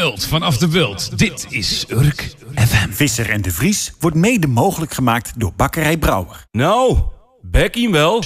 Mult 0.00 0.26
vanaf 0.26 0.58
de 0.58 0.68
Bult. 0.68 1.18
Dit 1.18 1.46
is 1.48 1.84
Urk 1.88 2.34
FM. 2.54 2.90
Visser 2.90 3.30
en 3.30 3.42
de 3.42 3.50
Vries 3.50 3.92
wordt 4.00 4.16
mede 4.16 4.46
mogelijk 4.46 4.92
gemaakt 4.92 5.32
door 5.36 5.52
Bakkerij 5.56 5.96
Brouwer. 5.96 6.44
Nou, 6.50 6.98
Becky 7.42 7.90
wel. 7.90 8.24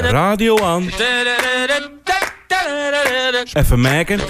Radio 0.00 0.62
aan. 0.62 0.90
Even 3.52 3.80
maken. 3.80 4.20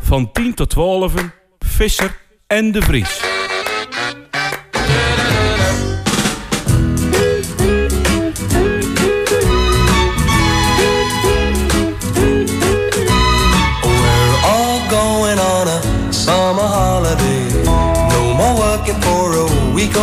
Van 0.00 0.32
10 0.32 0.54
tot 0.54 0.70
12. 0.70 1.12
Visser 1.58 2.18
en 2.46 2.72
de 2.72 2.82
Vries. 2.82 3.31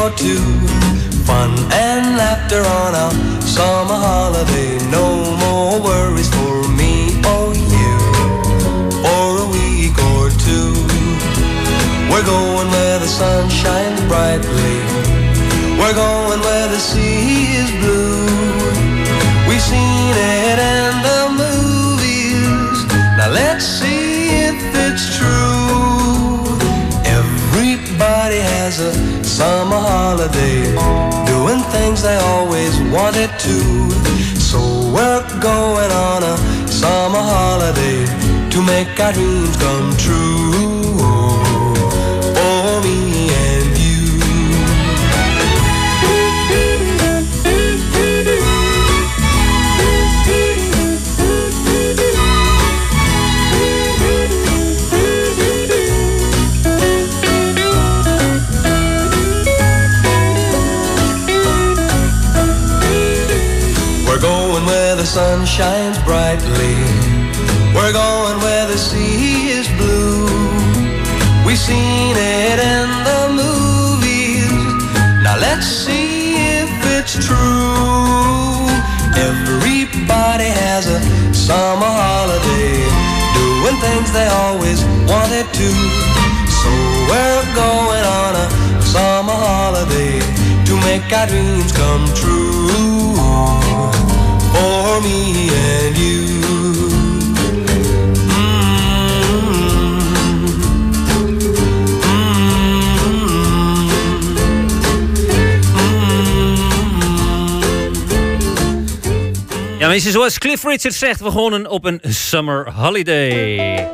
Or 0.09 0.15
two. 0.17 0.41
Fun 1.25 1.51
and 1.71 2.17
laughter 2.17 2.61
on 2.61 2.91
a 2.95 3.41
summer 3.41 3.95
holiday. 3.95 4.77
No 4.89 5.35
more 5.37 5.81
worries 5.81 6.29
for 6.29 6.67
me 6.69 7.13
or 7.33 7.53
you. 7.53 7.95
For 9.03 9.29
a 9.45 9.47
week 9.57 9.97
or 10.13 10.29
two. 10.47 10.73
We're 12.09 12.25
going 12.25 12.67
where 12.71 12.99
the 12.99 13.07
sun 13.07 13.49
shines 13.49 14.01
brightly. 14.07 14.77
We're 15.79 15.95
going 15.95 16.39
where 16.41 16.67
the 16.67 16.79
sea 16.79 17.55
is 17.61 17.78
holiday, 30.19 30.63
doing 31.25 31.61
things 31.71 32.01
they 32.01 32.15
always 32.17 32.77
wanted 32.91 33.29
to. 33.39 33.89
So 34.37 34.59
we're 34.93 35.39
going 35.39 35.91
on 35.91 36.23
a 36.23 36.37
summer 36.67 37.19
holiday 37.21 38.05
to 38.49 38.61
make 38.61 38.99
our 38.99 39.13
dreams 39.13 39.55
come 39.55 39.95
true. 39.95 40.78
Seen 71.69 72.15
it 72.17 72.57
in 72.75 72.89
the 73.09 73.21
movies. 73.41 74.49
Now 75.23 75.35
let's 75.45 75.67
see 75.85 76.33
if 76.61 76.71
it's 76.97 77.13
true. 77.27 78.65
Everybody 79.29 80.49
has 80.65 80.83
a 80.97 80.99
summer 81.47 81.93
holiday, 82.03 82.73
doing 83.37 83.77
things 83.85 84.09
they 84.17 84.27
always 84.43 84.79
wanted 85.11 85.47
to. 85.59 85.69
So 86.59 86.71
we're 87.09 87.47
going 87.63 88.05
on 88.21 88.31
a 88.45 88.47
summer 88.93 89.37
holiday 89.49 90.17
to 90.67 90.73
make 90.89 91.05
our 91.19 91.27
dreams 91.27 91.71
come 91.81 92.05
true. 92.21 93.13
For 94.53 95.01
me 95.05 95.19
and 95.53 95.97
you. 95.97 96.98
Ja, 109.79 109.87
mensen, 109.87 110.11
zoals 110.11 110.37
Cliff 110.37 110.63
Richard 110.63 110.93
zegt, 110.93 111.19
we 111.19 111.31
gewoon 111.31 111.67
op 111.67 111.85
een 111.85 111.99
summer 112.03 112.71
holiday. 112.71 113.87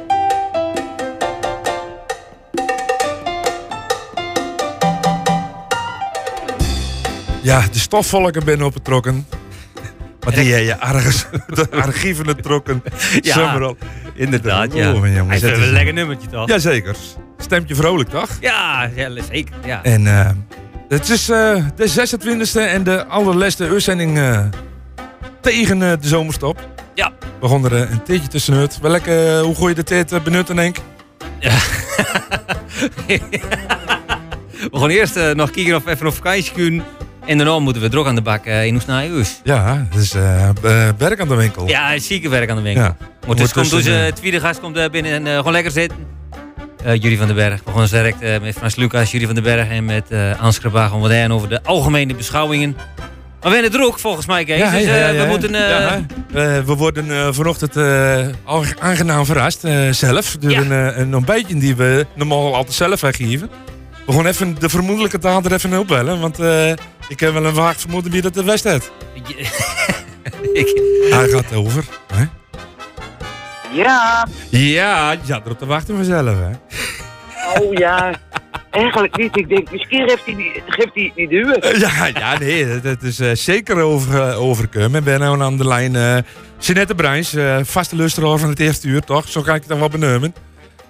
Ja, 7.42 7.62
de 7.72 7.80
stofvolken 7.80 8.46
binnen 8.46 8.66
opgetrokken. 8.66 9.28
Maar 10.20 10.34
die 10.34 10.54
heb 10.54 10.64
je 10.64 10.74
ergens 10.74 11.26
de 11.48 11.68
archieven 11.72 12.42
trokken. 12.42 12.84
Ja. 13.22 13.74
Inderdaad, 14.14 14.74
ja. 14.74 14.94
Oh, 14.94 15.14
jongens, 15.16 15.42
Hij 15.42 15.52
is 15.52 15.58
een 15.58 15.72
lekker 15.72 15.94
nummertje, 15.94 16.28
toch? 16.28 16.48
Jazeker. 16.48 16.96
Stemt 17.38 17.68
je 17.68 17.76
vrolijk, 17.76 18.10
toch? 18.10 18.30
Ja, 18.40 18.90
ja 18.96 19.10
zeker. 19.32 19.56
Ja. 19.66 19.84
En 19.84 20.08
eh, 20.08 20.30
het 20.88 21.10
is 21.10 21.30
eh, 21.30 21.66
de 21.76 22.08
26e 22.08 22.60
en 22.60 22.84
de 22.84 23.06
allerlaatste 23.06 23.68
uitzending 23.68 24.18
eh, 24.18 24.46
tegen 25.46 25.82
eh, 25.82 25.92
de 26.02 26.08
zomerstop. 26.08 26.70
Ja. 26.94 27.12
We 27.20 27.26
begonnen 27.40 27.72
er 27.72 27.84
eh, 27.84 27.92
een 27.92 28.04
theetje 28.04 28.28
tussenuit. 28.28 28.80
Welke, 28.82 29.42
hoe 29.44 29.56
gooi 29.56 29.70
je 29.70 29.76
de 29.76 29.84
tijd 29.84 30.14
uh, 30.14 30.20
benutten, 30.22 30.56
denk 30.56 30.78
ik? 30.78 30.84
We 34.72 34.80
gaan 34.80 34.90
eerst 34.90 35.16
eh, 35.16 35.32
nog 35.32 35.52
kijken 35.52 35.76
of 35.76 35.88
even 35.88 36.08
op 36.08 36.14
vakantie 36.14 36.52
kunnen. 36.52 36.86
En 37.26 37.38
daarna 37.38 37.60
moeten 37.60 37.82
we 37.82 37.90
druk 37.90 38.06
aan 38.06 38.16
de 38.16 38.22
bak 38.22 38.46
eh, 38.46 38.66
in 38.66 38.82
huis. 38.88 39.42
Ja, 39.44 39.88
dus 39.94 40.14
eh, 40.14 40.50
eh, 40.50 40.56
werk 40.98 41.20
aan 41.20 41.28
de 41.28 41.36
winkel. 41.36 41.68
Ja, 41.68 42.00
zieke 42.00 42.30
werk 42.30 42.50
aan 42.50 42.56
de 42.56 42.62
winkel. 42.62 42.84
Ja. 42.84 42.98
Maar 43.28 43.36
dus 43.36 43.54
komt 43.54 43.74
onze 43.74 43.98
eh, 43.98 44.12
tweede 44.12 44.40
gast 44.40 44.60
komt 44.60 44.78
eh, 44.78 44.90
binnen 44.90 45.12
en 45.12 45.28
eh, 45.28 45.36
gewoon 45.38 45.52
lekker 45.52 45.72
zitten. 45.72 45.98
Eh 46.84 47.02
Jury 47.02 47.18
van 47.18 47.28
den 47.28 47.36
Berg. 47.36 47.62
We 47.66 47.72
gaan 47.72 47.88
direct 47.88 48.22
eh, 48.22 48.42
met 48.42 48.56
Frans 48.56 48.76
Lucas, 48.76 49.12
Jury 49.12 49.26
van 49.26 49.36
den 49.36 49.44
Berg 49.44 49.70
en 49.70 49.86
met 49.86 50.06
uh, 50.10 50.42
Ans 50.42 50.60
Krabach 50.60 50.90
gaan 50.90 51.02
we 51.02 51.10
daar 51.10 51.32
over 51.32 51.50
de 51.50 51.64
algemene 51.64 52.16
beschouwingen. 52.16 52.76
Maar 53.46 53.54
we 53.54 53.60
het 53.64 53.80
ook 53.80 54.00
volgens 54.00 54.26
mij, 54.26 54.44
Kees. 54.44 54.58
Ja, 54.58 54.72
dus 54.72 54.84
ja, 54.86 54.96
ja, 54.96 55.14
eh, 55.14 55.22
we 55.22 55.28
moeten... 55.28 55.56
eh. 55.56 55.94
Eh, 55.96 56.64
we 56.66 56.76
worden 56.76 57.12
eh, 57.12 57.28
vanochtend 57.32 57.76
eh, 57.76 58.26
al 58.44 58.64
aangenaam 58.80 59.26
verrast 59.26 59.64
eh, 59.64 59.90
zelf. 59.92 60.38
Door 60.40 60.52
Ja. 60.52 60.60
een, 60.60 61.00
een 61.00 61.16
ontbijtje 61.16 61.58
die 61.58 61.76
we 61.76 62.06
normaal 62.16 62.56
altijd 62.56 62.76
zelf 62.76 63.02
weggeven. 63.02 63.50
We 64.06 64.14
gaan 64.14 64.26
even 64.26 64.56
de 64.60 64.70
vermoedelijke 64.70 65.20
dader 65.20 65.54
even 65.54 65.80
opbellen. 65.80 66.20
Want 66.20 66.40
eh, 66.40 66.70
ik 67.08 67.20
heb 67.20 67.34
wel 67.34 67.46
een 67.46 67.54
vaag 67.56 67.80
vermoeden 67.80 68.12
wie 68.12 68.22
dat 68.22 68.34
de 68.34 68.44
West 68.44 68.64
heeft. 68.64 68.92
ik, 70.54 70.82
Hij 71.10 71.28
gaat 71.30 71.54
over. 71.54 71.86
Hè? 72.14 72.24
Ja, 73.72 74.28
Ja, 74.50 75.16
ja, 75.24 75.42
erop 75.46 75.58
te 75.60 75.66
wachten 75.66 75.96
vanzelf. 75.96 76.36
Hè? 76.38 76.52
oh 77.60 77.74
ja. 77.74 78.14
Eigenlijk 78.76 79.18
niet. 79.18 79.38
Ik 79.38 79.50
denk, 79.50 79.72
misschien 79.72 80.10
geeft 80.10 80.26
hij 80.26 80.34
niet, 80.34 80.62
geeft 80.68 80.94
hij 80.94 81.04
het 81.04 81.16
niet 81.16 81.30
duur. 81.30 81.58
Eh, 81.58 81.80
Ja, 81.80 82.06
ja, 82.20 82.38
nee, 82.40 82.68
dat- 82.68 82.84
dat 82.84 83.02
is 83.04 83.20
eh, 83.20 83.32
zeker 83.34 83.82
over, 83.82 84.22
eh, 84.30 84.42
overkomen. 84.42 84.96
Ik 85.00 85.04
ben 85.04 85.20
nou 85.20 85.42
aan 85.42 85.58
de 85.58 85.68
lijn 85.68 85.94
uh, 85.94 86.18
Jeanette 86.60 86.96
Bruins, 86.96 87.34
eh, 87.34 87.58
vaste 87.64 87.96
luisteraar 87.96 88.38
van 88.38 88.50
het 88.50 88.60
eerste 88.60 88.88
uur, 88.88 89.02
toch? 89.02 89.28
Zo 89.28 89.42
kan 89.42 89.54
ik 89.56 89.60
het 89.60 89.70
dan 89.70 89.80
wel 89.80 89.90
benoemen. 89.90 90.36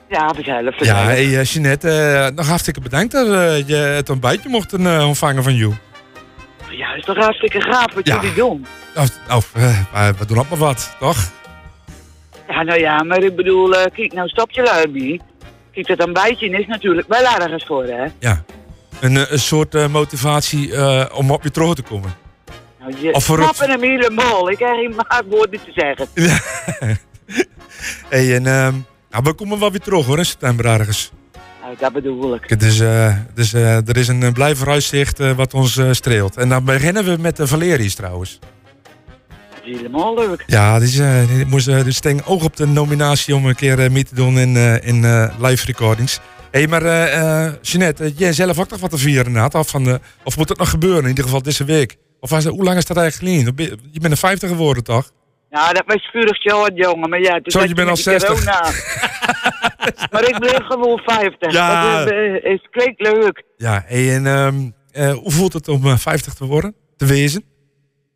Ja, 0.10 0.32
vanzelf. 0.34 0.86
Ja, 0.86 1.04
hey, 1.04 1.38
eh, 1.40 1.44
Jeanette, 1.44 1.90
eh, 1.90 2.36
nog 2.36 2.48
hartstikke 2.48 2.82
bedankt 2.82 3.12
dat 3.12 3.28
eh, 3.28 3.68
je 3.68 3.76
het 3.76 4.10
ontbijtje 4.10 4.50
mocht 4.50 4.74
eh, 4.74 5.08
ontvangen 5.08 5.44
van 5.44 5.56
jou. 5.56 5.74
Ja, 6.70 6.94
is 6.94 7.04
toch 7.04 7.18
hartstikke 7.18 7.62
gaaf 7.62 7.94
wat 7.94 8.08
Ja. 8.08 8.16
jullie 8.22 8.36
doen. 8.36 8.66
Of, 8.96 9.10
of 9.36 9.52
eh, 9.56 10.10
we 10.20 10.26
doen 10.26 10.38
ook 10.40 10.50
maar 10.50 10.60
wat, 10.60 10.96
toch? 11.00 11.18
Ja, 12.48 12.64
nou 12.64 12.80
ja, 12.80 13.04
maar 13.04 13.24
ik 13.24 13.36
bedoel, 13.36 13.74
eh, 13.76 13.86
kijk, 13.94 14.14
nou 14.14 14.28
stap 14.28 14.52
je 14.52 14.62
luibie. 14.64 15.22
Kijk, 15.76 15.88
dat 15.88 16.04
ontbijtje 16.06 16.50
is 16.50 16.68
natuurlijk 16.68 17.08
wel 17.08 17.24
ergens 17.24 17.66
voor, 17.66 17.84
hè. 17.84 18.06
Ja. 18.20 18.44
Een, 19.00 19.18
eh, 19.18 19.32
een 19.32 19.40
soort 19.40 19.76
eh, 19.76 19.88
motivatie 19.88 20.76
eh, 20.76 21.06
om 21.14 21.32
op 21.32 21.44
je 21.44 21.52
terug 21.52 21.74
te 21.74 21.82
komen. 21.82 22.14
Nou, 22.80 22.94
je 23.02 23.14
Of 23.14 23.28
het- 23.28 23.58
hem 23.60 23.82
helemaal. 23.82 24.50
Ik 24.50 24.60
heb 24.60 24.70
geen 24.70 24.96
maakwoorden 25.08 25.60
te 25.64 25.72
zeggen. 25.76 26.08
hey, 28.10 28.36
en 28.36 28.48
ehm, 28.48 28.76
ja, 29.12 29.22
we 29.22 29.34
komen 29.34 29.60
wel 29.60 29.72
weer 29.72 29.80
terug 29.80 30.06
hoor, 30.06 30.18
in 30.18 30.26
september 30.26 30.66
ergens. 30.66 31.12
Nou, 31.62 31.76
dat 31.80 31.94
bedoel 31.94 32.36
ik. 32.36 32.60
Dus, 32.60 32.78
dus 33.34 33.54
er 33.54 33.98
is 33.98 34.08
een 34.08 34.34
blij 34.34 34.56
vooruitzicht 34.56 35.36
wat 35.36 35.54
ons 35.54 35.80
streelt. 35.92 36.38
En 36.38 36.50
dan 36.50 36.66
beginnen 36.66 37.04
we 37.04 37.18
met 37.20 37.38
de 37.38 37.48
Valerius 37.48 37.96
trouwens. 37.96 38.40
Dat 39.66 39.74
is 39.74 39.82
helemaal 39.82 40.16
leuk. 40.16 40.44
Ja, 40.48 40.78
is, 40.78 41.00
eh, 41.00 41.28
die 41.28 41.46
moest 41.46 41.68
eh, 41.68 41.84
dus 41.84 42.02
denk 42.02 42.22
oog 42.26 42.44
op 42.44 42.56
de 42.56 42.68
nominatie 42.68 43.36
om 43.36 43.46
een 43.46 43.56
keer 43.56 43.80
eh, 43.80 43.90
mee 43.90 44.04
te 44.04 44.16
doen 44.16 44.40
in, 44.40 44.56
eh, 44.56 44.88
in 44.88 45.06
eh, 45.06 45.30
live 45.40 45.66
recordings. 45.66 46.20
Hé, 46.52 46.60
hey, 46.60 46.68
maar 46.68 46.82
eh 46.86 47.46
eh, 47.46 47.54
Jeanette, 47.62 48.04
eh, 48.04 48.18
jij 48.18 48.34
zelf 48.34 48.60
ook 48.60 48.70
nog 48.70 48.80
wat 48.80 48.90
te 48.90 48.98
vieren 48.98 49.26
inderdaad, 49.26 49.56
af 49.56 49.70
van 49.70 49.84
de, 49.84 50.00
Of 50.24 50.38
moet 50.38 50.50
het 50.50 50.58
nog 50.58 50.70
gebeuren, 50.70 51.04
in 51.04 51.10
ieder 51.10 51.24
geval 51.24 51.42
deze 51.42 51.64
week? 51.64 51.96
Of 52.20 52.30
was 52.30 52.46
hoe 52.46 52.64
lang 52.64 52.78
is 52.78 52.86
dat 52.86 52.98
eigenlijk 52.98 53.48
geleden? 53.56 53.78
Je 53.92 54.00
bent 54.00 54.12
een 54.12 54.18
50 54.18 54.50
geworden, 54.50 54.84
toch? 54.84 55.12
Nou, 55.50 55.74
dat 55.74 55.84
was 55.86 56.10
vorig 56.12 56.44
jaar, 56.44 56.72
jongen. 56.74 57.10
Maar 57.10 57.22
ja, 57.22 57.32
toen 57.32 57.52
Zo, 57.52 57.64
je 57.64 57.74
bent 57.74 57.90
al 57.90 57.94
die 57.96 58.04
60. 58.04 58.30
corona. 58.30 58.62
maar 60.12 60.28
ik 60.30 60.40
bleef 60.40 60.66
gewoon 60.66 61.00
50. 61.06 61.52
Ja. 61.52 62.00
Dat 62.00 62.12
is, 62.12 62.18
eh, 62.42 62.52
is 62.52 62.68
klinkt 62.72 63.02
leuk. 63.02 63.44
Ja, 63.58 63.84
hey, 63.86 64.16
en 64.16 64.28
ehm, 64.28 64.56
eh, 64.92 65.14
hoe 65.14 65.32
voelt 65.32 65.54
het 65.54 65.68
om 65.68 65.86
eh, 65.86 65.98
50 65.98 66.34
te 66.34 66.46
worden? 66.46 66.76
Te 66.98 67.06
wezen? 67.06 67.44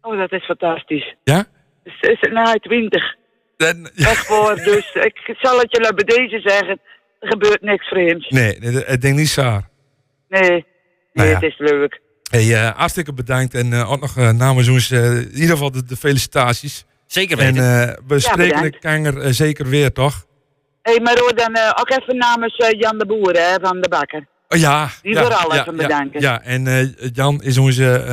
Oh, 0.09 0.17
dat 0.17 0.31
is 0.31 0.45
fantastisch. 0.45 1.15
Ja? 1.23 1.45
Dus 1.83 1.93
is 1.99 2.17
het 2.19 2.31
na 2.31 2.53
20. 2.53 3.15
En, 3.57 3.91
ja. 3.93 4.09
Echt 4.11 4.25
voor. 4.25 4.55
Dus 4.55 4.91
ik 4.93 5.35
zal 5.39 5.59
het 5.59 5.71
je 5.71 5.93
bij 5.95 6.03
deze 6.17 6.39
zeggen. 6.49 6.79
Er 7.19 7.27
gebeurt 7.27 7.61
niks 7.61 7.87
vreemds. 7.87 8.29
Nee, 8.29 8.59
nee, 8.59 8.85
ik 8.85 9.01
denk 9.01 9.15
niet 9.17 9.27
Saar. 9.29 9.69
Nee. 10.29 10.49
Nee, 10.49 10.65
Nou 11.13 11.27
ja. 11.29 11.33
het 11.33 11.43
is 11.43 11.57
leuk. 11.57 12.01
Hey, 12.31 12.53
eh, 12.53 12.75
hartstikke 12.77 13.13
bedankt 13.13 13.53
en 13.53 13.73
eh, 13.73 13.91
ook 13.91 13.99
nog 13.99 14.17
eh, 14.17 14.29
namens 14.29 14.69
ons 14.69 14.91
in 14.91 15.29
ieder 15.33 15.49
geval 15.49 15.71
de, 15.71 15.83
de 15.85 15.95
felicitaties. 15.95 16.85
Zeker 17.07 17.39
En 17.39 17.53
weten. 17.53 17.87
eh, 17.87 17.95
we 18.07 18.19
spreken 18.19 18.61
de 18.61 18.79
kanger 18.79 19.33
zeker 19.33 19.65
weer, 19.69 19.91
toch? 19.93 20.25
Hé, 20.81 20.91
hey, 20.91 21.01
maar 21.01 21.17
hoor 21.19 21.35
dan 21.35 21.53
eh, 21.53 21.71
ook 21.79 21.89
even 21.89 22.17
namens 22.17 22.55
eh, 22.57 22.79
Jan 22.79 22.97
de 22.97 23.05
Boer, 23.05 23.33
hè, 23.33 23.55
van 23.61 23.81
de 23.81 23.89
Bakker. 23.89 24.27
Oh, 24.47 24.59
ja. 24.59 24.89
Die 25.01 25.13
ja, 25.13 25.21
voor 25.23 25.33
alles 25.33 25.55
ja, 25.55 25.63
te 25.63 25.71
ja, 25.71 25.77
bedanken. 25.77 26.21
Ja, 26.21 26.41
en 26.41 26.67
eh, 26.67 26.87
Jan 27.13 27.41
is 27.43 27.57
onze 27.57 28.03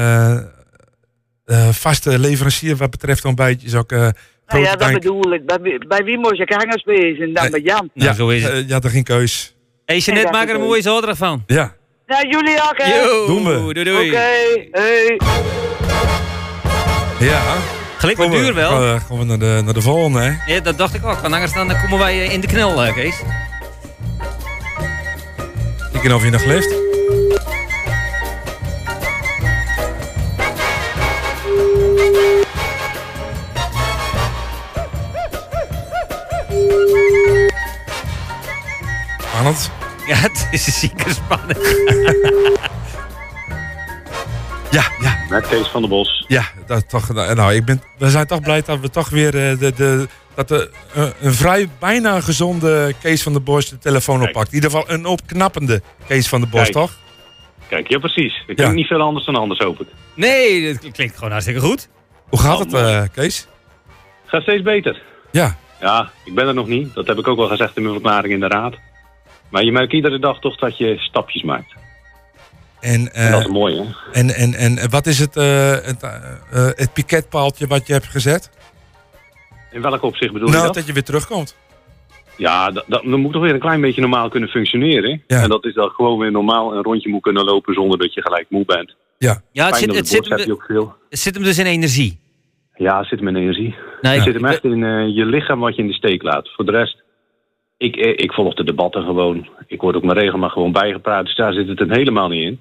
vaste 1.71 2.19
leverancier 2.19 2.77
wat 2.77 2.91
betreft 2.91 3.25
ontbijtjes. 3.25 3.75
Ook 3.75 3.93
eh 3.93 4.09
Nou 4.47 4.63
ja, 4.63 4.77
dat 4.77 4.93
bedoel 4.93 5.33
ik. 5.33 5.47
Bij, 5.47 5.59
wie- 5.61 5.87
bij 5.87 6.05
wie 6.05 6.19
moest 6.19 6.41
ik 6.41 6.49
hangers 6.53 6.85
wezen? 6.85 7.33
Dan 7.35 7.51
bij 7.51 7.61
Jan. 7.61 7.91
nou, 7.95 8.09
ja, 8.11 8.13
zo 8.17 8.29
is 8.29 8.43
het. 8.43 8.53
eh, 8.53 8.67
je 8.67 8.73
had 8.73 8.85
er 8.85 8.91
geen 8.91 9.05
keus. 9.05 9.55
hey, 9.85 10.03
maak 10.31 10.45
is 10.45 10.49
er 10.49 10.55
een 10.55 10.61
mooie 10.61 10.83
zaterdag 10.83 11.17
van. 11.17 11.43
Ja. 11.47 11.75
Nou, 12.07 12.29
jullie 12.29 12.57
ook, 12.63 12.75
hè? 12.77 13.03
Doen 13.27 13.45
we. 13.45 13.73
Doei, 13.75 13.85
doei. 13.85 14.09
Oké, 14.09 14.19
hey. 14.71 15.19
Ja. 17.19 17.43
Gelijk 17.99 18.19
Kom, 18.19 18.31
duur 18.31 18.55
wel. 18.55 18.71
Gaan 18.71 18.93
we, 18.95 19.01
gaan 19.01 19.19
we 19.19 19.25
naar 19.25 19.39
de, 19.39 19.61
naar 19.65 19.75
de 19.75 19.81
volgende, 19.83 20.21
hè? 20.21 20.53
Ja, 20.55 20.61
dat 20.61 20.79
dacht 20.79 20.95
ik 20.95 21.05
ook. 21.07 21.19
Want 21.21 21.35
anders 21.35 21.53
dan 21.53 21.69
dan 21.69 21.81
komen 21.81 21.99
wij 21.99 22.23
eh, 22.27 22.33
in 22.33 22.41
de 22.41 22.47
knel, 22.47 22.83
eh, 22.85 22.95
Kees. 22.95 23.23
Kijken 25.93 26.15
of 26.15 26.25
je 26.25 26.31
nog 26.31 26.45
leeft. 26.45 26.86
Spannend. 39.37 39.71
Ja, 40.07 40.15
het 40.17 40.49
is 40.51 40.81
zeker 40.81 41.11
spannend. 41.11 41.59
Ja, 44.71 44.83
ja, 45.01 45.17
Met 45.29 45.47
Kees 45.49 45.67
van 45.69 45.81
der 45.81 45.91
Bos. 45.91 46.25
ja. 46.29 46.45
Dat 46.67 46.89
toch, 46.89 47.13
nou, 47.13 47.55
ik 47.55 47.65
ben, 47.65 47.83
we 47.99 48.11
zijn 48.11 48.27
toch 48.27 48.41
blij 48.41 48.63
dat 48.63 48.81
we 48.81 48.91
toch 48.91 49.09
weer 49.09 49.27
eh, 49.51 49.59
de, 49.59 49.73
de, 49.75 50.09
dat 50.35 50.49
de, 50.49 50.71
eh, 50.95 51.07
een 51.21 51.33
vrij 51.33 51.69
bijna 51.79 52.21
gezonde 52.21 52.95
Kees 53.03 53.23
van 53.23 53.33
der 53.33 53.43
Bos 53.43 53.69
de 53.69 53.79
telefoon 53.79 54.17
Kijk. 54.19 54.29
oppakt. 54.29 54.49
In 54.49 54.55
ieder 54.55 54.71
geval 54.71 54.91
een 54.91 55.07
opknappende 55.07 55.83
Kees 56.07 56.29
van 56.29 56.41
der 56.41 56.49
Bos, 56.49 56.61
Kijk. 56.61 56.73
toch? 56.73 56.93
Kijk, 57.69 57.89
ja 57.89 57.99
precies. 57.99 58.43
Ik 58.47 58.59
Ja. 58.59 58.71
niet 58.71 58.87
veel 58.87 59.01
anders 59.01 59.27
dan 59.27 59.37
anders, 59.37 59.61
hoop 59.61 59.81
ik. 59.81 59.87
Nee, 60.15 60.73
dat 60.79 60.93
klinkt 60.93 61.15
gewoon 61.15 61.31
hartstikke 61.31 61.61
goed. 61.61 61.89
Hoe 62.29 62.39
gaat 62.41 62.55
Oh, 62.55 62.61
het, 62.61 62.73
eh, 62.73 63.03
Kees? 63.15 63.47
Gaat 64.27 64.43
steeds 64.43 64.63
beter. 64.63 65.03
Ja, 65.33 65.57
Ja, 65.81 66.11
ik 66.25 66.35
ben 66.35 66.47
er 66.47 66.55
nog 66.55 66.67
niet. 66.67 66.95
Dat 66.95 67.07
heb 67.07 67.19
ik 67.19 67.29
ook 67.29 67.37
wel 67.37 67.49
gezegd 67.49 67.77
in 67.77 67.83
mijn 67.83 67.95
verklaring 67.95 68.33
in 68.33 68.41
de 68.41 68.49
raad. 68.49 68.75
Maar 69.51 69.65
je 69.65 69.73
merkt 69.73 69.93
iedere 69.93 70.19
dag 70.19 70.41
toch 70.41 70.57
dat 70.57 70.79
je 70.79 70.99
stapjes 70.99 71.43
maakt. 71.43 71.75
en, 72.81 73.13
En 73.13 73.31
dat 73.31 73.41
eh, 73.41 73.47
is 73.47 73.53
mooi, 73.53 73.77
hè? 73.77 73.85
en, 74.13 74.31
en, 74.35 74.55
en 74.55 74.91
wat 74.91 75.07
is 75.07 75.19
het, 75.19 75.37
eh, 75.37 75.71
het, 75.71 76.03
eh, 76.03 76.15
eh, 76.51 76.71
het 76.75 76.93
piketpaaltje 76.93 77.67
wat 77.67 77.87
je 77.87 77.93
hebt 77.93 78.07
gezet? 78.07 78.51
In 79.71 79.83
welk 79.83 80.03
opzicht 80.03 80.33
bedoel 80.33 80.49
je 80.49 80.55
Nou, 80.55 80.67
dat? 80.67 80.75
dat 80.75 80.87
je 80.87 80.93
weer 80.93 81.05
terugkomt. 81.05 81.57
Ja, 82.37 82.71
dat, 82.71 82.85
dat, 82.87 83.03
dan 83.03 83.21
moet 83.21 83.33
toch 83.33 83.43
weer 83.43 83.55
een 83.55 83.61
klein 83.61 83.81
beetje 83.81 84.01
normaal 84.01 84.29
kunnen 84.29 84.49
functioneren. 84.49 85.23
Ja. 85.27 85.43
En 85.43 85.49
dat 85.49 85.65
is 85.65 85.75
dat 85.75 85.91
gewoon 85.93 86.19
weer 86.19 86.31
normaal 86.31 86.75
een 86.75 86.83
rondje 86.83 87.09
moet 87.09 87.23
kunnen 87.23 87.45
lopen 87.45 87.75
zonder 87.75 87.99
dat 87.99 88.15
je 88.15 88.23
gelijk 88.23 88.47
moe 88.49 88.65
bent. 88.65 88.97
Ja, 89.19 89.41
Ja, 89.53 89.67
het 89.67 89.77
zit, 89.77 89.95
het, 89.95 90.09
zit 90.09 90.29
hem, 90.29 90.39
je 90.39 90.53
ook 90.53 90.65
veel. 90.69 90.95
het 91.11 91.19
zit 91.19 91.35
hem 91.35 91.45
dus 91.45 91.59
in 91.59 91.67
energie. 91.67 92.19
Ja, 92.75 92.99
het 92.99 93.09
zit 93.09 93.19
hem 93.19 93.29
in 93.29 93.37
energie. 93.37 93.75
Nee, 94.01 94.15
Het 94.15 94.23
zit 94.25 94.35
hem 94.35 94.45
echt 94.45 94.65
in 94.65 94.85
eh, 94.85 95.15
je 95.17 95.25
lichaam 95.25 95.59
wat 95.61 95.77
je 95.77 95.83
in 95.83 95.89
de 95.89 95.95
steek 95.95 96.23
laat. 96.23 96.49
Voor 96.55 96.65
de 96.65 96.71
rest, 96.73 97.03
ik, 97.77 97.97
eh, 97.97 98.09
ik 98.25 98.33
volg 98.33 98.55
de 98.55 98.65
debatten 98.65 99.03
gewoon. 99.05 99.49
Ik 99.67 99.81
word 99.81 99.97
ook 99.97 100.03
mijn 100.05 100.19
regel 100.19 100.39
maar 100.39 100.51
gewoon 100.51 100.73
bijgepraat. 100.73 101.25
Dus 101.25 101.37
daar 101.37 101.53
zit 101.53 101.69
het 101.69 101.79
hem 101.79 101.91
helemaal 101.93 102.29
niet 102.29 102.45
in. 102.45 102.61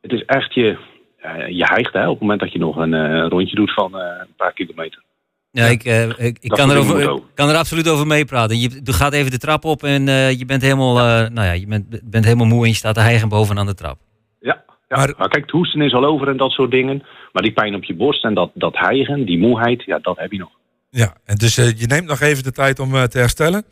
Het 0.00 0.12
is 0.12 0.24
echt 0.24 0.54
je, 0.54 0.76
eh, 1.16 1.48
je 1.48 1.64
hijgt 1.64 1.92
hè, 1.92 2.04
op 2.04 2.10
het 2.12 2.20
moment 2.20 2.40
dat 2.40 2.52
je 2.52 2.58
nog 2.58 2.76
een 2.76 2.94
eh, 2.94 3.26
rondje 3.28 3.56
doet 3.56 3.72
van 3.72 3.98
eh, 3.98 4.06
een 4.20 4.34
paar 4.36 4.52
kilometer. 4.52 5.04
Ja, 5.50 5.64
ik, 5.66 5.84
eh, 5.84 6.08
ik, 6.18 6.38
kan, 6.40 6.70
er 6.70 6.78
over, 6.78 7.20
kan 7.34 7.48
er 7.48 7.56
absoluut 7.56 7.88
over 7.88 8.06
meepraten. 8.06 8.60
Je, 8.60 8.80
je 8.84 8.92
gaat 8.92 9.12
even 9.12 9.30
de 9.30 9.38
trap 9.38 9.64
op 9.64 9.82
en 9.82 10.08
eh, 10.08 10.38
je 10.38 10.44
bent 10.44 10.62
helemaal, 10.62 10.98
eh, 10.98 11.04
nou 11.30 11.46
ja, 11.46 11.52
je 11.52 11.66
bent, 11.66 12.00
bent 12.10 12.24
helemaal 12.24 12.46
moe 12.46 12.62
en 12.62 12.68
je 12.68 12.74
staat 12.74 12.94
te 12.94 13.00
hijgen 13.00 13.28
bovenaan 13.28 13.66
de 13.66 13.74
trap. 13.74 13.98
Ja, 14.40 14.64
ja. 14.88 14.96
Maar- 14.96 15.14
Maar, 15.18 15.28
kijk, 15.28 15.42
het 15.42 15.50
hoesten 15.50 15.80
is 15.80 15.92
al 15.94 16.04
over 16.04 16.28
en 16.28 16.36
dat 16.36 16.50
soort 16.50 16.70
dingen. 16.70 17.02
Maar 17.32 17.42
die 17.42 17.52
pijn 17.52 17.74
op 17.74 17.84
je 17.84 17.94
borst 17.94 18.24
en 18.24 18.34
dat, 18.34 18.50
dat 18.54 18.76
hijgen, 18.76 19.24
die 19.24 19.38
moeheid, 19.38 19.82
ja, 19.84 19.98
dat 20.02 20.16
heb 20.18 20.32
je 20.32 20.38
nog. 20.38 20.50
ja. 20.90 21.14
En 21.24 21.36
dus 21.36 21.54
je 21.54 21.86
neemt 21.86 22.06
nog 22.08 22.20
even 22.20 22.42
de 22.42 22.52
tijd 22.52 22.78
om 22.78 22.94
eh, 22.94 23.02
te 23.02 23.18
herstellen. 23.18 23.64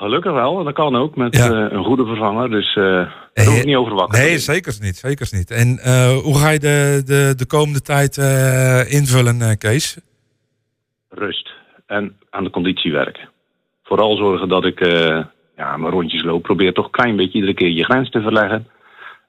Gelukkig 0.00 0.32
wel, 0.32 0.64
dat 0.64 0.74
kan 0.74 0.96
ook 0.96 1.16
met 1.16 1.36
Ja. 1.36 1.50
eh, 1.50 1.72
een 1.72 1.84
goede 1.84 2.04
vervanger. 2.04 2.50
Dus 2.50 2.68
eh 2.76 2.82
daar 2.84 3.28
Eh, 3.34 3.46
hoef 3.46 3.58
ik 3.58 3.64
niet 3.64 3.76
over 3.76 3.94
wakker 3.94 4.18
Nee, 4.18 4.38
zeker 4.38 4.74
niet. 4.80 4.96
Zeker 4.96 5.28
niet. 5.30 5.50
En 5.50 5.68
hoe 6.22 6.38
ga 6.38 6.48
je 6.50 6.58
de, 6.58 7.02
de, 7.04 7.32
de 7.36 7.46
komende 7.46 7.80
tijd 7.80 8.16
invullen, 8.88 9.58
Kees? 9.58 9.98
Rust 11.08 11.50
en 11.86 12.16
aan 12.30 12.44
de 12.44 12.50
conditie 12.50 12.92
werken. 12.92 13.28
Vooral 13.84 14.16
zorgen 14.16 14.48
dat 14.48 14.64
ik 14.64 14.80
ja, 15.56 15.76
mijn 15.76 15.92
rondjes 15.92 16.22
loop. 16.22 16.42
Probeer 16.42 16.72
toch 16.72 16.84
een 16.84 16.90
klein 16.90 17.16
beetje 17.16 17.34
iedere 17.34 17.54
keer 17.54 17.68
je 17.68 17.84
grens 17.84 18.10
te 18.10 18.20
verleggen. 18.20 18.66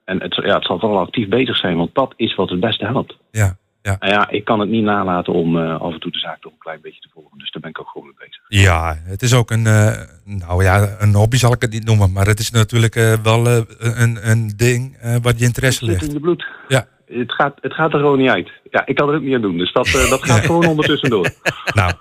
En 0.06 0.22
het, 0.22 0.36
ja, 0.36 0.56
het 0.56 0.66
zal 0.66 0.80
vooral 0.80 1.00
actief 1.00 1.28
bezig 1.28 1.58
zijn, 1.58 1.78
want 1.78 1.90
dat 1.96 2.14
is 2.16 2.36
wat 2.36 2.50
het 2.50 2.60
beste 2.60 2.86
helpt. 2.86 3.18
Ja, 3.32 3.58
ja. 3.82 3.96
En 4.00 4.10
ja, 4.10 4.30
ik 4.30 4.46
kan 4.46 4.60
het 4.60 4.70
niet 4.70 4.84
nalaten 4.84 5.34
om 5.34 5.58
eh, 5.58 5.82
af 5.82 5.94
en 5.94 6.00
toe 6.00 6.12
de 6.12 6.20
zaak 6.20 6.42
toch 6.42 6.52
een 6.52 6.58
klein 6.58 6.80
beetje 6.82 7.02
te 7.02 7.10
volgen. 7.14 7.38
Dus 7.38 7.52
daar 7.52 7.62
ben 7.62 7.70
ik 7.72 7.80
ook 7.80 7.88
gewoon 7.90 8.08
mee 8.08 8.28
bezig. 8.28 8.44
Ja, 8.48 8.98
het 9.04 9.22
is 9.22 9.34
ook 9.34 9.52
een, 9.52 9.66
eh, 9.66 9.92
nou 10.26 10.64
ja, 10.64 10.96
een 11.00 11.14
hobby 11.14 11.38
zal 11.38 11.54
ik 11.54 11.62
het 11.62 11.72
niet 11.72 11.86
noemen, 11.86 12.12
maar 12.12 12.26
het 12.28 12.40
is 12.40 12.52
natuurlijk 12.52 12.96
eh, 12.96 13.14
wel 13.24 13.48
een, 13.48 14.30
een 14.30 14.54
ding 14.56 14.98
wat 15.22 15.40
je 15.40 15.46
interesse 15.46 15.86
Het 15.86 15.94
ligt. 15.94 16.08
in 16.08 16.14
je 16.14 16.20
bloed. 16.20 16.46
Ja. 16.68 16.88
Het 17.06 17.32
gaat, 17.32 17.54
het 17.62 17.74
gaat 17.74 17.94
er 17.94 18.00
gewoon 18.00 18.18
niet 18.20 18.30
uit. 18.30 18.52
Ja, 18.70 18.86
ik 18.86 18.96
kan 18.96 19.10
er 19.10 19.16
ook 19.16 19.22
niet 19.22 19.36
aan 19.36 19.42
doen. 19.42 19.58
Dus 19.58 19.74
dat, 19.74 19.86
dat 20.10 20.24
gaat 20.30 20.46
gewoon 20.46 20.66
ondertussen 20.68 21.10
door. 21.10 21.30
Nou, 21.74 21.94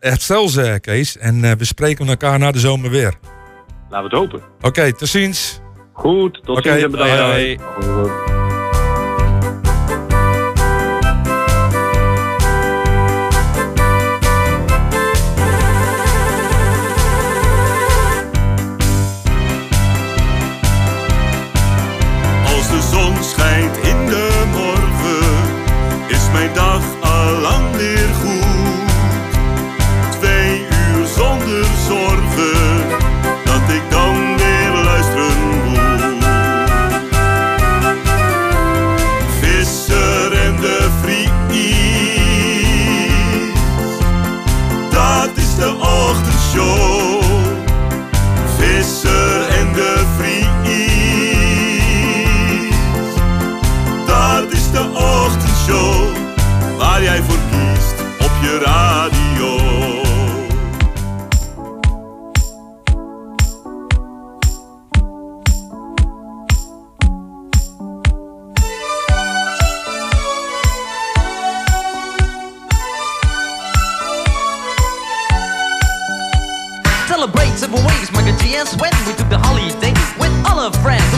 herstel 0.00 0.48
ze, 0.48 0.78
Kees, 0.80 1.18
en 1.18 1.40
we 1.58 1.64
spreken 1.64 2.08
elkaar 2.08 2.38
na 2.38 2.52
de 2.52 2.58
zomer 2.58 2.90
weer. 2.90 3.14
Laten 3.90 4.10
we 4.10 4.16
het 4.16 4.30
hopen. 4.32 4.42
Oké, 4.60 4.92
tot 4.92 5.08
ziens. 5.08 5.60
Goed, 5.92 6.40
tot 6.44 6.64
ziens 6.64 6.82
en 6.82 6.90
bedankt. 6.90 7.18
hoi, 7.18 7.58
Hoi. 7.84 8.37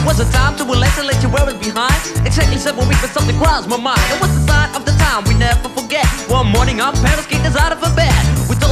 Was 0.05 0.19
a 0.19 0.25
time 0.31 0.57
to 0.57 0.63
relax 0.63 0.97
and 0.97 1.07
let 1.07 1.21
you 1.21 1.29
wear 1.29 1.47
it 1.47 1.59
behind. 1.59 1.93
Exactly 2.25 2.57
seven 2.57 2.87
weeks, 2.87 3.01
but 3.01 3.11
something 3.11 3.37
crossed 3.37 3.69
my 3.69 3.77
mind. 3.77 4.01
It 4.09 4.19
was 4.19 4.33
the 4.33 4.51
sign 4.51 4.75
of 4.75 4.83
the 4.83 4.91
time 4.93 5.23
we 5.25 5.35
never 5.35 5.69
forget. 5.69 6.05
One 6.27 6.47
morning, 6.47 6.81
our 6.81 6.91
parents 6.93 7.27
kicked 7.27 7.45
us 7.45 7.55
out 7.55 7.71
of 7.71 7.79
bed. 7.95 8.40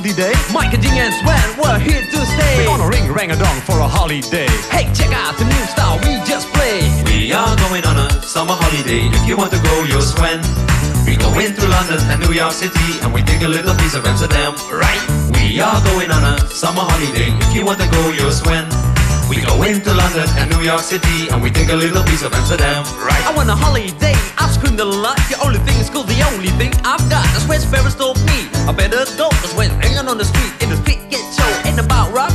Mike 0.00 0.72
and 0.72 0.82
G 0.82 0.88
and 0.96 1.12
Sweat, 1.12 1.58
we're 1.60 1.78
here 1.78 2.00
to 2.00 2.20
stay. 2.24 2.56
We're 2.56 2.72
gonna 2.72 2.88
ring 2.88 3.12
rang 3.12 3.32
a 3.32 3.36
dong 3.36 3.60
for 3.68 3.76
a 3.80 3.86
holiday 3.86 4.48
Hey, 4.72 4.88
check 4.96 5.12
out 5.12 5.36
the 5.36 5.44
new 5.44 5.64
style 5.68 6.00
we 6.00 6.16
just 6.24 6.48
played. 6.56 6.88
We 7.04 7.30
are 7.34 7.54
going 7.68 7.84
on 7.84 8.08
a 8.08 8.22
summer 8.22 8.56
holiday. 8.56 9.12
If 9.12 9.28
you 9.28 9.36
want 9.36 9.52
to 9.52 9.60
go, 9.60 9.84
you'll 9.84 10.00
swim. 10.00 10.40
We 11.04 11.20
go 11.20 11.28
into 11.36 11.68
London 11.68 12.00
and 12.08 12.18
New 12.24 12.32
York 12.32 12.52
City 12.52 12.96
and 13.02 13.12
we 13.12 13.20
take 13.22 13.42
a 13.42 13.48
little 13.48 13.74
piece 13.76 13.94
of 13.94 14.06
Amsterdam, 14.06 14.56
right? 14.72 15.04
We 15.36 15.60
are 15.60 15.84
going 15.92 16.10
on 16.10 16.24
a 16.32 16.48
summer 16.48 16.80
holiday. 16.80 17.36
If 17.44 17.54
you 17.54 17.66
want 17.66 17.80
to 17.80 17.88
go, 17.92 18.08
you'll 18.08 18.32
swim. 18.32 18.64
We 19.30 19.40
go 19.46 19.62
into 19.62 19.94
London 19.94 20.26
and 20.42 20.50
New 20.50 20.58
York 20.58 20.82
City 20.82 21.30
and 21.30 21.40
we 21.40 21.52
take 21.54 21.70
a 21.70 21.76
little 21.76 22.02
piece 22.02 22.26
of 22.26 22.34
Amsterdam, 22.34 22.82
right? 22.98 23.22
I 23.22 23.30
want 23.30 23.48
a 23.48 23.54
holiday, 23.54 24.18
I've 24.34 24.50
screamed 24.50 24.80
a 24.80 24.84
lot. 24.84 25.22
The 25.30 25.38
only 25.38 25.60
thing 25.62 25.78
is 25.78 25.88
cool, 25.88 26.02
the 26.02 26.18
only 26.34 26.50
thing 26.58 26.74
I've 26.82 26.98
got. 27.06 27.22
That's 27.30 27.46
where 27.46 27.60
Sparrows 27.60 27.94
told 27.94 28.18
me. 28.26 28.50
I 28.66 28.74
better 28.74 29.06
go, 29.14 29.30
cause 29.38 29.54
when 29.54 29.70
hanging 29.78 30.10
on 30.10 30.18
the 30.18 30.26
street, 30.26 30.50
in 30.58 30.68
the 30.68 30.76
street 30.82 30.98
get 31.14 31.22
show. 31.30 31.46
Ain't 31.62 31.78
about 31.78 32.10
rocks, 32.10 32.34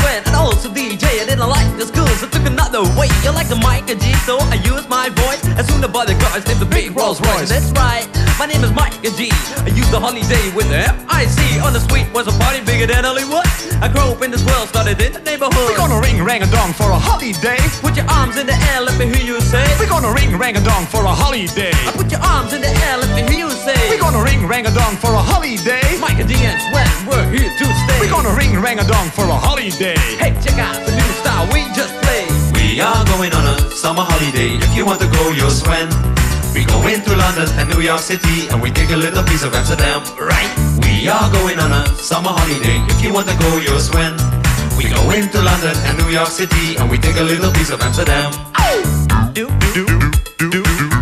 Sweat 0.00 0.26
and 0.26 0.36
also 0.36 0.68
DJ. 0.68 1.04
I 1.20 1.26
didn't 1.28 1.48
like 1.48 1.68
the 1.76 1.86
schools, 1.86 2.22
I 2.24 2.28
took 2.28 2.46
another 2.46 2.82
way. 2.98 3.08
You 3.22 3.32
like 3.32 3.48
the 3.48 3.60
mic 3.60 3.88
and 3.92 4.00
G, 4.00 4.12
so 4.24 4.38
I 4.50 4.56
use 4.64 4.88
my 4.88 5.08
voice. 5.08 5.44
As 5.60 5.68
soon 5.68 5.84
as 5.84 5.90
the 5.90 6.16
cars 6.16 6.46
named 6.46 6.60
the 6.60 6.66
big 6.66 6.96
Rolls 6.96 7.20
Royce. 7.20 7.50
That's 7.50 7.70
right, 7.72 8.08
my 8.38 8.46
name 8.46 8.64
is 8.64 8.72
Mike 8.72 8.96
and 9.04 9.14
G. 9.16 9.28
I 9.62 9.70
use 9.70 9.90
the 9.90 10.00
holiday 10.00 10.44
with 10.56 10.68
the 10.68 10.88
M-I-C. 10.88 11.60
On 11.60 11.72
the 11.72 11.80
street 11.80 12.08
was 12.12 12.26
a 12.26 12.34
party 12.40 12.64
bigger 12.64 12.86
than 12.86 13.04
Hollywood. 13.04 13.46
I 13.80 13.88
grew 13.88 14.12
up 14.12 14.22
in 14.22 14.30
this 14.30 14.44
world, 14.44 14.68
started 14.68 15.00
in 15.00 15.12
the 15.12 15.20
neighborhood. 15.20 15.68
We're 15.68 15.76
gonna 15.76 16.00
ring 16.00 16.22
rang 16.24 16.42
a 16.42 16.50
dong 16.50 16.72
for 16.72 16.88
a 16.90 16.98
holiday. 16.98 17.60
Put 17.80 17.96
your 17.96 18.08
arms 18.08 18.36
in 18.36 18.46
the 18.46 18.56
air, 18.72 18.80
let 18.80 18.96
me 18.98 19.06
hear 19.12 19.24
you 19.24 19.40
say. 19.40 19.64
We're 19.78 19.88
gonna 19.88 20.12
ring 20.12 20.36
rang 20.36 20.56
a 20.56 20.62
dong 20.64 20.86
for 20.86 21.04
a 21.04 21.12
holiday. 21.12 21.72
I 21.88 21.92
put 21.92 22.10
your 22.10 22.20
arms 22.20 22.52
in 22.52 22.60
the 22.60 22.72
air, 22.88 22.96
let 22.96 23.10
me 23.16 23.22
hear 23.28 23.46
you 23.46 23.50
say. 23.52 23.76
We're 23.88 24.00
gonna 24.00 24.22
ring 24.22 24.46
rang 24.46 24.66
a 24.66 24.72
dong 24.72 24.96
for 24.96 25.12
a 25.12 25.22
holiday. 25.22 25.84
Mike 26.00 26.20
and 26.20 26.28
D 26.28 26.34
and 26.40 26.60
Sweat, 26.68 26.90
we're 27.08 27.28
here 27.32 27.50
to 27.50 27.64
stay. 27.64 27.98
We're 28.00 28.10
gonna 28.12 28.34
ring 28.34 28.52
rang 28.60 28.78
a 28.80 28.86
dong 28.86 29.10
for 29.10 29.24
a 29.24 29.38
holiday. 29.38 29.89
Hey, 29.98 30.36
check 30.42 30.58
out 30.58 30.76
the 30.86 30.92
new 30.92 31.10
style 31.22 31.46
we 31.52 31.64
just 31.74 31.94
played. 32.02 32.30
We 32.54 32.80
are 32.80 33.04
going 33.06 33.32
on 33.32 33.44
a 33.46 33.58
summer 33.70 34.02
holiday. 34.02 34.54
If 34.60 34.76
you 34.76 34.84
want 34.86 35.00
to 35.00 35.08
go, 35.08 35.30
you'll 35.32 35.50
swim. 35.50 35.88
We 36.54 36.64
go 36.64 36.86
into 36.86 37.14
London 37.16 37.48
and 37.58 37.68
New 37.70 37.80
York 37.80 38.00
City 38.00 38.48
and 38.50 38.60
we 38.60 38.70
take 38.70 38.90
a 38.90 38.96
little 38.96 39.22
piece 39.24 39.42
of 39.42 39.54
Amsterdam, 39.54 40.02
right? 40.18 40.50
We 40.82 41.08
are 41.08 41.30
going 41.32 41.58
on 41.58 41.72
a 41.72 41.86
summer 41.96 42.30
holiday. 42.30 42.78
If 42.92 43.02
you 43.02 43.12
want 43.12 43.28
to 43.28 43.36
go, 43.38 43.58
you'll 43.58 43.80
swim. 43.80 44.14
We 44.76 44.90
go 44.90 45.10
into 45.10 45.40
London 45.42 45.76
and 45.86 45.98
New 45.98 46.10
York 46.10 46.28
City 46.28 46.76
and 46.76 46.90
we 46.90 46.98
take 46.98 47.16
a 47.16 47.24
little 47.24 47.50
piece 47.52 47.70
of 47.70 47.80
Amsterdam. 47.80 48.32
Do, 49.32 49.46
do, 49.74 49.86
do, 49.86 49.86
do, 50.38 50.50
do, 50.50 50.62
do, 50.62 50.99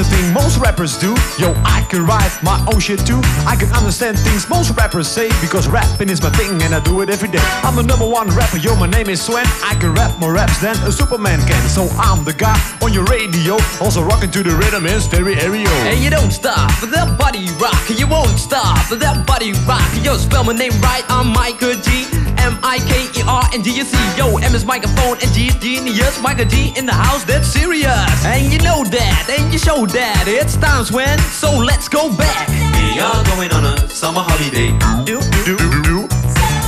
is 0.00 0.06
a 0.06 0.16
thing 0.16 0.32
most 0.32 0.58
rappers 0.58 0.98
do. 0.98 1.14
Yo, 1.38 1.52
I 1.64 1.86
can 1.88 2.04
write 2.04 2.32
my 2.42 2.58
own 2.72 2.80
shit 2.80 3.00
too. 3.06 3.20
I 3.46 3.56
can 3.56 3.70
understand 3.72 4.18
things 4.18 4.48
most 4.48 4.76
rappers 4.76 5.08
say 5.08 5.28
because 5.40 5.68
rapping 5.68 6.08
is 6.08 6.22
my 6.22 6.30
thing 6.30 6.60
and 6.62 6.74
I 6.74 6.80
do 6.80 7.00
it 7.00 7.10
every 7.10 7.28
day. 7.28 7.44
I'm 7.62 7.76
the 7.76 7.82
number 7.82 8.06
one 8.06 8.28
rapper, 8.28 8.58
yo, 8.58 8.74
my 8.76 8.86
name 8.86 9.08
is 9.08 9.22
Swen. 9.22 9.46
I 9.62 9.74
can 9.80 9.94
rap 9.94 10.18
more 10.18 10.32
raps 10.34 10.60
than 10.60 10.76
a 10.84 10.92
Superman 10.92 11.40
can. 11.46 11.68
So 11.68 11.88
I'm 11.98 12.24
the 12.24 12.32
guy 12.32 12.58
on 12.82 12.92
your 12.92 13.04
radio, 13.04 13.56
also 13.80 14.02
rocking 14.02 14.30
to 14.32 14.42
the 14.42 14.54
rhythm 14.54 14.86
in 14.86 15.00
stereo. 15.00 15.70
And 15.88 15.98
you 16.02 16.10
don't 16.10 16.32
stop 16.32 16.70
that 16.80 17.16
body 17.18 17.48
rock. 17.60 17.80
You 17.88 18.06
won't 18.06 18.38
stop 18.38 18.88
that 18.90 19.26
body 19.26 19.52
rock. 19.66 19.88
Yo, 20.02 20.16
spell 20.16 20.44
my 20.44 20.52
name 20.52 20.72
right. 20.82 21.04
I'm 21.08 21.28
Michael 21.28 21.74
G. 21.74 22.25
M 22.46 22.60
I 22.62 22.78
K 22.78 23.10
E 23.18 23.22
R 23.26 23.42
and 23.52 23.64
G 23.64 23.74
U 23.74 23.82
C. 23.82 23.98
Yo, 24.16 24.38
M 24.38 24.54
is 24.54 24.64
microphone 24.64 25.18
and 25.18 25.32
G 25.34 25.48
is 25.48 25.56
genius. 25.56 26.22
Michael 26.22 26.44
G 26.44 26.72
in 26.78 26.86
the 26.86 26.92
house, 26.92 27.24
that's 27.24 27.48
serious. 27.48 28.24
And 28.24 28.52
you 28.52 28.58
know 28.62 28.84
that, 28.84 29.26
and 29.26 29.52
you 29.52 29.58
show 29.58 29.84
that. 29.86 30.24
It's 30.28 30.56
times 30.56 30.92
when, 30.92 31.18
so 31.18 31.50
let's 31.50 31.88
go 31.88 32.06
back. 32.16 32.46
We 32.46 33.02
are 33.02 33.24
going 33.34 33.50
on 33.50 33.66
a 33.66 33.88
summer 33.88 34.22
holiday. 34.22 34.70
Do, 35.02 35.18
do, 35.42 35.58
do. 35.82 36.06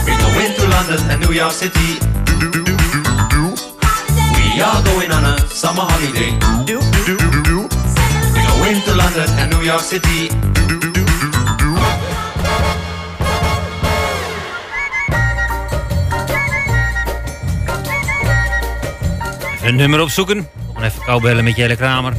We 0.03 0.19
go 0.19 0.31
into 0.43 0.67
London 0.67 0.99
and 1.15 1.23
New 1.23 1.33
York 1.33 1.53
City. 1.53 2.03
We 4.35 4.59
are 4.59 4.83
going 4.83 5.13
on 5.15 5.23
a 5.31 5.39
summer 5.47 5.87
holiday. 5.87 6.35
Do, 6.67 6.83
do, 7.07 7.15
do. 7.47 7.71
We 8.35 8.41
go 8.43 8.55
into 8.67 8.93
London 8.99 9.31
and 9.39 9.53
New 9.55 9.63
York 9.63 9.83
City. 9.83 10.27
Even 10.27 10.88
een 19.69 19.77
nummer 19.77 20.01
opzoeken. 20.01 20.49
Gewoon 20.67 20.83
even 20.83 21.03
kou 21.03 21.21
bellen 21.21 21.45
met 21.45 21.57
Jelle 21.57 21.77
Kramer. 21.77 22.13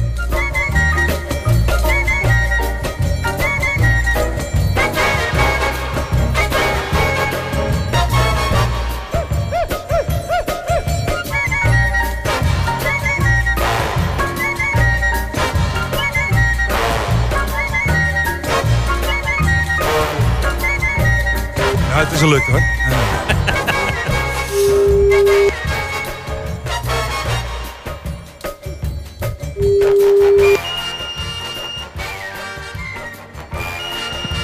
Ja, 21.88 21.96
het 21.96 22.12
is 22.12 22.20
een 22.20 22.28
lukt 22.28 22.46
hoor. 22.46 22.60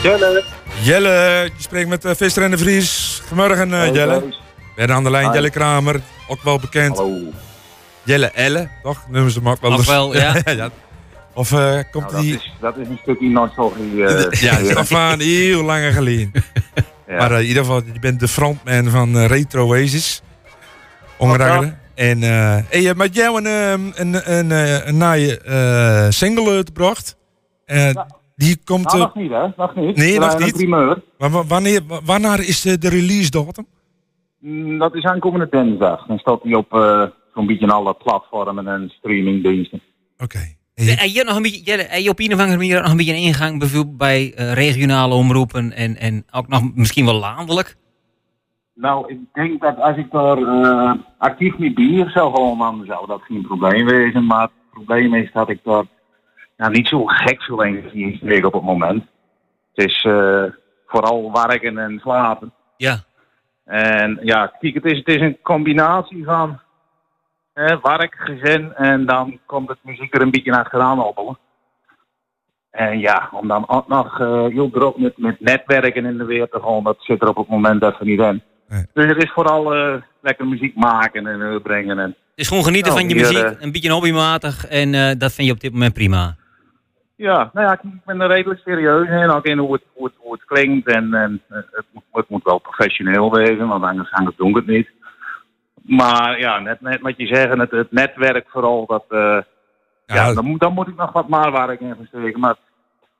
Jelle. 0.06 0.44
Jelle, 0.82 1.10
je 1.56 1.62
spreekt 1.62 1.88
met 1.88 2.04
uh, 2.04 2.10
Visser 2.16 2.42
en 2.42 2.50
de 2.50 2.58
Vries. 2.58 3.20
Goedemorgen 3.28 3.70
uh, 3.70 3.94
Jelle. 3.94 4.22
Ben 4.76 4.92
aan 4.92 5.04
de 5.04 5.10
lijn, 5.10 5.26
Hi. 5.28 5.34
Jelle 5.34 5.50
Kramer. 5.50 6.00
Ook 6.28 6.42
wel 6.42 6.58
bekend. 6.58 7.02
Jelle 8.02 8.30
Elle, 8.30 8.68
toch? 8.82 9.04
Noemen 9.08 9.30
ze 9.30 9.38
hem 9.38 9.48
ook 9.48 9.60
wel. 9.60 9.70
Nog 9.70 9.78
eens. 9.78 9.88
wel, 9.88 10.14
ja. 10.14 10.34
ja. 10.56 10.70
Of 11.34 11.52
eh, 11.52 11.78
komt 11.90 12.04
Nou, 12.04 12.12
dat, 12.12 12.20
die... 12.20 12.34
is, 12.34 12.52
dat 12.60 12.76
is 12.76 12.88
een 12.88 12.98
stukje 13.02 13.28
nostalgie. 13.28 14.04
eh 14.04 14.40
ja, 14.66 14.74
dat 14.74 14.86
van 14.86 15.20
heel 15.20 15.62
lang 15.62 15.94
geleden. 15.94 16.32
Maar 17.06 17.32
eh, 17.32 17.38
in 17.40 17.46
ieder 17.46 17.62
geval, 17.64 17.82
je 17.92 17.98
bent 18.00 18.20
de 18.20 18.28
frontman 18.28 18.90
van 18.90 19.18
eh, 19.18 19.26
Retro 19.26 19.66
Oasis. 19.66 20.22
Ongeragde. 21.16 21.74
En, 21.94 22.22
eh 22.22 22.54
en 22.54 22.82
je 22.82 22.94
met 22.96 23.14
jou 23.14 23.44
een, 23.44 23.44
een, 23.44 23.92
een, 23.94 24.32
een, 24.32 24.50
een 24.88 24.98
nieuwe 24.98 25.38
eh, 25.40 26.06
single 26.10 26.50
uitgebracht. 26.50 27.16
Eh, 27.64 27.90
Die 28.36 28.56
komt... 28.64 28.84
Nou, 28.84 28.96
eh, 28.98 29.02
nog 29.04 29.14
niet, 29.14 29.30
hè? 29.30 29.46
Nog 29.56 29.74
niet. 29.74 29.96
Nee, 29.96 30.14
We 30.18 30.24
nog 30.24 30.38
niet. 30.38 30.52
primeur. 30.56 31.02
Maar 31.18 31.30
wa- 31.30 31.44
wanneer, 31.44 31.80
wa- 31.86 32.00
wanneer 32.04 32.38
is 32.40 32.60
de, 32.60 32.78
de 32.78 32.88
release 32.88 33.30
datum? 33.30 33.66
Mm, 34.40 34.78
Dat 34.78 34.94
is 34.94 35.04
aankomende 35.04 35.46
dinsdag. 35.50 36.06
Dan 36.06 36.18
staat 36.18 36.42
hij 36.42 36.54
op 36.54 36.72
eh, 36.72 37.02
zo'n 37.34 37.46
beetje 37.46 37.66
alle 37.72 37.94
platformen 37.94 38.68
en 38.68 38.92
streamingdiensten. 38.98 39.80
Heb 40.16 40.98
je 41.08 41.24
nog 41.24 41.36
een 41.36 41.42
beetje, 41.42 42.02
je 42.02 42.10
op 42.10 42.20
een 42.20 42.32
of 42.32 42.38
andere 42.40 42.56
manier 42.56 42.80
nog 42.82 42.90
een 42.90 42.96
beetje 42.96 43.12
een 43.12 43.18
ingang 43.22 43.58
bijvoorbeeld 43.58 43.96
bij 43.96 44.32
eh, 44.34 44.52
regionale 44.52 45.14
omroepen 45.14 45.72
en, 45.72 45.96
en 45.96 46.24
ook 46.30 46.48
nog 46.48 46.74
misschien 46.74 47.04
wel 47.04 47.18
landelijk? 47.18 47.76
Nou, 48.74 49.08
ik 49.12 49.18
denk 49.32 49.60
dat 49.60 49.78
als 49.80 49.96
ik 49.96 50.10
daar 50.10 50.38
eh, 50.38 50.92
actief 51.18 51.58
mee 51.58 51.72
bier 51.72 52.10
zou 52.10 52.34
gaan, 52.36 52.58
dan 52.58 52.84
zou 52.86 53.06
dat 53.06 53.20
geen 53.22 53.42
probleem 53.42 53.86
wezen. 53.86 54.26
Maar 54.26 54.42
het 54.42 54.50
probleem 54.70 55.14
is 55.14 55.32
dat 55.32 55.48
ik 55.48 55.60
daar 55.64 55.84
nou, 56.56 56.72
niet 56.72 56.88
zo 56.88 57.04
gek 57.04 57.42
veel 57.42 57.64
energie 57.64 58.16
steek 58.16 58.46
op 58.46 58.52
het 58.52 58.62
moment. 58.62 59.04
Het 59.74 59.86
is 59.86 60.04
eh, 60.04 60.44
vooral 60.86 61.32
werken 61.32 61.78
en 61.78 61.98
slapen. 62.02 62.52
Ja. 62.76 63.04
En 63.64 64.18
ja, 64.22 64.46
kijk, 64.60 64.74
het 64.74 64.84
is, 64.84 64.98
het 64.98 65.08
is 65.08 65.20
een 65.20 65.38
combinatie 65.42 66.24
van 66.24 66.60
eh, 67.52 67.76
werk, 67.82 68.14
gezin 68.18 68.74
en 68.74 69.06
dan 69.06 69.38
komt 69.46 69.68
het 69.68 69.78
muziek 69.82 70.14
er 70.14 70.22
een 70.22 70.30
beetje 70.30 70.58
achteraan 70.58 70.98
hobbelen. 70.98 71.38
En 72.70 72.98
ja, 72.98 73.28
om 73.32 73.48
dan 73.48 73.68
ook 73.68 73.88
nog 73.88 74.20
eh, 74.20 74.46
heel 74.46 74.70
druk 74.70 74.96
met, 74.96 75.18
met 75.18 75.40
netwerken 75.40 76.04
in 76.04 76.16
de 76.16 76.24
weer 76.24 76.48
te 76.48 76.60
gaan, 76.60 76.84
dat 76.84 76.96
zit 76.98 77.22
er 77.22 77.28
op 77.28 77.36
het 77.36 77.48
moment 77.48 77.82
even 77.82 78.06
niet 78.06 78.20
in. 78.20 78.42
Dus 78.92 79.04
het 79.04 79.22
is 79.22 79.30
vooral 79.30 79.74
eh, 79.74 79.94
lekker 80.20 80.46
muziek 80.46 80.76
maken 80.76 81.26
en 81.26 81.40
uitbrengen. 81.40 81.98
En, 81.98 82.08
Het 82.08 82.16
is 82.34 82.48
gewoon 82.48 82.64
genieten 82.64 82.94
Nou, 82.94 83.06
van 83.06 83.16
je 83.16 83.22
muziek, 83.24 83.62
een 83.62 83.72
beetje 83.72 83.92
hobbymatig 83.92 84.66
en 84.66 85.18
dat 85.18 85.32
vind 85.32 85.46
je 85.46 85.54
op 85.54 85.60
dit 85.60 85.72
moment 85.72 85.94
prima. 85.94 86.36
Ja, 87.16 87.50
nou 87.52 87.66
ja, 87.66 87.72
ik 87.72 88.04
ben 88.04 88.20
er 88.20 88.28
redelijk 88.28 88.60
serieus 88.64 89.08
in. 89.08 89.30
Ook 89.30 89.44
in 89.44 89.58
hoe 89.58 89.72
het, 89.72 89.82
hoe 89.92 90.04
het, 90.06 90.14
hoe 90.18 90.32
het 90.32 90.44
klinkt. 90.44 90.88
En, 90.88 91.14
en 91.14 91.42
eh, 91.48 91.56
het, 91.56 91.84
moet, 91.92 92.02
het 92.12 92.28
moet 92.28 92.44
wel 92.44 92.58
professioneel 92.58 93.32
wezen, 93.32 93.68
want 93.68 93.84
anders, 93.84 94.12
anders 94.12 94.36
doen 94.36 94.52
we 94.52 94.58
het 94.58 94.66
niet. 94.68 94.88
Maar 95.82 96.38
ja, 96.38 96.58
net, 96.58 96.80
net 96.80 97.00
wat 97.00 97.14
je 97.16 97.26
zegt, 97.26 97.58
het, 97.58 97.70
het 97.70 97.92
netwerk 97.92 98.46
vooral, 98.48 98.86
dat, 98.86 99.04
eh, 99.08 99.38
ja, 100.06 100.32
dan, 100.32 100.44
moet- 100.44 100.60
dan 100.60 100.72
moet 100.72 100.88
ik 100.88 100.96
nog 100.96 101.12
wat 101.12 101.28
maar 101.28 101.52
werk 101.52 101.80
in 101.80 101.94
versteken. 101.98 102.40
Maar 102.40 102.56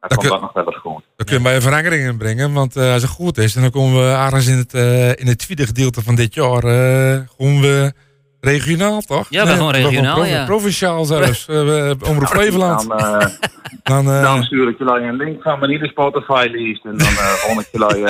dat 0.00 0.10
komt 0.14 0.20
kun- 0.20 0.30
dat 0.30 0.40
nog 0.40 0.52
wel 0.52 0.66
eens 0.66 0.76
goed. 0.80 1.04
Dat 1.16 1.26
kun 1.26 1.36
je 1.36 1.42
bij 1.42 1.54
een 1.54 1.62
verandering 1.62 2.08
in 2.08 2.18
brengen. 2.18 2.52
Want 2.52 2.76
eh, 2.76 2.92
als 2.92 3.02
het 3.02 3.10
goed 3.10 3.38
is, 3.38 3.52
dan 3.52 3.70
komen 3.70 3.94
we 4.02 4.10
ergens 4.14 4.46
in 4.48 4.56
het, 4.58 4.72
in 5.18 5.26
het 5.26 5.38
tweede 5.38 5.66
gedeelte 5.66 6.02
van 6.02 6.14
dit 6.14 6.34
jaar. 6.34 6.64
eh 6.64 7.18
gewoon 7.36 7.60
we 7.60 7.92
regionaal, 8.40 9.00
toch? 9.00 9.26
Ja, 9.30 9.42
we 9.42 9.48
gaan 9.48 9.56
gewoon 9.56 9.72
regionaal, 9.72 10.14
provi- 10.14 10.30
ja. 10.30 10.44
Provinciaal 10.44 11.04
zelfs. 11.04 11.48
eh, 11.48 11.90
Omroep 12.08 12.28
Flevoland. 12.28 12.88
Dan, 12.88 12.98
eh, 12.98 13.26
Dan, 13.82 14.10
eh, 14.10 14.22
dan 14.22 14.42
stuur 14.42 14.68
ik 14.68 14.78
jullie 14.78 15.02
een 15.02 15.16
link 15.16 15.42
van 15.42 15.58
mijn 15.58 15.70
nieuwe 15.70 15.86
Spotify-lijst. 15.86 16.84
En 16.84 16.96
dan 16.96 17.12
uh, 17.12 17.48
ik 17.60 17.68
jullie 17.72 18.04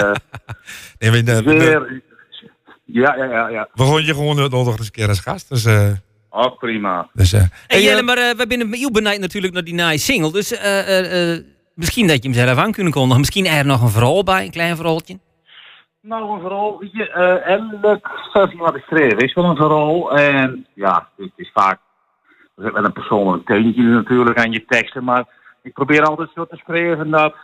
nee, 0.98 1.10
we, 1.10 1.42
weer... 1.42 2.02
Ja, 2.84 3.16
ja, 3.16 3.24
ja, 3.24 3.48
ja. 3.48 3.68
we 3.74 3.82
gooien 3.82 4.06
je 4.06 4.14
gewoon 4.14 4.38
nog 4.64 4.76
eens 4.76 4.86
een 4.86 4.92
keer 4.92 5.08
als 5.08 5.20
gast. 5.20 5.48
Dus, 5.48 5.66
prima. 6.58 7.08
dus, 7.12 7.32
eh, 7.32 7.42
Hey, 7.66 7.82
Jelle, 7.82 8.02
maar 8.02 8.16
we 8.36 8.46
zijn 8.46 8.74
heel 8.74 8.90
benieuwd 8.90 9.18
natuurlijk 9.18 9.52
naar 9.52 9.64
die 9.64 9.74
nieuwe 9.74 9.98
single. 9.98 10.32
Dus 10.32 10.50
misschien 11.74 12.06
dat 12.06 12.22
je 12.22 12.28
hem 12.28 12.38
zelf 12.38 12.58
aan 12.58 12.72
kunnen 12.72 12.92
kondigen. 12.92 13.20
Misschien 13.20 13.46
er 13.46 13.66
nog 13.66 13.82
een 13.82 13.88
verhaal 13.88 14.24
bij, 14.24 14.44
een 14.44 14.50
klein 14.50 14.76
verhaaltje. 14.76 15.18
Nou, 16.06 16.34
een 16.34 16.40
verhaal, 16.40 16.78
weet 16.78 16.92
je, 16.92 17.10
eh, 17.10 17.54
elk 17.82 18.10
stukje 18.28 18.58
wat 18.58 18.76
ik 18.76 18.82
schreef 18.86 19.12
is 19.12 19.34
wel 19.34 19.44
een 19.44 19.56
verhaal. 19.56 20.18
En 20.18 20.66
ja, 20.74 21.08
het 21.16 21.32
is 21.36 21.50
vaak, 21.52 21.78
er 22.56 22.64
zit 22.64 22.72
wel 22.72 22.84
een 22.84 22.92
persoonlijk 22.92 23.46
teentje 23.46 23.82
natuurlijk 23.82 24.38
aan 24.38 24.52
je 24.52 24.64
teksten, 24.64 25.04
maar 25.04 25.24
ik 25.62 25.72
probeer 25.72 26.02
altijd 26.02 26.28
zo 26.34 26.46
te 26.46 26.56
schrijven 26.56 27.10
dat 27.10 27.34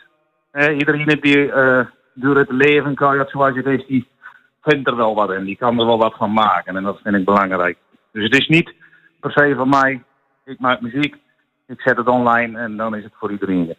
eh, 0.50 0.78
iedereen 0.78 1.18
die 1.20 1.52
eh, 1.52 1.86
door 2.14 2.36
het 2.36 2.50
leven 2.50 2.94
kan, 2.94 3.16
dat 3.16 3.30
zoals 3.30 3.56
het 3.56 3.66
is, 3.66 3.86
die 3.86 4.08
vindt 4.62 4.88
er 4.88 4.96
wel 4.96 5.14
wat 5.14 5.32
in. 5.32 5.44
Die 5.44 5.56
kan 5.56 5.80
er 5.80 5.86
wel 5.86 5.98
wat 5.98 6.14
van 6.16 6.32
maken 6.32 6.76
en 6.76 6.82
dat 6.82 7.00
vind 7.02 7.16
ik 7.16 7.24
belangrijk. 7.24 7.78
Dus 8.12 8.24
het 8.24 8.36
is 8.36 8.48
niet 8.48 8.74
per 9.20 9.32
se 9.32 9.54
van 9.56 9.68
mij, 9.68 10.02
ik 10.44 10.58
maak 10.58 10.80
muziek, 10.80 11.16
ik 11.66 11.80
zet 11.80 11.96
het 11.96 12.08
online 12.08 12.58
en 12.58 12.76
dan 12.76 12.96
is 12.96 13.04
het 13.04 13.12
voor 13.18 13.30
iedereen. 13.30 13.74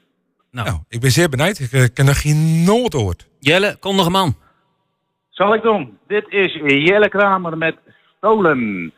Nou, 0.51 0.77
ik 0.89 0.99
ben 0.99 1.11
zeer 1.11 1.29
benieuwd. 1.29 1.59
Ik 1.59 1.71
eh, 1.71 1.83
ken 1.93 2.05
nog 2.05 2.21
geen 2.21 2.63
noot 2.63 2.93
hoort. 2.93 3.27
Jelle, 3.39 3.77
kondig 3.79 4.05
hem 4.05 4.15
aan. 4.15 4.42
Zal 5.33 5.53
ik 5.53 5.61
doen? 5.61 5.97
Dit 6.07 6.25
is 6.29 6.53
Jelle 6.53 7.09
Kramer 7.09 7.57
met 7.57 7.75
Stolen. 8.17 8.93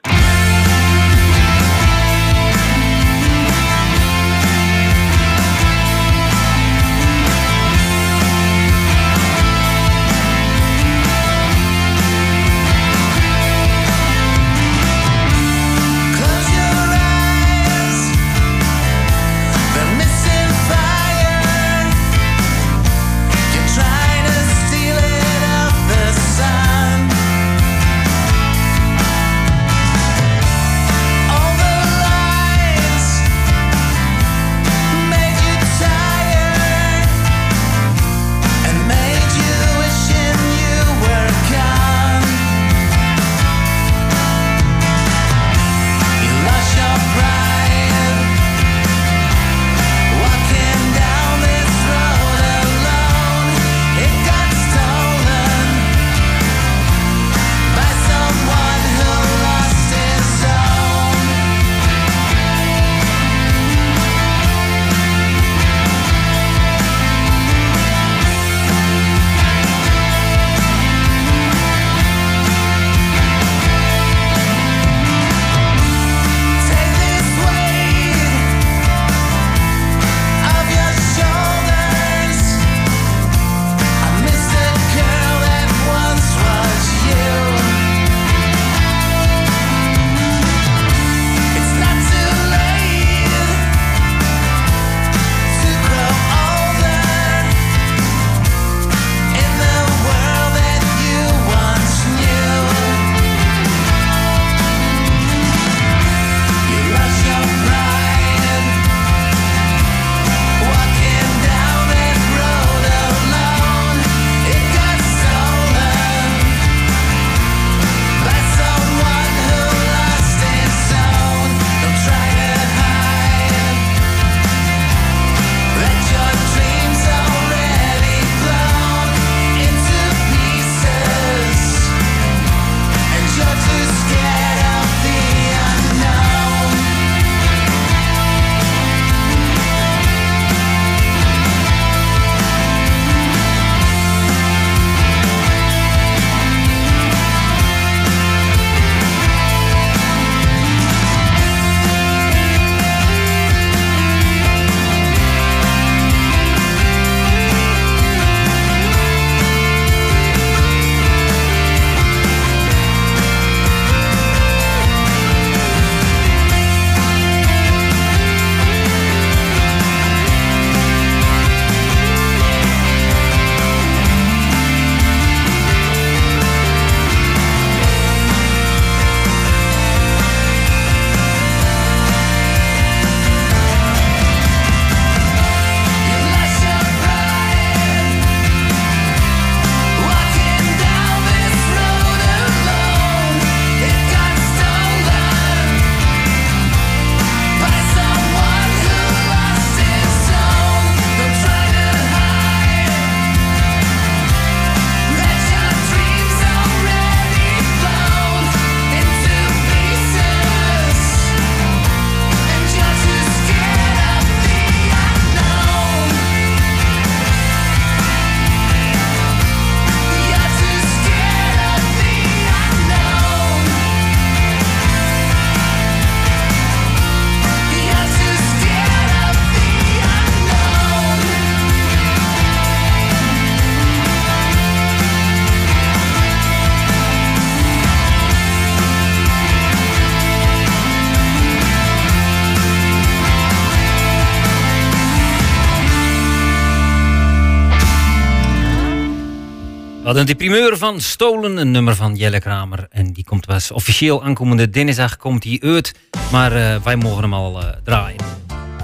Hadden 250.06 250.26
de 250.26 250.36
primeur 250.36 250.78
van 250.78 251.02
Stolen, 251.02 251.58
een 251.58 251.72
nummer 251.72 251.96
van 251.96 252.16
Jelle 252.16 252.40
Kramer. 252.40 252.88
En 252.90 253.14
die 253.14 253.24
komt 253.24 253.46
was 253.46 253.72
officieel 253.72 254.24
aankomende 254.24 254.70
dinsdag 254.70 255.18
komt 255.18 255.42
die 255.42 255.64
uit. 255.64 255.94
Maar 256.32 256.52
eh, 256.52 256.82
wij 256.84 256.96
mogen 256.96 257.22
hem 257.22 257.34
al 257.34 257.62
eh, 257.62 257.70
draaien. 257.84 258.20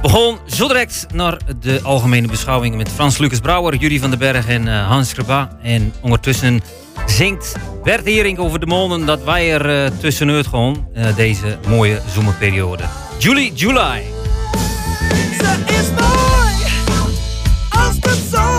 We 0.02 0.10
gaan 0.10 0.38
zo 0.46 0.68
direct 0.68 1.06
naar 1.14 1.38
de 1.60 1.80
algemene 1.84 2.28
beschouwing 2.28 2.76
met 2.76 2.90
Frans 2.90 3.18
Lucas 3.18 3.40
Brouwer, 3.40 3.76
Jury 3.76 4.00
van 4.00 4.10
den 4.10 4.20
Berg 4.20 4.48
en 4.48 4.68
eh, 4.68 4.88
Hans 4.88 5.14
Kreba. 5.14 5.58
En 5.64 5.94
ondertussen 6.02 6.62
zingt 7.06 7.56
Bert 7.84 8.06
Hering 8.06 8.38
over 8.38 8.60
de 8.60 8.66
monden 8.66 9.06
dat 9.06 9.24
wij 9.24 9.54
er 9.54 9.98
tussenuit 9.98 10.48
gaan 10.48 10.88
deze 11.16 11.58
mooie 11.68 12.02
zomerperiode. 12.14 12.84
Julie, 13.20 13.54
July. 13.54 14.04
Ze 15.38 15.64
is 15.68 15.90
mooi 16.00 16.56
als. 17.70 18.51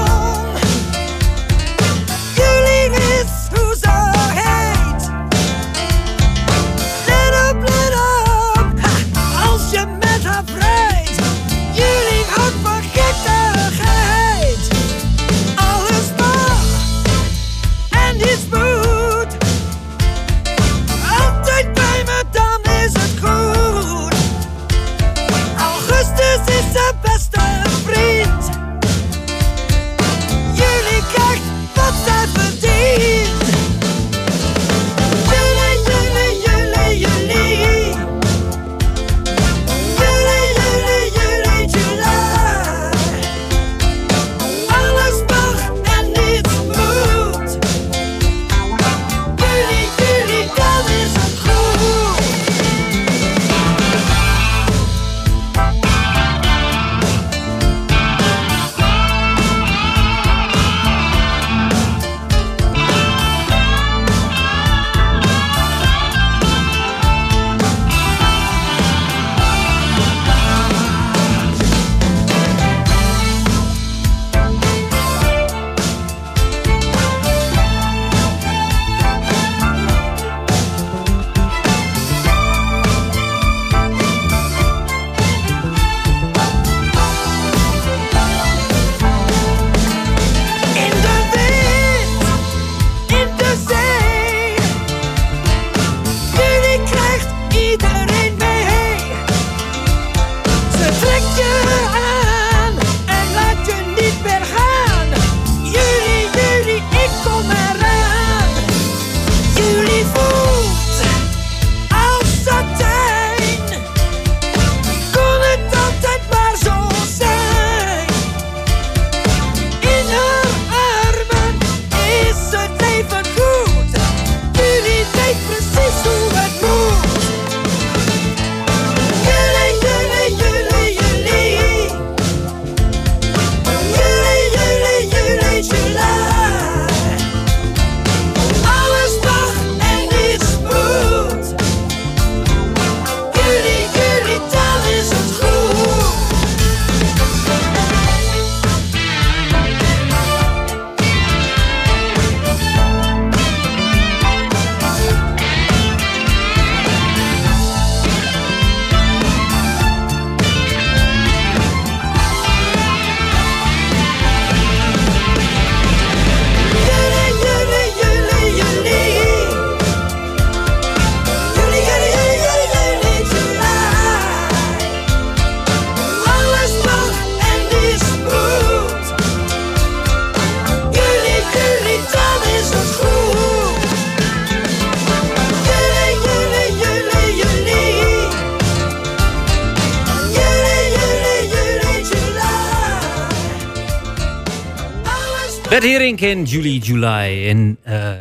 Hering 196.02 196.20
en 196.20 196.44
Julie 196.44 196.80
July. 196.80 197.48
En 197.48 197.78
eh, 197.82 198.12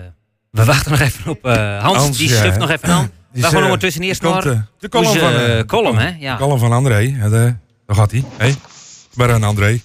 we 0.51 0.65
wachten 0.65 0.91
nog 0.91 0.99
even 0.99 1.31
op 1.31 1.45
eh, 1.45 1.83
Hans, 1.83 1.97
Hans, 1.97 2.17
die 2.17 2.29
ja. 2.29 2.35
schuift 2.35 2.57
nog 2.57 2.69
even 2.69 2.89
aan. 2.89 3.11
We 3.31 3.41
gaan 3.41 3.55
eh, 3.55 3.63
ondertussen 3.63 4.01
eerst 4.03 4.21
naar 4.21 4.45
eh, 4.45 4.59
de 4.79 4.89
column 4.89 5.19
van, 5.19 5.29
eh, 5.29 5.59
eh, 5.59 5.65
column, 5.65 5.97
hè? 5.97 6.15
Ja. 6.19 6.37
Column 6.37 6.59
van 6.59 6.71
André. 6.71 6.97
Ja, 6.97 7.29
de, 7.29 7.55
daar 7.85 7.95
gaat 7.95 8.11
hij. 8.11 8.23
Hey. 8.37 8.55
Maar 9.13 9.29
een 9.29 9.43
André. 9.43 9.79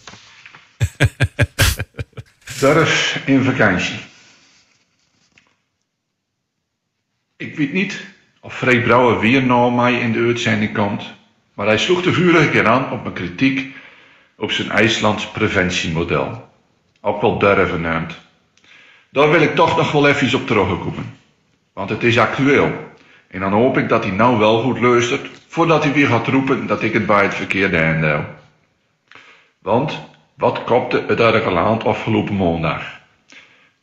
Durf 2.60 3.22
in 3.26 3.44
vakantie. 3.44 3.98
Ik 7.36 7.56
weet 7.56 7.72
niet 7.72 8.04
of 8.40 8.56
Freek 8.56 8.84
Brouwer 8.84 9.20
weer 9.20 9.42
naar 9.42 9.72
mij 9.72 10.00
in 10.00 10.12
de 10.12 10.18
uitzending 10.18 10.74
komt, 10.74 11.04
maar 11.54 11.66
hij 11.66 11.78
sloeg 11.78 12.02
de 12.02 12.12
vorige 12.12 12.50
keer 12.50 12.66
aan 12.66 12.92
op 12.92 13.02
mijn 13.02 13.14
kritiek 13.14 13.74
op 14.36 14.50
zijn 14.50 14.70
IJslands 14.70 15.30
preventiemodel. 15.30 16.46
Ook 17.06 17.20
wel 17.20 17.38
durven 17.38 17.80
neemt. 17.80 18.18
Daar 19.10 19.30
wil 19.30 19.40
ik 19.40 19.54
toch 19.54 19.76
nog 19.76 19.92
wel 19.92 20.08
even 20.08 20.38
op 20.40 20.46
terugkomen. 20.46 21.18
Want 21.72 21.90
het 21.90 22.02
is 22.02 22.18
actueel. 22.18 22.72
En 23.28 23.40
dan 23.40 23.52
hoop 23.52 23.78
ik 23.78 23.88
dat 23.88 24.04
hij 24.04 24.12
nou 24.12 24.38
wel 24.38 24.62
goed 24.62 24.80
luistert, 24.80 25.30
voordat 25.48 25.82
hij 25.82 25.92
weer 25.92 26.06
gaat 26.06 26.26
roepen 26.26 26.66
dat 26.66 26.82
ik 26.82 26.92
het 26.92 27.06
bij 27.06 27.22
het 27.22 27.34
verkeerde 27.34 27.76
einde 27.76 28.06
hou. 28.06 28.24
Want, 29.58 30.00
wat 30.34 30.64
kopte 30.64 31.04
het 31.06 31.18
de 31.18 31.50
land 31.50 31.84
afgelopen 31.84 32.36
maandag? 32.36 33.00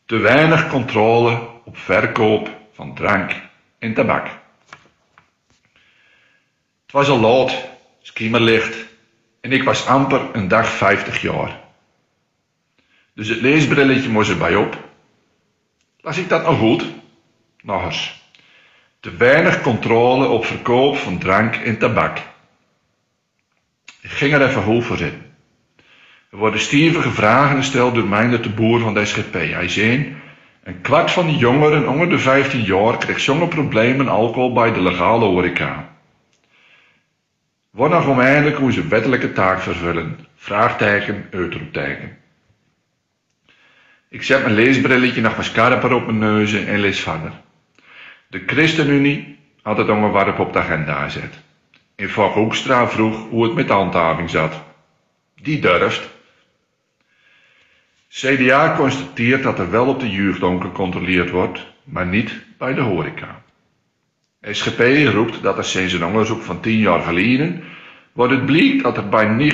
Te 0.05 0.17
weinig 0.17 0.69
controle 0.69 1.39
op 1.65 1.77
verkoop 1.77 2.49
van 2.73 2.95
drank 2.95 3.31
en 3.79 3.93
tabak. 3.93 4.25
Het 6.83 6.91
was 6.91 7.09
al 7.09 7.19
laat, 7.19 7.67
schemerlicht, 8.01 8.85
en 9.41 9.51
ik 9.51 9.63
was 9.63 9.87
amper 9.87 10.21
een 10.33 10.47
dag 10.47 10.67
50 10.67 11.21
jaar. 11.21 11.62
Dus 13.15 13.27
het 13.27 13.41
leesbrilletje 13.41 14.09
moest 14.09 14.29
erbij 14.29 14.55
op. 14.55 14.77
Las 16.01 16.17
ik 16.17 16.29
dat 16.29 16.43
nog 16.45 16.57
goed? 16.57 16.85
Nog 17.61 17.85
eens. 17.85 18.21
Te 18.99 19.15
weinig 19.15 19.61
controle 19.61 20.27
op 20.27 20.45
verkoop 20.45 20.97
van 20.97 21.17
drank 21.17 21.55
en 21.55 21.77
tabak. 21.77 22.17
Ik 24.01 24.09
ging 24.09 24.33
er 24.33 24.47
even 24.47 24.63
hoog 24.63 24.85
voor 24.85 24.97
zitten. 24.97 25.21
Er 26.31 26.37
worden 26.37 26.59
stevige 26.59 27.11
vragen 27.11 27.57
gesteld 27.57 27.95
door 27.95 28.07
mij 28.07 28.29
de 28.41 28.49
boer 28.49 28.79
van 28.79 28.93
de 28.93 29.05
SGP. 29.05 29.33
Hij 29.33 29.67
zei, 29.67 30.15
Een 30.63 30.81
kwart 30.81 31.11
van 31.11 31.25
de 31.25 31.35
jongeren 31.35 31.87
onder 31.87 32.09
de 32.09 32.19
15 32.19 32.61
jaar 32.61 32.97
krijgt 32.97 33.21
zonder 33.21 33.47
problemen 33.47 34.07
alcohol 34.07 34.53
bij 34.53 34.73
de 34.73 34.81
legale 34.81 35.25
horeca. 35.25 35.95
Wat 37.69 37.89
nog 37.89 38.07
oneindig 38.07 38.57
hoe 38.57 38.71
ze 38.71 38.87
wettelijke 38.87 39.33
taak 39.33 39.59
vervullen? 39.61 40.19
Vraagteken, 40.35 41.27
uitroepteken. 41.31 42.17
Ik 44.13 44.23
zet 44.23 44.43
mijn 44.43 44.55
leesbrilletje 44.55 45.21
nog 45.21 45.43
scherper 45.43 45.93
op 45.93 46.05
mijn 46.05 46.17
neus 46.17 46.53
en 46.53 46.79
lees 46.79 46.99
verder. 46.99 47.31
De 48.27 48.43
ChristenUnie 48.45 49.39
had 49.61 49.77
het 49.77 49.89
onderwerp 49.89 50.39
op 50.39 50.53
de 50.53 50.59
agenda 50.59 51.03
gezet. 51.03 51.39
En 51.95 52.09
Vak 52.09 52.33
Hoekstra 52.33 52.87
vroeg 52.87 53.29
hoe 53.29 53.43
het 53.43 53.53
met 53.53 53.67
de 53.67 53.73
handhaving 53.73 54.29
zat. 54.29 54.63
Die 55.41 55.59
durft. 55.59 56.09
CDA 58.09 58.75
constateert 58.75 59.43
dat 59.43 59.59
er 59.59 59.71
wel 59.71 59.87
op 59.87 59.99
de 59.99 60.11
jeugdhonk 60.11 60.61
gecontroleerd 60.61 61.29
wordt, 61.29 61.67
maar 61.83 62.07
niet 62.07 62.45
bij 62.57 62.73
de 62.73 62.81
horeca. 62.81 63.41
SGP 64.41 64.79
roept 65.13 65.43
dat 65.43 65.57
er 65.57 65.65
sinds 65.65 65.93
een 65.93 66.05
onderzoek 66.05 66.41
van 66.41 66.59
10 66.59 66.77
jaar 66.77 67.01
geleden 67.01 67.63
wordt 68.11 68.33
het 68.33 68.45
blijkt 68.45 68.83
dat 68.83 68.97
er 68.97 69.09
bij 69.09 69.53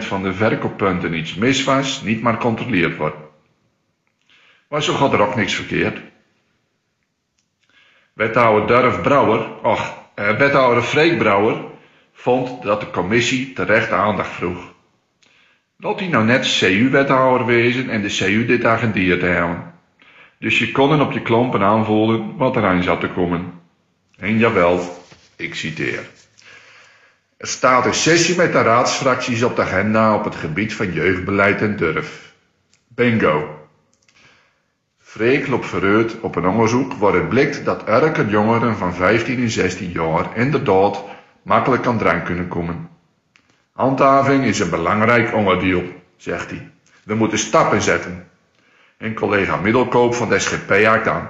90% 0.00 0.06
van 0.06 0.22
de 0.22 0.32
verkooppunten 0.32 1.14
iets 1.14 1.34
mis 1.34 1.64
was, 1.64 2.02
niet 2.02 2.22
maar 2.22 2.38
controleerd 2.38 2.96
wordt. 2.96 3.25
Maar 4.68 4.82
zo 4.82 4.94
gaat 4.94 5.12
er 5.12 5.20
ook 5.20 5.36
niks 5.36 5.54
verkeerd. 5.54 6.00
Wethouder 8.12 8.66
Durf 8.66 9.00
Brouwer, 9.00 9.62
och, 9.62 9.94
eh, 10.14 10.36
wethouder 10.36 10.82
Freek 10.82 11.18
Brouwer, 11.18 11.64
vond 12.12 12.62
dat 12.62 12.80
de 12.80 12.90
commissie 12.90 13.52
terecht 13.52 13.90
aandacht 13.90 14.30
vroeg. 14.30 14.74
Dat 15.78 15.98
hij 16.00 16.08
nou 16.08 16.24
net 16.24 16.58
CU-wethouder 16.58 17.46
wezen 17.46 17.90
en 17.90 18.02
de 18.02 18.16
CU 18.16 18.46
dit 18.46 18.64
agendeerd 18.64 19.22
hebben. 19.22 19.74
Dus 20.38 20.58
je 20.58 20.72
kon 20.72 21.00
op 21.00 21.12
je 21.12 21.22
klompen 21.22 21.62
aanvoelen 21.62 22.36
wat 22.36 22.56
eraan 22.56 22.82
zat 22.82 23.00
te 23.00 23.08
komen. 23.08 23.52
En 24.18 24.38
jawel, 24.38 24.80
ik 25.36 25.54
citeer. 25.54 26.06
Er 27.36 27.46
staat 27.46 27.86
een 27.86 27.94
sessie 27.94 28.36
met 28.36 28.52
de 28.52 28.62
raadsfracties 28.62 29.42
op 29.42 29.56
de 29.56 29.62
agenda 29.62 30.14
op 30.14 30.24
het 30.24 30.34
gebied 30.34 30.74
van 30.74 30.92
jeugdbeleid 30.92 31.60
en 31.60 31.76
durf. 31.76 32.32
Bingo. 32.88 33.55
Freek 35.16 35.46
loopt 35.46 35.66
verreut 35.66 36.20
op 36.20 36.36
een 36.36 36.46
onderzoek 36.46 36.92
waaruit 36.92 37.28
blijkt 37.28 37.64
dat 37.64 37.84
elke 37.84 38.26
jongeren 38.26 38.76
van 38.76 38.94
15 38.94 39.38
en 39.38 39.50
16 39.50 39.90
jaar 39.90 40.36
inderdaad 40.36 41.04
makkelijk 41.42 41.86
aan 41.86 41.98
drank 41.98 42.24
kunnen 42.24 42.48
komen. 42.48 42.88
Handhaving 43.72 44.44
is 44.44 44.58
een 44.58 44.70
belangrijk 44.70 45.34
onderdeel, 45.34 45.82
zegt 46.16 46.50
hij. 46.50 46.70
We 47.02 47.14
moeten 47.14 47.38
stappen 47.38 47.82
zetten. 47.82 48.28
En 48.96 49.14
collega 49.14 49.56
Middelkoop 49.56 50.14
van 50.14 50.28
de 50.28 50.38
SGP 50.38 50.84
haakt 50.84 51.08
aan. 51.08 51.28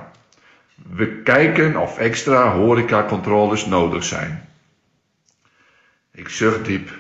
We 0.74 1.22
kijken 1.22 1.76
of 1.76 1.98
extra 1.98 2.52
horecacontroles 2.52 3.66
nodig 3.66 4.04
zijn. 4.04 4.48
Ik 6.12 6.28
zucht 6.28 6.64
diep. 6.64 6.90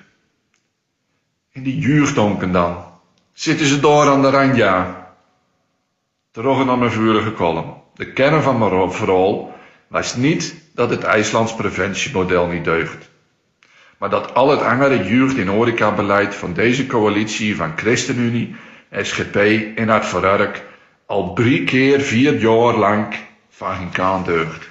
En 1.52 1.62
die 1.62 1.78
juurdonken 1.78 2.52
dan? 2.52 2.84
Zitten 3.32 3.66
ze 3.66 3.80
door 3.80 4.08
aan 4.08 4.22
de 4.22 4.30
rand, 4.30 4.56
ja? 4.56 4.95
Terug 6.36 6.64
naar 6.64 6.78
mijn 6.78 6.90
vurige 6.90 7.30
kolom. 7.30 7.82
De 7.94 8.12
kern 8.12 8.42
van 8.42 8.58
mijn 8.58 8.92
verhaal 8.92 9.54
was 9.88 10.16
niet 10.16 10.54
dat 10.74 10.90
het 10.90 11.02
IJslands 11.02 11.54
preventiemodel 11.54 12.46
niet 12.46 12.64
deugt. 12.64 13.08
Maar 13.98 14.10
dat 14.10 14.34
al 14.34 14.50
het 14.50 14.60
andere 14.60 15.04
jeugd- 15.04 15.38
en 15.38 15.46
horecabeleid 15.46 16.34
van 16.34 16.52
deze 16.52 16.86
coalitie 16.86 17.56
van 17.56 17.72
ChristenUnie, 17.76 18.54
SGP 19.02 19.36
en 19.76 19.88
Hart 19.88 20.06
voor 20.06 20.62
al 21.06 21.34
drie 21.34 21.64
keer 21.64 22.00
vier 22.00 22.40
jaar 22.40 22.76
lang 22.76 23.14
van 23.50 23.74
geen 23.74 23.90
kaan 23.90 24.24
deugt. 24.24 24.68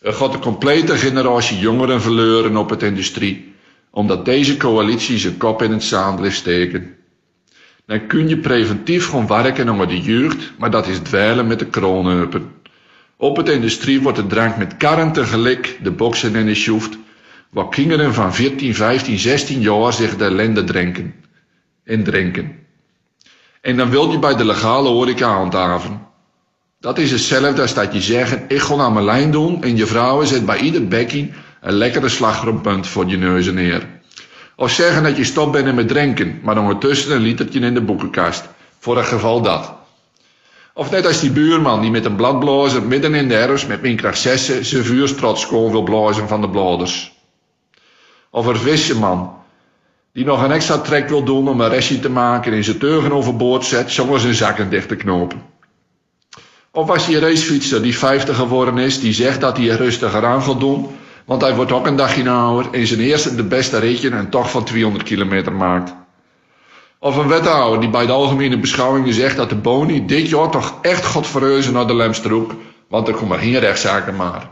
Er 0.00 0.12
gaat 0.12 0.34
een 0.34 0.40
complete 0.40 0.96
generatie 0.96 1.58
jongeren 1.58 2.00
verleuren 2.00 2.56
op 2.56 2.70
het 2.70 2.82
industrie, 2.82 3.54
omdat 3.90 4.24
deze 4.24 4.56
coalitie 4.56 5.18
zijn 5.18 5.36
kop 5.36 5.62
in 5.62 5.72
het 5.72 5.84
zand 5.84 6.16
blijft 6.16 6.36
steken. 6.36 6.96
Dan 7.86 8.06
kun 8.06 8.28
je 8.28 8.38
preventief 8.38 9.08
gewoon 9.08 9.26
werken 9.26 9.68
onder 9.68 9.88
de 9.88 10.00
jeugd, 10.00 10.52
maar 10.58 10.70
dat 10.70 10.86
is 10.86 10.98
dweilen 10.98 11.46
met 11.46 11.58
de 11.58 11.66
kroonheupen. 11.66 12.50
Op 13.16 13.36
het 13.36 13.48
industrie 13.48 14.00
wordt 14.00 14.18
de 14.18 14.26
drank 14.26 14.56
met 14.56 14.76
karren 14.76 15.12
tegelijk 15.12 15.78
de 15.82 15.90
boksen 15.90 16.34
in 16.34 16.46
de 16.46 16.54
sjoeft, 16.54 16.98
waar 17.50 17.68
kinderen 17.68 18.14
van 18.14 18.34
14, 18.34 18.74
15, 18.74 19.18
16 19.18 19.60
jaar 19.60 19.92
zich 19.92 20.16
de 20.16 20.24
ellende 20.24 20.64
drinken. 20.64 21.14
En 21.84 22.04
drinken. 22.04 22.52
En 23.60 23.76
dan 23.76 23.90
wil 23.90 24.10
je 24.10 24.18
bij 24.18 24.36
de 24.36 24.44
legale 24.44 24.88
horeca 24.88 25.28
handhaven. 25.28 26.00
Dat 26.80 26.98
is 26.98 27.10
hetzelfde 27.10 27.62
als 27.62 27.74
dat 27.74 27.92
je 27.92 28.00
zegt, 28.00 28.38
ik 28.48 28.60
ga 28.60 28.74
naar 28.74 28.92
mijn 28.92 29.04
lijn 29.04 29.30
doen 29.30 29.62
en 29.62 29.76
je 29.76 29.86
vrouwen 29.86 30.26
zet 30.26 30.46
bij 30.46 30.58
ieder 30.58 30.88
bekkie 30.88 31.32
een 31.60 31.74
lekkere 31.74 32.08
slagroompunt 32.08 32.86
voor 32.86 33.06
je 33.06 33.16
neus 33.16 33.52
neer. 33.52 33.95
Of 34.56 34.70
zeggen 34.70 35.02
dat 35.02 35.16
je 35.16 35.24
stopt 35.24 35.52
bent 35.52 35.74
met 35.74 35.88
drinken, 35.88 36.40
maar 36.42 36.58
ondertussen 36.58 37.14
een 37.14 37.22
litertje 37.22 37.60
in 37.60 37.74
de 37.74 37.80
boekenkast. 37.80 38.48
Voor 38.78 38.96
het 38.96 39.06
geval 39.06 39.42
dat. 39.42 39.72
Of 40.74 40.90
net 40.90 41.06
als 41.06 41.20
die 41.20 41.30
buurman 41.30 41.80
die 41.80 41.90
met 41.90 42.04
een 42.04 42.16
bladblazer 42.16 42.82
midden 42.82 43.14
in 43.14 43.28
de 43.28 43.34
herfst 43.34 43.68
met 43.68 43.80
windkracht 43.80 44.18
6 44.18 44.60
zijn 44.60 44.84
vuurstrot 44.84 45.38
schoon 45.38 45.70
wil 45.70 45.82
blazen 45.82 46.28
van 46.28 46.40
de 46.40 46.48
bladers. 46.48 47.12
Of 48.30 48.46
een 48.46 48.56
visserman 48.56 49.34
die 50.12 50.24
nog 50.24 50.42
een 50.42 50.50
extra 50.50 50.78
trek 50.78 51.08
wil 51.08 51.22
doen 51.24 51.48
om 51.48 51.60
een 51.60 51.68
restje 51.68 52.00
te 52.00 52.10
maken 52.10 52.52
en 52.52 52.64
zijn 52.64 52.78
teugen 52.78 53.12
overboord 53.12 53.64
zet 53.64 53.90
zonder 53.90 54.20
zijn 54.20 54.34
zakken 54.34 54.70
dicht 54.70 54.88
te 54.88 54.96
knopen. 54.96 55.42
Of 56.70 56.86
was 56.86 57.06
die 57.06 57.18
racefietser 57.18 57.82
die 57.82 57.98
50 57.98 58.36
geworden 58.36 58.78
is, 58.78 59.00
die 59.00 59.12
zegt 59.12 59.40
dat 59.40 59.56
hij 59.56 59.70
er 59.70 59.76
rustiger 59.76 60.24
aan 60.24 60.42
gaat 60.42 60.60
doen, 60.60 60.96
want 61.26 61.42
hij 61.42 61.54
wordt 61.54 61.72
ook 61.72 61.86
een 61.86 61.96
dagje 61.96 62.30
ouder 62.30 62.72
en 62.72 62.86
zijn 62.86 63.00
eerste 63.00 63.34
de 63.34 63.44
beste 63.44 63.78
ritje 63.78 64.10
een 64.10 64.30
tocht 64.30 64.50
van 64.50 64.64
200 64.64 65.04
kilometer 65.04 65.52
maakt. 65.52 65.94
Of 66.98 67.16
een 67.16 67.28
wethouder 67.28 67.80
die 67.80 67.90
bij 67.90 68.06
de 68.06 68.12
algemene 68.12 68.58
beschouwingen 68.58 69.14
zegt 69.14 69.36
dat 69.36 69.48
de 69.48 69.56
boni 69.56 70.06
dit 70.06 70.28
jaar 70.28 70.50
toch 70.50 70.78
echt 70.82 71.04
gaat 71.04 71.26
verreuzen 71.26 71.72
naar 71.72 71.86
de 71.86 71.94
Lemstroek, 71.94 72.54
want 72.88 73.08
er 73.08 73.14
komen 73.14 73.38
geen 73.38 73.58
rechtszaken 73.58 74.16
maar. 74.16 74.50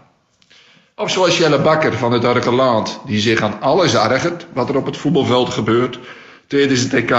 Of 0.96 1.10
zoals 1.10 1.38
Jelle 1.38 1.60
Bakker 1.60 1.92
van 1.92 2.12
het 2.12 2.24
Arkeland, 2.24 3.00
die 3.06 3.20
zich 3.20 3.40
aan 3.40 3.60
alles 3.60 3.94
ergert 3.94 4.46
wat 4.52 4.68
er 4.68 4.76
op 4.76 4.87
het 4.87 4.96
voetbalveld 4.96 5.50
gebeurt 5.50 5.98
tijdens 6.46 6.80
het 6.80 6.90
TK, 6.90 7.10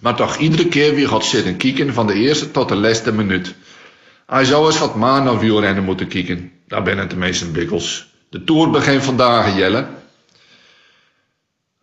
maar 0.00 0.14
toch 0.14 0.36
iedere 0.36 0.68
keer 0.68 0.94
weer 0.94 1.08
gaat 1.08 1.24
zitten 1.24 1.56
kijken 1.56 1.94
van 1.94 2.06
de 2.06 2.14
eerste 2.14 2.50
tot 2.50 2.68
de 2.68 2.76
laatste 2.76 3.12
minuut. 3.12 3.54
Hij 4.26 4.44
zou 4.44 4.66
eens 4.66 4.78
wat 4.78 4.94
maar 4.94 5.22
naar 5.22 5.38
wielrennen 5.38 5.84
moeten 5.84 6.08
kijken. 6.08 6.52
Daar 6.66 6.82
ben 6.82 6.98
het 6.98 7.10
de 7.10 7.16
meeste 7.16 7.50
bikkels. 7.50 8.09
De 8.30 8.44
Tour 8.44 8.70
begint 8.70 9.02
vandaag, 9.02 9.56
Jelle. 9.56 9.86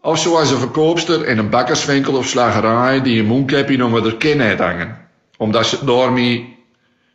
Of 0.01 0.19
zoals 0.19 0.51
een 0.51 0.57
verkoopster 0.57 1.27
in 1.27 1.37
een 1.37 1.49
bakkerswinkel 1.49 2.13
of 2.13 2.27
slagerij 2.27 3.01
die 3.01 3.19
een 3.19 3.25
moonkapje 3.25 3.85
onder 3.85 4.03
de 4.03 4.17
kin 4.17 4.39
heeft 4.39 4.59
hangen. 4.59 4.97
Omdat 5.37 5.65
ze 5.65 5.85
daarmee, 5.85 6.57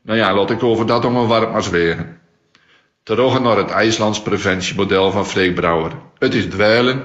nou 0.02 0.18
ja, 0.18 0.34
laat 0.34 0.50
ik 0.50 0.62
over 0.62 0.86
dat 0.86 1.04
onderwerp 1.04 1.52
maar 1.52 1.62
zweren. 1.62 2.20
Terug 3.02 3.40
naar 3.40 3.56
het 3.56 3.70
IJslands 3.70 4.22
preventiemodel 4.22 5.10
van 5.10 5.26
Freek 5.26 5.54
Brouwer. 5.54 5.92
Het 6.18 6.34
is 6.34 6.44
dweilen, 6.44 7.02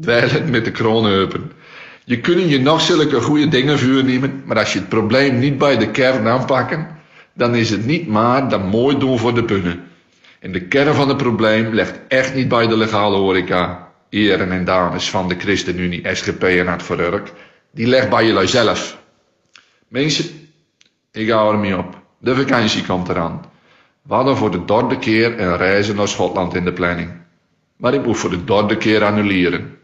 dweilen 0.00 0.50
met 0.50 0.64
de 0.64 0.70
kroonheupen. 0.70 1.52
Je 2.04 2.20
kunt 2.20 2.50
je 2.50 2.60
nog 2.60 2.80
zulke 2.80 3.20
goede 3.20 3.48
dingen 3.48 3.78
vuur 3.78 4.04
nemen, 4.04 4.42
maar 4.44 4.58
als 4.58 4.72
je 4.72 4.78
het 4.78 4.88
probleem 4.88 5.38
niet 5.38 5.58
bij 5.58 5.76
de 5.76 5.90
kern 5.90 6.28
aanpakken, 6.28 6.88
dan 7.34 7.54
is 7.54 7.70
het 7.70 7.86
niet 7.86 8.06
maar 8.06 8.48
dan 8.48 8.66
mooi 8.66 8.98
doen 8.98 9.18
voor 9.18 9.34
de 9.34 9.42
bunnen. 9.42 9.89
En 10.40 10.52
de 10.52 10.60
kern 10.68 10.94
van 10.94 11.08
het 11.08 11.16
probleem 11.16 11.74
ligt 11.74 12.00
echt 12.08 12.34
niet 12.34 12.48
bij 12.48 12.66
de 12.66 12.76
legale 12.76 13.16
horeca, 13.16 13.92
heren 14.10 14.52
en 14.52 14.64
dames 14.64 15.10
van 15.10 15.28
de 15.28 15.34
ChristenUnie, 15.38 16.14
SGP 16.14 16.42
en 16.42 16.66
Hart 16.66 16.82
voor. 16.82 17.22
Die 17.70 17.86
ligt 17.86 18.10
bij 18.10 18.26
jullie 18.26 18.46
zelf. 18.46 18.98
Mensen, 19.88 20.50
ik 21.12 21.30
hou 21.30 21.52
ermee 21.52 21.78
op. 21.78 22.00
De 22.18 22.36
vakantie 22.36 22.84
komt 22.84 23.08
eraan. 23.08 23.44
We 24.02 24.14
hadden 24.14 24.36
voor 24.36 24.50
de 24.50 24.64
derde 24.64 24.98
keer 24.98 25.40
een 25.40 25.56
reizen 25.56 25.96
naar 25.96 26.08
Schotland 26.08 26.54
in 26.54 26.64
de 26.64 26.72
planning. 26.72 27.10
Maar 27.76 27.94
ik 27.94 28.06
moet 28.06 28.18
voor 28.18 28.30
de 28.30 28.44
derde 28.44 28.76
keer 28.76 29.04
annuleren. 29.04 29.78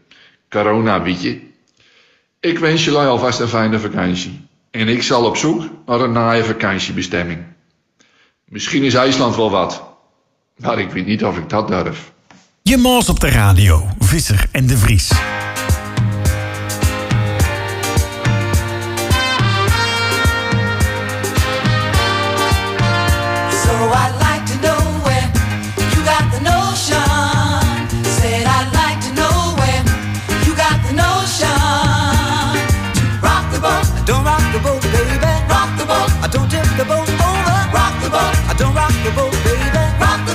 Corona, 0.49 1.01
weet 1.01 1.21
je. 1.21 1.39
Ik 2.39 2.59
wens 2.59 2.85
jullie 2.85 2.99
alvast 2.99 3.39
een 3.39 3.47
fijne 3.47 3.79
vakantie. 3.79 4.47
En 4.71 4.87
ik 4.87 5.03
zal 5.03 5.25
op 5.25 5.37
zoek 5.37 5.63
naar 5.85 6.01
een 6.01 6.11
naaie 6.11 6.43
vakantiebestemming. 6.43 7.39
Misschien 8.45 8.83
is 8.83 8.93
IJsland 8.93 9.35
wel 9.35 9.51
wat. 9.51 9.86
Maar 10.57 10.79
ik 10.79 10.91
weet 10.91 11.05
niet 11.05 11.23
of 11.23 11.37
ik 11.37 11.49
dat 11.49 11.67
durf. 11.67 12.11
Je 12.61 12.77
maas 12.77 13.09
op 13.09 13.19
de 13.19 13.29
radio, 13.29 13.87
Visser 13.99 14.45
en 14.51 14.67
de 14.67 14.77
Vries. 14.77 15.07
So 15.07 15.15
I'd 23.93 24.13
like 24.19 24.43
to 24.51 24.57
know 24.59 25.03
where 25.03 25.29
you 25.93 26.03
got 26.05 26.31
the 26.33 26.39
notion. 26.41 27.09
Said 28.19 28.45
I'd 28.45 28.71
like 28.71 28.99
to 29.07 29.13
know 29.13 29.55
where 29.55 29.83
you 30.45 30.55
got 30.55 30.77
the 30.87 30.93
notion. 30.93 31.59
Rock 33.21 33.51
the 33.53 33.59
boat, 33.59 34.05
don't 34.05 34.23
rock 34.23 34.51
the 34.51 34.59
boat, 34.59 34.81
baby. 34.81 35.17
Rock 35.47 35.77
the 35.77 35.85
boat, 35.85 36.11
I 36.23 36.27
don't 36.31 36.49
tip 36.49 36.65
the 36.77 36.85
boat 36.85 37.09
over. 37.09 37.57
Rock 37.73 37.93
the 38.03 38.09
boat. 38.09 38.35
I 38.49 38.53
don't 38.57 38.75
rock 38.75 38.93
the 39.03 39.11
boat, 39.15 39.33
baby. 39.43 39.66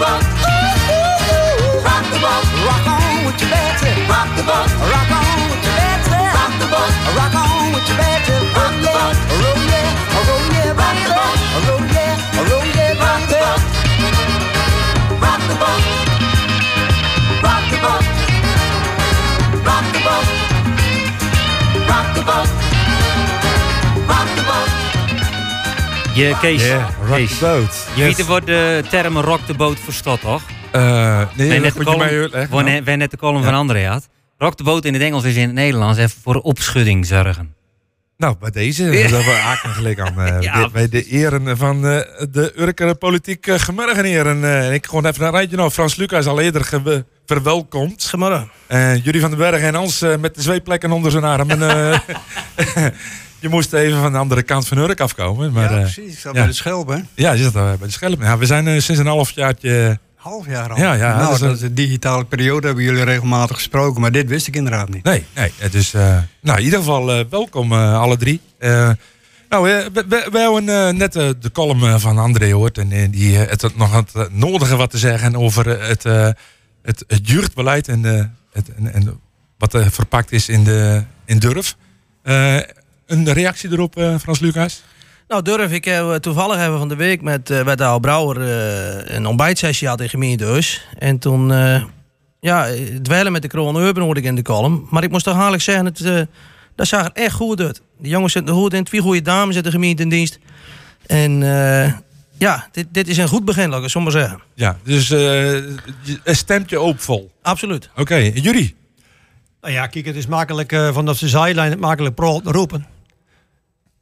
Rock 0.00 0.22
the 2.08 2.18
boat, 2.24 2.44
rock 2.64 2.86
on 2.88 3.26
with 3.26 3.40
your. 3.40 3.52
Rock 4.08 4.28
the 4.36 4.42
boat, 4.48 4.70
rock 4.88 5.12
on 5.12 5.50
with 5.50 5.64
your. 5.66 5.76
Rock 6.32 6.52
the 6.56 6.66
boat, 6.72 6.92
rock 7.16 7.34
on 7.36 7.72
with 7.74 7.88
your. 7.88 8.00
Rock 8.56 8.74
the 8.80 8.88
boat, 8.96 9.16
roll 9.40 9.60
yeah, 9.68 9.92
roll 10.24 10.44
yeah, 10.56 10.72
rock 10.80 10.96
the 11.04 11.10
boat, 11.12 11.38
roll 11.68 11.84
yeah, 11.92 12.16
roll 12.48 12.64
yeah, 12.64 12.96
rock 12.96 13.22
the 13.28 13.36
boat. 13.44 13.60
Rock 15.20 15.42
the 15.48 15.54
boat, 15.60 15.84
rock 17.44 17.64
the 17.70 17.76
boat, 17.84 18.04
rock 19.68 19.84
the 19.92 20.00
boat, 20.00 20.26
rock 21.88 22.06
the 22.14 22.22
boat, 22.22 22.48
Je, 26.28 26.36
Kees. 26.40 26.64
Yeah, 26.66 26.88
rock 27.06 27.16
Kees. 27.16 27.38
the 27.38 27.44
boat. 27.44 27.86
Je 27.94 28.04
Yes. 28.04 28.16
weet 28.16 28.26
wordt 28.26 28.46
de 28.46 28.82
term 28.90 29.16
rock 29.18 29.40
the 29.46 29.54
boat 29.54 29.78
verstaat, 29.84 30.20
toch? 30.20 30.42
Eh, 30.72 31.22
nee, 31.36 31.60
net 31.60 31.74
de 31.74 31.84
column, 31.84 31.98
wij 32.30 32.46
nou. 32.50 32.62
net- 32.62 32.84
wij 32.84 32.96
net 32.96 33.10
de 33.10 33.16
column 33.16 33.38
Ja. 33.38 33.44
van 33.44 33.54
André 33.54 33.86
had. 33.86 34.08
Rock 34.38 34.54
the 34.56 34.62
boat 34.62 34.84
in 34.84 34.92
het 34.92 35.02
Engels 35.02 35.24
is 35.24 35.34
in 35.36 35.42
het 35.42 35.52
Nederlands 35.52 35.98
even 35.98 36.20
voor 36.22 36.34
opschudding 36.36 37.06
zorgen. 37.06 37.54
Nou, 38.16 38.34
bij 38.40 38.50
deze, 38.50 38.84
dat 39.10 39.24
we 39.24 39.30
haken 39.30 39.70
gelijk 39.70 40.00
aan. 40.00 40.20
eh, 40.20 40.40
Ja. 40.48 40.68
bij 40.70 40.88
de 40.88 41.04
eren 41.04 41.56
van 41.56 41.86
eh, 41.86 42.00
de 42.30 42.52
Urker 42.56 42.94
politiek 42.94 43.46
uh, 43.46 43.58
eh 44.44 44.72
ik 44.74 44.86
gewoon 44.86 45.06
even 45.06 45.24
een 45.24 45.30
rijtje 45.30 45.56
nou. 45.56 45.70
Frans 45.70 45.96
Lucas 45.96 46.26
al 46.26 46.40
eerder 46.40 46.64
ge- 46.64 47.04
verwelkomd. 47.26 48.04
Gemorgen. 48.04 48.50
En 48.66 48.98
Jury 48.98 49.20
van 49.20 49.30
den 49.30 49.38
Berg 49.38 49.62
en 49.62 49.74
Hans 49.74 50.00
met 50.20 50.34
de 50.34 50.42
zweeplekken 50.42 50.90
onder 50.92 51.10
zijn 51.10 51.24
arm. 51.24 51.50
En, 51.50 51.62
eh, 51.70 51.98
je 53.40 53.48
moest 53.48 53.72
even 53.72 54.00
van 54.00 54.12
de 54.12 54.18
andere 54.18 54.42
kant 54.42 54.68
van 54.68 54.78
Urk 54.78 55.00
afkomen. 55.00 55.52
Maar, 55.52 55.70
ja, 55.70 55.76
eh, 55.76 55.80
precies. 55.80 56.12
Ik 56.12 56.18
zat 56.18 56.34
ja. 56.34 56.38
bij 56.38 56.48
de 56.48 56.52
Schelp, 56.52 56.88
hè? 56.88 56.98
Ja, 57.14 57.32
je 57.32 57.44
al 57.44 57.52
bij 57.52 57.76
de 57.80 57.90
schelp. 57.90 58.22
Ja, 58.22 58.38
we 58.38 58.46
zijn 58.46 58.68
eh, 58.68 58.80
sinds 58.80 59.00
een 59.00 59.06
half 59.06 59.30
jaartje... 59.30 59.98
Half 60.14 60.46
jaar 60.46 60.70
al. 60.70 60.76
Ja, 60.76 60.92
ja. 60.92 61.16
nou, 61.16 61.38
dat 61.38 61.56
is 61.56 61.62
een 61.62 61.74
digitale 61.74 62.24
periode, 62.24 62.66
hebben 62.66 62.84
jullie 62.84 63.04
regelmatig 63.04 63.56
gesproken. 63.56 64.00
Maar 64.00 64.12
dit 64.12 64.28
wist 64.28 64.46
ik 64.46 64.56
inderdaad 64.56 64.88
niet. 64.88 65.04
Nee, 65.04 65.24
nee. 65.34 65.52
Het 65.56 65.74
is, 65.74 65.94
eh, 65.94 66.18
nou, 66.40 66.58
in 66.58 66.64
ieder 66.64 66.78
geval 66.78 67.28
welkom 67.28 67.72
alle 67.72 68.16
drie. 68.16 68.40
Nou, 69.48 69.64
we, 69.64 69.90
we, 69.92 70.28
we 70.30 70.38
hebben 70.38 70.96
net 70.96 71.12
de 71.12 71.50
column 71.52 72.00
van 72.00 72.18
André 72.18 72.46
gehoord. 72.46 72.78
En 72.78 73.10
die 73.10 73.36
het 73.36 73.62
had 73.62 73.76
nog 73.76 73.92
het 73.92 74.32
nodige 74.32 74.76
wat 74.76 74.90
te 74.90 74.98
zeggen 74.98 75.36
over 75.36 75.80
het, 75.80 76.02
het, 76.02 77.04
het 77.06 77.28
jeugdbeleid. 77.28 77.88
En, 77.88 78.02
het, 78.52 78.74
en, 78.74 78.92
en 78.92 79.20
wat 79.58 79.74
er 79.74 79.90
verpakt 79.90 80.32
is 80.32 80.48
in, 80.48 80.64
de, 80.64 81.02
in 81.24 81.38
Durf. 81.38 81.76
Eh, 83.10 83.16
een 83.16 83.32
reactie 83.32 83.72
erop, 83.72 83.96
eh, 83.96 84.18
Frans 84.18 84.40
Lucas? 84.40 84.82
Nou, 85.28 85.42
durf 85.42 85.72
ik 85.72 85.84
heb, 85.84 86.16
toevallig 86.16 86.56
hebben 86.56 86.72
we 86.72 86.78
van 86.78 86.88
de 86.88 86.96
week 86.96 87.22
met 87.22 87.50
uh, 87.50 87.96
Brouwer 88.00 88.40
uh, 88.40 89.14
een 89.16 89.26
ontbijtsessie 89.26 89.88
had 89.88 90.00
in 90.00 90.08
gemeente 90.08 90.44
Heus. 90.44 90.86
En 90.98 91.18
toen, 91.18 91.50
uh, 91.50 91.84
ja, 92.40 92.68
dweilen 93.02 93.32
met 93.32 93.42
de 93.42 93.48
kroon 93.48 93.76
Urban 93.76 94.02
hoorde 94.02 94.20
ik 94.20 94.26
in 94.26 94.34
de 94.34 94.42
column. 94.42 94.86
Maar 94.90 95.02
ik 95.02 95.10
moest 95.10 95.24
toch 95.24 95.32
eigenlijk 95.32 95.62
zeggen, 95.62 95.84
het, 95.84 96.00
uh, 96.00 96.20
dat 96.74 96.86
zag 96.86 97.04
er 97.04 97.10
echt 97.12 97.34
goed 97.34 97.60
uit. 97.60 97.82
De 97.98 98.08
jongens 98.08 98.32
zitten 98.32 98.54
goed 98.54 98.74
in, 98.74 98.84
twee 98.84 99.00
goede 99.00 99.22
dames 99.22 99.56
in 99.56 99.62
de 99.62 99.70
gemeente 99.70 100.02
in 100.02 100.08
dienst. 100.08 100.38
En 101.06 101.40
uh, 101.40 101.92
ja, 102.38 102.68
dit, 102.72 102.86
dit 102.90 103.08
is 103.08 103.16
een 103.16 103.28
goed 103.28 103.44
begin, 103.44 103.68
laat 103.68 103.76
ik 103.76 103.82
het 103.82 103.92
zo 103.92 104.00
maar 104.00 104.12
zeggen. 104.12 104.40
Ja, 104.54 104.78
dus 104.82 105.10
uh, 105.10 105.62
stemt 106.24 106.70
je 106.70 106.76
hoopvol? 106.76 107.30
Absoluut. 107.42 107.88
Oké, 107.90 108.00
okay. 108.00 108.30
jullie? 108.30 108.76
Nou 109.60 109.74
ja, 109.74 109.86
kijk, 109.86 110.06
het 110.06 110.16
is 110.16 110.26
makkelijk 110.26 110.72
uh, 110.72 110.92
vanaf 110.92 111.18
de 111.18 111.28
zijlijn 111.28 111.70
het 111.70 111.80
makkelijk 111.80 112.18
roepen. 112.44 112.86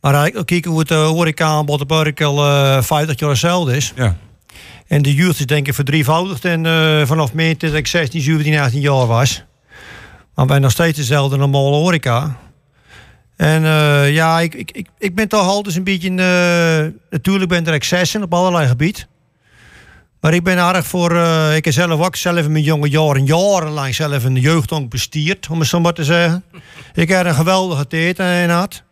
Maar 0.01 0.31
kijken 0.31 0.71
hoe 0.71 0.81
het 0.81 0.91
uh, 0.91 1.07
horeca-aanbod 1.07 1.81
op 1.81 1.91
Urk 1.91 2.23
al 2.23 2.47
uh, 2.47 2.83
50 2.83 3.19
jaar 3.19 3.31
hetzelfde 3.31 3.77
is. 3.77 3.93
Ja. 3.97 4.17
En 4.87 5.03
de 5.03 5.15
jeugd 5.15 5.39
is 5.39 5.47
denk 5.47 5.67
ik 5.67 5.75
verdrievoudigd. 5.75 6.45
En 6.45 6.65
uh, 6.65 7.07
vanaf 7.07 7.33
mei 7.33 7.57
dat 7.57 7.75
ik 7.75 7.87
16, 7.87 8.21
17, 8.21 8.59
18 8.59 8.81
jaar 8.81 9.07
was. 9.07 9.45
Maar 10.35 10.47
wij 10.47 10.59
nog 10.59 10.71
steeds 10.71 10.97
dezelfde 10.97 11.37
normale 11.37 11.77
horeca. 11.77 12.37
En 13.37 13.63
uh, 13.63 14.15
ja, 14.15 14.41
ik, 14.41 14.55
ik, 14.55 14.71
ik, 14.71 14.89
ik 14.99 15.15
ben 15.15 15.29
toch 15.29 15.47
altijd 15.47 15.77
een 15.77 15.85
beetje... 15.85 16.11
Uh, 16.11 16.93
natuurlijk 17.11 17.51
ben 17.51 17.67
er 17.67 17.73
excessen 17.73 18.23
op 18.23 18.35
allerlei 18.35 18.69
gebied. 18.69 19.07
Maar 20.21 20.35
ik 20.35 20.45
ben 20.45 20.59
erg 20.59 20.87
voor... 20.87 21.13
Uh, 21.13 21.57
ik 21.57 21.65
heb 21.65 21.75
zelf 21.75 22.01
ook 22.01 22.17
zelf 22.17 22.39
in 22.39 22.53
mijn 22.53 22.65
jonge 22.65 22.89
jaren... 22.89 23.25
jarenlang 23.25 23.95
zelf 23.95 24.25
een 24.25 24.37
jeugdhonk 24.37 24.91
bestierd, 24.91 25.49
om 25.51 25.59
het 25.59 25.69
zo 25.69 25.81
maar 25.81 25.93
te 25.93 26.05
zeggen. 26.05 26.45
ik 26.95 27.09
heb 27.09 27.27
een 27.27 27.35
geweldige 27.35 27.87
tijd 27.87 28.19
in 28.19 28.51
had. 28.51 28.83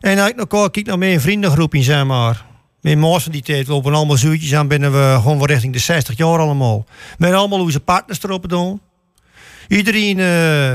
En 0.00 0.26
ik 0.26 0.36
nog 0.36 0.70
kijk 0.70 0.86
naar 0.86 0.98
mijn 0.98 1.20
vriendengroep 1.20 1.74
in, 1.74 1.82
zeg 1.82 2.04
maar. 2.04 2.46
Mijn 2.80 2.98
maas 2.98 3.22
van 3.22 3.32
die 3.32 3.42
tijd, 3.42 3.66
we 3.66 3.72
lopen 3.72 3.94
allemaal 3.94 4.16
zoetjes 4.16 4.54
aan 4.54 4.68
binnen 4.68 4.92
we 4.92 5.18
gewoon 5.20 5.36
wel 5.36 5.46
richting 5.46 5.72
de 5.72 5.78
60 5.78 6.16
jaar 6.16 6.38
allemaal. 6.38 6.84
Met 7.18 7.32
allemaal 7.32 7.60
onze 7.60 7.80
partners 7.80 8.22
erop 8.22 8.48
doen. 8.48 8.80
Iedereen 9.68 10.18
uh, 10.18 10.72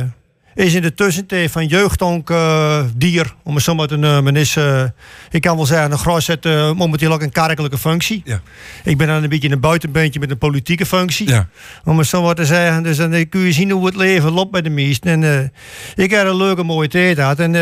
is 0.66 0.74
in 0.74 0.82
de 0.82 0.94
tussentijd 0.94 1.52
van 1.52 1.68
jeugdonk 1.68 2.30
uh, 2.30 2.84
dier, 2.96 3.36
om 3.44 3.56
het 3.56 3.64
zo 3.64 3.76
maar 3.76 3.88
te 3.88 3.96
noemen. 3.96 4.36
Is, 4.36 4.56
uh, 4.56 4.84
ik 5.32 5.42
kan 5.42 5.56
wel 5.56 5.66
zeggen, 5.66 5.92
een 5.92 5.98
gras 5.98 6.28
heeft 6.28 6.44
momenteel 6.76 7.12
ook 7.12 7.22
een 7.22 7.32
kerkelijke 7.32 7.78
functie. 7.78 8.22
Ja. 8.26 8.42
Ik 8.84 8.98
ben 8.98 9.08
dan 9.08 9.24
een 9.24 9.30
beetje 9.30 9.52
een 9.52 9.60
buitenbeentje 9.60 10.20
met 10.20 10.32
een 10.32 10.38
politieke 10.38 10.86
functie. 10.86 11.30
Ja. 11.30 11.48
Om 11.84 11.98
het 11.98 12.08
zo 12.08 12.22
maar 12.22 12.36
te 12.36 12.46
zeggen. 12.46 12.84
Dus 12.84 12.98
dan 12.98 13.30
kun 13.30 13.42
je 13.42 13.52
zien 13.52 13.72
hoe 13.72 13.86
het 13.86 13.96
leven 13.96 14.32
loopt 14.32 14.52
bij 14.52 14.62
de 14.62 14.70
meesten. 14.70 15.24
En 15.24 15.54
ik 15.96 16.12
heb 16.12 16.28
een 16.28 16.36
leuke 16.36 16.64
mooie 16.64 16.88
tijd 16.88 17.18
gehad. 17.18 17.40
En 17.40 17.54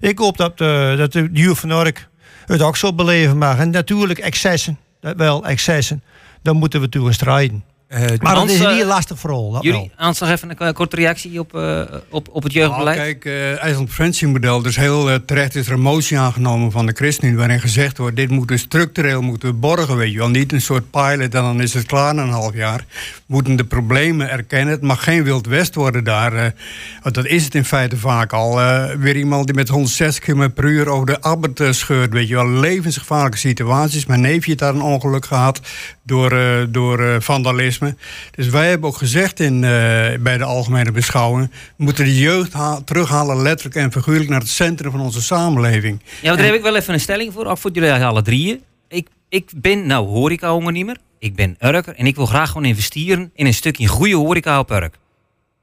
ik 0.00 0.18
hoop 0.18 0.36
dat, 0.36 0.60
eh, 0.60 0.96
dat 0.96 1.12
de 1.12 1.28
jeugd 1.32 1.60
van 1.60 1.70
Urk 1.70 2.08
het 2.46 2.62
ook 2.62 2.76
zo 2.76 2.94
beleven 2.94 3.38
mag. 3.38 3.58
En 3.58 3.70
natuurlijk 3.70 4.18
excessen, 4.18 4.78
dat 5.00 5.16
wel 5.16 5.46
excessen, 5.46 6.02
daar 6.42 6.54
moeten 6.54 6.80
we 6.80 6.88
toe 6.88 7.12
strijden. 7.12 7.64
Maar 8.22 8.34
dat 8.34 8.50
is 8.50 8.58
een 8.60 8.66
eh, 8.66 8.72
heel 8.74 8.86
lastig 8.86 9.18
vooral. 9.18 9.50
Dat. 9.50 9.62
Jullie, 9.62 9.90
Hans, 9.96 10.18
nog 10.20 10.28
even 10.30 10.50
een 10.50 10.56
eh, 10.58 10.72
korte 10.72 10.96
reactie 10.96 11.40
op, 11.40 11.54
eh, 11.54 11.82
op, 12.08 12.28
op 12.32 12.42
het 12.42 12.52
jeugdbeleid. 12.52 12.96
Nou, 12.98 13.08
kijk, 13.12 13.24
eh 13.24 13.62
IJsland 13.62 13.86
preventiemodel, 13.86 14.62
dus 14.62 14.76
heel 14.76 15.10
eh, 15.10 15.16
terecht 15.26 15.54
is 15.54 15.66
er 15.66 15.72
een 15.72 15.80
motie 15.80 16.18
aangenomen 16.18 16.70
van 16.70 16.86
de 16.86 16.92
ChristenUnie 16.92 17.38
waarin 17.38 17.60
gezegd 17.60 17.98
wordt, 17.98 18.16
dit 18.16 18.30
moet 18.30 18.48
dus 18.48 18.60
structureel 18.60 19.22
moeten 19.22 19.48
we 19.48 19.54
borgen, 19.54 19.96
weet 19.96 20.12
je 20.12 20.18
wel. 20.18 20.28
Niet 20.28 20.52
een 20.52 20.60
soort 20.60 20.90
pilot 20.90 21.34
en 21.34 21.42
dan 21.42 21.60
is 21.62 21.74
het 21.74 21.86
klaar 21.86 22.14
na 22.14 22.22
een 22.22 22.28
half 22.28 22.54
jaar. 22.54 22.84
We 23.16 23.22
moeten 23.26 23.56
de 23.56 23.64
problemen 23.64 24.30
erkennen. 24.30 24.72
Het 24.74 24.82
mag 24.82 25.04
geen 25.04 25.24
Wild 25.24 25.46
West 25.46 25.74
worden 25.74 26.04
daar. 26.04 26.32
eh, 26.32 26.50
want 27.02 27.14
dat 27.14 27.26
is 27.26 27.44
het 27.44 27.54
in 27.54 27.64
feite 27.64 27.96
vaak 27.96 28.32
al. 28.32 28.60
Eh, 28.60 28.84
weer 28.98 29.16
iemand 29.16 29.46
die 29.46 29.54
met 29.54 29.68
160 29.68 30.24
km 30.24 30.50
per 30.54 30.64
uur 30.64 30.88
over 30.88 31.06
de 31.06 31.20
Abbot 31.22 31.60
eh, 31.60 31.70
scheurt, 31.72 32.12
weet 32.12 32.28
je 32.28 32.34
wel. 32.34 32.48
Levensgevaarlijke 32.48 33.38
situaties. 33.38 34.06
Mijn 34.06 34.20
neefje 34.20 34.46
heeft 34.46 34.58
daar 34.58 34.74
een 34.74 34.82
ongeluk 34.82 35.26
gehad 35.26 35.60
door, 36.02 36.32
eh, 36.32 36.64
door 36.68 37.00
eh, 37.00 37.16
Dus 38.30 38.48
wij 38.48 38.68
hebben 38.68 38.88
ook 38.88 38.96
gezegd 38.96 39.40
in, 39.40 39.64
eh, 39.64 39.70
bij 40.20 40.38
de 40.38 40.44
algemene 40.44 40.92
beschouwing... 40.92 41.50
we 41.76 41.84
moeten 41.84 42.04
de 42.04 42.18
jeugd 42.18 42.52
ha- 42.52 42.80
terughalen 42.84 43.42
letterlijk 43.42 43.76
en 43.76 43.92
figuurlijk... 43.92 44.28
naar 44.30 44.40
het 44.40 44.48
centrum 44.48 44.90
van 44.90 45.00
onze 45.00 45.22
samenleving. 45.22 46.00
Ja, 46.02 46.28
maar 46.28 46.36
daar 46.36 46.46
heb 46.46 46.54
ik 46.54 46.62
wel 46.62 46.76
even 46.76 46.94
een 46.94 47.00
stelling 47.00 47.32
voor, 47.32 47.46
ook 47.46 47.58
voor 47.58 47.70
jullie 47.72 47.92
alle 47.92 48.22
drieën. 48.22 48.60
Ik, 48.88 49.08
ik 49.28 49.50
ben 49.56 49.86
nou 49.86 50.06
horeca-ondernemer, 50.06 50.96
ik 51.18 51.34
ben 51.34 51.56
Urker 51.60 51.94
en 51.94 52.06
ik 52.06 52.16
wil 52.16 52.26
graag 52.26 52.48
gewoon 52.48 52.64
investeren 52.64 53.30
in 53.34 53.46
een 53.46 53.54
stukje 53.54 53.86
goede 53.86 54.14
horeca 54.14 54.58
op 54.58 54.70
Urk. 54.70 54.94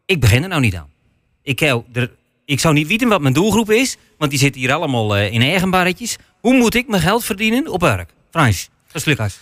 Ik 0.05 0.19
begin 0.19 0.43
er 0.43 0.49
nou 0.49 0.61
niet 0.61 0.75
aan. 0.75 0.89
Ik, 1.43 1.59
heb 1.59 1.83
er, 1.93 2.11
ik 2.45 2.59
zou 2.59 2.73
niet 2.73 2.87
weten 2.87 3.07
wat 3.07 3.21
mijn 3.21 3.33
doelgroep 3.33 3.71
is, 3.71 3.97
want 4.17 4.31
die 4.31 4.39
zitten 4.39 4.61
hier 4.61 4.73
allemaal 4.73 5.15
eh, 5.15 5.33
in 5.33 5.41
eigen 5.41 5.69
barretjes. 5.69 6.17
Hoe 6.39 6.57
moet 6.57 6.75
ik 6.75 6.87
mijn 6.87 7.01
geld 7.01 7.25
verdienen 7.25 7.67
op 7.67 7.83
Urk? 7.83 8.09
Frans, 8.31 8.69
dat 8.87 8.95
is 8.95 9.05
Lucas. 9.05 9.39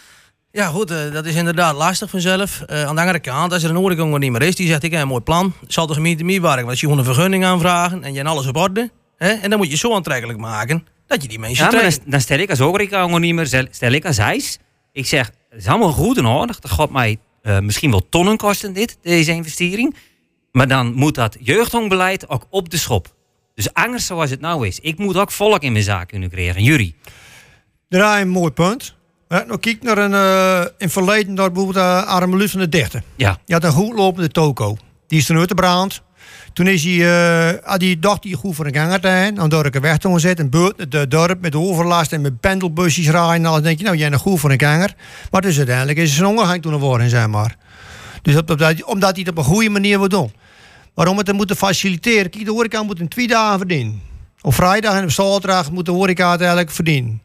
Ja, 0.55 0.67
goed, 0.67 0.91
eh, 0.91 1.11
dat 1.11 1.25
is 1.25 1.35
inderdaad 1.35 1.75
lastig 1.75 2.09
vanzelf. 2.09 2.61
Eh, 2.61 2.83
aan 2.85 2.95
de 2.95 3.01
andere 3.01 3.19
kant, 3.19 3.51
als 3.53 3.63
er 3.63 3.69
een 3.69 3.75
horecaondernemer 3.75 4.41
is 4.41 4.55
die 4.55 4.67
zegt: 4.67 4.83
Ik 4.83 4.91
heb 4.91 5.01
een 5.01 5.07
mooi 5.07 5.21
plan, 5.21 5.53
zal 5.67 5.87
de 5.87 5.93
gemeente 5.93 6.23
mee 6.23 6.41
werken, 6.41 6.65
want 6.65 6.79
je 6.79 6.87
moet 6.87 6.97
een 6.97 7.03
vergunning 7.03 7.45
aanvragen 7.45 8.03
en 8.03 8.11
je 8.11 8.17
hebt 8.17 8.29
alles 8.29 8.47
op 8.47 8.55
orde. 8.55 8.89
Hè? 9.17 9.29
En 9.31 9.49
dan 9.49 9.59
moet 9.59 9.69
je 9.69 9.77
zo 9.77 9.93
aantrekkelijk 9.95 10.39
maken 10.39 10.87
dat 11.07 11.21
je 11.21 11.27
die 11.27 11.39
mensen 11.39 11.65
Ja, 11.65 11.71
maar 11.71 11.81
dan, 11.81 11.89
trekt. 11.91 12.11
dan 12.11 12.21
stel 12.21 12.37
ik 12.39 12.49
als 12.49 12.59
horeca-ondernemer, 12.59 13.47
stel- 13.47 13.67
stel 13.71 13.91
ik 13.91 14.05
als 14.05 14.17
ijs. 14.17 14.57
Ik 14.91 15.05
zeg, 15.05 15.31
het 15.49 15.59
is 15.59 15.67
allemaal 15.67 15.91
goed 15.91 16.17
en 16.17 16.25
aardig. 16.27 16.59
Dat 16.59 16.71
gaat 16.71 16.89
mij 16.89 17.17
eh, 17.41 17.59
misschien 17.59 17.91
wel 17.91 18.09
tonnen 18.09 18.37
kosten 18.37 18.73
dit, 18.73 18.97
deze 19.01 19.31
investering. 19.31 19.95
Maar 20.51 20.67
dan 20.67 20.93
moet 20.93 21.15
dat 21.15 21.37
jeugdhongbeleid 21.39 22.29
ook 22.29 22.45
op 22.49 22.69
de 22.69 22.77
schop. 22.77 23.13
Dus 23.55 23.73
anders 23.73 24.05
zoals 24.05 24.29
het 24.29 24.41
nou 24.41 24.67
is. 24.67 24.79
Ik 24.79 24.97
moet 24.97 25.17
ook 25.17 25.31
volk 25.31 25.61
in 25.61 25.71
mijn 25.71 25.83
zaak 25.83 26.07
kunnen 26.07 26.29
krijgen. 26.29 26.63
Jury. 26.63 26.93
Draai 27.89 28.21
een 28.21 28.29
mooi 28.29 28.51
punt. 28.51 28.95
Maar 29.35 29.45
nou 29.47 29.59
kijk 29.59 29.83
naar 29.83 29.97
een, 29.97 30.13
eh, 30.13 30.65
in 30.77 30.89
verleden 30.89 31.33
naar 31.33 31.51
bijvoorbeeld 31.51 31.85
uh, 31.85 32.03
Arme 32.07 32.49
van 32.49 32.59
de 32.59 32.69
Dichter. 32.69 33.03
Ja. 33.15 33.37
Die 33.45 33.55
had 33.55 33.63
een 33.63 33.71
goed 33.71 33.95
lopende 33.97 34.29
toko. 34.29 34.77
Die 35.07 35.19
is 35.19 35.25
ten 35.25 35.37
uitgebrand. 35.37 36.01
Toen 36.53 36.67
is 36.67 36.83
hij, 36.83 36.93
eh, 36.93 37.59
had 37.63 37.81
hij 37.81 37.97
dacht 37.99 38.23
hij 38.23 38.33
goed 38.33 38.55
voor 38.55 38.65
een 38.65 38.75
ganger 38.75 38.99
te 38.99 39.07
hebben. 39.07 39.35
Dan 39.35 39.49
door 39.49 39.65
ik 39.65 39.73
weg 39.73 39.97
te 39.97 40.19
zitten. 40.19 40.45
Een 40.45 40.51
beurt 40.51 40.77
het 40.79 40.95
eh, 40.95 41.01
dorp 41.07 41.41
met 41.41 41.55
overlast 41.55 42.11
en 42.13 42.21
met 42.21 42.39
pendelbusjes 42.39 43.09
rijden. 43.09 43.33
En 43.33 43.45
alles 43.45 43.61
denk 43.61 43.77
je, 43.77 43.83
nou 43.83 43.97
jij 43.97 44.09
nog 44.09 44.21
goed 44.21 44.39
voor 44.39 44.51
een 44.51 44.59
ganger. 44.59 44.93
Maar 45.31 45.41
dus 45.41 45.57
uiteindelijk 45.57 45.97
is 45.97 46.15
zijn 46.15 46.27
ondergang 46.27 46.61
toen 46.61 46.73
geworden, 46.73 47.09
zeg 47.09 47.27
maar. 47.27 47.55
Dus 48.21 48.35
op, 48.35 48.49
op, 48.49 48.57
dat- 48.57 48.83
omdat 48.83 49.09
hij 49.11 49.19
het 49.19 49.29
op 49.29 49.37
een 49.37 49.43
goede 49.43 49.69
manier 49.69 49.99
wil 49.99 50.09
doen. 50.09 50.33
Maar 50.95 51.07
om 51.07 51.17
het 51.17 51.25
te 51.25 51.33
moeten 51.33 51.55
faciliteren, 51.55 52.29
kijk, 52.29 52.45
de 52.45 52.51
horeca 52.51 52.83
moet 52.83 52.99
in 52.99 53.07
twee 53.07 53.27
dagen 53.27 53.57
verdienen. 53.57 54.01
Op 54.45 54.53
vrijdag 54.53 54.95
en 54.95 55.03
op 55.03 55.11
zaterdag 55.11 55.71
moet 55.71 55.85
de 55.85 55.91
horeca 55.91 56.31
het 56.31 56.39
eigenlijk 56.39 56.71
verdienen. 56.71 57.21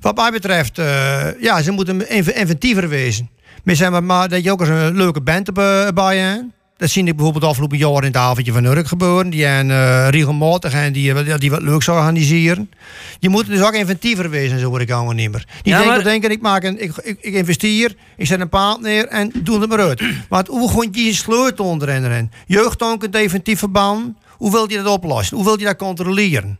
Wat 0.00 0.16
mij 0.16 0.30
betreft, 0.30 0.78
eh, 0.78 1.40
ja, 1.40 1.62
ze 1.62 1.70
moeten 1.70 2.10
inv- 2.10 2.28
inventiever 2.28 2.88
wezen. 2.88 3.28
Zeg 3.64 3.90
maar, 3.90 4.04
maar 4.04 4.28
dat 4.28 4.44
je 4.44 4.52
ook 4.52 4.60
eens 4.60 4.68
een 4.68 4.96
leuke 4.96 5.20
band 5.20 5.46
erbij 5.46 5.92
bij 5.92 6.16
hebt. 6.18 6.42
Dat 6.76 6.90
zie 6.90 7.04
ik 7.04 7.14
bijvoorbeeld 7.16 7.44
afgelopen 7.44 7.78
jaar 7.78 7.96
in 7.96 8.02
het 8.02 8.16
avondje 8.16 8.52
van 8.52 8.64
Urk 8.64 8.86
gebeuren. 8.86 9.30
Die 9.30 9.40
zijn 9.40 9.70
eh, 9.70 10.08
regelmatig 10.10 10.72
en 10.72 10.92
die, 10.92 11.38
die, 11.38 11.50
wat 11.50 11.62
leuks 11.62 11.88
organiseren. 11.88 12.70
Je 13.18 13.28
moet 13.28 13.46
dus 13.46 13.62
ook 13.62 13.72
inventiever 13.74 14.30
wezen, 14.30 14.58
zo 14.58 14.68
word 14.68 14.82
ik 14.82 14.96
ondernemer. 14.96 15.44
Die 15.62 15.72
Ja, 15.72 15.84
maar- 15.84 16.02
denken 16.04 16.30
ik, 16.30 16.40
maak 16.40 16.62
een, 16.64 16.82
ik, 16.82 16.92
ik, 16.96 17.18
ik 17.20 17.32
investeer, 17.34 17.94
ik 18.16 18.26
zet 18.26 18.40
een 18.40 18.48
paard 18.48 18.80
neer 18.80 19.06
en 19.06 19.32
doe 19.42 19.60
het 19.60 19.68
maar 19.68 19.80
uit. 19.80 20.02
Maar 20.30 20.44
hoe 20.48 20.68
gewoon 20.68 20.88
je 20.92 21.14
sleutel 21.14 21.64
onderin 21.64 22.04
erin? 22.04 22.30
Jeugdtonk 22.46 23.12
definitief 23.12 23.58
verbannen. 23.58 24.16
Hoe 24.38 24.50
wil 24.50 24.70
je 24.70 24.76
dat 24.76 24.86
oplossen? 24.86 25.36
Hoe 25.36 25.44
wil 25.44 25.58
je 25.58 25.64
dat 25.64 25.76
controleren? 25.76 26.58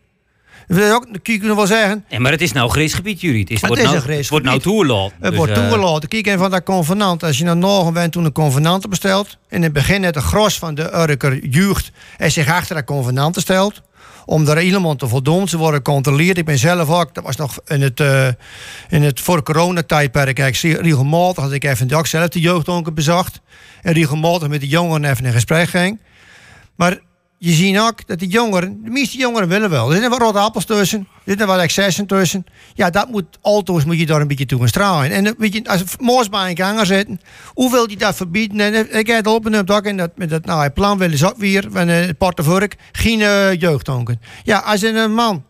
Dat 0.68 0.78
je 0.78 0.92
ook, 0.92 1.12
dat 1.12 1.22
kun 1.22 1.34
je 1.34 1.54
wel 1.54 1.66
zeggen. 1.66 2.04
Nee, 2.10 2.20
maar 2.20 2.32
het 2.32 2.40
is 2.40 2.52
nou 2.52 2.70
grijs 2.70 2.94
gebied, 2.94 3.20
Jury. 3.20 3.40
Het, 3.40 3.50
is, 3.50 3.60
Het 3.60 3.66
wordt 3.66 3.82
is 3.82 3.90
nou, 3.90 4.10
een 4.10 4.16
het 4.16 4.28
wordt 4.28 4.44
nou 4.44 4.60
toegelaten. 4.60 5.16
Het 5.20 5.30
Dus, 5.30 5.36
wordt 5.36 5.54
toegelaten. 5.54 6.08
Kijk 6.08 6.26
even 6.26 6.38
van 6.38 6.50
dat 6.50 6.62
convenant. 6.62 7.22
Als 7.22 7.38
je 7.38 7.44
naar 7.44 7.56
Norgen 7.56 7.92
bent 7.92 8.12
toen 8.12 8.24
een 8.24 8.32
convenant 8.32 8.88
bestelt. 8.88 9.38
In 9.48 9.62
het 9.62 9.72
begin 9.72 10.02
het 10.02 10.14
de 10.14 10.20
gros 10.20 10.58
van 10.58 10.74
de 10.74 10.94
Urker 10.94 11.46
jeugd 11.46 11.90
en 12.16 12.32
zich 12.32 12.48
achter 12.48 12.74
dat 12.74 12.84
convenant 12.84 13.36
stelt. 13.36 13.82
Om 14.24 14.44
daar 14.44 14.56
helemaal 14.56 14.96
te 14.96 15.08
voldoen. 15.08 15.48
Ze 15.48 15.56
worden 15.56 15.76
gecontroleerd. 15.76 16.38
Ik 16.38 16.44
ben 16.44 16.58
zelf 16.58 16.88
ook. 16.90 17.14
Dat 17.14 17.24
was 17.24 17.36
nog 17.36 17.58
in 17.66 17.82
het, 17.82 18.00
eh, 18.00 18.28
in 18.88 19.02
het 19.02 19.20
voor 19.20 19.42
coronatijdperk. 19.42 20.38
Ik 20.38 20.56
zie 20.56 20.82
regelmatig 20.82 21.44
als 21.44 21.52
ik 21.52 21.64
even 21.64 21.92
ook 21.92 22.06
zelf 22.06 22.28
de 22.28 22.40
jeugdonker 22.40 22.92
bezocht. 22.94 23.40
En 23.82 23.92
regelmatig 23.92 24.48
met 24.48 24.60
de 24.60 24.68
jongeren 24.68 25.10
even 25.10 25.24
in 25.24 25.32
gesprek 25.32 25.68
ging. 25.68 25.98
Maar 26.76 26.98
je 27.38 27.52
ziet 27.52 27.78
ook 27.78 28.06
dat 28.06 28.18
de 28.18 28.26
jongeren, 28.26 28.80
de 28.84 28.90
meeste 28.90 29.18
jongeren 29.18 29.48
willen 29.48 29.70
wel. 29.70 29.86
Er 29.86 29.92
zitten 29.92 30.10
wat 30.10 30.20
rotte 30.20 30.38
appels 30.38 30.64
tussen, 30.64 30.98
er 30.98 31.22
zitten 31.24 31.46
wat 31.46 31.58
excessen 31.58 32.06
tussen. 32.06 32.46
Ja, 32.74 32.90
dat 32.90 33.08
moet, 33.10 33.38
auto's 33.42 33.84
moet 33.84 33.98
je 33.98 34.06
daar 34.06 34.20
een 34.20 34.26
beetje 34.28 34.46
toe 34.46 34.58
gaan 34.58 34.68
stralen. 34.68 35.10
En 35.10 35.34
weet 35.38 35.52
je, 35.52 35.68
als 35.68 35.82
moors 36.00 36.28
bij 36.28 36.50
een 36.50 36.56
ganger 36.56 36.86
zitten, 36.86 37.20
hoe 37.54 37.70
wil 37.70 37.90
je 37.90 37.96
dat 37.96 38.14
verbieden? 38.14 38.60
En 38.60 38.74
eh, 38.74 38.98
ik 38.98 39.06
heb 39.06 39.16
het 39.16 39.26
opgenomen 39.26 39.74
ook 39.74 39.84
in 39.84 39.96
dat, 39.96 40.10
met 40.16 40.30
dat 40.30 40.44
nou, 40.44 40.62
het 40.62 40.74
plan 40.74 40.98
willen 40.98 41.18
ze 41.18 41.26
ook 41.26 41.38
weer, 41.38 41.66
van 41.70 41.88
eh, 41.88 42.06
het 42.06 42.18
portefeuille, 42.18 42.70
geen 42.92 43.20
uh, 43.20 43.54
jeugdtonken. 43.54 44.20
Ja, 44.44 44.58
als 44.58 44.82
een 44.82 45.14
man 45.14 45.44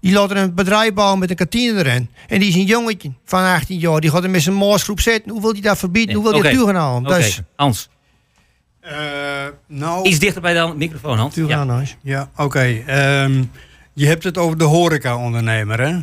die 0.00 0.12
laat 0.12 0.30
er 0.30 0.36
een 0.36 0.54
bedrijf 0.54 0.92
bouwen 0.92 1.18
met 1.18 1.30
een 1.30 1.36
kantine 1.36 1.78
erin. 1.78 2.10
En 2.26 2.38
die 2.38 2.48
is 2.48 2.54
een 2.54 2.64
jongetje 2.64 3.12
van 3.24 3.44
18 3.44 3.78
jaar. 3.78 4.00
Die 4.00 4.10
gaat 4.10 4.24
er 4.24 4.30
met 4.30 4.42
zijn 4.42 4.54
moorsgroep 4.54 5.00
zitten. 5.00 5.32
Hoe 5.32 5.40
wil 5.40 5.52
hij 5.52 5.60
dat 5.60 5.78
verbieden? 5.78 6.14
Hoe 6.14 6.24
wil 6.24 6.32
Oké. 6.32 6.42
dat 6.42 6.52
Dus, 7.04 7.40
Hans. 7.56 7.88
Nou, 9.66 10.08
Iets 10.08 10.18
dichter 10.18 10.42
bij 10.42 10.54
de 10.54 10.72
microfoon, 10.76 11.18
Hans. 11.18 11.34
Ja. 11.34 11.86
Ja, 12.02 12.30
oké. 12.36 12.82
Ehm, 12.86 13.42
je 13.92 14.06
hebt 14.06 14.24
het 14.24 14.38
over 14.38 14.58
de 14.58 14.64
horeca-ondernemer, 14.64 15.80
hè? 15.80 15.98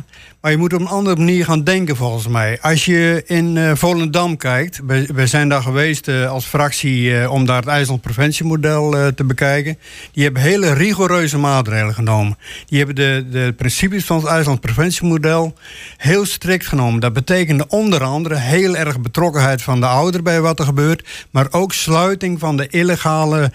Maar 0.46 0.54
je 0.54 0.60
moet 0.60 0.72
op 0.72 0.80
een 0.80 0.86
andere 0.86 1.16
manier 1.16 1.44
gaan 1.44 1.64
denken, 1.64 1.96
volgens 1.96 2.28
mij. 2.28 2.58
Als 2.60 2.84
je 2.84 3.22
in 3.26 3.56
eh, 3.56 3.70
Volendam 3.74 4.36
kijkt... 4.36 4.80
We, 5.14 5.26
zijn 5.26 5.48
daar 5.48 5.62
geweest 5.62 6.08
eh, 6.08 6.30
als 6.30 6.44
fractie... 6.44 7.20
eh, 7.20 7.32
om 7.32 7.46
daar 7.46 7.56
het 7.56 7.66
IJsland 7.66 8.00
preventiemodel 8.00 8.96
eh, 8.96 9.06
te 9.06 9.24
bekijken. 9.24 9.78
Die 10.12 10.24
hebben 10.24 10.42
hele 10.42 10.72
rigoureuze 10.72 11.38
maatregelen 11.38 11.94
genomen. 11.94 12.38
Die 12.66 12.78
hebben 12.78 12.96
de, 12.96 13.26
de 13.30 13.54
principes 13.56 14.04
van 14.04 14.16
het 14.16 14.26
IJsland 14.26 14.60
preventiemodel... 14.60 15.54
heel 15.96 16.24
strikt 16.24 16.66
genomen. 16.66 17.00
Dat 17.00 17.12
betekende 17.12 17.68
onder 17.68 18.02
andere 18.02 18.34
heel 18.36 18.76
erg 18.76 19.00
betrokkenheid 19.00 19.62
van 19.62 19.80
de 19.80 19.86
ouder... 19.86 20.22
bij 20.22 20.40
wat 20.40 20.58
er 20.58 20.64
gebeurt. 20.64 21.26
Maar 21.30 21.46
ook 21.50 21.72
sluiting 21.72 22.38
van 22.38 22.56
de 22.56 22.68
illegale 22.68 23.52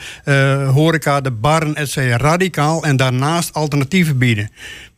horeca, 0.73 1.21
de 1.21 1.31
barren, 1.31 1.75
et 1.75 1.89
cetera, 1.89 2.17
radicaal. 2.17 2.83
En 2.83 2.97
daarnaast 2.97 3.53
alternatieven 3.53 4.17
bieden. 4.17 4.49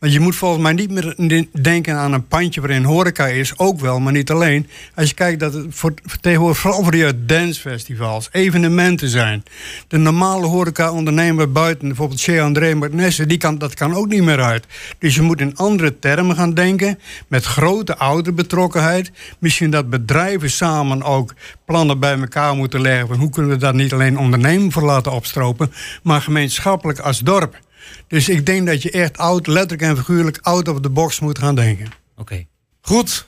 Want 0.04 0.16
je 0.16 0.22
moet 0.22 0.36
volgens 0.36 0.62
mij 0.62 0.72
niet 0.72 0.90
meer 0.90 1.14
de- 1.16 1.48
denken 1.60 1.96
aan 1.96 2.12
een 2.12 2.26
pandje 2.26 2.60
waarin 2.60 2.84
horeca 2.84 3.26
is. 3.26 3.58
Ook 3.58 3.80
wel, 3.80 4.00
maar 4.00 4.12
niet 4.12 4.30
alleen. 4.30 4.68
Als 4.94 5.08
je 5.08 5.14
kijkt 5.14 5.40
dat 5.40 5.54
het 5.54 5.66
voor, 5.70 5.94
tegenwoordig 6.20 6.58
vooral 6.58 6.82
voor 6.82 6.92
die 6.92 7.24
dancefestivals, 7.24 8.28
evenementen 8.32 9.08
zijn. 9.08 9.42
De 9.88 9.98
normale 9.98 10.46
horeca-ondernemer 10.46 11.52
buiten, 11.52 11.86
bijvoorbeeld 11.88 12.20
Chez 12.20 12.40
André 12.40 12.78
die 13.26 13.38
kan, 13.38 13.58
dat 13.58 13.74
kan 13.74 13.94
ook 13.94 14.08
niet 14.08 14.22
meer 14.22 14.42
uit. 14.42 14.66
Dus 14.98 15.14
je 15.14 15.22
moet 15.22 15.40
in 15.40 15.56
andere 15.56 15.98
termen 15.98 16.36
gaan 16.36 16.54
denken. 16.54 16.98
Met 17.28 17.44
grote 17.44 17.96
ouderbetrokkenheid. 17.96 19.10
Misschien 19.38 19.70
dat 19.70 19.90
bedrijven 19.90 20.50
samen 20.50 21.02
ook 21.02 21.34
plannen 21.64 21.98
bij 21.98 22.18
elkaar 22.18 22.54
moeten 22.54 22.80
leggen. 22.80 23.08
Van 23.08 23.18
hoe 23.18 23.30
kunnen 23.30 23.50
we 23.50 23.56
dat 23.56 23.74
niet 23.74 23.92
alleen 23.92 24.18
ondernemen 24.18 24.72
voor 24.72 24.82
laten 24.84 25.12
opstropen, 25.12 25.72
maar 26.02 26.20
gemeenschappelijk 26.20 26.98
als 26.98 27.18
dorp. 27.18 27.62
Dus 28.08 28.28
ik 28.28 28.46
denk 28.46 28.66
dat 28.66 28.82
je 28.82 28.90
echt 28.90 29.18
oud, 29.18 29.46
letterlijk 29.46 29.82
en 29.82 29.96
figuurlijk 29.96 30.38
out 30.42 30.68
of 30.68 30.80
the 30.80 30.90
box 30.90 31.20
moet 31.20 31.38
gaan 31.38 31.54
denken. 31.54 31.86
Oké. 32.16 32.44
Goed. 32.80 33.26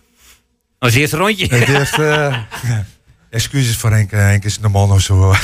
Dat 0.78 0.88
is 0.88 0.94
het 0.94 1.02
eerste 1.02 1.16
rondje. 1.16 1.46
Het 1.56 1.68
eerste, 1.68 2.04
eh, 2.62 2.76
excuses 3.30 3.76
voor 3.76 3.90
Henk. 3.90 4.10
Henk 4.10 4.44
is 4.44 4.60
normaal 4.60 4.86
nog 4.86 5.00
zo. 5.00 5.14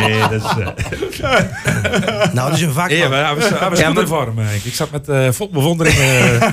nee, 0.00 0.18
dat 0.20 0.32
is... 0.32 0.42
Nou, 2.32 2.48
dat 2.50 2.52
is 2.58 2.60
een 2.62 2.72
vak. 2.72 2.90
Ja, 2.90 3.08
maar 3.08 3.24
hij 3.24 3.34
was, 3.34 3.48
hij 3.48 3.68
was 3.68 3.78
Ja, 3.78 3.84
goed 3.86 3.94
maar- 3.94 4.02
in 4.02 4.08
vorm, 4.08 4.38
Henk. 4.38 4.62
Ik 4.64 4.74
zat 4.74 4.90
met 4.90 5.08
eh 5.08 5.28
vol 5.30 5.50
bewondering... 5.50 5.98
eh, 5.98 6.50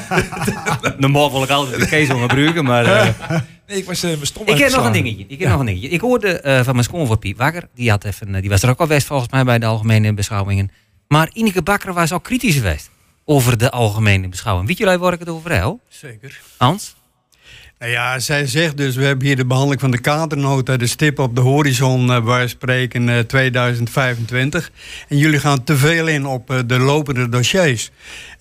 Normaal 0.98 1.32
wil 1.32 1.44
ik 1.44 1.50
altijd 1.50 1.80
de 1.80 1.88
kees 1.88 2.08
gebruiken, 2.10 2.64
maar... 2.64 3.14
nee, 3.68 3.78
ik 3.78 3.86
was 3.86 4.04
eh, 4.04 4.12
stom 4.22 4.48
Ik 4.48 4.58
heb 4.58 4.72
nog 4.72 4.86
een 4.86 4.92
dingetje. 4.92 5.26
Ik 5.28 5.40
heb 5.40 5.50
nog 5.50 5.60
een 5.60 5.66
dingetje. 5.66 5.90
Ik 5.90 6.02
hoorde 6.02 6.40
eh, 6.40 6.64
van 6.64 6.74
mijn 6.74 6.86
schoonvoor 6.86 7.18
Piet 7.18 7.38
Wakker. 7.38 7.68
Die, 7.76 7.90
had 7.90 8.04
even, 8.04 8.36
eh, 8.36 8.42
die 8.42 8.50
was 8.50 8.64
er 8.64 8.70
ook 8.70 8.80
al 8.80 8.88
best 8.88 9.08
volgens 9.08 9.32
mij 9.32 9.44
bij 9.44 9.60
de 9.60 9.66
algemene 9.66 10.14
beschouwingen. 10.14 10.72
Maar 11.08 11.30
Ineke 11.34 11.62
Bakker 11.62 11.94
was 11.94 12.12
ook 12.12 12.24
kritisch 12.24 12.56
geweest 12.56 12.90
over 13.26 13.58
de 13.58 13.72
algemene 13.72 14.30
beschouwing. 14.30 14.68
Weet 14.68 14.78
jullie 14.78 14.98
waar 14.98 15.14
ik 15.14 15.20
het 15.20 15.30
over 15.30 15.52
heb? 15.52 15.78
Zeker. 15.90 16.42
Hans? 16.58 16.96
Nou 17.80 17.92
ja, 17.92 18.20
zij 18.20 18.46
zegt 18.46 18.78
dus, 18.78 18.96
we 18.96 19.04
hebben 19.04 19.26
hier 19.26 19.36
de 19.36 19.46
behandeling 19.46 19.82
van 19.82 19.92
de 19.92 20.00
kadernota, 20.00 20.78
de 20.78 20.88
stip 20.88 21.20
op 21.20 21.36
de 21.36 21.42
horizon, 21.42 22.12
eh, 22.12 22.24
waar 22.24 22.42
we 22.42 22.48
spreken 22.48 23.10
eh, 23.10 23.20
2025. 23.20 24.72
En 25.08 25.18
jullie 25.18 25.40
gaan 25.40 25.64
te 25.64 25.76
veel 25.76 26.08
in 26.08 26.26
op 26.26 26.50
eh, 26.50 26.60
de 26.66 26.80
lopende 26.80 27.30
dossiers. 27.30 27.92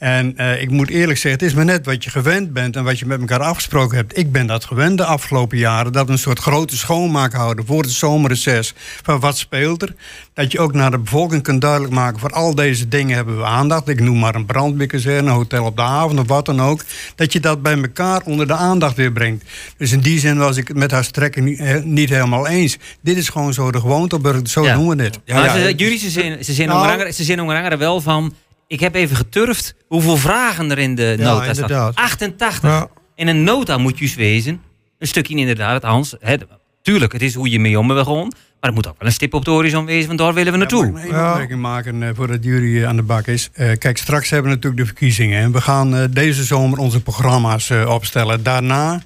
En 0.05 0.37
eh, 0.37 0.63
ik 0.63 0.71
moet 0.71 0.89
eerlijk 0.89 1.19
zeggen, 1.19 1.41
het 1.41 1.51
is 1.51 1.55
maar 1.55 1.65
net 1.65 1.87
wat 1.87 2.05
je 2.05 2.11
gewend 2.11 2.53
bent 2.53 2.77
en 2.77 2.85
wat 2.85 2.99
je 2.99 3.07
met 3.07 3.21
elkaar 3.21 3.41
afgesproken 3.41 3.97
hebt. 3.97 4.19
Ik 4.19 4.33
ben 4.33 4.47
dat 4.47 4.65
gewend 4.65 4.99
de 4.99 5.05
afgelopen 5.05 5.59
jaren, 5.59 5.93
dat 5.93 6.07
we 6.07 6.13
een 6.13 6.19
soort 6.19 6.39
grote 6.39 6.77
schoonmaak 6.77 7.33
houden 7.33 7.67
voor 7.67 7.83
het 7.83 7.91
zomerreces. 7.91 8.75
Van 9.03 9.21
wat 9.21 9.39
speelt 9.39 9.83
er? 9.83 9.95
Dat 10.35 10.53
je 10.53 10.61
ook 10.61 10.73
naar 10.73 10.91
de 10.91 10.99
bevolking 10.99 11.43
kunt 11.43 11.61
duidelijk 11.61 11.93
maken, 11.93 12.21
voor 12.21 12.31
al 12.31 12.55
deze 12.55 12.89
dingen 12.89 13.17
hebben 13.17 13.37
we 13.37 13.45
aandacht. 13.45 13.89
Ik 13.89 14.01
noem 14.01 14.19
maar 14.19 14.35
een 14.35 14.47
brandweerkazerne, 14.47 15.31
een 15.31 15.37
hotel 15.37 15.65
op 15.65 15.77
de 15.77 15.83
haven 15.83 16.19
of 16.19 16.29
wat 16.29 16.47
dan 16.47 16.61
ook. 16.61 16.85
Dat 17.15 17.33
je 17.33 17.41
dat 17.41 17.63
bij 17.63 17.77
elkaar 17.77 18.23
onder 18.25 18.47
de 18.47 18.55
aandacht 18.55 18.97
weer 18.97 19.13
brengt. 19.13 19.45
Dus 19.77 19.93
in 19.93 20.01
die 20.01 20.19
zin 20.19 20.39
was 20.39 20.57
ik 20.57 20.69
het 20.69 20.77
met 20.77 20.91
haar 20.91 21.05
strekken 21.05 21.45
niet, 21.45 21.59
eh, 21.59 21.83
niet 21.83 22.09
helemaal 22.09 22.47
eens. 22.49 22.77
Dit 23.01 23.17
is 23.17 23.29
gewoon 23.29 23.53
zo 23.53 23.71
de 23.71 23.81
gewoonte, 23.81 24.41
zo 24.45 24.73
doen 24.73 24.89
we 24.89 24.97
dit. 24.97 25.21
maar 25.27 25.59
ze, 25.59 25.75
jullie, 25.77 25.99
ze 25.99 26.11
zijn, 26.11 26.45
ze 26.45 26.53
zijn, 26.53 26.69
Nou, 26.69 27.13
ze 27.13 27.25
zijn 27.25 27.41
andere 27.41 27.77
wel 27.77 28.01
van... 28.01 28.35
Ik 28.67 28.81
heb 28.81 28.95
even 28.95 29.17
geturfd 29.17 29.75
hoeveel 29.87 30.17
vragen 30.17 30.71
er 30.71 30.79
in 30.79 30.95
de 30.95 31.15
Ja, 31.19 31.25
nota 31.25 31.43
staan. 31.43 31.55
inderdaad. 31.55 31.97
88. 31.97 32.71
Ja. 32.71 32.89
In 33.15 33.29
een 33.29 33.45
nota 33.45 33.79
moet 33.79 33.99
je 33.99 34.13
wezen. 34.17 34.61
Een 34.99 35.07
stukje 35.07 35.37
inderdaad, 35.37 35.83
Hans. 35.83 36.15
Hè, 36.21 36.37
tuurlijk, 36.83 37.13
het 37.13 37.23
is 37.23 37.35
hoe 37.35 37.51
je 37.51 37.61
mee 37.61 37.79
om 37.79 37.87
bent 37.87 38.01
gewoon. 38.01 38.33
Maar 38.61 38.73
het 38.73 38.75
moet 38.75 38.89
ook 38.89 38.99
wel 38.99 39.09
een 39.09 39.15
stip 39.15 39.35
op 39.35 39.45
de 39.45 39.51
horizon 39.51 39.85
wezen, 39.85 40.07
want 40.07 40.19
daar 40.19 40.35
willen 40.35 40.53
we 40.53 40.59
naartoe. 40.59 40.91
Mag 40.91 41.05
ik 41.05 41.11
nog 41.11 41.21
één 41.21 41.31
opmerking 41.31 41.61
maken 41.61 42.03
eh, 42.03 42.09
voordat 42.15 42.45
jullie 42.45 42.81
eh, 42.83 42.89
aan 42.89 42.97
de 42.97 43.03
bak 43.03 43.27
is? 43.27 43.51
Eh, 43.53 43.79
kijk, 43.79 43.99
straks 43.99 44.31
hebben 44.31 44.51
we 44.51 44.57
natuurlijk 44.57 44.83
de 44.83 44.89
verkiezingen. 44.89 45.41
En 45.41 45.53
we 45.53 45.61
gaan 45.61 46.11
deze 46.11 46.45
zomer 46.45 46.79
onze 46.79 47.03
programma's 47.03 47.71
opstellen. 47.71 48.43
Daarna 48.43 49.03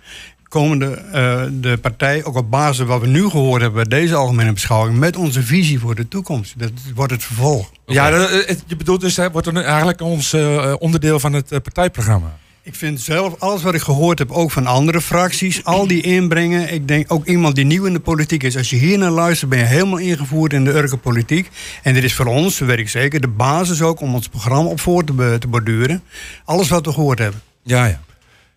komen 0.48 0.78
de, 0.78 0.86
eh, 0.94 1.42
de 1.60 1.76
partij, 1.78 2.24
ook 2.24 2.36
op 2.36 2.50
basis 2.50 2.76
van 2.76 2.86
wat 2.86 3.00
we 3.00 3.06
nu 3.06 3.28
gehoord 3.28 3.60
hebben... 3.62 3.88
bij 3.88 3.98
deze 4.00 4.14
algemene 4.14 4.52
beschouwing... 4.52 4.98
met 4.98 5.16
onze 5.16 5.42
visie 5.42 5.78
voor 5.78 5.94
de 5.94 6.08
toekomst. 6.08 6.54
Dat 6.58 6.70
wordt 6.94 7.12
het 7.12 7.24
vervolg. 7.24 7.70
Ja, 7.86 8.10
dat- 8.10 8.30
eh, 8.30 8.46
het- 8.46 8.62
je 8.66 8.76
bedoelt 8.76 9.00
dus, 9.00 9.16
hè, 9.16 9.30
wordt 9.30 9.48
eigenlijk 9.52 10.00
ons 10.00 10.32
eh, 10.32 10.74
onderdeel 10.78 11.20
van 11.20 11.32
het 11.32 11.48
partijprogramma. 11.48 12.36
Ik 12.62 12.74
vind 12.74 13.00
zelf, 13.00 13.34
alles 13.38 13.62
wat 13.62 13.74
ik 13.74 13.80
gehoord 13.80 14.18
heb, 14.18 14.30
ook 14.30 14.50
van 14.50 14.66
andere 14.66 15.00
fracties, 15.00 15.64
al 15.64 15.86
die 15.86 16.02
inbrengen. 16.02 16.72
Ik 16.72 16.88
denk 16.88 17.12
ook 17.12 17.26
iemand 17.26 17.54
die 17.54 17.64
nieuw 17.64 17.84
in 17.84 17.92
de 17.92 18.00
politiek 18.00 18.42
is. 18.42 18.56
Als 18.56 18.70
je 18.70 18.76
hier 18.76 18.98
naar 18.98 19.10
luistert, 19.10 19.50
ben 19.50 19.58
je 19.58 19.64
helemaal 19.64 19.98
ingevoerd 19.98 20.52
in 20.52 20.64
de 20.64 20.70
Urke 20.70 20.96
politiek. 20.96 21.50
En 21.82 21.94
dit 21.94 22.04
is 22.04 22.14
voor 22.14 22.26
ons, 22.26 22.58
weet 22.58 22.78
ik 22.78 22.88
zeker, 22.88 23.20
de 23.20 23.28
basis 23.28 23.82
ook 23.82 24.00
om 24.00 24.14
ons 24.14 24.28
programma 24.28 24.68
op 24.70 24.80
voor 24.80 25.04
te, 25.04 25.36
te 25.38 25.48
borduren. 25.48 26.02
Alles 26.44 26.68
wat 26.68 26.86
we 26.86 26.92
gehoord 26.92 27.18
hebben. 27.18 27.40
Ja, 27.62 27.86
ja. 27.86 28.00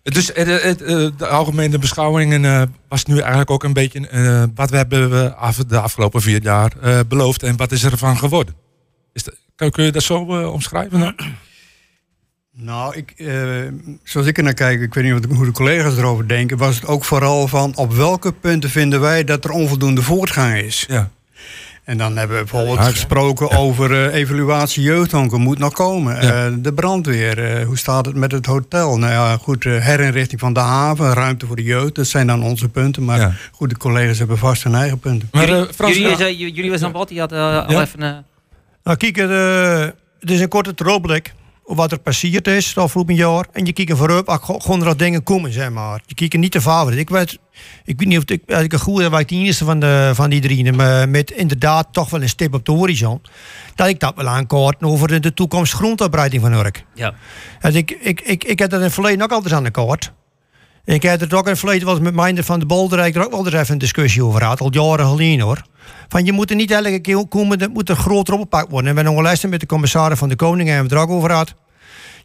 Dus 0.02 0.32
eh, 0.32 0.44
de, 0.44 0.50
het, 0.50 0.82
eh, 0.82 1.06
de 1.16 1.26
algemene 1.26 1.78
beschouwingen 1.78 2.44
eh, 2.44 2.62
was 2.88 3.04
nu 3.04 3.18
eigenlijk 3.18 3.50
ook 3.50 3.64
een 3.64 3.72
beetje 3.72 4.08
eh, 4.08 4.44
wat 4.54 4.70
we 4.70 4.76
hebben 4.76 5.10
we 5.10 5.34
af, 5.34 5.56
de 5.56 5.80
afgelopen 5.80 6.20
vier 6.22 6.42
jaar 6.42 6.72
eh, 6.80 7.00
beloofd 7.08 7.42
en 7.42 7.56
wat 7.56 7.72
is 7.72 7.84
ervan 7.84 8.18
geworden. 8.18 8.54
Is 9.12 9.22
dat, 9.22 9.34
kun, 9.70 9.84
je 9.84 9.92
dat 9.92 10.02
zo 10.02 10.40
eh, 10.40 10.52
omschrijven? 10.52 11.00
Dan? 11.00 11.14
Nou, 12.52 12.96
ik, 12.96 13.10
eh, 13.10 13.36
zoals 14.02 14.26
ik 14.26 14.36
er 14.36 14.42
naar 14.42 14.54
kijk, 14.54 14.80
ik 14.80 14.94
weet 14.94 15.04
niet 15.04 15.12
wat, 15.12 15.36
hoe 15.36 15.44
de 15.46 15.52
collega's 15.52 15.96
erover 15.96 16.28
denken, 16.28 16.56
was 16.56 16.74
het 16.74 16.86
ook 16.86 17.04
vooral 17.04 17.48
van 17.48 17.76
op 17.76 17.92
welke 17.92 18.32
punten 18.32 18.70
vinden 18.70 19.00
wij 19.00 19.24
dat 19.24 19.44
er 19.44 19.50
onvoldoende 19.50 20.02
voortgang 20.02 20.56
is. 20.56 20.84
Ja. 20.88 21.10
En 21.84 21.98
dan 21.98 22.16
hebben 22.16 22.36
we 22.36 22.42
bijvoorbeeld 22.42 22.78
Ja, 22.78 22.84
gesproken 22.84 23.50
over 23.50 23.92
eh, 24.08 24.14
evaluatie 24.20 24.82
jeugdhonken, 24.82 25.40
moet 25.40 25.58
nog 25.58 25.72
komen. 25.72 26.18
Eh, 26.20 26.46
de 26.58 26.72
brandweer, 26.72 27.44
eh, 27.44 27.66
hoe 27.66 27.78
staat 27.78 28.06
het 28.06 28.14
met 28.16 28.32
het 28.32 28.46
hotel? 28.46 28.98
Nou 28.98 29.12
ja, 29.12 29.36
goed, 29.36 29.64
eh, 29.64 29.78
herinrichting 29.84 30.40
van 30.40 30.52
de 30.52 30.60
haven, 30.60 31.12
ruimte 31.12 31.46
voor 31.46 31.56
de 31.56 31.62
jeugd, 31.62 31.94
dat 31.94 32.06
zijn 32.06 32.26
dan 32.26 32.42
onze 32.42 32.68
punten. 32.68 33.04
Maar 33.04 33.40
goed, 33.52 33.68
de 33.70 33.76
collega's 33.76 34.18
hebben 34.18 34.38
vast 34.38 34.62
hun 34.62 34.74
eigen 34.74 34.98
punten. 34.98 35.28
jullie, 35.32 35.66
jullie, 35.76 36.16
zei- 36.16 36.36
j- 36.36 36.52
jullie 36.54 36.70
was 36.70 36.82
aan 36.82 36.92
bod, 36.92 37.08
die 37.08 37.20
had 37.20 37.32
eh, 37.32 37.66
al 37.66 37.80
even... 37.80 38.24
Nou, 38.84 38.96
kijk, 38.96 39.16
eh, 39.16 39.80
het 40.20 40.30
is 40.30 40.40
een 40.40 40.48
korte 40.48 40.74
terugblik 40.74 41.32
wat 41.76 41.92
er 41.92 41.98
passeerd 41.98 42.46
is 42.46 42.66
het 42.66 42.78
afgelopen 42.78 43.14
jaar. 43.14 43.46
En 43.52 43.64
je 43.64 43.72
kijkt 43.72 43.96
vooruit, 43.96 44.38
gewoon 44.42 44.86
er 44.86 44.96
dingen 44.96 45.22
komen, 45.22 45.52
zeg 45.52 45.70
maar. 45.70 46.02
Je 46.06 46.14
kijkt 46.14 46.36
niet 46.36 46.52
te 46.52 46.60
favoriet. 46.60 46.98
Ik 46.98 47.10
weet, 47.10 47.38
ik 47.84 47.98
weet 47.98 48.08
niet 48.08 48.18
of 48.18 48.24
ik, 48.24 48.42
als 48.50 48.62
ik 48.62 48.72
het 48.72 48.80
goed 48.80 49.02
heb, 49.02 49.10
was 49.10 49.20
ik 49.20 49.28
de 49.28 49.34
eerste 49.34 49.64
van, 49.64 49.80
de, 49.80 50.10
van 50.14 50.30
die 50.30 50.40
drieën. 50.40 50.76
Maar 50.76 51.08
met 51.08 51.30
inderdaad 51.30 51.88
toch 51.92 52.10
wel 52.10 52.22
een 52.22 52.28
stip 52.28 52.54
op 52.54 52.66
de 52.66 52.72
horizon. 52.72 53.22
Dat 53.74 53.88
ik 53.88 54.00
dat 54.00 54.14
wel 54.16 54.28
aankaart 54.28 54.82
over 54.82 55.08
de, 55.08 55.20
de 55.20 55.34
toekomst 55.34 55.72
gronduitbreiding 55.72 56.42
van 56.42 56.52
Urk. 56.52 56.84
Ja. 56.94 57.14
Dus 57.60 57.74
ik, 57.74 57.90
ik, 57.90 58.20
ik, 58.20 58.44
ik 58.44 58.58
heb 58.58 58.70
dat 58.70 58.78
in 58.78 58.84
het 58.84 58.94
verleden 58.94 59.22
ook 59.22 59.32
altijd 59.32 59.54
aan 59.54 59.64
de 59.64 59.70
kaart. 59.70 60.12
Ik 60.84 61.02
heb 61.02 61.20
het 61.20 61.34
ook 61.34 61.46
in 61.46 61.52
het 61.52 61.82
eens 61.82 61.98
met 61.98 62.14
Minder 62.14 62.44
van 62.44 62.58
de 62.58 62.66
Bolderijk 62.66 63.14
er 63.14 63.24
ook 63.24 63.30
wel 63.30 63.44
eens 63.44 63.54
even 63.54 63.72
een 63.72 63.78
discussie 63.78 64.24
over 64.24 64.40
gehad. 64.40 64.60
Al 64.60 64.72
jaren 64.72 65.06
geleden 65.06 65.40
hoor. 65.40 65.62
Van 66.08 66.24
je 66.24 66.32
moet 66.32 66.50
er 66.50 66.56
niet 66.56 66.70
elke 66.70 66.98
keer 66.98 67.26
komen, 67.28 67.58
dat 67.58 67.72
moet 67.72 67.88
er 67.88 67.96
groter 67.96 68.34
opgepakt 68.34 68.70
worden. 68.70 68.88
En 68.88 68.96
we 68.96 69.02
hebben 69.02 69.24
nog 69.24 69.42
met 69.50 69.60
de 69.60 69.66
commissaris 69.66 70.18
van 70.18 70.28
de 70.28 70.36
Koning 70.36 70.68
hebben 70.68 70.88
we 70.88 70.96
er 70.96 71.02
ook 71.02 71.10
over 71.10 71.30
gehad. 71.30 71.54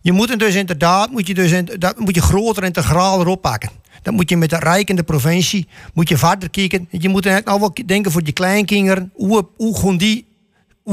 Je 0.02 0.12
moet 0.12 0.30
het 0.30 0.40
dus 0.40 0.56
inderdaad, 0.56 1.12
moet 1.12 1.28
je 1.28 1.34
dus 1.34 1.52
in, 1.52 1.70
dat 1.78 2.00
moet 2.00 2.16
je 2.16 2.22
groter 2.22 2.64
integraal 2.64 3.20
erop 3.20 3.42
pakken. 3.42 3.70
Dat 4.02 4.14
moet 4.14 4.30
je 4.30 4.38
met 4.38 4.50
de 4.50 4.58
Rijk 4.60 4.90
en 4.90 4.96
de 4.96 5.04
provincie, 5.04 5.68
moet 5.94 6.10
je 6.10 6.18
verder 6.18 6.50
kijken. 6.50 6.88
Je 6.92 7.10
moet 7.10 7.26
eigenlijk 7.26 7.58
nou 7.58 7.72
wel 7.76 7.86
denken 7.88 8.12
voor 8.12 8.22
je 8.24 8.32
kleinkinderen, 8.32 9.12
hoe, 9.14 9.48
hoe 9.58 9.78
gaan 9.78 9.98
die 9.98 10.27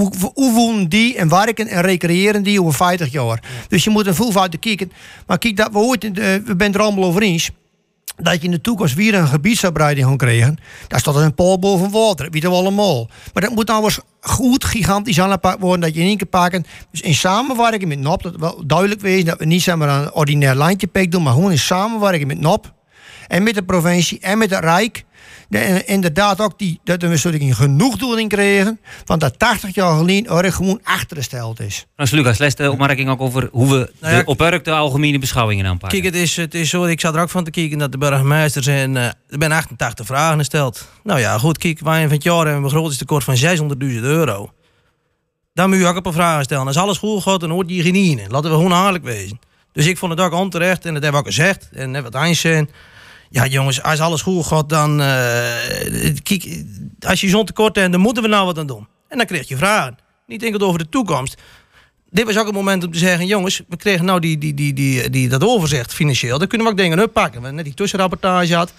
hoe, 0.01 0.53
wonen 0.53 0.89
die 0.89 1.17
en 1.17 1.29
werken 1.29 1.69
en 1.69 1.83
recreëren 1.83 2.43
die 2.43 2.61
over 2.61 2.75
50 2.75 3.13
jaar? 3.13 3.43
Dus 3.69 3.85
je 3.85 3.91
moet 3.91 4.07
er 4.07 4.15
veel 4.15 4.33
verder 4.33 4.59
kijken. 4.59 4.93
Maar 5.27 5.39
kijk, 5.39 5.57
dat 5.57 5.73
we 5.73 5.79
ooit, 5.79 6.05
in 6.05 6.13
de- 6.13 6.43
we 6.45 6.55
zijn 6.59 6.75
er 6.75 6.81
allemaal 6.81 7.05
over 7.05 7.23
eens. 7.23 7.51
Dat 8.17 8.35
je 8.35 8.41
in 8.45 8.51
de 8.51 8.61
toekomst 8.61 8.95
weer 8.95 9.15
een 9.15 9.29
gebiedsuitbreiding 9.29 10.07
gaan 10.07 10.17
krijgen. 10.17 10.57
Dat 10.89 11.01
staat 11.01 11.17
een 11.17 11.35
paal 11.35 11.59
boven 11.59 11.91
water, 11.91 12.25
dat 12.25 12.35
weten 12.35 12.51
we 12.51 12.57
allemaal. 12.57 13.09
Maar 13.33 13.43
dat 13.43 13.55
moet 13.55 13.67
nou 13.67 13.85
eens 13.85 13.99
goed 14.21 14.65
gigantisch 14.65 15.21
aangepakt 15.21 15.61
worden. 15.61 15.81
Dat 15.81 15.95
je 15.95 16.01
in 16.01 16.07
één 16.07 16.17
keer 16.17 16.27
pakken. 16.27 16.65
Dus 16.91 17.01
in 17.01 17.15
samenwerking 17.15 17.87
met 17.89 17.99
NOP, 18.01 18.23
dat 18.23 18.37
wel 18.37 18.63
duidelijk 18.67 19.01
wees 19.01 19.25
dat 19.25 19.39
we 19.39 19.45
niet 19.45 19.63
zeg 19.63 19.77
maar, 19.77 19.89
een 20.03 20.13
ordinair 20.13 20.55
landje 20.55 21.07
doen, 21.09 21.23
maar 21.23 21.33
gewoon 21.33 21.51
in 21.51 21.59
samenwerking 21.59 22.27
met 22.27 22.41
NOP. 22.41 22.73
En 23.29 23.43
met 23.43 23.55
de 23.55 23.63
provincie 23.65 24.19
en 24.21 24.39
met 24.39 24.51
het 24.51 24.65
Rijk. 24.65 25.05
En 25.61 25.87
inderdaad 25.87 26.41
ook 26.41 26.59
die, 26.59 26.81
dat 26.85 27.03
we 27.03 27.09
een 27.23 27.55
genoegdoening 27.55 28.29
kregen. 28.29 28.81
Want 29.05 29.21
dat 29.21 29.39
80 29.39 29.75
jaar 29.75 29.97
geleden 29.97 30.37
Urk 30.37 30.55
gewoon 30.55 30.81
achtergesteld 30.83 31.61
is. 31.61 31.87
Frans 31.95 32.11
Lucas, 32.11 32.39
les 32.39 32.55
de 32.55 32.71
opmerking 32.71 33.09
ook 33.09 33.21
over 33.21 33.49
hoe 33.53 33.69
we 33.69 33.93
Nou 34.01 34.15
ja, 34.15 34.21
de, 34.21 34.27
op 34.27 34.41
Urk 34.41 34.65
de 34.65 34.73
algemene 34.73 35.19
beschouwingen 35.19 35.67
aanpakken. 35.67 36.01
Kijk, 36.01 36.15
het 36.15 36.23
is, 36.23 36.37
het 36.37 36.55
is 36.55 36.71
zo, 36.71 36.85
ik 36.85 37.01
zat 37.01 37.15
er 37.15 37.21
ook 37.21 37.31
van 37.31 37.45
te 37.45 37.51
kijken 37.51 37.79
dat 37.79 37.93
de 37.93 37.99
burgemeester 37.99 38.63
zijn, 38.63 38.97
eh, 38.97 39.05
er 39.05 39.15
zijn 39.29 39.53
88 39.53 40.07
vragen 40.07 40.39
gesteld. 40.39 40.89
Nou 41.03 41.21
ja, 41.21 41.39
goed, 41.39 41.59
kijk, 41.59 41.81
wij 41.81 42.03
van 42.03 42.13
het 42.13 42.23
jaar 42.23 42.35
hebben 42.35 42.53
we 42.53 42.59
een 42.59 42.63
begrotingstekort 42.63 43.25
van 43.25 43.37
600.000 43.37 44.03
euro. 44.03 44.53
Dan 45.53 45.69
moet 45.69 45.79
je 45.79 45.87
ook 45.87 45.97
een 45.97 46.03
paar 46.03 46.13
vragen 46.13 46.45
stellen. 46.45 46.67
Als 46.67 46.77
alles 46.77 46.99
goed 46.99 47.23
gaat, 47.23 47.41
dan 47.41 47.51
hoort 47.51 47.71
je 47.71 47.83
geen 47.83 47.95
in. 47.95 48.21
Laten 48.29 48.51
we 48.51 48.57
gewoon 48.57 48.85
eerlijk 48.87 49.05
wezen. 49.05 49.39
Dus 49.73 49.87
ik 49.87 49.99
vond 49.99 50.13
het 50.13 50.21
ook 50.21 50.33
onterecht, 50.33 50.85
en 50.85 50.95
dat 50.95 51.03
hebben 51.03 51.23
we 51.23 51.27
ook 51.27 51.35
gezegd, 51.35 51.69
en 51.73 51.91
net 51.91 52.03
wat 52.03 52.13
Heinz 52.13 52.41
zei. 52.41 52.67
Ja, 53.35 53.47
jongens, 53.47 53.83
als 53.83 54.01
alles 54.01 54.23
goed 54.23 54.47
gaat, 54.47 54.69
dan. 54.69 55.01
eh, 55.01 56.15
kijk, 56.23 56.65
als 57.07 57.21
je 57.21 57.29
zo'n 57.29 57.45
tekort 57.45 57.77
hebt, 57.77 57.93
dan 57.93 58.01
moeten 58.01 58.23
we 58.23 58.29
nou 58.29 58.47
wat 58.47 58.59
aan 58.59 58.67
doen. 58.67 58.87
En 59.09 59.17
dan 59.17 59.27
krijg 59.27 59.49
je 59.49 59.57
vragen. 59.57 59.99
Niet 60.27 60.43
enkel 60.43 60.61
over 60.67 60.79
de 60.79 60.89
toekomst. 60.89 61.41
Dit 62.11 62.25
was 62.25 62.39
ook 62.39 62.47
het 62.47 62.55
moment 62.55 62.85
om 62.85 62.93
te 62.93 62.99
zeggen: 62.99 63.27
jongens, 63.27 63.63
we 63.69 63.77
kregen 63.77 64.05
nou 64.05 64.21
die, 64.21 64.39
die, 64.39 64.55
die, 64.55 64.73
die, 64.73 65.11
die, 65.11 65.29
dat 65.29 65.45
overzicht 65.45 65.95
financieel. 65.95 66.39
Dan 66.39 66.49
kunnen 66.49 66.67
we 66.67 66.73
ook 66.73 66.79
dingen 66.79 67.03
oppakken. 67.03 67.43
We 67.43 67.51
net 67.51 67.65
die 67.65 67.75
tussenrapportage 67.75 68.55
had. 68.55 68.73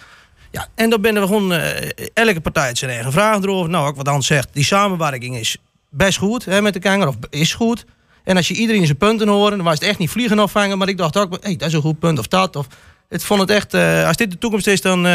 Ja, 0.51 0.67
en 0.75 0.89
dan 0.89 1.01
binnen 1.01 1.21
we 1.21 1.27
gewoon. 1.27 1.53
eh, 1.53 1.91
elke 2.13 2.41
partij 2.41 2.65
heeft 2.65 2.77
zijn 2.77 2.91
eigen 2.91 3.11
vragen 3.11 3.43
erover. 3.43 3.69
Nou, 3.69 3.87
ook 3.87 3.95
wat 3.95 4.07
Hans 4.07 4.27
zegt, 4.27 4.47
die 4.51 4.63
samenwerking 4.63 5.37
is 5.37 5.57
best 5.89 6.17
goed 6.17 6.45
hè, 6.45 6.61
met 6.61 6.73
de 6.73 6.79
Kanger, 6.79 7.07
of 7.07 7.15
is 7.29 7.53
goed. 7.53 7.85
En 8.23 8.35
als 8.37 8.47
je 8.47 8.53
iedereen 8.53 8.85
zijn 8.85 8.97
punten 8.97 9.27
horen, 9.27 9.55
dan 9.57 9.65
was 9.65 9.73
het 9.79 9.83
echt 9.83 9.99
niet 9.99 10.09
vliegen 10.09 10.39
afvangen. 10.39 10.77
Maar 10.77 10.89
ik 10.89 10.97
dacht 10.97 11.17
ook, 11.17 11.37
hey, 11.41 11.55
dat 11.55 11.67
is 11.67 11.73
een 11.73 11.81
goed 11.81 11.99
punt 11.99 12.19
of 12.19 12.27
dat. 12.27 12.55
Of, 12.55 12.67
het 13.09 13.23
vond 13.23 13.39
het 13.39 13.49
echt, 13.49 13.73
eh, 13.73 14.07
als 14.07 14.17
dit 14.17 14.31
de 14.31 14.37
toekomst 14.37 14.67
is, 14.67 14.81
dan, 14.81 15.05
eh, 15.05 15.11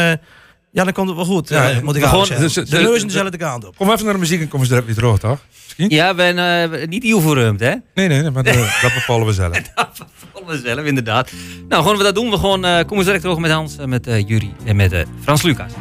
ja, 0.71 0.83
dan 0.83 0.93
komt 0.93 1.07
het 1.07 1.15
wel 1.17 1.25
goed. 1.25 1.49
Ja, 1.49 1.69
eh, 1.69 1.81
moet 1.81 1.95
ik 1.95 2.03
gewoon- 2.03 2.27
dus- 2.27 2.53
de 2.53 2.63
de- 2.69 2.77
neus 2.81 3.01
de- 3.01 3.05
dezelfde 3.07 3.37
kant 3.37 3.65
op. 3.67 3.77
Kom 3.77 3.91
even 3.91 4.03
naar 4.03 4.13
de 4.13 4.19
muziek 4.19 4.41
en 4.41 4.47
kom 4.47 4.59
eens 4.59 4.69
er 4.69 4.85
weer 4.85 4.95
terug, 4.95 5.17
toch? 5.19 5.39
Ja, 5.77 6.15
we 6.15 6.21
zijn 6.21 6.71
eh, 6.81 6.87
niet 6.87 7.03
heel 7.03 7.21
verruimd, 7.21 7.59
hè? 7.59 7.73
Nee, 7.93 8.07
nee, 8.07 8.29
maar 8.31 8.45
eh, 8.45 8.81
dat 8.81 8.93
bepalen 8.93 9.27
we 9.27 9.33
zelf. 9.33 9.57
Volgens 10.33 10.61
zelf, 10.63 10.79
inderdaad. 10.85 11.31
Nou, 11.69 11.81
gewoon 11.81 11.97
we 11.97 12.03
dat 12.03 12.15
doen. 12.15 12.29
We 12.29 12.37
gewoon, 12.37 12.65
eh 12.65 12.75
komen 12.79 12.97
we 12.97 13.03
direct 13.03 13.21
terug 13.21 13.37
met 13.37 13.51
Hans, 13.51 13.77
en 13.77 13.89
met 13.89 14.07
eh 14.07 14.27
Jury 14.27 14.53
en 14.65 14.75
met 14.75 14.91
eh, 14.91 15.01
Frans 15.23 15.41
Lucas. 15.41 15.71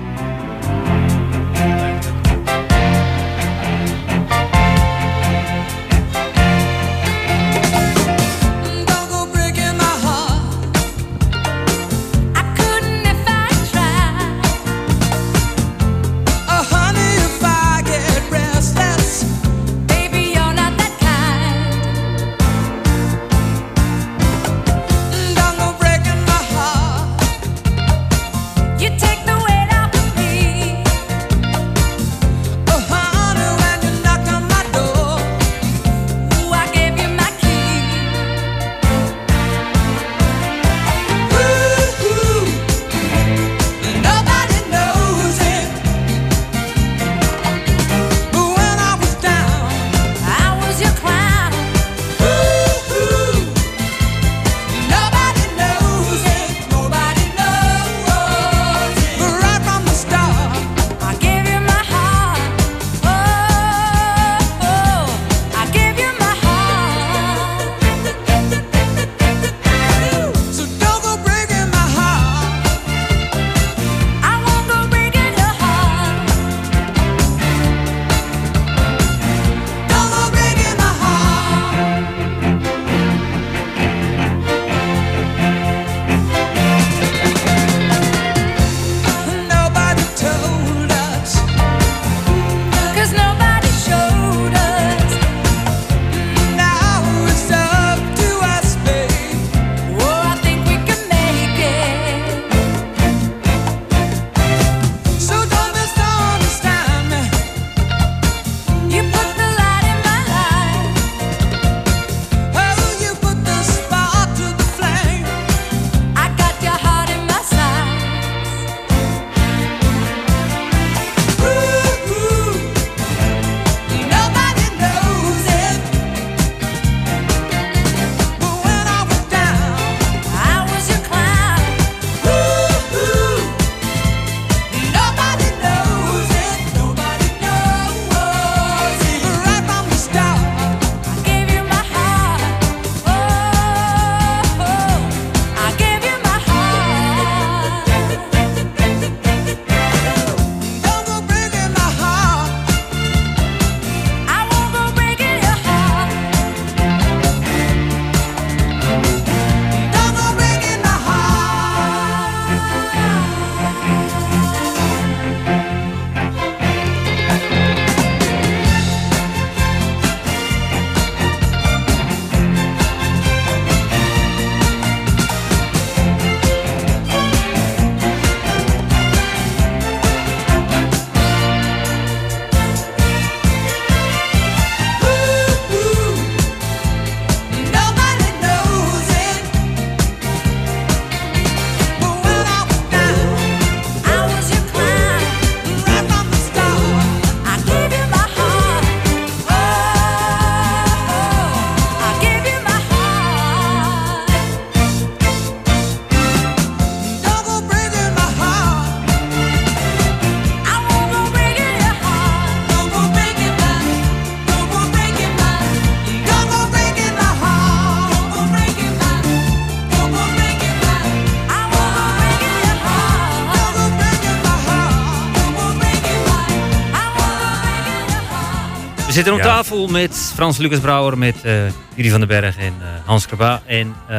Zitten 229.21 229.39
om 229.39 229.47
Ja. 229.47 229.57
tafel 229.57 229.89
met 229.89 230.33
Frans 230.35 230.57
Lucas 230.59 230.81
Brouwer, 230.81 231.19
met 231.19 231.45
eh 231.45 231.67
Jury 231.95 232.11
van 232.11 232.19
den 232.21 232.29
Berg 232.29 232.57
en 232.57 232.75
eh, 232.81 233.07
Hans 233.07 233.27
Kraba. 233.27 233.63
En 233.67 233.87
eh, 233.87 234.17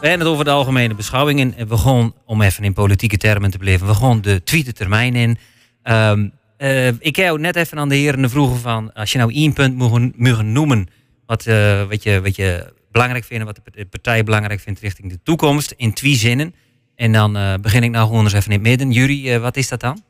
we 0.00 0.06
hebben 0.06 0.18
het 0.18 0.28
over 0.28 0.44
de 0.44 0.50
algemene 0.50 0.94
beschouwingen. 0.94 1.56
En 1.56 1.68
we 1.68 1.76
gaan, 1.76 2.12
om 2.26 2.42
even 2.42 2.64
in 2.64 2.72
politieke 2.72 3.16
termen 3.16 3.50
te 3.50 3.58
blijven, 3.58 3.86
we 3.86 3.94
gaan 3.94 4.20
de 4.20 4.42
tweede 4.42 4.72
termijn 4.72 5.14
in. 5.16 5.38
Ehm, 5.82 6.28
eh, 6.56 6.86
ik 6.86 7.16
heb 7.16 7.38
net 7.38 7.56
even 7.56 7.78
aan 7.78 7.88
de 7.88 7.94
heren 7.94 8.30
vroegen 8.30 8.58
van, 8.58 8.92
als 8.92 9.12
je 9.12 9.18
nou 9.18 9.34
één 9.34 9.52
punt 9.52 9.76
mogen, 9.76 10.12
mogen 10.16 10.52
noemen, 10.52 10.86
wat, 11.26 11.44
wat, 11.88 12.02
je, 12.02 12.20
wat 12.22 12.36
je 12.36 12.72
belangrijk 12.92 13.24
vindt, 13.24 13.44
wat 13.44 13.60
de 13.74 13.86
partij 13.86 14.24
belangrijk 14.24 14.60
vindt 14.60 14.80
richting 14.80 15.10
de 15.10 15.18
toekomst, 15.22 15.74
in 15.76 15.92
twee 15.92 16.14
zinnen. 16.14 16.54
En 16.96 17.12
dan 17.12 17.58
begin 17.60 17.82
ik 17.82 17.90
nou 17.90 18.06
gewoon 18.06 18.24
eens 18.24 18.32
even 18.32 18.52
in 18.52 18.58
het 18.58 18.68
midden. 18.68 18.92
Jury, 18.92 19.40
wat 19.40 19.56
is 19.56 19.68
dat 19.68 19.80
dan? 19.80 20.02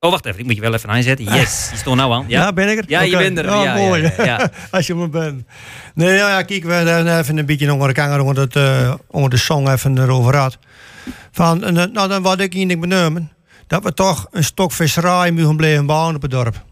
Oh, 0.00 0.10
wacht 0.10 0.26
even. 0.26 0.40
Ik 0.40 0.46
moet 0.46 0.54
je 0.54 0.60
wel 0.60 0.74
even 0.74 0.88
aanzetten. 0.90 1.24
Yes, 1.24 1.66
die 1.70 1.78
stond 1.78 1.96
nou 1.96 2.12
aan. 2.12 2.24
Ja, 2.28 2.40
Ja, 2.42 2.52
ben 2.52 2.68
ik 2.70 2.78
er? 2.78 2.84
Ja, 2.88 3.00
je 3.00 3.16
bent 3.16 3.38
er. 3.38 3.44
Ja, 3.44 3.62
Ja, 3.62 3.74
mooi. 3.74 4.12
ja. 4.16 4.50
Als 4.70 4.86
je 4.86 4.94
me 4.94 5.08
bent. 5.08 5.44
Nee, 5.94 6.14
ja, 6.16 6.28
ja, 6.28 6.42
kijk, 6.42 6.64
we 6.64 6.72
hebben 6.72 7.18
even 7.18 7.36
een 7.38 7.46
beetje 7.46 7.72
onder 7.72 7.88
de 7.88 7.94
kanger 7.94 8.20
onder, 8.20 8.42
het, 8.44 8.56
eh, 8.56 8.94
onder 9.10 9.30
de 9.30 9.36
song 9.36 9.68
even 9.68 9.98
erover 9.98 10.36
had. 10.36 10.58
Van, 11.32 11.64
eh, 11.64 11.72
nou, 11.72 12.08
dan 12.08 12.22
wat 12.22 12.40
ik 12.40 12.52
hier 12.52 12.78
benoemen, 12.78 13.32
dat 13.66 13.82
we 13.82 13.92
toch 13.94 14.26
een 14.30 14.44
stok 14.44 14.72
visserij 14.72 15.30
moeten 15.30 15.56
blijven 15.56 15.86
bouwen 15.86 16.14
op 16.14 16.22
het 16.22 16.30
dorp. 16.30 16.64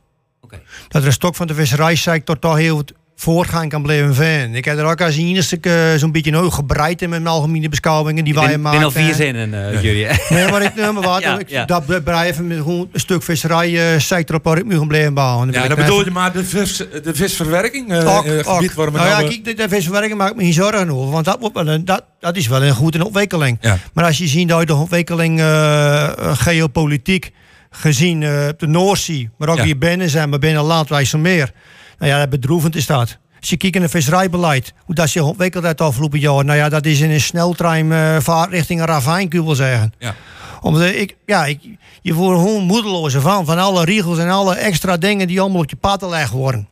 Dat 0.88 1.00
er 1.02 1.06
een 1.08 1.12
stok 1.12 1.34
van 1.34 1.46
de 1.46 1.54
visserijsector 1.54 2.38
toch 2.38 2.56
heel 2.56 2.84
voortgang 3.16 3.70
kan 3.70 3.82
blijven 3.82 4.14
vinden. 4.14 4.54
Ik 4.54 4.64
heb 4.64 4.78
er 4.78 4.84
ook 4.84 5.00
als 5.00 5.16
enige 5.16 5.58
eh, 5.60 5.98
zo'n 5.98 6.12
beetje 6.12 6.30
nou 6.30 6.50
gebreid 6.50 7.02
in 7.02 7.08
mijn 7.10 7.26
algemene 7.26 7.68
beschouwingen 7.68 8.24
die 8.24 8.32
Ik 8.34 8.38
wij 8.40 8.48
ben, 8.48 8.60
maken. 8.60 8.78
ben 8.78 8.88
al 8.88 8.94
vier 8.94 9.14
zinnen, 9.14 9.72
eh 9.72 9.82
Jury. 9.82 10.18
Nee, 10.28 10.50
maar 10.50 10.62
ik 10.62 10.74
neem 10.74 10.94
maar 10.94 11.02
wat. 11.02 11.22
Ja, 11.22 11.38
ik, 11.38 11.48
ja. 11.48 11.64
Dat 11.64 11.86
bedrijven 11.86 12.46
met 12.46 12.56
gewoon 12.56 12.88
een 12.92 13.00
stuk 13.00 13.22
visserijsector 13.22 14.36
op 14.36 14.44
waar 14.44 14.58
ik 14.58 14.64
moet 14.64 14.88
blijven 14.88 15.14
bouwen. 15.14 15.46
Dan 15.52 15.62
Ja, 15.62 15.68
dat 15.68 15.78
ik 15.78 15.84
bedoel 15.84 15.94
even- 16.00 16.12
je 16.12 16.18
maar 16.18 16.32
de, 16.32 16.44
vis, 16.44 16.76
de 16.76 17.14
visverwerking 17.14 17.92
eh, 17.92 18.16
ook, 18.16 18.24
eh, 18.24 18.38
gebied 18.54 18.74
waar 18.74 18.92
we 18.92 18.96
nou 18.98 19.08
ja, 19.08 19.14
nou, 19.18 19.24
eh, 19.24 19.28
kijk, 19.30 19.44
de, 19.44 19.54
de 19.62 19.68
visverwerking 19.68 20.18
maakt 20.18 20.36
me 20.36 20.42
geen 20.42 20.52
zorgen 20.52 20.90
over. 20.90 21.12
Want 21.12 21.24
dat, 21.24 21.36
wordt 21.40 21.54
wel 21.54 21.68
een, 21.68 21.84
dat, 21.84 22.04
dat 22.20 22.36
is 22.36 22.46
wel 22.48 22.62
een 22.64 22.74
goede 22.74 23.04
ontwikkeling. 23.04 23.58
Ja. 23.60 23.78
Maar 23.92 24.04
als 24.04 24.18
je 24.18 24.26
ziet 24.26 24.48
dat 24.48 24.66
de 24.66 24.74
ontwikkeling 24.74 25.38
eh, 25.40 26.02
eh, 26.04 26.10
geopolitiek 26.36 27.30
gezien 27.70 28.22
eh, 28.22 28.46
op 28.50 28.58
de 28.58 28.66
Noordzee, 28.66 29.30
maar 29.38 29.48
ook 29.48 29.56
Ja. 29.56 29.62
hier 29.64 29.78
binnen 29.78 30.10
zijn, 30.10 30.28
maar 30.28 30.38
binnen 30.38 30.62
Landwijsselmeer. 30.62 31.52
Nou 31.98 32.10
ja, 32.10 32.26
bedroevend 32.26 32.76
is 32.76 32.86
dat. 32.86 33.18
Als 33.40 33.50
je 33.50 33.56
kijkt 33.56 33.74
naar 33.74 33.84
het 33.84 33.92
visserijbeleid, 33.92 34.74
hoe 34.84 34.94
dat 34.94 35.08
zich 35.08 35.22
ontwikkeld 35.22 35.64
heeft 35.64 35.78
de 35.78 35.84
afgelopen 35.84 36.18
jaar. 36.18 36.44
Nou 36.44 36.58
ja, 36.58 36.68
dat 36.68 36.86
is 36.86 37.00
in 37.00 37.10
een 37.10 37.20
sneltrein 37.20 37.92
eh, 37.92 38.16
vaart 38.20 38.50
richting 38.50 38.80
een 38.80 38.86
ravijn, 38.86 39.28
kun 39.28 39.38
je 39.38 39.44
wel 39.44 39.54
zeggen. 39.54 39.92
Ja. 39.98 40.14
Omdat 40.60 40.82
ik, 40.82 41.16
ja, 41.26 41.44
ik, 41.44 41.60
je 42.02 42.14
wordt 42.14 42.38
er 42.38 42.44
gewoon 42.44 42.62
moedeloos 42.62 43.14
van. 43.14 43.44
Van 43.44 43.58
alle 43.58 43.84
regels 43.84 44.18
en 44.18 44.28
alle 44.28 44.54
extra 44.54 44.96
dingen 44.96 45.26
die 45.26 45.40
allemaal 45.40 45.60
op 45.60 45.70
je 45.70 45.76
pad 45.76 46.02
gelegd 46.02 46.30
worden. 46.30 46.68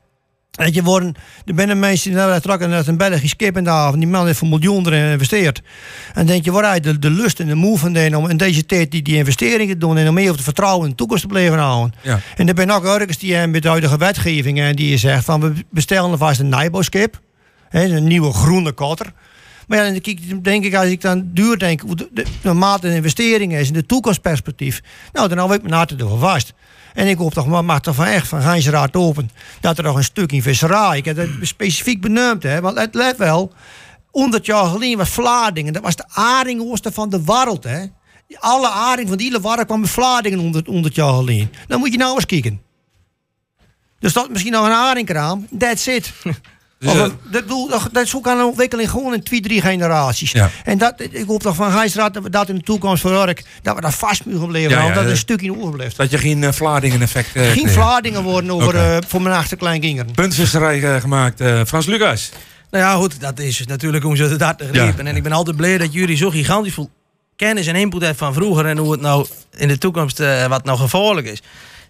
Je, 0.53 0.83
worden, 0.83 1.15
er 1.45 1.55
zijn 1.57 1.79
mensen 1.79 2.11
die 2.11 2.19
naar 2.19 2.41
trekken 2.41 2.73
uit 2.73 2.87
een 2.87 2.97
Belgisch 2.97 3.37
kip 3.37 3.57
in 3.57 3.65
de 3.65 3.71
avond. 3.71 3.99
Die 3.99 4.11
man 4.11 4.27
heeft 4.27 4.39
voor 4.39 4.49
miljoenen 4.49 4.93
erin 4.93 5.05
geïnvesteerd. 5.07 5.63
En 6.15 6.27
denk 6.27 6.45
je, 6.45 6.53
waar 6.53 6.81
de, 6.81 6.99
de 6.99 7.11
lust 7.11 7.41
en 7.41 7.47
de 7.47 7.55
moe 7.55 7.79
van 7.79 7.93
deen 7.93 8.17
om 8.17 8.29
in 8.29 8.37
deze 8.37 8.67
tijd 8.67 8.91
die, 8.91 9.03
die 9.03 9.17
investeringen 9.17 9.75
te 9.75 9.79
doen. 9.79 9.97
En 9.97 10.09
om 10.09 10.15
meer 10.15 10.29
op 10.29 10.35
het 10.35 10.45
vertrouwen 10.45 10.85
in 10.85 10.91
de 10.91 10.97
toekomst 10.97 11.23
te 11.23 11.29
blijven 11.29 11.59
houden. 11.59 11.95
Ja. 12.03 12.21
En 12.37 12.49
er 12.49 12.55
zijn 12.57 12.71
ook 12.71 12.85
ergens 12.85 13.19
die 13.19 13.33
hebben 13.33 13.51
met 13.51 13.63
de 13.63 13.69
huidige 13.69 13.97
wetgeving. 13.97 14.61
En 14.61 14.77
die 14.77 14.97
zegt 14.97 15.25
van 15.25 15.41
we 15.41 15.53
bestellen 15.71 16.11
alvast 16.11 16.41
een 16.41 16.49
nijbouwskip. 16.49 17.21
Hè, 17.69 17.85
een 17.85 18.07
nieuwe 18.07 18.33
groene 18.33 18.73
kotter. 18.73 19.13
Maar 19.67 19.79
ja, 19.79 19.85
dan 19.85 20.41
denk 20.43 20.65
ik, 20.65 20.75
als 20.75 20.87
ik 20.87 21.01
dan 21.01 21.31
duur 21.33 21.59
denk, 21.59 21.81
hoe 21.81 21.97
de, 21.97 22.09
de, 22.13 22.25
de 22.43 22.53
mate 22.53 22.89
de 22.89 22.95
investeringen 22.95 23.61
is 23.61 23.69
en 23.69 23.75
de 23.75 23.87
toekomstperspectief. 23.87 24.83
Nou, 25.13 25.29
dan 25.29 25.39
hou 25.39 25.55
ik 25.55 25.63
mijn 25.63 25.75
hart 25.75 25.93
ervoor 25.93 26.19
vast. 26.19 26.53
En 26.95 27.07
ik 27.07 27.19
hoop 27.19 27.33
toch, 27.33 27.47
maar 27.47 27.65
mag 27.65 27.81
toch 27.81 27.95
van 27.95 28.05
echt 28.05 28.29
van 28.29 28.43
Gijnsraad 28.43 28.97
open. 28.97 29.31
Dat 29.61 29.79
er 29.79 29.85
nog 29.85 29.97
een 29.97 30.05
stuk 30.05 30.33
in 30.33 30.43
visserij. 30.43 30.97
Ik 30.97 31.05
heb 31.05 31.17
dat 31.17 31.29
specifiek 31.41 32.01
benoemd, 32.01 32.43
hè. 32.43 32.61
Want 32.61 32.75
let, 32.75 32.95
let 32.95 33.17
wel, 33.17 33.53
100 34.11 34.47
jaar 34.47 34.65
geleden 34.65 34.99
was 34.99 35.09
Vlaardingen, 35.09 35.73
dat 35.73 35.83
was 35.83 35.97
de 35.97 36.05
aardingooster 36.09 36.93
van 36.93 37.11
de 37.11 37.25
wereld, 37.25 37.65
hè. 37.65 37.85
Alle 38.39 38.69
aarding 38.71 39.09
van 39.09 39.19
die 39.19 39.31
hele 39.31 39.65
kwam 39.65 39.81
bij 39.81 39.91
Vlaardingen 39.91 40.39
100, 40.39 40.67
100 40.67 40.95
jaar 40.95 41.13
geleden. 41.13 41.53
Dan 41.67 41.79
moet 41.79 41.93
je 41.93 41.99
nou 41.99 42.15
eens 42.15 42.27
kijken. 42.27 42.61
Er 44.01 44.11
staat 44.11 44.31
misschien 44.31 44.53
nog 44.53 44.67
een 44.67 44.73
aardingkraam. 44.73 45.47
That's 45.59 45.87
it. 45.87 46.13
Of 46.85 46.95
een- 46.99 47.13
dat, 47.31 47.43
bedoel, 47.43 47.69
dat, 47.69 47.89
dat 47.93 48.03
is 48.05 48.17
ook 48.17 48.29
aan 48.29 48.39
een 48.39 48.45
ontwikkeling 48.45 48.91
gewoon 48.91 49.15
in 49.15 49.23
twee, 49.23 49.41
drie 49.41 49.61
generaties. 49.61 50.33
Ja. 50.33 50.51
En 50.65 50.79
dat, 50.79 50.95
ik 51.11 51.25
hoop 51.27 51.43
toch 51.43 51.55
van 51.57 51.73
Gijsraad 51.73 52.15
dat 52.15 52.23
we 52.23 52.31
dat 52.31 52.49
in 52.49 52.55
de 52.55 52.61
toekomst 52.63 53.03
voor 53.03 53.11
Urk, 53.29 53.45
dat 53.63 53.75
we 53.75 53.81
daar 53.81 53.93
vast 53.93 54.25
moeten 54.25 54.49
blijven 54.49 54.71
Ja, 54.71 54.83
ja, 54.87 54.95
dat 54.95 55.05
er 55.05 55.11
een 55.11 55.17
stukje 55.17 55.57
overblijft. 55.61 55.97
dat 55.97 56.11
je 56.11 56.19
geen 56.19 56.43
uh, 56.43 56.53
Vlaardingen-effect 56.53 57.37
eh, 57.37 57.51
Geen. 57.51 57.69
Vlaardingen 57.69 58.23
worden 58.23 58.51
over, 58.51 58.77
eh, 58.77 58.97
voor 59.09 59.23
mijn 59.23 59.35
achterkleinkinderen. 59.37 60.13
Puntvisserij 60.13 60.83
eh, 60.95 61.01
gemaakt. 61.01 61.41
eh, 61.41 61.61
Frans 61.67 61.87
Lucas. 61.87 62.31
Nou 62.71 62.85
ja, 62.85 62.95
goed, 62.95 63.21
dat 63.21 63.39
is 63.39 63.67
natuurlijk 63.67 64.05
hoe 64.05 64.17
ze 64.17 64.23
het 64.25 64.41
hart 64.43 64.63
liepen. 64.73 65.07
En 65.07 65.17
ik 65.17 65.23
ben 65.23 65.33
altijd 65.33 65.57
blij 65.57 65.79
dat 65.79 65.93
jullie 65.93 66.17
zo 66.17 66.31
gigantisch 66.31 66.75
veel 66.75 66.91
kennis 67.37 67.67
en 67.67 67.75
input 67.75 68.01
hebben 68.01 68.19
van 68.19 68.35
vroeger 68.35 68.67
en 68.67 68.77
hoe 68.79 68.93
het 68.93 69.01
nou 69.01 69.27
in 69.57 69.69
de 69.69 69.79
toekomst 69.79 70.21
eh, 70.21 70.47
wat 70.47 70.65
nou 70.65 70.79
gevaarlijk 70.79 71.27
is. 71.27 71.43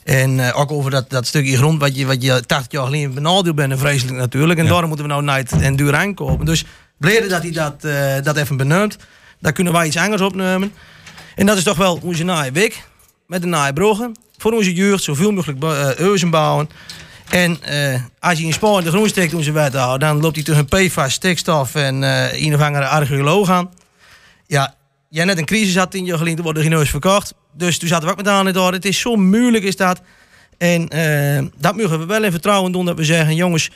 En 0.05 0.41
eh, 0.41 0.61
ook 0.61 0.71
over 0.71 0.91
dat, 0.91 1.11
dat 1.11 1.27
stukje 1.27 1.57
grond 1.57 1.81
wat 1.81 1.97
je, 1.97 2.07
wat 2.07 2.23
je 2.23 2.43
80 2.47 2.73
jaar 2.73 2.85
geleden 2.85 3.15
benadeeld 3.15 3.55
bent, 3.55 3.73
en 3.73 3.79
vreselijk 3.79 4.17
natuurlijk. 4.17 4.59
En 4.59 4.67
daarom 4.67 4.89
moeten 4.89 5.07
we 5.07 5.13
nou 5.13 5.25
night 5.25 5.53
en 5.53 5.77
duur 5.77 5.95
aankopen. 5.95 6.47
Dus 6.47 6.65
blij 6.99 7.29
dat 7.29 7.43
hij 7.43 7.51
dat, 7.51 7.85
eh, 7.85 8.23
dat 8.23 8.37
even 8.37 8.57
benoemt. 8.57 8.97
Daar 9.41 9.53
kunnen 9.53 9.73
wij 9.73 9.87
iets 9.87 9.97
anders 9.97 10.23
opnemen. 10.23 10.73
En 11.35 11.47
dat 11.47 11.57
is 11.57 11.63
toch 11.63 11.77
wel 11.77 11.99
onze 12.03 12.25
naaiwik. 12.25 12.85
Met 13.27 13.43
de 13.43 13.47
naaibruggen. 13.47 14.17
Voor 14.37 14.53
onze 14.53 14.75
jeugd 14.75 15.03
zoveel 15.03 15.31
mogelijk 15.31 15.63
huizen 15.99 16.31
bouwen. 16.31 16.69
En 17.29 17.59
als 18.19 18.39
je 18.39 18.45
in 18.45 18.53
Spanje 18.53 18.83
de 18.83 18.91
groen 18.91 19.09
steekt 19.09 19.35
onze 19.35 19.53
wet 19.53 19.75
houden, 19.75 20.09
dan 20.09 20.21
loopt 20.21 20.35
hij 20.35 20.45
tegen 20.45 20.67
PFAS, 20.67 21.13
stikstof 21.13 21.75
en 21.75 22.05
eh 22.05 22.43
een 22.43 22.55
of 22.55 22.61
andere 22.61 22.87
archeoloog 22.87 23.51
aan. 23.51 23.71
Ja, 24.47 24.75
jij 25.09 25.25
net 25.25 25.39
een 25.39 25.45
crisis 25.45 25.77
had 25.77 25.91
tien 25.91 26.05
jaar 26.05 26.17
geleden, 26.17 26.37
toen 26.37 26.45
worden 26.45 26.63
geen 26.63 26.73
huis 26.73 26.91
verkocht. 26.91 27.35
Dus 27.53 27.79
toen 27.79 27.89
zaten 27.89 28.05
we 28.05 28.11
ook 28.11 28.17
met 28.17 28.29
aan 28.29 28.53
door. 28.53 28.73
Het 28.73 28.85
is 28.85 28.99
zo 28.99 29.17
moeilijk 29.17 29.65
is 29.65 29.77
dat. 29.77 30.01
En 30.59 30.89
eh, 30.89 31.45
dat 31.59 31.77
mogen 31.77 31.99
we 31.99 32.07
wel 32.07 32.25
in 32.25 32.31
vertrouwen 32.31 32.73
doen 32.73 32.85
dat 32.85 32.97
we 32.97 33.05
zeggen, 33.05 33.35
jongens, 33.35 33.71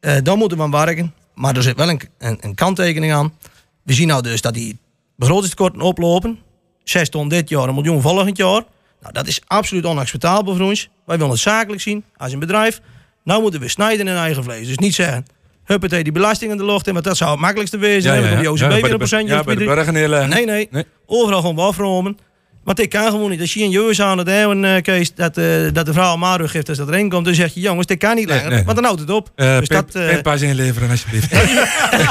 eh 0.00 0.16
dan 0.22 0.38
moeten 0.38 0.58
we 0.58 0.64
aan 0.64 0.70
werken. 0.70 1.14
Maar 1.34 1.56
er 1.56 1.62
zit 1.62 1.76
wel 1.76 1.88
een, 1.88 2.00
een, 2.18 2.38
een 2.40 2.54
kanttekening 2.54 3.12
aan. 3.12 3.34
We 3.82 3.92
zien 3.92 4.08
nou 4.08 4.22
dus 4.22 4.40
dat 4.40 4.54
die 4.54 4.78
begrotingstekorten 5.16 5.80
oplopen. 5.80 6.38
6 6.84 7.08
ton 7.08 7.28
dit 7.28 7.48
jaar, 7.48 7.68
een 7.68 7.74
miljoen 7.74 8.02
volgend 8.02 8.36
jaar. 8.36 8.62
Nou, 9.00 9.12
dat 9.12 9.26
is 9.26 9.40
absoluut 9.46 9.84
onacceptabel 9.84 10.56
voor 10.56 10.66
ons. 10.66 10.88
Wij 11.04 11.16
willen 11.16 11.32
het 11.32 11.40
zakelijk 11.40 11.82
zien 11.82 12.04
als 12.16 12.32
een 12.32 12.38
bedrijf. 12.38 12.80
Nou 13.24 13.42
moeten 13.42 13.60
we 13.60 13.68
snijden 13.68 14.08
in 14.08 14.16
eigen 14.16 14.44
vlees. 14.44 14.66
Dus 14.66 14.78
niet 14.78 14.94
zeggen, 14.94 15.26
huppatee, 15.64 16.02
die 16.02 16.12
belasting 16.12 16.50
in 16.50 16.56
de 16.56 16.64
lucht 16.64 16.86
in, 16.86 16.92
want 16.92 17.04
dat 17.04 17.16
zou 17.16 17.30
het 17.30 17.40
makkelijkste 17.40 17.78
wezen. 17.78 18.14
Ja, 18.14 18.16
ja, 18.16 18.36
we 18.36 18.42
ja. 18.42 18.50
op 18.50 18.54
OCB 18.54 18.82
weer 18.82 18.90
een 18.90 18.98
procentje. 18.98 19.34
ja, 19.34 19.42
bij 19.42 19.54
de 19.54 19.92
neerleggen. 19.92 20.28
Nee, 20.28 20.68
nee, 20.70 20.86
Overal 21.06 21.40
gewoon 21.40 21.56
wel 21.56 21.66
afromen. 21.66 22.18
Want 22.66 22.80
ik 22.80 22.88
kan 22.90 23.10
gewoon 23.10 23.30
niet. 23.30 23.40
Als 23.40 23.54
je 23.54 23.62
een 23.62 23.70
jeus 23.70 24.00
aan 24.00 24.18
het 24.18 24.28
hebben, 24.28 24.64
eh, 24.64 24.82
Kees, 24.82 25.14
dat, 25.14 25.36
eh, 25.36 25.44
dat 25.72 25.86
de 25.86 25.92
vrouw 25.92 26.12
een 26.12 26.18
maarug 26.18 26.50
geeft 26.50 26.68
als 26.68 26.78
dat 26.78 26.88
erin 26.88 27.08
komt, 27.08 27.24
dan 27.24 27.34
zeg 27.34 27.54
je, 27.54 27.60
jongens, 27.60 27.86
dit 27.86 27.98
kan 27.98 28.14
niet 28.14 28.28
langer. 28.28 28.50
nee. 28.50 28.64
Want 28.64 28.76
dan 28.76 28.84
houdt 28.84 29.00
het 29.00 29.10
op. 29.10 29.30
Eh 29.34 29.58
dus 29.58 29.68
dat, 29.68 29.94
eh, 29.94 30.08
pinpas 30.08 30.40
inleveren 30.40 30.90
alsjeblieft. 30.90 31.30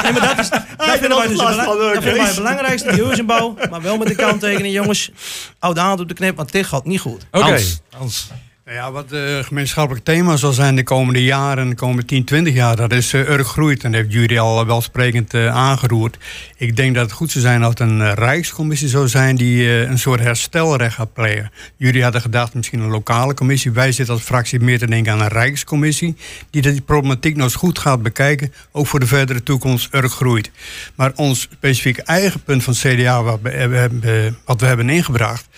Nee, 0.02 0.12
maar 0.12 0.20
dat, 0.20 0.38
is, 0.38 0.48
dat 0.48 0.98
vinden 0.98 1.16
wij 1.18 1.26
dus 1.26 1.40
hoor, 1.40 1.50
dat 1.50 1.92
vinden 1.92 2.02
wij 2.02 2.12
Kees. 2.12 2.26
het 2.26 2.36
belangrijkste, 2.36 2.90
huizenbouw. 2.90 3.56
Maar 3.70 3.82
wel 3.82 3.96
met 3.96 4.08
de 4.08 4.14
kanttekening, 4.14 4.74
jongens. 4.74 5.10
Houd 5.58 5.74
de 5.74 5.80
hand 5.80 6.00
op 6.00 6.08
de 6.08 6.14
knip, 6.14 6.36
want 6.36 6.52
dit 6.52 6.66
gaat 6.66 6.84
niet 6.84 7.00
goed. 7.00 7.26
Oké, 7.30 7.44
Hans. 7.44 7.80
Hans. 7.96 8.28
Nou 8.66 8.78
ja, 8.78 8.92
wat 8.92 9.10
het 9.10 9.46
gemeenschappelijk 9.46 10.04
thema 10.04 10.36
zal 10.36 10.52
zijn 10.52 10.76
de 10.76 10.82
komende 10.82 11.24
jaren, 11.24 11.68
de 11.68 11.74
komende 11.74 12.04
10, 12.04 12.24
20 12.24 12.54
jaar, 12.54 12.76
dat 12.76 12.92
is 12.92 13.12
uh, 13.12 13.28
Urk 13.28 13.46
groeit. 13.46 13.84
En 13.84 13.92
dat 13.92 14.00
heeft 14.00 14.12
jullie 14.12 14.40
al 14.40 14.66
welsprekend 14.66 15.34
eh, 15.34 15.48
aangeroerd. 15.48 16.18
Ik 16.56 16.76
denk 16.76 16.94
dat 16.94 17.04
het 17.04 17.12
goed 17.12 17.30
zou 17.30 17.44
zijn 17.44 17.62
als 17.62 17.68
het 17.68 17.80
een 17.80 18.00
eh, 18.00 18.12
rijkscommissie 18.12 18.88
zou 18.88 19.08
zijn 19.08 19.36
die 19.36 19.64
eh, 19.64 19.80
een 19.80 19.98
soort 19.98 20.20
herstelrecht 20.20 20.94
gaat 20.94 21.12
plegen. 21.12 21.50
Jullie 21.76 22.02
hadden 22.02 22.20
gedacht 22.20 22.54
misschien 22.54 22.80
een 22.80 22.90
lokale 22.90 23.34
commissie. 23.34 23.70
Wij 23.70 23.92
zitten 23.92 24.14
als 24.14 24.22
fractie 24.22 24.60
meer 24.60 24.78
te 24.78 24.86
denken 24.86 25.12
aan 25.12 25.20
een 25.20 25.28
rijkscommissie 25.28 26.16
die 26.50 26.62
die 26.62 26.80
problematiek 26.80 27.36
nog 27.36 27.44
eens 27.44 27.54
goed 27.54 27.78
gaat 27.78 28.02
bekijken, 28.02 28.52
ook 28.72 28.86
voor 28.86 29.00
de 29.00 29.06
verdere 29.06 29.42
toekomst 29.42 29.94
Urk 29.94 30.12
groeit. 30.12 30.50
Maar 30.94 31.12
ons 31.14 31.40
specifieke 31.40 32.02
eigen 32.02 32.42
punt 32.42 32.64
van 32.64 32.74
CDA 32.74 33.22
wat 33.22 33.38
we, 33.42 34.32
wat 34.44 34.60
we 34.60 34.66
hebben 34.66 34.90
ingebracht, 34.90 35.48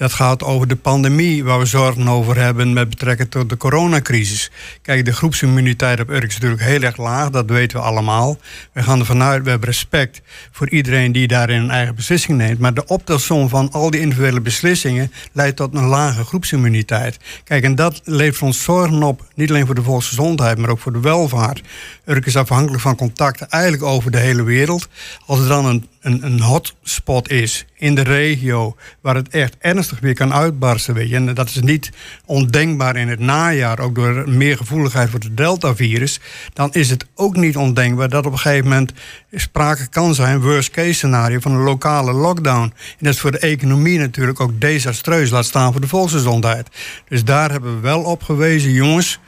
dat 0.00 0.12
gaat 0.12 0.42
over 0.42 0.68
de 0.68 0.76
pandemie 0.76 1.44
waar 1.44 1.58
we 1.58 1.64
zorgen 1.64 2.08
over 2.08 2.36
hebben 2.36 2.72
met 2.72 2.88
betrekking 2.88 3.30
tot 3.30 3.48
de 3.48 3.56
coronacrisis. 3.56 4.50
Kijk, 4.82 5.04
de 5.04 5.12
groepsimmuniteit 5.12 6.00
op 6.00 6.10
Urk 6.10 6.28
is 6.28 6.34
natuurlijk 6.34 6.62
heel 6.62 6.82
erg 6.82 6.96
laag, 6.96 7.30
dat 7.30 7.50
weten 7.50 7.78
we 7.78 7.84
allemaal. 7.84 8.38
We 8.72 8.82
gaan 8.82 8.98
ervan 8.98 9.22
uit, 9.22 9.42
we 9.42 9.50
hebben 9.50 9.68
respect 9.68 10.22
voor 10.50 10.70
iedereen 10.70 11.12
die 11.12 11.28
daarin 11.28 11.62
een 11.62 11.70
eigen 11.70 11.94
beslissing 11.94 12.38
neemt. 12.38 12.58
Maar 12.58 12.74
de 12.74 12.86
optelsom 12.86 13.48
van 13.48 13.72
al 13.72 13.90
die 13.90 14.00
individuele 14.00 14.40
beslissingen 14.40 15.12
leidt 15.32 15.56
tot 15.56 15.74
een 15.74 15.86
lage 15.86 16.24
groepsimmuniteit. 16.24 17.18
Kijk, 17.44 17.64
en 17.64 17.74
dat 17.74 18.00
levert 18.04 18.42
ons 18.42 18.62
zorgen 18.62 19.02
op, 19.02 19.26
niet 19.34 19.50
alleen 19.50 19.66
voor 19.66 19.74
de 19.74 19.82
volksgezondheid, 19.82 20.58
maar 20.58 20.70
ook 20.70 20.78
voor 20.78 20.92
de 20.92 21.00
welvaart. 21.00 21.62
Urk 22.04 22.26
is 22.26 22.36
afhankelijk 22.36 22.82
van 22.82 22.96
contacten 22.96 23.48
eigenlijk 23.48 23.82
over 23.82 24.10
de 24.10 24.18
hele 24.18 24.42
wereld. 24.42 24.88
Als 25.26 25.38
er 25.38 25.48
dan 25.48 25.66
een, 25.66 25.86
een, 26.00 26.40
hotspot 26.40 27.30
is 27.30 27.64
in 27.74 27.94
de 27.94 28.02
regio 28.02 28.76
waar 29.00 29.14
het 29.14 29.28
echt 29.28 29.56
ernstig 29.58 30.00
weer 30.00 30.14
kan 30.14 30.32
uitbarsten. 30.32 31.10
En 31.10 31.34
dat 31.34 31.48
is 31.48 31.60
niet 31.60 31.90
ondenkbaar 32.26 32.96
in 32.96 33.08
het 33.08 33.18
najaar, 33.18 33.78
ook 33.78 33.94
door 33.94 34.28
meer 34.28 34.56
gevoeligheid 34.56 35.10
voor 35.10 35.20
het 35.20 35.36
Delta-virus. 35.36 36.20
Dan 36.52 36.72
is 36.72 36.90
het 36.90 37.06
ook 37.14 37.36
niet 37.36 37.56
ondenkbaar 37.56 38.08
dat 38.08 38.26
op 38.26 38.32
een 38.32 38.38
gegeven 38.38 38.68
moment 38.68 38.92
sprake 39.32 39.88
kan 39.88 40.14
zijn, 40.14 40.40
worst 40.40 40.70
case 40.70 40.92
scenario, 40.92 41.40
van 41.40 41.52
een 41.52 41.62
lokale 41.62 42.12
lockdown. 42.12 42.72
En 42.72 42.72
dat 42.98 43.14
is 43.14 43.20
voor 43.20 43.32
de 43.32 43.38
economie 43.38 43.98
natuurlijk 43.98 44.40
ook 44.40 44.60
desastreus, 44.60 45.30
laat 45.30 45.44
staan 45.44 45.72
voor 45.72 45.80
de 45.80 45.88
volksgezondheid. 45.88 46.68
Dus 47.08 47.24
daar 47.24 47.50
hebben 47.50 47.74
we 47.74 47.80
wel 47.80 48.02
op 48.02 48.22
gewezen, 48.22 48.72
jongens. 48.72 49.20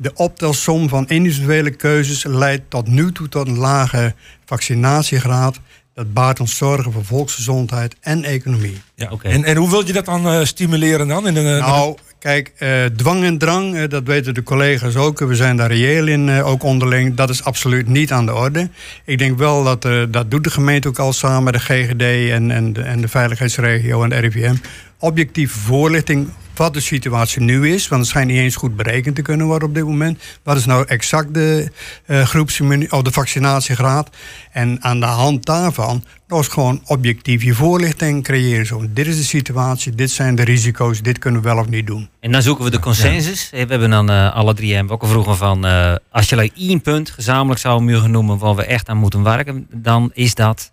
De 0.00 0.14
optelsom 0.14 0.88
van 0.88 1.08
individuele 1.08 1.70
keuzes 1.70 2.24
leidt 2.24 2.70
tot 2.70 2.88
nu 2.88 3.12
toe 3.12 3.28
tot 3.28 3.48
een 3.48 3.58
lage 3.58 4.14
vaccinatiegraad. 4.44 5.60
Dat 5.98 6.12
baart 6.12 6.40
ons 6.40 6.56
zorgen 6.56 6.92
voor 6.92 7.04
volksgezondheid 7.04 7.96
en 8.00 8.24
economie. 8.24 8.80
Ja, 8.94 9.10
en, 9.22 9.44
en 9.44 9.56
hoe 9.56 9.70
wil 9.70 9.86
je 9.86 9.92
dat 9.92 10.04
dan 10.04 10.28
eh, 10.28 10.44
stimuleren 10.44 11.08
dan? 11.08 11.26
In 11.26 11.36
een, 11.36 11.58
Nou, 11.58 11.96
kijk, 12.18 12.52
eh, 12.58 12.84
dwang 12.96 13.24
en 13.24 13.38
drang, 13.38 13.76
eh, 13.76 13.88
dat 13.88 14.02
weten 14.04 14.34
de 14.34 14.42
collega's 14.42 14.96
ook. 14.96 15.18
We 15.18 15.34
zijn 15.34 15.56
daar 15.56 15.70
reëel 15.72 16.06
in, 16.06 16.28
eh, 16.28 16.46
ook 16.46 16.62
onderling. 16.62 17.14
Dat 17.14 17.30
is 17.30 17.44
absoluut 17.44 17.88
niet 17.88 18.12
aan 18.12 18.26
de 18.26 18.34
orde. 18.34 18.68
Ik 19.04 19.18
denk 19.18 19.38
wel 19.38 19.64
dat, 19.64 19.84
eh, 19.84 20.02
dat 20.08 20.30
doet 20.30 20.44
de 20.44 20.50
gemeente 20.50 20.88
ook 20.88 20.98
al 20.98 21.12
samen 21.12 21.44
met 21.44 21.52
de 21.52 21.60
GGD 21.60 22.30
en, 22.30 22.50
en, 22.50 22.72
de, 22.72 22.82
en 22.82 23.00
de 23.00 23.08
veiligheidsregio 23.08 24.02
en 24.02 24.08
de 24.08 24.18
RIVM. 24.18 24.54
Objectieve 24.98 25.58
voorlichting 25.58 26.28
wat 26.58 26.74
de 26.74 26.80
situatie 26.80 27.40
nu 27.40 27.72
is. 27.72 27.88
Want 27.88 28.00
het 28.00 28.10
schijnt 28.10 28.30
niet 28.30 28.38
eens 28.38 28.56
goed 28.56 28.76
berekend 28.76 29.14
te 29.14 29.22
kunnen 29.22 29.46
worden 29.46 29.68
op 29.68 29.74
dit 29.74 29.84
moment. 29.84 30.22
Wat 30.42 30.56
is 30.56 30.66
nou 30.66 30.84
exact 30.86 31.34
de, 31.34 31.70
eh 32.06 32.22
groepsimmu- 32.22 32.86
of 32.90 33.02
de 33.02 33.12
vaccinatiegraad? 33.12 34.16
En 34.52 34.82
aan 34.82 35.00
de 35.00 35.06
hand 35.06 35.44
daarvan 35.44 36.04
nog 36.28 36.38
eens 36.38 36.48
gewoon 36.48 36.82
objectief 36.86 37.42
je 37.42 37.54
voorlichting 37.54 38.24
creëren. 38.24 38.66
Zo, 38.66 38.82
dit 38.90 39.06
is 39.06 39.16
de 39.16 39.22
situatie, 39.22 39.92
dit 39.94 40.10
zijn 40.10 40.34
de 40.34 40.42
risico's, 40.42 41.02
dit 41.02 41.18
kunnen 41.18 41.42
we 41.42 41.48
wel 41.48 41.58
of 41.58 41.68
niet 41.68 41.86
doen. 41.86 42.08
En 42.20 42.32
dan 42.32 42.42
zoeken 42.42 42.64
we 42.64 42.70
de 42.70 42.78
consensus. 42.78 43.50
We 43.50 43.56
hebben 43.56 43.90
dan 43.90 44.10
eh, 44.10 44.34
alle 44.34 44.54
drie 44.54 44.74
hebben 44.74 44.92
ook 44.94 45.02
al 45.02 45.08
vroegen 45.08 45.36
van... 45.36 45.66
eh, 45.66 45.94
als 46.10 46.28
je 46.28 46.36
like 46.36 46.54
één 46.60 46.80
punt 46.80 47.10
gezamenlijk 47.10 47.60
zou 47.60 47.82
mogen 47.82 48.10
noemen... 48.10 48.38
waar 48.38 48.54
we 48.54 48.64
echt 48.64 48.88
aan 48.88 48.96
moeten 48.96 49.22
werken, 49.22 49.66
dan 49.70 50.10
is 50.14 50.34
dat... 50.34 50.72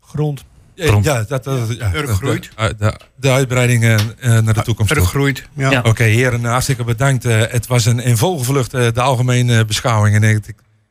Grond. 0.00 0.44
Ja, 0.80 1.00
ja, 1.02 1.24
dat, 1.28 1.44
dat, 1.44 1.74
ja, 1.78 1.94
Urk 1.94 2.10
groeit. 2.10 2.50
De, 2.56 2.74
de, 2.78 2.98
de 3.16 3.30
uitbreiding 3.30 3.84
eh, 3.84 3.94
eh, 3.94 4.00
naar 4.20 4.54
de 4.54 4.62
toekomst. 4.62 4.90
Urk 4.92 5.00
toe. 5.00 5.08
groeit, 5.08 5.48
ja. 5.54 5.80
Oké, 5.82 6.04
Ja. 6.04 6.10
heren, 6.10 6.44
hartstikke 6.44 6.84
bedankt. 6.84 7.24
Eh, 7.24 7.40
het 7.48 7.66
was 7.66 7.84
een 7.86 8.00
in 8.00 8.16
volgevlucht 8.16 8.74
eh, 8.74 8.86
de 8.92 9.00
algemene 9.00 9.64
beschouwing. 9.64 10.16
En 10.16 10.22
ik, 10.22 10.44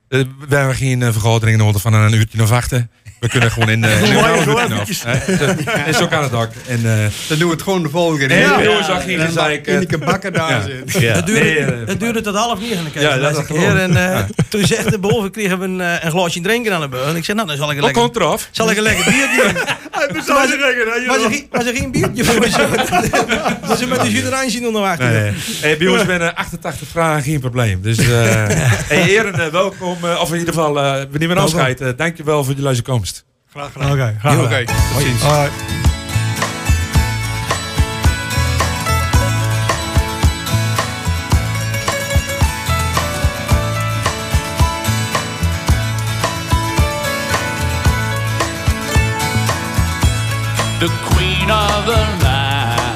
eh, 0.07 0.21
we 0.49 0.55
hebben 0.55 0.75
geen 0.75 1.01
eh, 1.03 1.11
vergadering 1.11 1.57
nodig 1.57 1.81
van 1.81 1.93
een 1.93 2.13
uurtje 2.13 2.41
of 2.41 2.51
achten. 2.51 2.89
We 3.19 3.29
kunnen 3.29 3.51
gewoon 3.51 3.69
in, 3.69 3.83
eh 3.83 4.01
af, 4.79 5.03
hè. 5.03 5.35
En 5.85 5.93
zo 5.93 6.07
kan 6.07 6.23
het 6.23 6.33
ook. 6.33 6.49
En, 6.67 6.79
eh, 6.85 7.05
Dan 7.27 7.37
doen 7.37 7.47
we 7.47 7.53
het 7.53 7.63
gewoon 7.63 7.83
de 7.83 7.89
volgende 7.89 8.27
keer. 8.27 8.63
jongens, 8.63 8.85
zag 8.87 9.03
geen 9.03 9.19
En 9.19 9.33
dan 9.33 9.33
eh. 9.67 9.73
Ineke 9.75 9.97
Bakker 9.97 10.31
daar 10.31 10.49
Ja. 10.51 10.61
zit. 10.61 11.01
Ja. 11.01 11.13
Het, 11.13 11.25
duurde, 11.25 11.43
Nee, 11.43 11.57
eh, 11.59 11.87
het 11.87 11.99
duurde 11.99 12.21
tot 12.21 12.35
half 12.35 12.59
negen. 12.59 12.77
Ja, 12.93 13.01
Ja, 13.01 13.17
dat 13.17 13.33
dat 13.35 13.45
geloof 13.45 13.61
keer. 13.61 13.71
ik. 13.73 13.77
En, 13.79 13.97
eh, 13.97 14.03
Ja. 14.03 14.27
Toen 14.49 14.65
zegt 14.65 14.91
boven 14.99 15.31
kregen 15.31 15.59
we 15.59 15.65
een, 15.65 15.81
eh, 15.81 15.93
een 16.03 16.11
glaasje 16.11 16.41
drinken 16.41 16.73
aan 16.73 16.81
de 16.81 16.87
beurt. 16.89 17.07
En 17.07 17.15
ik 17.15 17.23
zei, 17.25 17.37
nou, 17.37 17.49
dan 17.49 17.57
zal 17.57 17.71
ik 17.71 17.75
een 17.75 17.81
Wat 17.81 17.91
lekker... 17.95 18.11
komt 18.11 18.23
eraf? 18.25 18.47
Zal 18.51 18.71
ik 18.71 18.77
een 18.77 18.83
lekker 18.83 19.05
biertje 19.05 19.41
doen? 19.43 19.53
Was 19.99 20.51
er- 20.51 21.05
was 21.07 21.23
er 21.23 21.29
geen- 21.29 21.47
Was 21.51 21.65
er 21.65 21.75
geen 21.75 21.91
biertje 21.91 22.23
voor 22.25 22.45
ze? 22.45 22.67
Was 23.67 23.81
er 23.81 23.87
met 23.87 24.01
de 24.01 24.11
jus 24.11 24.23
d'orange 24.23 24.59
nog 24.59 24.71
nee. 25.11 25.31
Hey, 25.61 25.77
bij 25.77 25.87
ons 25.87 26.05
binnen 26.05 26.35
88 26.35 26.87
vragen 26.91 27.23
geen 27.23 27.39
probleem. 27.39 27.81
Dus 27.81 27.97
eh 27.97 28.05
hey, 28.07 29.01
heren, 29.01 29.39
eh, 29.39 29.47
welkom. 29.47 29.97
eh, 30.03 30.19
of 30.21 30.31
in 30.31 30.37
ieder 30.39 30.53
geval, 30.53 30.79
eh 30.79 31.01
we 31.11 31.17
nemen 31.17 31.37
afscheid. 31.37 31.81
Eh, 31.81 31.87
dankjewel 31.97 32.43
voor 32.43 32.53
jullie 32.53 32.81
komst. 32.81 33.08
Graag 33.51 33.71
gedaan. 33.71 33.91
Oké, 33.91 34.15
graag 34.19 34.33
Heel 34.33 34.43
gedaan. 34.43 34.61
oké, 34.61 34.65
tot 34.93 35.01
ziens. 35.01 35.21
Hoi. 35.21 35.49
the 50.79 50.87
queen 51.11 51.49
of 51.51 51.85
the 51.91 52.03
night. 52.23 52.95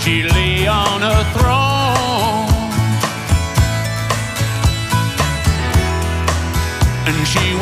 She 0.00 0.24
lay 0.24 0.66
on 0.66 1.00
her 1.00 1.22
throne, 1.34 1.61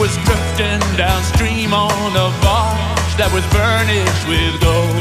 was 0.00 0.16
drifting 0.24 0.80
downstream 0.96 1.74
on 1.74 2.12
a 2.16 2.28
barge 2.40 3.12
that 3.20 3.28
was 3.36 3.44
burnished 3.52 4.24
with 4.24 4.56
gold. 4.64 4.96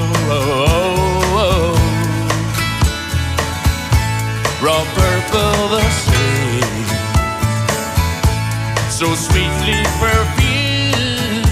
Raw 4.59 4.83
purple 4.99 5.71
the 5.71 5.79
sea, 6.03 6.59
so 8.91 9.15
sweetly 9.15 9.79
perfumed. 10.03 11.47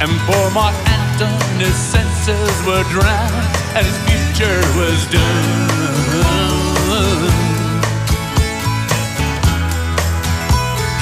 And 0.00 0.10
poor 0.24 0.48
Mark 0.56 0.74
Anton, 0.88 1.60
his 1.60 1.76
senses 1.76 2.56
were 2.64 2.84
drowned, 2.88 3.36
and 3.76 3.84
his 3.84 3.98
future 4.08 4.64
was 4.80 5.04
done. 5.12 6.43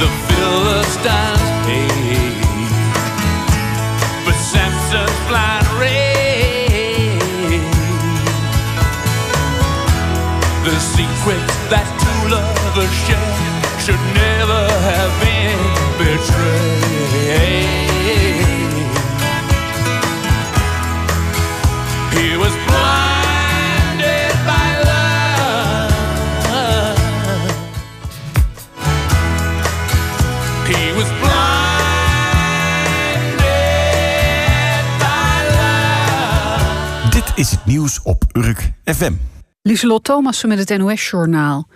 The 0.00 0.10
Philistines 0.28 1.50
paid 1.66 2.36
for 4.24 4.34
Samson's 4.50 5.18
blind. 5.28 5.56
The 10.66 10.80
secret 10.80 11.46
that 11.70 11.86
two 12.02 12.20
lovers 12.34 12.94
share 13.06 13.32
should 13.78 14.02
never 14.14 14.62
have 14.88 15.12
been 15.20 15.25
nieuws 37.66 38.02
op 38.02 38.24
Urk 38.32 38.70
FM. 38.84 39.12
Lieselot 39.62 40.04
Thomassen 40.04 40.48
met 40.48 40.58
het 40.58 40.78
NOS-journaal. 40.78 41.68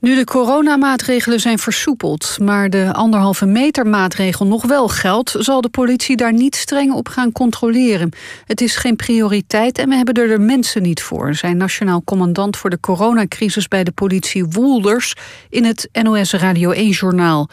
Nu 0.00 0.14
de 0.14 0.24
coronamaatregelen 0.24 1.40
zijn 1.40 1.58
versoepeld, 1.58 2.36
maar 2.40 2.70
de 2.70 2.92
anderhalve 2.92 3.46
meter 3.46 3.86
maatregel 3.86 4.46
nog 4.46 4.64
wel 4.64 4.88
geldt, 4.88 5.34
zal 5.38 5.60
de 5.60 5.68
politie 5.68 6.16
daar 6.16 6.32
niet 6.32 6.56
streng 6.56 6.92
op 6.92 7.08
gaan 7.08 7.32
controleren. 7.32 8.10
Het 8.44 8.60
is 8.60 8.76
geen 8.76 8.96
prioriteit 8.96 9.78
en 9.78 9.88
we 9.88 9.94
hebben 9.94 10.14
er 10.14 10.28
de 10.28 10.38
mensen 10.38 10.82
niet 10.82 11.02
voor, 11.02 11.34
zei 11.34 11.54
nationaal 11.54 12.02
commandant 12.04 12.56
voor 12.56 12.70
de 12.70 12.80
coronacrisis 12.80 13.68
bij 13.68 13.84
de 13.84 13.92
politie 13.92 14.44
Woelders 14.44 15.14
in 15.48 15.64
het 15.64 15.88
NOS 16.02 16.32
Radio 16.32 16.72
1-journaal. 16.72 17.48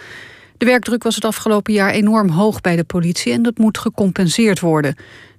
De 0.58 0.66
werkdruk 0.66 1.04
was 1.04 1.16
het 1.16 1.26
afgelopen 1.26 1.74
jaar 1.74 1.92
enorm 1.92 2.30
hoog 2.30 2.62
bij 2.62 2.76
de 2.76 2.84
politie 2.84 3.34
en 3.34 3.42
dat 3.42 3.58
moet 3.58 3.78
gecompenseerd 3.78 4.60
worden. 4.60 4.96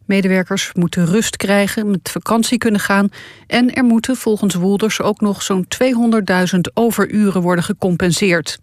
Medewerkers 0.07 0.71
moeten 0.73 1.07
rust 1.07 1.37
krijgen, 1.37 1.91
met 1.91 2.11
vakantie 2.11 2.59
kunnen 2.59 2.81
gaan... 2.81 3.09
en 3.47 3.75
er 3.75 3.85
moeten 3.85 4.17
volgens 4.17 4.55
Woelders 4.55 5.01
ook 5.01 5.21
nog 5.21 5.43
zo'n 5.43 5.67
200.000 6.55 6.59
overuren 6.75 7.43
worden 7.43 7.65
gecompenseerd. 7.65 8.59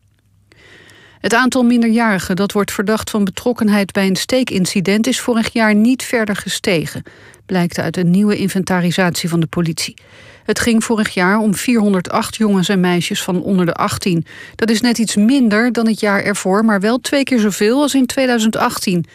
Het 1.19 1.33
aantal 1.33 1.63
minderjarigen 1.63 2.35
dat 2.35 2.51
wordt 2.51 2.71
verdacht 2.71 3.09
van 3.09 3.23
betrokkenheid 3.23 3.91
bij 3.91 4.07
een 4.07 4.15
steekincident... 4.15 5.07
is 5.07 5.19
vorig 5.19 5.53
jaar 5.53 5.75
niet 5.75 6.03
verder 6.03 6.35
gestegen, 6.35 7.03
blijkt 7.45 7.79
uit 7.79 7.97
een 7.97 8.11
nieuwe 8.11 8.37
inventarisatie 8.37 9.29
van 9.29 9.39
de 9.39 9.47
politie. 9.47 9.93
Het 10.43 10.59
ging 10.59 10.83
vorig 10.83 11.13
jaar 11.13 11.37
om 11.37 11.55
408 11.55 12.35
jongens 12.35 12.69
en 12.69 12.79
meisjes 12.79 13.23
van 13.23 13.41
onder 13.41 13.65
de 13.65 13.73
18. 13.73 14.25
Dat 14.55 14.69
is 14.69 14.81
net 14.81 14.97
iets 14.97 15.15
minder 15.15 15.71
dan 15.71 15.87
het 15.87 15.99
jaar 15.99 16.23
ervoor, 16.23 16.65
maar 16.65 16.79
wel 16.79 16.99
twee 16.99 17.23
keer 17.23 17.39
zoveel 17.39 17.81
als 17.81 17.93
in 17.93 18.05
2018... 18.05 19.05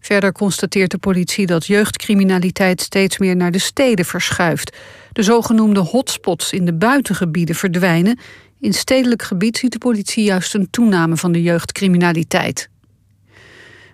Verder 0.00 0.32
constateert 0.32 0.90
de 0.90 0.98
politie 0.98 1.46
dat 1.46 1.66
jeugdcriminaliteit 1.66 2.80
steeds 2.80 3.18
meer 3.18 3.36
naar 3.36 3.50
de 3.50 3.58
steden 3.58 4.04
verschuift. 4.04 4.76
De 5.12 5.22
zogenoemde 5.22 5.80
hotspots 5.80 6.52
in 6.52 6.64
de 6.64 6.74
buitengebieden 6.74 7.54
verdwijnen. 7.54 8.18
In 8.60 8.72
stedelijk 8.72 9.22
gebied 9.22 9.58
ziet 9.58 9.72
de 9.72 9.78
politie 9.78 10.24
juist 10.24 10.54
een 10.54 10.70
toename 10.70 11.16
van 11.16 11.32
de 11.32 11.42
jeugdcriminaliteit. 11.42 12.68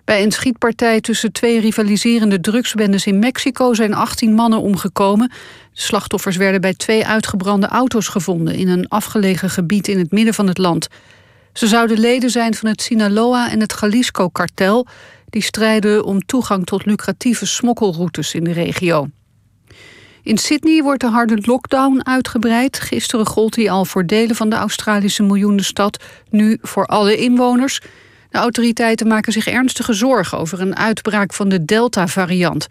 Bij 0.05 0.23
een 0.23 0.31
schietpartij 0.31 1.01
tussen 1.01 1.31
twee 1.31 1.59
rivaliserende 1.59 2.39
drugsbendes 2.39 3.05
in 3.05 3.19
Mexico 3.19 3.73
zijn 3.73 3.93
18 3.93 4.33
mannen 4.33 4.61
omgekomen. 4.61 5.27
De 5.73 5.81
slachtoffers 5.81 6.35
werden 6.37 6.61
bij 6.61 6.73
twee 6.73 7.05
uitgebrande 7.05 7.67
auto's 7.67 8.07
gevonden 8.07 8.55
in 8.55 8.67
een 8.67 8.87
afgelegen 8.87 9.49
gebied 9.49 9.87
in 9.87 9.97
het 9.97 10.11
midden 10.11 10.33
van 10.33 10.47
het 10.47 10.57
land. 10.57 10.87
Ze 11.53 11.67
zouden 11.67 11.99
leden 11.99 12.29
zijn 12.29 12.53
van 12.53 12.69
het 12.69 12.81
Sinaloa 12.81 13.51
en 13.51 13.59
het 13.59 13.77
Jalisco-kartel, 13.81 14.87
die 15.33 15.41
strijden 15.41 16.05
om 16.05 16.25
toegang 16.25 16.65
tot 16.65 16.85
lucratieve 16.85 17.45
smokkelroutes 17.45 18.33
in 18.33 18.43
de 18.43 18.51
regio. 18.51 19.07
In 20.23 20.37
Sydney 20.37 20.83
wordt 20.83 21.01
de 21.01 21.07
harde 21.07 21.37
lockdown 21.41 22.05
uitgebreid. 22.05 22.79
Gisteren 22.79 23.25
gold 23.25 23.53
die 23.53 23.71
al 23.71 23.85
voor 23.85 24.05
delen 24.05 24.35
van 24.35 24.49
de 24.49 24.55
Australische 24.55 25.23
miljoenenstad, 25.23 26.03
nu 26.29 26.57
voor 26.61 26.85
alle 26.85 27.17
inwoners. 27.17 27.81
De 28.29 28.37
autoriteiten 28.37 29.07
maken 29.07 29.31
zich 29.31 29.47
ernstige 29.47 29.93
zorgen 29.93 30.37
over 30.37 30.61
een 30.61 30.75
uitbraak 30.75 31.33
van 31.33 31.49
de 31.49 31.65
Delta-variant. 31.65 32.67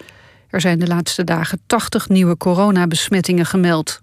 Er 0.49 0.61
zijn 0.61 0.79
de 0.79 0.87
laatste 0.87 1.25
dagen 1.25 1.61
80 1.67 2.09
nieuwe 2.09 2.37
coronabesmettingen 2.37 3.47
gemeld. 3.47 4.01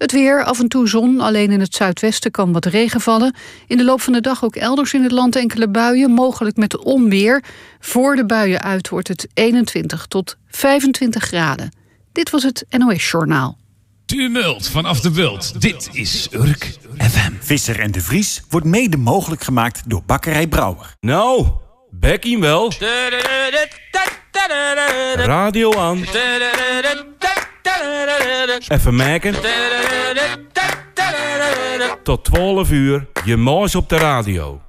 Het 0.00 0.12
weer, 0.12 0.44
af 0.44 0.60
en 0.60 0.68
toe 0.68 0.88
zon, 0.88 1.20
alleen 1.20 1.50
in 1.50 1.60
het 1.60 1.74
zuidwesten 1.74 2.30
kan 2.30 2.52
wat 2.52 2.64
regen 2.64 3.00
vallen. 3.00 3.34
In 3.66 3.76
de 3.76 3.84
loop 3.84 4.00
van 4.00 4.12
de 4.12 4.20
dag 4.20 4.44
ook 4.44 4.56
elders 4.56 4.94
in 4.94 5.02
het 5.02 5.12
land 5.12 5.36
enkele 5.36 5.68
buien, 5.68 6.10
mogelijk 6.10 6.56
met 6.56 6.78
onweer. 6.78 7.44
Voor 7.80 8.16
de 8.16 8.26
buien 8.26 8.62
uit 8.62 8.88
wordt 8.88 9.08
het 9.08 9.28
21 9.34 10.06
tot 10.06 10.36
25 10.48 11.24
graden. 11.24 11.72
Dit 12.12 12.30
was 12.30 12.42
het 12.42 12.64
NOS 12.68 13.10
Journaal. 13.10 13.58
Tumult 14.06 14.68
vanaf 14.68 15.00
de 15.00 15.10
bult. 15.10 15.60
Dit 15.60 15.88
is 15.92 16.28
Urk 16.32 16.78
FM. 16.98 17.32
Visser 17.40 17.80
en 17.80 17.90
de 17.90 18.00
Vries 18.00 18.42
wordt 18.48 18.66
mede 18.66 18.96
mogelijk 18.96 19.42
gemaakt 19.42 19.82
door 19.86 20.02
Bakkerij 20.06 20.46
Brouwer. 20.46 20.94
Nou, 21.00 21.46
Becky 21.90 22.38
wel. 22.38 22.72
Radio 25.16 25.76
aan. 25.76 26.04
Even 28.68 28.94
maken. 28.94 29.34
Tot 32.02 32.24
12 32.24 32.70
uur, 32.70 33.06
je 33.24 33.36
moos 33.36 33.74
op 33.74 33.88
de 33.88 33.96
radio. 33.96 34.60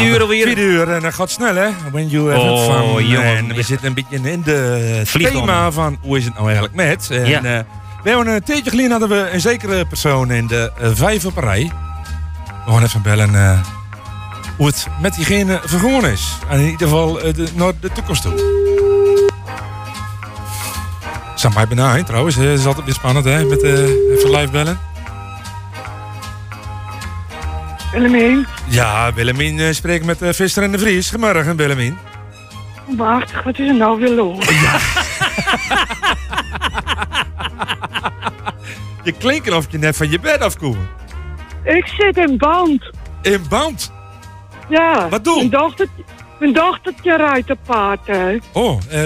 Vierde 0.00 0.14
uur 0.16 0.20
alweer. 0.22 0.46
Vierde 0.46 0.60
uur 0.62 0.88
en 0.90 1.00
dat 1.02 1.14
gaat 1.14 1.30
snel 1.30 1.54
hè. 1.54 1.68
When 1.92 2.08
you 2.08 2.32
have 2.32 2.40
Oh, 2.46 2.94
fun. 2.94 3.06
jongen. 3.06 3.36
En 3.36 3.54
we 3.54 3.62
zitten 3.62 3.86
een 3.86 3.94
beetje 3.94 4.30
in 4.30 4.42
de 4.42 5.00
Vliegt 5.04 5.32
thema 5.32 5.66
om. 5.66 5.72
van 5.72 5.98
hoe 6.00 6.18
is 6.18 6.24
het 6.24 6.34
nou 6.34 6.44
eigenlijk 6.44 6.74
met. 6.74 7.08
En, 7.10 7.26
Ja. 7.26 7.36
eh, 7.42 7.58
we 8.02 8.08
hebben 8.10 8.34
een 8.34 8.42
tijdje 8.42 8.70
geleden 8.70 8.90
hadden 8.90 9.08
we 9.08 9.30
een 9.32 9.40
zekere 9.40 9.84
persoon 9.86 10.30
in 10.30 10.46
de 10.46 10.72
uh, 10.82 10.88
vijf 10.92 11.24
op 11.24 11.36
een 11.36 11.42
rij. 11.42 11.72
We 12.66 12.72
gaan 12.72 12.82
even 12.82 13.02
bellen 13.02 13.34
eh, 13.34 13.58
hoe 14.56 14.66
het 14.66 14.86
met 15.00 15.14
diegene 15.14 15.60
vergoon 15.64 16.06
is. 16.06 16.36
En 16.48 16.58
in 16.60 16.64
ieder 16.70 16.88
geval 16.88 17.12
de, 17.12 17.46
naar 17.54 17.72
de 17.80 17.90
toekomst 17.92 18.22
toe. 18.22 18.58
Sam 21.34 21.54
mij 21.54 21.66
benaaien 21.68 22.04
trouwens. 22.04 22.34
Het 22.36 22.58
is 22.58 22.66
altijd 22.66 22.84
weer 22.84 22.94
spannend 22.94 23.24
hè. 23.24 23.44
Met 23.44 23.62
even 23.62 24.30
live 24.30 24.50
bellen. 24.50 24.78
Willemien, 27.92 28.46
Ja, 28.70 29.12
Willemien 29.12 29.58
uh, 29.58 29.72
spreekt 29.72 30.04
met 30.04 30.22
uh, 30.22 30.32
Visser 30.32 30.62
en 30.62 30.72
de 30.72 30.78
Vries. 30.78 31.10
Goedemorgen, 31.10 31.56
Willemien. 31.56 31.98
waarachtig, 32.96 33.42
wat 33.42 33.58
is 33.58 33.68
er 33.68 33.74
nou 33.74 34.00
weer 34.00 34.10
los? 34.10 34.46
Je 39.04 39.12
klinkt 39.12 39.52
of 39.52 39.66
je 39.70 39.78
net 39.78 39.96
van 39.96 40.10
je 40.10 40.20
bed 40.20 40.40
afkomt. 40.40 40.76
Ik 41.64 41.86
zit 41.86 42.16
in 42.16 42.38
band. 42.38 42.90
In 43.22 43.44
band? 43.48 43.92
Ja. 44.68 45.08
Wat 45.08 45.24
doe? 45.24 45.36
Mijn 45.36 45.50
dochter, 45.50 45.86
mijn 46.40 46.52
dochtertje 46.52 47.16
rijdt 47.16 47.50
een 47.50 47.58
paard, 47.66 48.06
hè. 48.06 48.36
Oh, 48.52 48.80
eh, 48.90 49.00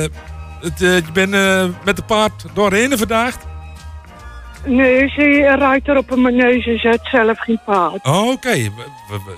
het, 0.60 0.82
eh, 0.82 0.96
je 0.96 1.12
bent 1.12 1.34
eh, 1.34 1.64
met 1.84 1.96
de 1.96 2.02
paard 2.02 2.44
doorheen 2.54 2.98
vandaag? 2.98 3.36
Nee, 4.64 5.08
ze 5.08 5.54
rijdt 5.58 5.88
er 5.88 5.96
op 5.96 6.10
een 6.10 6.20
manege 6.20 6.70
en 6.70 6.78
zet 6.78 7.00
zelf 7.02 7.38
geen 7.38 7.60
paard. 7.64 8.04
Oh, 8.06 8.28
oké. 8.28 8.70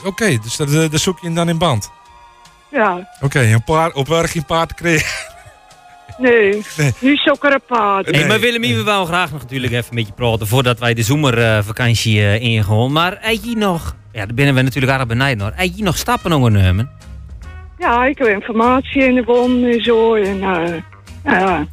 Oké, 0.04 0.38
dus 0.42 0.56
dat, 0.56 0.72
eh, 0.72 0.90
dat 0.90 1.00
zoek 1.00 1.18
je 1.20 1.26
hem 1.26 1.34
dan 1.34 1.48
in 1.48 1.58
band. 1.58 1.90
Ja, 2.70 3.08
Oké, 3.20 3.40
een 3.40 3.64
paard, 3.64 3.94
op 3.94 4.06
waar 4.08 4.28
geen 4.28 4.44
paard 4.44 4.74
krijgen. 4.74 5.34
nee, 6.18 6.62
Nee. 6.76 6.92
niet 6.98 7.18
zo'n 7.18 7.60
paard. 7.66 8.10
Nee, 8.10 8.26
maar 8.26 8.40
Willemien, 8.40 8.76
we 8.76 8.82
wouden 8.84 9.14
graag 9.14 9.30
nog 9.32 9.40
natuurlijk 9.40 9.72
even 9.72 9.94
met 9.94 10.06
je 10.06 10.12
praten 10.12 10.46
voordat 10.46 10.78
wij 10.78 10.94
de 10.94 11.02
zomervakantie 11.02 12.20
eh 12.20 12.40
ingaan. 12.40 12.92
Maar 12.92 13.16
heb 13.20 13.38
je 13.42 13.56
nog, 13.56 13.96
ja, 14.12 14.24
daar 14.26 14.34
binnen 14.34 14.54
we 14.54 14.62
natuurlijk 14.62 14.92
aardig 14.92 15.06
benijd 15.08 15.38
naar, 15.38 15.52
heb 15.54 15.70
je 15.74 15.82
nog 15.82 15.96
stappen 15.96 16.32
ondernemen? 16.32 16.90
Ja, 17.78 18.04
ik 18.04 18.18
heb 18.18 18.26
informatie 18.26 19.04
in 19.04 19.14
de 19.14 19.22
won 19.24 19.64
en 19.64 19.84
zo. 19.84 20.14
En, 20.14 20.42
eh, 20.42 20.74
ja, 21.24 21.66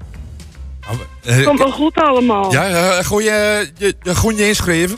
Eh, 1.25 1.43
komt 1.45 1.59
wel 1.59 1.71
goed 1.71 1.95
allemaal. 1.95 2.51
Ja, 2.51 3.01
gooi 3.03 3.25
je, 3.25 3.69
je, 3.77 3.95
je, 4.01 4.15
gooi 4.15 4.35
je 4.35 4.47
inschreven? 4.47 4.97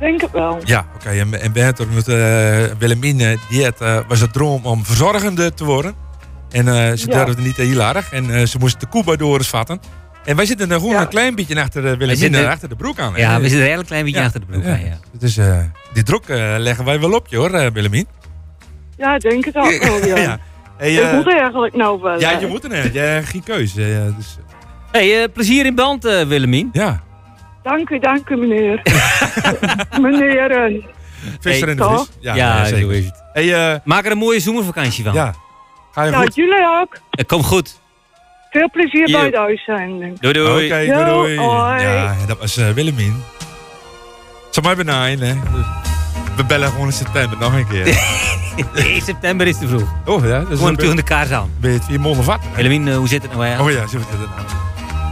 Denk 0.00 0.20
het 0.20 0.30
wel. 0.30 0.60
Ja, 0.64 0.86
oké. 0.94 1.08
En, 1.08 1.40
en 1.40 1.52
bij 1.52 1.62
het 1.62 1.78
met 1.94 2.08
uh, 2.08 2.16
Willemine, 2.78 3.38
die 3.48 3.64
had, 3.64 3.80
eh, 3.80 3.98
was 4.08 4.20
het 4.20 4.32
droom 4.32 4.64
om 4.66 4.84
verzorgende 4.84 5.54
te 5.54 5.64
worden. 5.64 5.94
En 6.50 6.68
eh, 6.68 6.96
ze 6.96 7.10
Ja. 7.10 7.24
durfde 7.24 7.42
niet 7.42 7.56
heel 7.56 7.80
erg. 7.80 8.12
En 8.12 8.30
eh, 8.34 8.46
ze 8.46 8.58
moest 8.58 8.80
de 8.80 8.86
koe 8.86 9.04
bij 9.04 9.16
Doris 9.16 9.48
vatten. 9.48 9.80
En 10.24 10.36
wij 10.36 10.46
zitten 10.46 10.70
er 10.70 10.78
gewoon 10.80 10.96
een 10.96 11.08
klein 11.08 11.34
beetje 11.34 11.60
achter 11.60 11.82
de 11.82 11.88
Willemine, 11.96 12.16
zitten- 12.16 12.48
achter 12.50 12.68
de 12.68 12.76
broek 12.76 12.98
aan. 12.98 13.12
hè. 13.14 13.20
Ja, 13.20 13.36
we 13.40 13.48
zitten 13.48 13.60
een 13.66 13.72
heel 13.72 13.84
klein 13.84 14.04
beetje 14.04 14.20
achter 14.22 14.40
de 14.40 14.46
broek 14.46 14.64
aan, 14.64 14.80
ja. 14.84 14.98
Dus 15.18 15.36
eh, 15.36 15.58
die 15.92 16.02
druk 16.02 16.24
leggen 16.58 16.84
wij 16.84 17.00
wel 17.00 17.12
op 17.12 17.26
je 17.28 17.36
hoor, 17.36 17.50
uh, 17.54 17.66
Willemien. 17.72 18.06
Ja, 18.96 19.14
ik 19.14 19.20
denk 19.20 19.44
het 19.44 19.56
ook 19.56 19.78
wel, 19.82 20.06
ja. 20.16 20.38
Ja. 20.78 20.84
Hey, 20.84 20.92
ik 20.94 21.00
eh, 21.02 21.12
moet 21.14 21.28
eigenlijk 21.32 21.74
nou 21.76 22.00
wel. 22.02 22.20
Ja, 22.20 22.30
hè. 22.30 22.38
je 22.38 22.46
moet 22.46 22.64
er 22.64 22.70
net. 22.70 22.92
Je 22.92 22.98
hebt 22.98 23.28
geen 23.28 23.42
keuze. 23.42 23.82
eh, 23.82 24.16
dus, 24.16 24.36
hey, 24.92 25.22
eh, 25.22 25.28
plezier 25.32 25.66
in 25.66 25.74
band, 25.74 26.04
eh 26.04 26.22
Willemien. 26.22 26.68
Ja. 26.72 27.02
Dank 27.62 27.90
u, 27.90 27.98
dank 27.98 28.28
u, 28.28 28.36
meneer. 28.36 28.80
meneer... 30.00 30.50
eh, 30.50 30.84
Visser 31.40 31.68
in 31.68 31.76
de 31.76 31.84
vis. 31.84 32.08
Ja, 32.20 32.34
Ja, 32.34 32.64
zo 32.64 32.76
zeker. 32.76 32.92
is 32.92 33.04
het. 33.04 33.22
Hey, 33.32 33.72
eh, 33.72 33.78
Maak 33.84 34.04
er 34.04 34.10
een 34.10 34.18
mooie 34.18 34.40
zomervakantie 34.40 35.04
van. 35.04 35.12
Ja. 35.14 35.34
Ga 35.92 36.02
je 36.04 36.10
Ja, 36.10 36.18
goed? 36.20 36.34
jullie 36.34 36.66
ook. 36.80 36.98
Het 37.10 37.26
komt 37.26 37.44
goed. 37.44 37.80
Veel 38.50 38.70
plezier 38.70 39.10
bij 39.12 39.30
de 39.30 39.38
uitzending. 39.38 40.20
Doei 40.20 40.32
doei. 40.34 40.64
Oké, 40.66 40.86
doei 40.92 41.04
doei. 41.04 41.38
hoi. 41.38 41.82
Ja, 41.82 42.14
dat 42.26 42.38
was 42.38 42.58
uh, 42.58 42.68
Willemien. 42.70 43.22
Zal 44.50 44.62
mij 44.62 44.76
benaaien, 44.76 45.18
hè. 45.20 45.32
Dus 45.34 45.64
we 46.36 46.44
bellen 46.44 46.70
gewoon 46.70 46.86
in 46.86 46.92
september 46.92 47.38
nog 47.38 47.54
een 47.54 47.66
keer. 47.68 47.98
Nee, 48.74 49.02
september 49.02 49.46
is 49.46 49.58
te 49.58 49.68
vroeg. 49.68 49.88
Oh 50.04 50.24
ja, 50.24 50.40
dat 50.40 50.50
is 50.50 50.58
Gewoon 50.58 50.76
tegen 50.76 50.96
de 50.96 51.02
kaars 51.02 51.30
aan. 51.30 51.50
Ben 51.60 51.72
je 51.72 51.98
het 51.98 52.24
vat? 52.24 52.40
Willemien, 52.54 52.88
eh, 52.88 52.96
hoe 52.96 53.08
zit 53.08 53.22
het 53.22 53.30
nou 53.30 53.44
eigenlijk? 53.44 53.76
Oh 53.76 53.82
ja, 53.82 53.88
zo 53.90 53.98
zit 53.98 54.08
het 54.10 54.28
nou. 54.36 54.46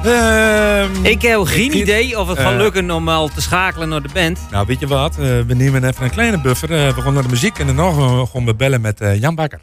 Ehm, 0.05 1.05
Ik 1.05 1.23
heb 1.23 1.41
geen 1.41 1.77
idee 1.77 2.19
of 2.21 2.29
het 2.29 2.39
gaat 2.39 2.53
eh, 2.53 2.59
lukken 2.59 2.91
om 2.91 3.09
al 3.09 3.29
te 3.29 3.41
schakelen 3.41 3.89
naar 3.89 4.03
de 4.03 4.09
band. 4.13 4.39
Nou, 4.51 4.67
weet 4.67 4.81
je 4.81 4.87
wat? 4.87 5.19
Eh, 5.19 5.25
we 5.47 5.55
nemen 5.55 5.85
even 5.85 6.05
een 6.05 6.11
kleine 6.11 6.41
buffer. 6.41 6.69
We 6.69 7.01
gaan 7.03 7.15
naar 7.15 7.23
de 7.23 7.29
muziek 7.29 7.59
en 7.59 7.67
daarna 7.67 7.93
gaan 7.93 8.21
we 8.21 8.27
gewoon 8.27 8.57
bellen 8.57 8.81
met 8.81 9.01
Jan 9.21 9.35
Bakker. 9.35 9.61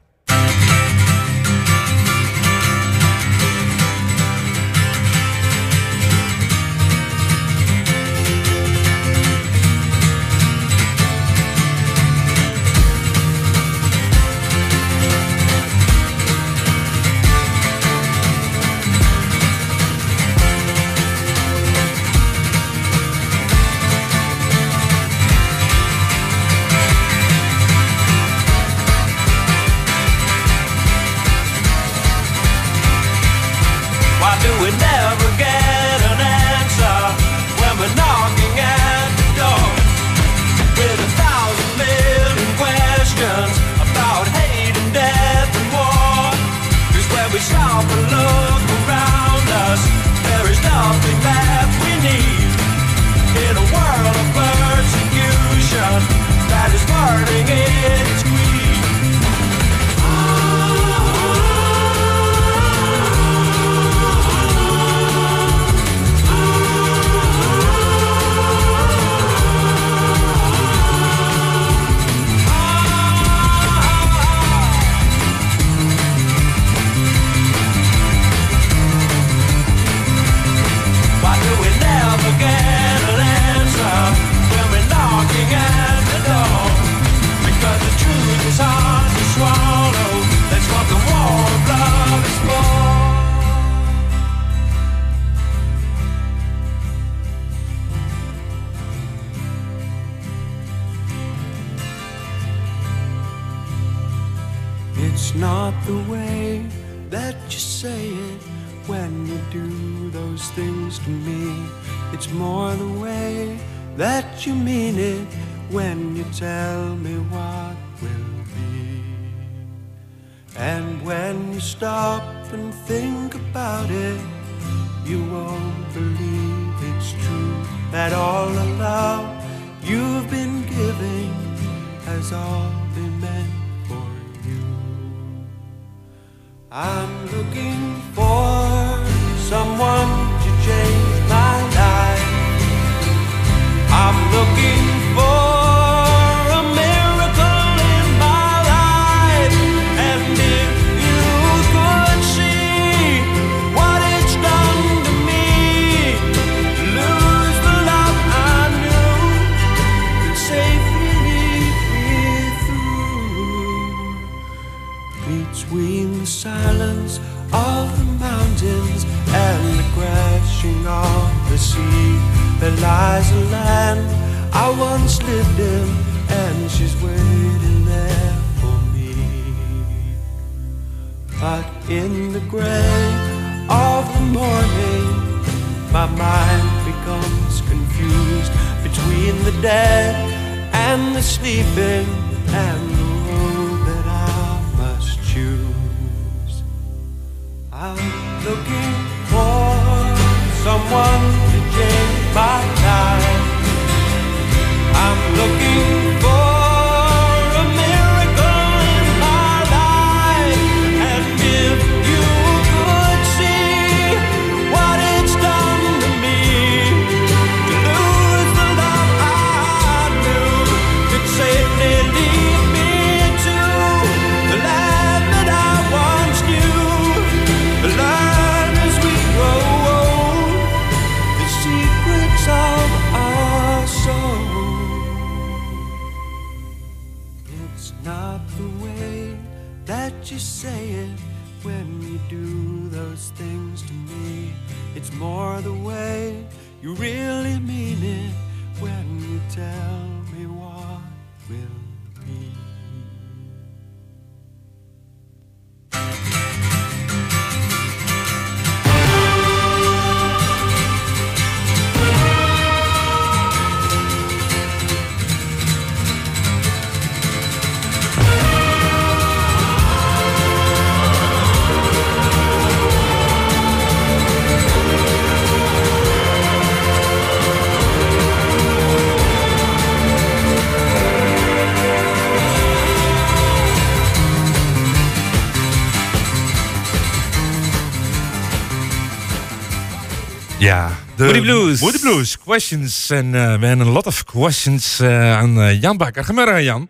Ja, 290.72 290.90
de 291.16 291.24
Moody 291.24 291.42
Blues. 291.42 291.82
Moody 291.82 292.00
Blues. 292.00 292.38
Questions. 292.38 293.10
En 293.10 293.26
eh, 293.26 293.32
we 293.60 293.66
hebben 293.66 293.80
een 293.88 293.94
lot 293.94 294.06
of 294.06 294.24
questions 294.24 295.00
eh, 295.00 295.38
aan 295.38 295.62
eh, 295.62 295.82
Jan 295.82 295.98
Bakker. 295.98 296.24
Goedemorgen, 296.26 296.64
Jan. 296.64 296.90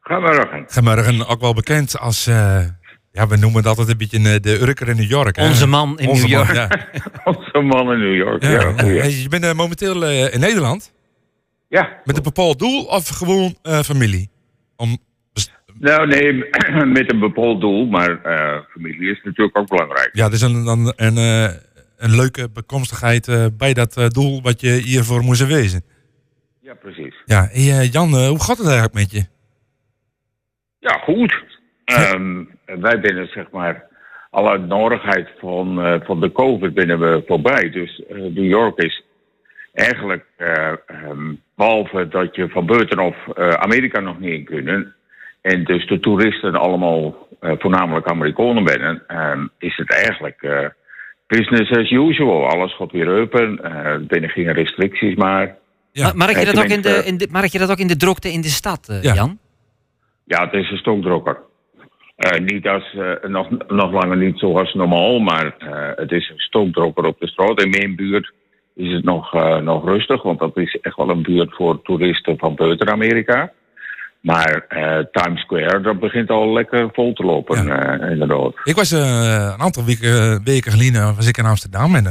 Goedemorgen. 0.00 0.64
Goedemorgen, 0.68 1.26
ook 1.28 1.40
wel 1.40 1.54
bekend 1.54 1.98
als... 1.98 2.26
eh, 2.26 2.58
ja, 3.12 3.26
we 3.26 3.36
noemen 3.36 3.58
het 3.58 3.66
altijd 3.66 3.88
een 3.88 3.96
beetje 3.96 4.40
de 4.40 4.60
Urker 4.60 4.88
in 4.88 4.96
New 4.96 5.08
York. 5.10 5.36
hè? 5.36 5.46
Onze 5.48 5.66
man 5.66 5.98
in 5.98 6.08
Onze 6.08 6.26
New 6.28 6.36
man, 6.36 6.54
York. 6.54 6.56
ja. 6.56 6.68
Onze 7.34 7.60
man 7.60 7.92
in 7.92 7.98
New 7.98 8.14
York. 8.16 8.42
Ja, 8.42 9.04
je 9.04 9.26
bent 9.28 9.54
momenteel 9.54 10.04
eh, 10.04 10.34
in 10.34 10.40
Nederland. 10.40 10.92
Ja. 11.68 12.00
Met 12.04 12.16
een 12.16 12.22
bepaald 12.22 12.58
doel 12.58 12.84
of 12.84 13.08
gewoon 13.08 13.56
eh, 13.62 13.80
familie? 13.80 14.30
Om, 14.76 14.98
Nou, 15.78 16.06
nee, 16.06 16.32
met 16.98 17.12
een 17.12 17.20
bepaald 17.20 17.60
doel, 17.60 17.86
maar 17.86 18.22
eh, 18.22 18.60
familie 18.72 19.10
is 19.10 19.20
natuurlijk 19.24 19.58
ook 19.58 19.68
belangrijk. 19.68 20.10
ja, 20.12 20.28
dus 20.28 20.40
een, 20.40 20.66
een, 20.66 20.92
een, 20.96 21.16
eh, 21.16 21.54
een 21.96 22.16
leuke 22.16 22.50
bekomstigheid 22.50 23.28
eh, 23.28 23.46
bij 23.58 23.74
dat 23.74 23.96
eh, 23.96 24.06
doel 24.08 24.42
wat 24.42 24.60
je 24.60 24.70
hiervoor 24.70 25.22
moest 25.22 25.46
wezen. 25.46 25.82
Ja, 26.66 26.74
precies. 26.74 27.14
Ja, 27.24 27.48
hey, 27.50 27.78
eh, 27.78 27.92
Jan, 27.92 28.08
hoe 28.08 28.42
gaat 28.42 28.58
het 28.58 28.66
eigenlijk 28.66 28.94
met 28.94 29.10
je? 29.10 29.24
Ja, 30.78 30.98
goed. 30.98 31.34
Ehm, 31.84 32.44
wij 32.64 33.00
binnen, 33.00 33.26
zeg 33.26 33.50
maar, 33.50 33.84
alle 34.30 34.58
nodigheid 34.58 35.28
van, 35.38 35.82
eh, 35.82 36.00
van 36.04 36.20
de 36.20 36.32
COVID 36.32 36.74
binnen 36.74 36.98
we 36.98 37.22
voorbij. 37.26 37.70
Dus 37.70 38.02
New 38.08 38.48
York 38.48 38.78
is 38.78 39.04
eigenlijk, 39.72 40.24
eh, 40.36 40.72
ehm, 40.86 41.34
behalve 41.54 42.08
dat 42.08 42.34
je 42.34 42.48
van 42.48 42.66
buitenaf 42.66 43.16
Amerika 43.36 44.00
nog 44.00 44.18
niet 44.18 44.32
in 44.32 44.44
kunnen... 44.44 44.94
en 45.40 45.64
dus 45.64 45.86
de 45.86 46.00
toeristen 46.00 46.54
allemaal 46.54 47.28
voornamelijk 47.40 48.06
Amerikanen 48.06 48.64
binnen... 48.64 49.02
ehm, 49.06 49.46
is 49.58 49.76
het 49.76 49.92
eigenlijk 49.92 50.72
business 51.26 51.70
as 51.70 51.90
usual. 51.90 52.46
Alles 52.48 52.74
gaat 52.76 52.92
weer 52.92 53.20
open, 53.20 53.58
eh 53.62 53.96
binnen 54.08 54.30
geen 54.30 54.52
restricties 54.52 55.14
maar... 55.14 55.56
Ma- 55.92 56.12
Merk 56.14 56.30
je, 56.30 56.36
Eh, 56.38 56.46
dat 56.46 56.58
ook 56.58 56.70
in 56.70 56.80
de, 56.80 57.02
in 57.04 57.16
de, 57.16 57.28
merk 57.30 57.52
je 57.52 57.58
dat 57.58 57.70
ook 57.70 57.78
in 57.78 57.86
de 57.86 57.96
drukte 57.96 58.32
in 58.32 58.40
de 58.40 58.48
stad, 58.48 58.88
eh, 58.88 59.02
Ja. 59.02 59.14
Jan? 59.14 59.38
Ja, 60.24 60.44
het 60.44 60.52
is 60.52 60.70
een 60.70 60.76
stokdrokker. 60.76 61.38
Eh, 62.16 62.40
niet 62.40 62.66
als, 62.68 62.94
eh, 62.94 63.28
nog, 63.30 63.48
nog 63.68 63.92
langer 63.92 64.16
niet 64.16 64.38
zoals 64.38 64.74
normaal, 64.74 65.18
maar 65.18 65.56
eh, 65.58 65.90
het 65.96 66.12
is 66.12 66.28
een 66.30 66.38
stokdrokker 66.38 67.04
op 67.04 67.20
de 67.20 67.28
straat. 67.28 67.62
In 67.62 67.70
mijn 67.70 67.96
buurt 67.96 68.32
is 68.74 68.92
het 68.92 69.04
nog, 69.04 69.34
eh, 69.34 69.56
nog 69.58 69.84
rustig, 69.84 70.22
want 70.22 70.38
dat 70.38 70.56
is 70.56 70.78
echt 70.80 70.96
wel 70.96 71.10
een 71.10 71.22
buurt 71.22 71.54
voor 71.54 71.82
toeristen 71.82 72.38
van 72.38 72.54
buiten 72.54 72.90
Amerika. 72.90 73.52
Maar 74.26 74.64
eh, 74.68 74.98
Times 75.10 75.40
Square, 75.40 75.80
dat 75.80 75.98
begint 75.98 76.30
al 76.30 76.52
lekker 76.52 76.88
vol 76.92 77.12
te 77.12 77.22
lopen, 77.22 77.70
eh, 77.70 78.10
inderdaad. 78.10 78.52
Ik 78.64 78.74
was 78.74 78.92
eh, 78.92 79.00
een 79.52 79.60
aantal 79.60 79.84
weken, 79.84 80.44
weken 80.44 80.72
geleden 80.72 81.16
was 81.16 81.28
ik 81.28 81.36
in 81.36 81.44
Amsterdam. 81.44 81.94
En 81.94 82.04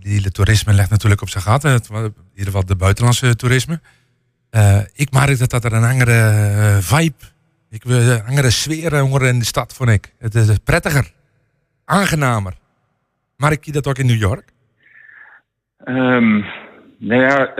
die, 0.00 0.12
hele 0.12 0.30
toerisme 0.30 0.72
legt 0.72 0.90
natuurlijk 0.90 1.22
op 1.22 1.28
zijn 1.28 1.44
gat. 1.44 1.62
Het, 1.62 1.88
in 1.88 2.12
ieder 2.30 2.44
geval 2.44 2.64
de 2.66 2.76
buitenlandse 2.76 3.36
toerisme. 3.36 3.80
Ik 4.94 5.12
merk 5.12 5.50
dat 5.50 5.64
er 5.64 5.72
een 5.72 5.84
andere 5.84 6.32
vibe, 6.80 7.24
ik, 7.70 7.84
wil 7.84 8.00
een 8.00 8.24
andere 8.26 8.50
sfeer 8.50 8.98
hoor 8.98 9.26
in 9.26 9.38
de 9.38 9.44
stad, 9.44 9.74
vond 9.74 9.90
ik. 9.90 10.12
Het 10.18 10.34
is 10.34 10.58
prettiger, 10.64 11.10
aangenamer. 11.84 12.52
Merk 13.36 13.64
je 13.64 13.72
dat 13.72 13.86
ook 13.86 13.98
in 13.98 14.06
New 14.06 14.20
York? 14.20 14.44
Ehm, 15.84 16.40
nou 16.98 17.20
ja, 17.20 17.52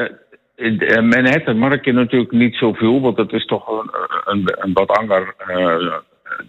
Manhattan 1.03 1.59
merk 1.59 1.85
je 1.85 1.93
natuurlijk 1.93 2.33
niet 2.33 2.55
zoveel, 2.55 3.01
want 3.01 3.17
het 3.17 3.33
is 3.33 3.45
toch 3.45 3.69
een, 3.69 3.91
een, 4.25 4.55
een 4.59 4.73
wat 4.73 4.91
ander 4.91 5.35
eh, 5.39 5.93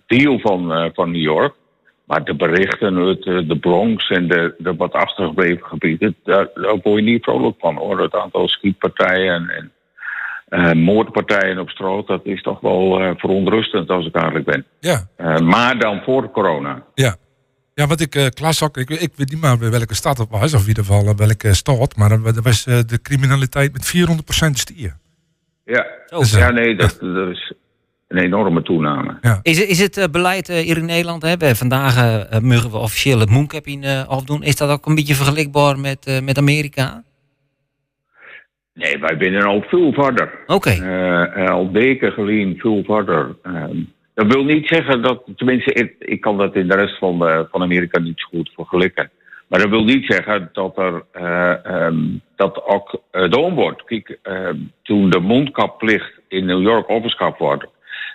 deel 0.05 0.39
van, 0.39 0.73
eh, 0.73 0.89
van 0.93 1.11
New 1.11 1.21
York. 1.21 1.53
Maar 2.03 2.23
de 2.23 2.35
berichten 2.35 2.97
uit 2.97 3.25
eh, 3.25 3.47
de 3.47 3.57
Bronx 3.59 4.09
en 4.09 4.27
de, 4.27 4.55
de 4.57 4.75
wat 4.75 4.93
achtergebleven 4.93 5.65
gebieden, 5.65 6.15
daar, 6.23 6.47
daar 6.53 6.79
word 6.83 6.99
je 6.99 7.01
niet 7.01 7.23
vrolijk 7.23 7.55
van 7.59 7.75
hoor. 7.75 7.99
Het 7.99 8.15
aantal 8.15 8.47
schietpartijen 8.47 9.49
en, 9.49 9.71
en 10.49 10.77
moordpartijen 10.77 11.59
op 11.59 11.69
straat, 11.69 12.07
dat 12.07 12.25
is 12.25 12.41
toch 12.41 12.59
wel 12.59 13.15
verontrustend 13.17 13.89
als 13.89 14.05
ik 14.05 14.15
eigenlijk 14.15 14.45
ben. 14.45 14.65
Ja. 14.79 15.07
Maar 15.39 15.79
dan 15.79 16.01
voor 16.03 16.31
corona. 16.31 16.83
Ja. 16.93 17.15
Ja, 17.79 17.87
wat 17.87 17.99
ik 18.01 18.15
uh, 18.15 18.25
ook, 18.63 18.77
ik, 18.77 18.89
ik 18.89 19.11
weet 19.15 19.31
niet 19.31 19.41
maar 19.41 19.57
bij 19.57 19.69
welke 19.69 19.95
stad 19.95 20.17
het 20.17 20.29
was, 20.29 20.53
of 20.53 20.61
in 20.61 20.67
ieder 20.67 20.83
geval 20.85 21.07
eh, 21.07 21.15
welke 21.15 21.53
stad, 21.53 21.95
maar 21.95 22.11
er 22.11 22.41
was 22.41 22.65
eh, 22.65 22.79
de 22.87 23.01
criminaliteit 23.01 23.73
met 23.73 24.07
400% 24.47 24.49
stier. 24.51 24.97
Ja, 25.65 25.85
Dus, 26.05 26.31
ja 26.31 26.49
nee, 26.51 26.75
dat, 26.75 26.97
dat 26.99 27.27
is 27.29 27.53
een 28.07 28.17
enorme 28.23 28.61
toename. 28.61 29.17
Is, 29.41 29.59
het- 29.59 29.67
is 29.69 29.79
het 29.79 30.11
beleid 30.11 30.49
eh, 30.49 30.57
hier 30.57 30.77
in 30.77 30.85
Nederland, 30.85 31.21
hè, 31.21 31.55
vandaag 31.55 31.95
mogen 32.41 32.71
we 32.71 32.77
officieel 32.77 33.19
het 33.19 33.29
mooncaping 33.29 33.85
afdoen, 34.07 34.43
is 34.43 34.55
dat 34.55 34.69
ook 34.69 34.85
een 34.85 34.95
beetje 34.95 35.15
vergelijkbaar 35.15 35.79
met, 35.79 36.05
eh, 36.05 36.21
met 36.21 36.37
Amerika? 36.37 37.03
Nee, 38.73 38.97
wij 38.99 39.15
zijn 39.19 39.43
al 39.43 39.61
veel 39.67 39.93
verder. 39.93 40.43
Oké. 40.47 40.69
Eh, 40.69 41.43
eh, 41.43 41.49
al 41.49 41.71
weken 41.71 42.11
geleden 42.11 42.55
veel 42.57 42.83
verder. 42.83 43.35
Dat 44.17 44.33
wil 44.33 44.43
niet 44.43 44.67
zeggen 44.67 45.01
dat, 45.01 45.23
tenminste, 45.35 45.73
ik, 45.99 46.21
kan 46.21 46.37
dat 46.37 46.55
in 46.55 46.67
de 46.67 46.75
rest 46.75 46.97
van, 46.97 47.27
eh, 47.27 47.39
van 47.51 47.61
Amerika 47.61 47.99
niet 47.99 48.19
zo 48.19 48.27
goed 48.37 48.51
vergelijken. 48.55 49.09
Maar 49.47 49.59
dat 49.59 49.69
wil 49.69 49.83
niet 49.83 50.05
zeggen 50.05 50.49
dat 50.53 50.77
er 50.77 51.03
eh, 51.11 51.65
ehm, 51.65 51.97
dat 52.35 52.65
ook 52.65 52.93
uh, 52.93 53.21
gedaan 53.21 53.53
wordt. 53.53 53.83
Kijk, 53.83 54.19
ehm, 54.21 54.57
toen 54.83 55.09
de 55.09 55.19
mondkapplicht 55.19 56.11
in 56.27 56.45
New 56.45 56.61
York 56.61 56.87
afgeschaft 56.89 57.39
wordt, 57.39 57.65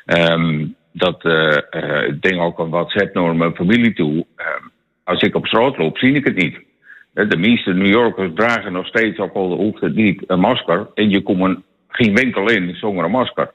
ehm, 0.04 0.66
dat 0.92 1.24
eh, 1.24 1.56
eh, 1.70 2.08
ik 2.08 2.22
denk 2.22 2.40
ook 2.40 2.58
een 2.58 2.70
WhatsApp 2.70 3.14
naar 3.14 3.36
mijn 3.36 3.54
familie 3.54 3.92
toe. 3.92 4.26
als 5.04 5.22
ik 5.22 5.34
op 5.34 5.46
straat 5.46 5.78
loop, 5.78 5.98
zie 5.98 6.14
ik 6.14 6.24
het 6.24 6.36
niet. 6.36 6.58
Eh, 7.14 7.28
De 7.28 7.36
meeste 7.36 7.72
New 7.74 7.86
Yorkers 7.92 8.30
dragen 8.34 8.72
nog 8.72 8.86
steeds, 8.86 9.18
ook 9.18 9.34
al 9.34 9.52
hoeft 9.52 9.82
niet, 9.94 10.22
een 10.26 10.40
masker. 10.40 10.86
En 10.94 11.10
je 11.10 11.22
komt 11.22 11.40
een- 11.42 11.62
geen 11.88 12.14
winkel 12.14 12.50
in 12.50 12.74
zonder 12.74 13.04
een 13.04 13.10
masker. 13.10 13.52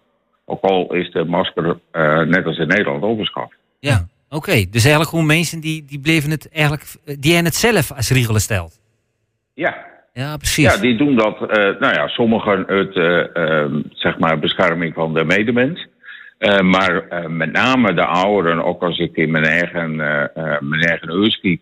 Ook 0.49 0.61
al 0.64 0.94
is 0.94 1.11
de 1.11 1.26
masker, 1.26 1.80
eh, 1.91 2.19
net 2.19 2.45
als 2.45 2.57
in 2.57 2.68
Nederland, 2.68 3.03
overschat. 3.03 3.52
Ja, 3.80 4.07
oké. 4.30 4.52
Dus 4.69 4.82
eigenlijk 4.82 5.10
gewoon 5.10 5.26
mensen 5.26 5.60
die, 5.60 5.86
die 5.86 5.99
bleven 5.99 6.32
het 6.32 6.49
eigenlijk, 6.52 6.86
die 7.03 7.34
hebben 7.34 7.52
het 7.52 7.56
zelf 7.56 7.91
als 7.91 8.10
regelen 8.11 8.41
stelt. 8.41 8.80
Ja. 9.53 9.86
Ja, 10.14 10.38
precies. 10.38 10.74
Ja, 10.74 10.82
die 10.82 10.98
doen 10.98 11.15
dat, 11.15 11.41
eh, 11.41 11.80
nou 11.80 11.94
ja, 11.94 12.07
sommigen 12.07 12.68
uit, 12.68 12.95
eh, 12.95 13.36
ehm, 13.36 13.82
zeg 13.94 14.19
maar, 14.19 14.40
bescherming 14.40 14.94
van 14.94 15.14
de 15.14 15.24
medemens. 15.24 15.88
Eh, 16.38 16.60
maar 16.60 17.07
eh, 17.07 17.26
met 17.26 17.52
name 17.52 17.94
de 17.94 18.06
ouderen, 18.06 18.64
ook 18.65 18.84
als 18.84 18.99
ik 18.99 19.15
in 19.15 19.32
mijn 19.32 19.44
eigen, 19.44 20.02
eh, 20.02 20.24
eh, 20.24 20.61
mijn 20.61 20.82
eigen 20.82 21.10
huis 21.10 21.40
kijk. 21.40 21.61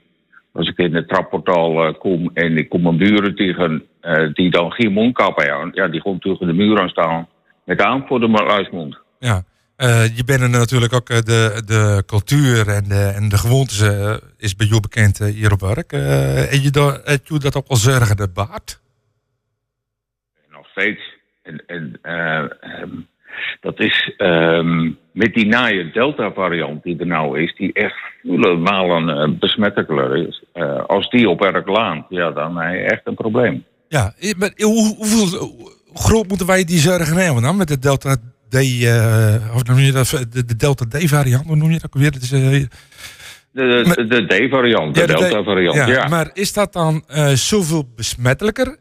Als 0.54 0.70
ik 0.70 0.78
in 0.78 0.96
het 0.96 1.08
trapportaal 1.08 1.86
eh, 1.86 1.94
kom 2.00 2.30
en 2.34 2.58
ik 2.58 2.70
kom 2.70 2.82
mijn 2.82 2.98
buren 2.98 3.36
tegen 3.36 3.84
eh, 4.02 4.34
die 4.34 4.50
dan 4.50 4.72
geen 4.72 4.92
mondkap 4.92 5.38
hebben. 5.38 5.72
Ja, 5.74 5.88
die 5.88 6.02
gewoon 6.02 6.20
tegen 6.20 6.48
de 6.48 6.54
muur 6.54 6.82
aan 6.82 6.90
staan. 6.90 7.28
Met 7.66 7.82
aan 7.82 8.06
voor 8.08 8.20
de 8.20 8.28
luismond. 8.28 8.98
Ja. 9.20 9.44
Eh, 9.76 10.18
je 10.18 10.24
bent 10.24 10.42
er 10.42 10.50
natuurlijk 10.50 10.94
ook 10.94 11.10
eh, 11.10 11.18
de, 11.18 11.62
de 11.66 12.04
cultuur 12.06 12.68
en 12.68 12.84
de, 12.84 13.12
en 13.16 13.30
de 13.30 13.38
gewoontes 13.38 13.82
eh, 13.82 14.16
is 14.38 14.56
bij 14.56 14.68
jou 14.68 14.82
bekend 14.82 15.18
hier 15.18 15.52
op 15.52 15.60
werk. 15.60 15.92
En 15.92 16.62
je, 16.62 16.70
je 17.24 17.40
dat 17.40 17.56
ook 17.56 17.68
al 17.68 17.76
zorgen 17.76 18.18
de 18.18 18.30
baard? 18.34 18.84
nog 20.52 20.68
steeds. 20.68 21.14
En, 21.42 21.64
en 21.68 22.00
eh, 22.02 22.38
ehm, 22.40 22.90
dat 23.62 23.80
is 23.80 24.14
ehm, 24.18 24.92
met 25.12 25.34
die 25.34 25.46
naaie 25.46 25.92
Delta-variant 25.92 26.84
die 26.84 27.00
er 27.00 27.08
nou 27.08 27.42
is, 27.42 27.56
die 27.56 27.74
echt 27.74 27.98
vele 28.22 28.56
malen 28.58 29.40
besmettelijker 29.40 30.28
is. 30.28 30.44
Als 30.88 31.10
die 31.10 31.30
op 31.30 31.40
werk 31.40 31.68
laat, 31.68 32.06
ja, 32.10 32.32
dan 32.32 32.58
heb 32.58 32.74
je 32.74 32.80
echt 32.80 33.02
een 33.04 33.16
probleem. 33.16 33.66
Ja, 33.88 34.14
maar 34.38 34.52
hoe, 34.56 34.96
hoeveel, 34.96 35.40
hoe 35.40 35.76
groot 36.00 36.28
moeten 36.28 36.48
wij 36.48 36.64
die 36.64 36.80
zorgen 36.80 37.18
hebben 37.18 37.44
dan 37.44 37.58
met 37.58 37.68
de 37.68 37.80
Delta 37.80 38.16
D, 38.50 38.56
eh, 38.56 39.56
of 39.56 39.64
noem 39.64 39.78
je 39.78 39.92
dat, 39.92 40.26
de, 40.30 40.46
de 40.46 40.56
Delta 40.56 40.86
D 40.86 41.10
variant, 41.10 41.46
hoe 41.46 41.56
noem 41.56 41.72
je 41.72 41.80
dat 41.80 41.94
weer? 41.94 42.12
Dat 42.12 42.22
is, 42.22 42.32
eh, 42.32 42.40
De, 43.52 43.96
de, 43.96 44.08
de 44.08 44.48
D-variant, 44.48 44.96
de, 44.96 45.02
Ja, 45.02 45.08
de 45.08 45.14
Delta-variant, 45.14 45.76
ja. 45.76 45.88
ja, 45.88 46.08
Maar 46.08 46.30
is 46.34 46.54
dat 46.54 46.74
dan 46.74 47.04
eh, 47.08 47.28
zoveel 47.28 47.92
besmettelijker? 47.96 48.78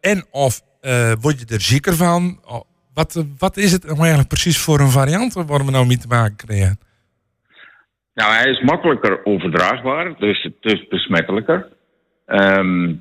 En 0.00 0.24
of 0.30 0.60
word 1.20 1.40
je 1.40 1.54
er 1.54 1.60
zieker 1.60 1.94
van? 1.94 2.40
Oh, 2.44 2.60
Wat, 2.94 3.24
wat 3.38 3.56
is 3.56 3.72
het 3.72 3.84
nou 3.84 3.98
eigenlijk 3.98 4.28
precies 4.28 4.58
voor 4.58 4.80
een 4.80 4.90
variant 4.90 5.32
waar 5.32 5.64
we 5.64 5.70
nou 5.70 5.86
mee 5.86 5.98
te 5.98 6.08
maken 6.08 6.36
krijgen? 6.36 6.78
Nou, 8.14 8.32
hij 8.32 8.50
is 8.50 8.60
makkelijker 8.60 9.24
overdraagbaar, 9.24 10.14
dus 10.18 10.42
het 10.42 10.72
is 10.72 10.88
besmettelijker. 10.88 11.68
Ehm, 12.26 12.94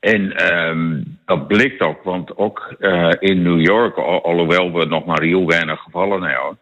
en 0.00 0.32
ehm, 0.36 1.02
dat 1.26 1.46
blijkt 1.46 1.80
ook, 1.80 2.02
want 2.02 2.36
ook 2.36 2.74
eh, 2.78 3.10
in 3.18 3.42
New 3.42 3.60
York, 3.60 3.96
al- 3.96 4.24
alhoewel 4.24 4.72
we 4.72 4.84
nog 4.84 5.04
maar 5.04 5.22
heel 5.22 5.46
weinig 5.46 5.80
gevallen 5.80 6.22
hebben, 6.22 6.58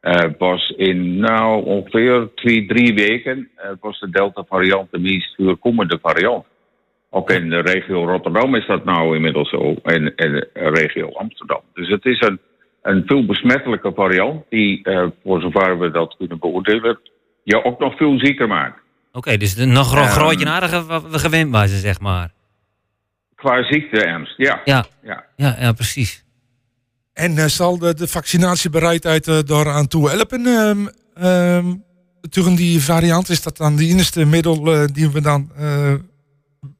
eh, 0.00 0.30
was 0.38 0.68
in 0.76 1.16
nou 1.18 1.64
ongeveer 1.64 2.28
twee, 2.34 2.66
drie 2.66 2.94
weken 2.94 3.48
eh, 3.56 3.70
was 3.80 4.00
de 4.00 4.10
Delta-variant 4.10 4.90
de 4.90 4.98
meest 4.98 5.34
voorkomende 5.36 5.98
variant. 6.02 6.44
Ook 7.10 7.30
in 7.30 7.48
de 7.50 7.60
regio 7.60 8.04
Rotterdam 8.06 8.54
is 8.54 8.66
dat 8.66 8.84
nou 8.84 9.14
inmiddels 9.14 9.48
zo, 9.50 9.74
en, 9.82 10.14
en 10.14 10.32
de 10.32 10.48
regio 10.52 11.08
Amsterdam. 11.12 11.60
Dus 11.74 11.88
het 11.88 12.04
is 12.04 12.20
een, 12.20 12.38
een 12.82 13.02
veel 13.06 13.26
besmettelijke 13.26 13.92
variant 13.94 14.44
die, 14.48 14.80
voor 15.24 15.40
zover 15.40 15.78
we 15.78 15.90
dat 15.90 16.14
kunnen 16.18 16.38
beoordelen, 16.38 16.98
je 17.42 17.64
ook 17.64 17.78
nog 17.78 17.96
veel 17.96 18.18
zieker 18.18 18.48
maakt. 18.48 18.80
Oké, 19.12 19.36
dus 19.36 19.54
nog 19.56 19.92
een 19.92 19.98
Ehm. 19.98 20.08
grootje 20.08 20.44
we 21.10 21.18
gewend 21.18 21.50
waren, 21.50 21.68
zeg 21.68 22.00
maar. 22.00 22.30
Qua 23.40 23.62
ziekte-ernst, 23.62 24.36
ja. 24.36 24.60
Ja. 24.64 24.84
ja. 25.02 25.24
Ja, 25.36 25.56
ja 25.60 25.72
precies. 25.72 26.24
En 27.12 27.38
eh, 27.38 27.44
zal 27.44 27.78
de, 27.78 27.94
de 27.94 28.08
vaccinatiebereidheid 28.08 29.28
eh, 29.28 29.38
daaraan 29.38 29.88
toe 29.88 30.10
helpen? 30.10 30.46
ehm, 30.46 30.86
ehm, 31.14 31.66
tegen 32.30 32.54
die 32.56 32.80
variant, 32.80 33.28
is 33.28 33.42
dat 33.42 33.56
dan 33.56 33.76
de 33.76 33.84
enige 33.84 34.26
middel 34.26 34.72
eh, 34.72 34.84
die 34.84 35.10
we 35.10 35.20
dan 35.20 35.50
eh, 35.56 35.94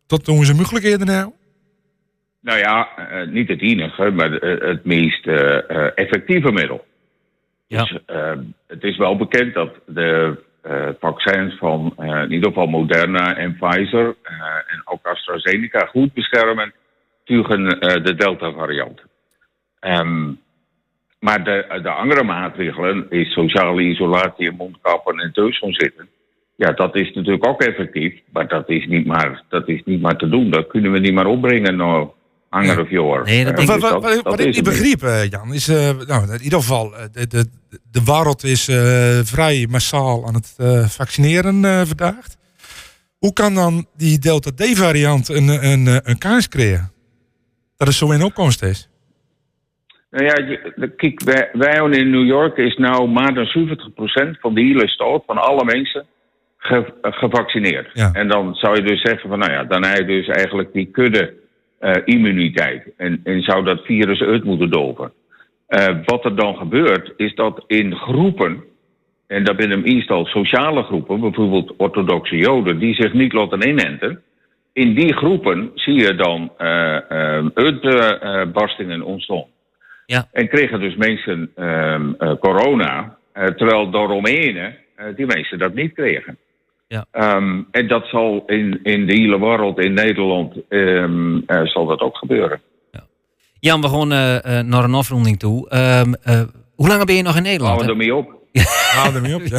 tot 0.06 0.28
onze 0.28 0.54
mogelijkheden 0.54 1.08
hebben? 1.08 1.34
Nou 2.40 2.58
ja, 2.58 2.88
eh, 2.96 3.28
niet 3.28 3.48
het 3.48 3.60
enige, 3.60 4.10
maar 4.10 4.30
het 4.30 4.84
meest 4.84 5.26
effectieve 5.94 6.52
middel. 6.52 6.84
Dus 7.78 7.98
eh, 8.06 8.32
het 8.66 8.82
is 8.82 8.96
wel 8.96 9.16
bekend 9.16 9.54
dat 9.54 9.74
de 9.86 10.38
vaccins 10.98 11.58
van 11.58 11.92
eh, 11.96 12.22
in 12.22 12.32
ieder 12.32 12.48
geval 12.48 12.66
Moderna 12.66 13.36
en 13.36 13.56
Pfizer 13.56 14.16
eh, 14.22 14.34
en 14.66 14.82
ook 14.84 15.06
AstraZeneca 15.06 15.86
goed 15.86 16.12
beschermen 16.12 16.72
tegen 17.24 17.80
eh, 17.80 18.04
de 18.04 18.14
Delta-variant. 18.14 19.00
Ehm, 19.80 20.32
maar 21.18 21.44
de, 21.44 21.80
de 21.82 21.90
andere 21.90 22.24
maatregelen 22.24 23.06
is 23.10 23.32
sociale 23.32 23.82
isolatie 23.82 24.48
en 24.48 24.56
mondkappen 24.56 25.18
en 25.18 25.32
thuis 25.32 25.58
zitten. 25.58 26.08
Ja, 26.56 26.72
dat 26.72 26.96
is 26.96 27.12
natuurlijk 27.12 27.46
ook 27.46 27.62
effectief, 27.62 28.20
maar 28.32 28.48
dat 28.48 28.68
is 28.68 28.86
niet 28.86 29.06
maar, 29.06 29.42
dat 29.48 29.68
is 29.68 29.82
niet 29.84 30.00
maar 30.00 30.16
te 30.16 30.28
doen. 30.28 30.50
Dat 30.50 30.66
kunnen 30.66 30.92
we 30.92 30.98
niet 30.98 31.14
maar 31.14 31.26
opbrengen 31.26 31.76
nou, 31.76 32.08
ander 32.50 32.80
of 32.80 32.90
jaar. 32.90 33.24
Nee, 33.24 33.44
wat, 33.44 33.56
dus 33.56 33.64
wat, 33.66 33.80
dat- 33.80 33.92
wat- 33.92 34.02
dat 34.02 34.22
wat 34.22 34.38
is 34.38 34.46
ik 34.46 34.54
niet 34.54 34.64
begreep, 34.64 35.02
eh, 35.02 35.28
Jan, 35.28 35.54
is 35.54 35.68
eh, 35.68 35.90
nou, 36.06 36.32
in 36.32 36.42
ieder 36.42 36.58
geval, 36.58 36.96
eh, 36.96 37.04
de, 37.12 37.26
de, 37.26 37.44
de 37.90 38.04
wereld 38.04 38.44
is 38.44 38.68
eh, 38.68 38.76
vrij 39.24 39.66
massaal 39.70 40.26
aan 40.26 40.34
het 40.34 40.54
eh, 40.56 40.86
vaccineren 40.88 41.86
vandaag. 41.86 42.26
Hoe 43.18 43.32
kan 43.32 43.54
dan 43.54 43.86
die 43.96 44.18
Delta 44.18 44.50
D-variant 44.56 45.28
een, 45.28 45.48
een, 45.48 45.86
een, 45.86 46.00
een 46.10 46.18
kaars 46.18 46.48
krijgen? 46.48 46.92
Dat 47.76 47.88
het 47.88 47.96
zo 47.96 48.10
in 48.10 48.22
opkomst 48.22 48.62
is. 48.62 48.88
Nou 50.10 50.24
ja, 50.24 50.32
kijk, 50.96 51.22
wij, 51.24 51.48
wij 51.52 51.80
wonen 51.80 51.98
in 51.98 52.10
New 52.10 52.26
York 52.26 52.56
is 52.56 52.76
nou 52.76 53.08
maar 53.08 53.34
dan 53.34 53.46
70% 53.46 54.40
van 54.40 54.54
de 54.54 54.60
hele 54.60 54.88
stad, 54.88 55.22
van 55.26 55.38
alle 55.38 55.64
mensen, 55.64 56.06
ge- 56.56 56.94
gevaccineerd. 57.02 57.90
En 58.12 58.28
dan 58.28 58.54
zou 58.54 58.76
je 58.76 58.82
dus 58.82 59.00
zeggen 59.00 59.28
van, 59.28 59.38
nou 59.38 59.52
ja, 59.52 59.64
dan 59.64 59.84
heb 59.84 59.98
je 59.98 60.04
dus 60.04 60.26
eigenlijk 60.28 60.72
die 60.72 60.86
kudde 60.92 61.32
eh, 61.80 62.02
immuniteit. 62.04 62.82
En, 62.96 63.20
en 63.24 63.42
zou 63.42 63.64
dat 63.64 63.84
virus 63.84 64.20
uit 64.20 64.44
moeten 64.44 64.70
doven. 64.70 65.12
Eh, 65.66 65.96
wat 66.04 66.24
er 66.24 66.36
dan 66.36 66.56
gebeurt, 66.56 67.12
is 67.16 67.34
dat 67.34 67.64
in 67.66 67.94
groepen, 67.94 68.64
en 69.26 69.44
dat 69.44 69.56
binnen 69.56 69.80
meestal 69.80 70.26
sociale 70.26 70.82
groepen, 70.82 71.20
bijvoorbeeld 71.20 71.74
orthodoxe 71.76 72.36
joden, 72.36 72.78
die 72.78 72.94
zich 72.94 73.12
niet 73.12 73.32
laten 73.32 73.68
inenten, 73.68 74.22
in 74.72 74.94
die 74.94 75.14
groepen 75.14 75.70
zie 75.74 75.94
je 75.94 76.14
dan 76.14 76.52
eh 76.56 77.46
uitbarstingen 77.54 79.02
ontstaan. 79.02 79.44
Ja. 80.06 80.28
En 80.32 80.48
kregen 80.48 80.80
dus 80.80 80.96
mensen 80.96 81.50
ehm, 81.54 82.12
eh, 82.18 82.34
corona, 82.40 83.18
terwijl 83.32 83.90
daaromheen 83.90 84.56
eh, 85.00 85.06
die 85.16 85.26
mensen 85.26 85.58
dat 85.58 85.74
niet 85.74 85.94
kregen. 85.94 86.36
Ja. 86.90 87.04
Ehm, 87.10 87.62
en 87.70 87.88
dat 87.88 88.06
zal 88.06 88.42
in, 88.46 88.80
in 88.82 89.06
de 89.06 89.12
hele 89.12 89.38
wereld, 89.38 89.78
in 89.78 89.92
Nederland, 89.92 90.54
ehm, 90.68 91.38
eh, 91.46 91.64
zal 91.64 91.86
dat 91.86 92.00
ook 92.00 92.16
gebeuren. 92.16 92.60
Jan, 93.60 93.80
we 93.80 93.88
gaan 93.88 94.12
eh, 94.12 94.58
eh, 94.58 94.66
naar 94.66 94.84
een 94.84 94.94
afronding 94.94 95.38
toe. 95.38 95.68
Ehm, 95.68 96.12
eh, 96.22 96.42
hoe 96.74 96.88
lang 96.88 97.04
ben 97.04 97.14
je 97.14 97.22
nog 97.22 97.36
in 97.36 97.42
Nederland? 97.42 97.74
Houden 97.74 97.96
we 97.98 98.04
hè? 98.04 98.10
ermee 98.10 98.24
op. 98.24 98.38
Hou 98.96 99.14
ermee 99.14 99.34
op, 99.34 99.42
ja. 99.46 99.58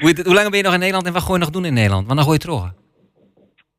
hoe, 0.24 0.34
lang 0.34 0.48
ben 0.48 0.58
je 0.58 0.64
nog 0.64 0.72
in 0.72 0.78
Nederland 0.78 1.06
en 1.06 1.12
wat 1.12 1.22
ga 1.22 1.32
je 1.32 1.38
nog 1.38 1.50
doen 1.50 1.64
in 1.64 1.74
Nederland? 1.74 2.06
Wanneer 2.06 2.24
ga 2.24 2.32
je 2.32 2.38
terug? 2.38 2.72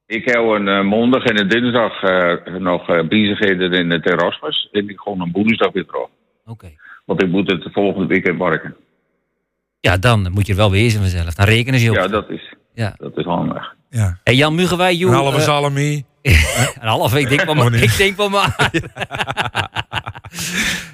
Ik 0.06 0.26
heb 0.26 0.36
een 0.36 0.88
maandag 0.88 1.24
en 1.24 1.40
een 1.40 1.48
dinsdag 1.48 2.04
eh, 2.04 2.56
nog 2.60 2.90
eh, 2.90 3.08
bezigheden 3.08 3.72
in 3.72 3.92
het 3.92 4.06
Erasmus. 4.06 4.70
En 4.72 4.90
ik 4.90 5.00
gewoon 5.00 5.22
een 5.22 5.32
woensdag 5.32 5.72
weer 5.72 5.86
terug. 5.86 6.08
Oké. 6.46 6.72
Want 7.06 7.24
ik 7.24 7.30
moet 7.30 7.52
het 7.52 7.68
volgende 7.72 8.08
weekend 8.08 8.40
werken. 8.40 8.76
Ja, 9.86 9.98
dan 9.98 10.28
moet 10.32 10.46
je 10.46 10.52
er 10.52 10.58
wel 10.58 10.72
wezen 10.72 11.00
vanzelf. 11.00 11.34
Dan 11.34 11.46
rekenen 11.46 11.80
ze 11.80 11.86
je 11.86 11.92
op. 11.92 11.98
Ja, 11.98 12.08
dat 12.08 12.30
is, 12.30 12.54
Ja. 12.74 12.94
dat 12.98 13.18
is 13.18 13.26
handig. 13.26 13.76
Ja. 13.90 14.20
Hey 14.24 14.36
Jan, 14.36 14.56
mogen 14.56 14.78
wij 14.78 14.96
jou... 14.96 15.12
Een 15.12 15.18
halve 15.18 15.38
eh, 15.38 15.44
salami. 15.44 16.06
een 16.22 16.88
halve, 16.88 17.20
ik 17.20 17.30
denk 17.30 17.44
wel 17.44 17.54
maar. 17.64 17.74
Ik 17.74 17.98
denk 17.98 18.18
wel 18.18 18.30
maar. 18.30 18.56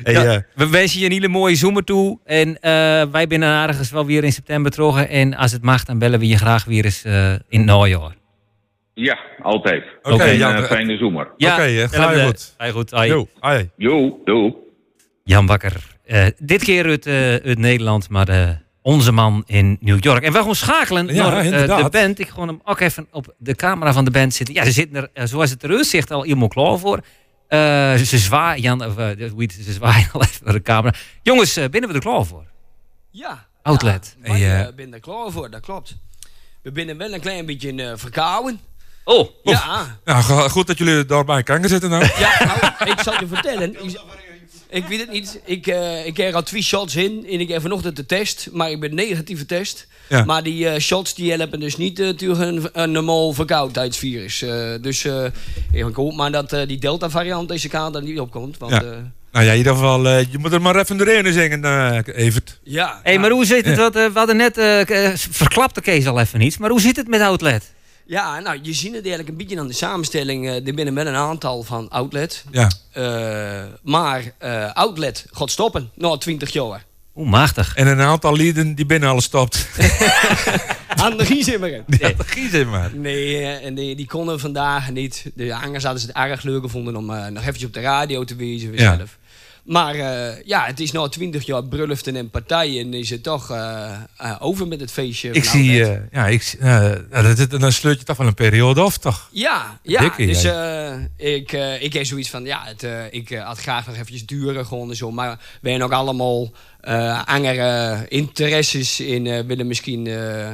Hey, 0.03 0.13
Ja, 0.13 0.23
eh, 0.33 0.41
we 0.55 0.69
wensen 0.69 0.99
je 0.99 1.05
een 1.05 1.11
hele 1.11 1.27
mooie 1.27 1.55
zomer 1.55 1.83
toe. 1.83 2.19
En 2.25 2.59
eh, 2.59 2.71
wij 3.11 3.27
binnen 3.27 3.49
aardig 3.49 3.89
wel 3.89 4.05
weer 4.05 4.23
in 4.23 4.31
september 4.31 4.71
terug. 4.71 5.05
En 5.07 5.35
als 5.35 5.51
het 5.51 5.61
mag, 5.63 5.83
dan 5.85 5.99
bellen 5.99 6.19
we 6.19 6.27
je 6.27 6.37
graag 6.37 6.65
weer 6.65 6.85
eens 6.85 7.03
eh, 7.03 7.31
in 7.31 7.39
het 7.59 7.65
najaar. 7.65 8.15
Ja, 8.93 9.19
altijd. 9.41 9.83
Oké, 10.01 10.23
En, 10.23 10.37
Jan, 10.37 10.55
eh, 10.55 10.63
fijne 10.63 10.97
zomer. 10.97 11.27
Ja, 11.37 11.53
Oké, 11.53 11.61
eh, 11.63 11.87
ga 11.89 12.11
je 12.11 12.25
goed. 12.25 12.53
Ga 12.57 12.65
je 12.65 12.71
goed. 12.71 12.91
Hoi. 12.91 13.07
Jo, 13.09 13.27
hoi. 13.39 13.69
Jo. 13.77 14.17
Jan 15.23 15.45
Bakker. 15.45 15.73
Eh, 16.05 16.25
dit 16.37 16.63
keer 16.63 16.85
uit, 16.85 17.05
eh, 17.05 17.35
uit 17.35 17.57
Nederland, 17.57 18.09
maar 18.09 18.27
eh, 18.27 18.49
onze 18.81 19.11
man 19.11 19.43
in 19.45 19.77
New 19.79 20.03
York. 20.03 20.23
En 20.23 20.33
we 20.33 20.43
gaan 20.43 20.55
schakelen 20.55 21.13
Ja, 21.13 21.29
naar 21.29 21.45
eh, 21.45 21.83
de 21.83 21.89
band. 21.89 22.19
Ik 22.19 22.29
ga 22.29 22.45
hem 22.45 22.61
ook 22.63 22.79
even 22.79 23.07
op 23.11 23.33
de 23.37 23.55
camera 23.55 23.93
van 23.93 24.05
de 24.05 24.11
band 24.11 24.33
zitten. 24.33 24.55
Ja, 24.55 24.63
ze 24.65 24.71
zitten 24.71 24.95
er, 24.97 25.09
eh, 25.13 25.25
zoals 25.25 25.49
het 25.49 25.63
eruit 25.63 25.85
ziet, 25.87 26.11
al 26.11 26.21
helemaal 26.23 26.47
klaar 26.47 26.77
voor. 26.79 26.99
Eh, 27.47 27.93
ze 27.95 28.17
zwaaien, 28.17 28.61
Jan, 28.61 28.85
of, 28.85 28.95
hoe 28.95 29.33
heet 29.37 29.55
het? 29.55 29.65
ze 29.65 29.71
zwaaien 29.73 30.09
al 30.13 30.21
even 30.23 30.45
naar 30.45 30.53
de 30.53 30.61
camera. 30.61 30.93
Jongens, 31.23 31.53
binnen 31.53 31.89
we 31.89 31.95
er 31.95 32.01
klaar 32.01 32.25
voor? 32.25 32.45
Ja. 33.11 33.47
Outlet. 33.61 34.15
Eh, 34.21 34.59
eh, 34.61 34.75
ben 34.75 34.93
er 34.93 34.99
klaar 34.99 35.31
voor, 35.31 35.49
dat 35.49 35.61
klopt. 35.61 35.97
we 36.61 36.71
binnen 36.71 36.97
wel 36.97 37.13
een 37.13 37.19
klein 37.19 37.45
beetje 37.45 37.73
uh, 37.73 37.91
verkouden. 37.95 38.59
Oh, 39.03 39.29
ja. 39.43 39.97
Nou, 40.05 40.23
go- 40.23 40.47
goed 40.49 40.67
dat 40.67 40.77
jullie 40.77 41.05
daarbij 41.05 41.43
kan 41.43 41.67
zitten 41.67 41.89
nou. 41.89 42.05
Ja, 42.17 42.45
nou, 42.77 42.91
ik 42.91 42.99
zal 42.99 43.19
je 43.19 43.27
vertellen. 43.27 43.75
Ik, 44.69 44.85
weet 44.87 44.99
het 44.99 45.11
niet. 45.11 45.39
Ik, 45.45 45.67
eh, 45.67 46.05
ik 46.05 46.17
heb 46.17 46.33
al 46.33 46.43
twee 46.43 46.61
shots 46.63 46.95
in 46.95 47.25
en 47.29 47.39
ik 47.39 47.47
heb 47.49 47.61
vanochtend 47.61 47.95
de 47.95 48.05
test, 48.05 48.49
maar 48.51 48.71
ik 48.71 48.79
ben 48.79 48.95
negatieve 48.95 49.45
test. 49.45 49.87
Ja. 50.09 50.23
Maar 50.23 50.43
die 50.43 50.67
eh, 50.69 50.79
shots 50.79 51.13
die 51.15 51.31
helpen 51.31 51.59
dus 51.59 51.77
niet 51.77 51.99
eh, 51.99 52.09
tegen 52.09 52.47
een, 52.47 52.69
een 52.73 52.91
normaal 52.91 53.33
verkoudheidsvirus. 53.33 54.41
Eh, 54.41 54.73
dus 54.81 55.05
eh, 55.05 55.25
ik 55.71 55.95
hoop 55.95 56.13
maar 56.15 56.31
dat 56.31 56.53
eh, 56.53 56.67
die 56.67 56.77
Delta-variant 56.79 57.47
deze 57.49 57.67
kant 57.67 57.95
er 57.95 58.03
niet 58.03 58.19
opkomt. 58.19 58.57
Want, 58.57 58.71
Ja. 58.71 58.81
eh, 58.81 58.97
Nou 59.31 59.45
ja, 59.45 59.51
in 59.51 59.57
ieder 59.57 59.73
geval, 59.73 60.07
eh, 60.07 60.31
je 60.31 60.37
moet 60.37 60.53
er 60.53 60.61
maar 60.61 60.75
even 60.75 60.97
doorheen 60.97 61.33
zingen, 61.33 61.63
eh 61.65 61.99
Evert. 62.25 62.59
ja. 62.63 62.99
Hé, 63.03 63.17
maar 63.17 63.29
hoe 63.31 63.45
zit 63.45 63.65
het? 63.65 63.75
Ja. 63.77 63.81
Wat, 63.81 63.93
we 63.93 64.11
hadden 64.13 64.37
net, 64.37 64.53
verklapte 65.29 65.81
Kees 65.81 66.07
al 66.07 66.19
even 66.19 66.41
iets, 66.41 66.57
maar 66.57 66.69
hoe 66.69 66.81
zit 66.81 66.95
het 66.95 67.07
met 67.07 67.21
Outlet? 67.21 67.71
Ja, 68.09 68.39
nou, 68.39 68.59
je 68.61 68.73
ziet 68.73 68.93
het 68.93 69.01
eigenlijk 69.01 69.29
een 69.29 69.37
beetje 69.37 69.59
aan 69.59 69.67
de 69.67 69.73
samenstelling. 69.73 70.47
eh 70.47 70.67
er 70.67 70.73
binnen 70.73 70.93
met 70.93 71.07
een 71.07 71.15
aantal 71.15 71.63
van 71.63 71.89
outlet. 71.89 72.43
Ja. 72.51 72.71
Eh, 72.91 73.63
maar 73.83 74.31
eh, 74.37 74.73
outlet 74.73 75.25
gaat 75.31 75.51
stoppen 75.51 75.89
na 75.95 76.17
20 76.17 76.51
jaar. 76.53 76.85
Oeh, 77.15 77.29
machtig. 77.29 77.75
En 77.75 77.87
een 77.87 77.99
aantal 78.01 78.35
lieden 78.35 78.75
die 78.75 78.85
binnen 78.85 79.09
alles 79.09 79.23
stopt. 79.23 79.67
Aan 81.03 81.17
de 81.17 81.25
Giezimmer. 81.25 81.83
Ja, 81.87 82.11
de. 82.27 82.91
Nee, 82.93 83.45
en 83.45 83.75
die, 83.75 83.95
die 83.95 84.07
konden 84.07 84.39
vandaag 84.39 84.91
niet. 84.91 85.31
De 85.35 85.55
angers 85.55 85.83
hadden 85.83 86.01
ze 86.01 86.07
het 86.07 86.15
erg 86.15 86.41
leuk 86.43 86.61
gevonden 86.61 86.95
om 86.95 87.09
eh, 87.13 87.27
nog 87.27 87.41
eventjes 87.41 87.65
op 87.65 87.73
de 87.73 87.81
radio 87.81 88.23
te 88.23 88.35
wezen 88.35 88.71
Ja. 88.73 88.95
zelf. 88.95 89.17
Maar 89.69 89.95
eh, 89.95 90.43
ja, 90.45 90.65
het 90.65 90.79
is 90.79 90.91
nu 90.91 91.09
20 91.09 91.45
jaar 91.45 91.63
bruluften 91.63 92.15
en 92.15 92.29
partijen. 92.29 92.93
is 92.93 93.09
het 93.09 93.23
toch 93.23 93.51
eh, 93.51 93.91
eh, 94.17 94.35
over 94.39 94.67
met 94.67 94.79
het 94.79 94.91
feestje. 94.91 95.31
Ik 95.31 95.43
zie, 95.43 95.71
ja, 96.11 96.27
ik, 96.27 96.41
zie- 96.41 96.59
ja, 96.63 96.97
dat, 97.11 97.37
dat- 97.37 97.59
dan 97.59 97.71
sleurt 97.71 97.99
je 97.99 98.05
toch 98.05 98.17
wel 98.17 98.27
een 98.27 98.33
periode 98.33 98.81
af, 98.81 98.97
toch? 98.97 99.29
Ja, 99.31 99.79
ja. 99.83 100.01
Dikke, 100.01 100.25
dus 100.25 100.43
ik, 101.17 101.51
ik 101.81 101.93
heb 101.93 102.05
zoiets 102.05 102.29
van, 102.29 102.43
ja, 102.45 102.63
het, 102.65 102.87
ik 103.13 103.29
had 103.29 103.59
graag 103.59 103.85
nog 103.85 103.95
eventjes 103.95 104.25
duren 104.25 104.65
gewoon 104.65 104.89
en 104.89 104.95
zo. 104.95 105.11
Maar 105.11 105.39
wij 105.61 105.71
hebben 105.71 105.89
ook 105.89 105.93
allemaal 105.93 106.51
andere 107.25 108.05
interesses 108.07 108.99
in, 108.99 109.45
willen 109.47 109.67
misschien 109.67 110.01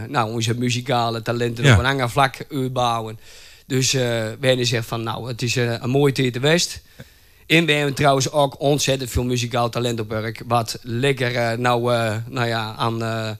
nou, 0.09 0.31
onze 0.31 0.53
muzikale 0.57 1.21
talenten 1.21 1.63
Ja. 1.63 1.73
op 1.73 1.79
een 1.79 1.85
ander 1.85 2.09
vlak 2.09 2.45
uitbouwen. 2.51 3.19
Dus 3.67 3.93
eh 3.93 4.01
wij 4.01 4.27
hebben 4.39 4.57
gezegd 4.57 4.87
van, 4.87 5.03
nou, 5.03 5.27
het 5.27 5.41
is 5.41 5.55
een 5.55 5.89
mooie 5.89 6.13
tijd 6.13 6.33
de 6.33 6.39
West. 6.39 6.81
We 7.47 7.71
hebben 7.71 7.93
trouwens 7.93 8.31
ook 8.31 8.59
ontzettend 8.59 9.09
veel 9.09 9.23
muzikaal 9.23 9.69
talent 9.69 9.99
op 9.99 10.09
werk. 10.09 10.43
Wat 10.47 10.79
lekker 10.81 11.35
eh, 11.35 11.57
nou, 11.57 11.93
eh, 11.93 12.15
nou 12.29 12.47
ja, 12.47 12.73
aan, 12.77 13.03
eh, 13.03 13.31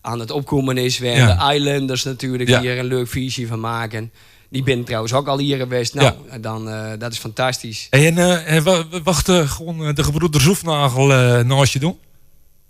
aan 0.00 0.20
het 0.20 0.30
opkomen 0.30 0.76
is. 0.76 0.98
We 0.98 1.06
hebben 1.06 1.34
Ja. 1.36 1.48
de 1.48 1.54
Islanders 1.54 2.04
natuurlijk 2.04 2.48
Ja. 2.48 2.60
hier 2.60 2.78
een 2.78 2.84
leuk 2.84 3.08
visie 3.08 3.46
van 3.48 3.60
maken. 3.60 4.12
Die 4.48 4.62
ben 4.62 4.84
trouwens 4.84 5.12
ook 5.12 5.26
al 5.28 5.38
hier 5.38 5.56
geweest. 5.56 5.94
Nou, 5.94 6.14
dan, 6.40 6.68
eh, 6.68 6.92
dat 6.98 7.12
is 7.12 7.18
fantastisch. 7.18 7.86
En 7.90 8.18
eh, 8.18 8.52
en 8.52 8.62
wa- 8.62 8.88
wa- 8.88 9.02
wacht 9.02 9.28
eh, 9.28 9.50
gewoon 9.50 9.94
de 9.94 10.04
gebroeder 10.04 10.40
Zoefnagel 10.40 11.06
naast 11.44 11.72
je 11.72 11.78
doen? 11.78 11.98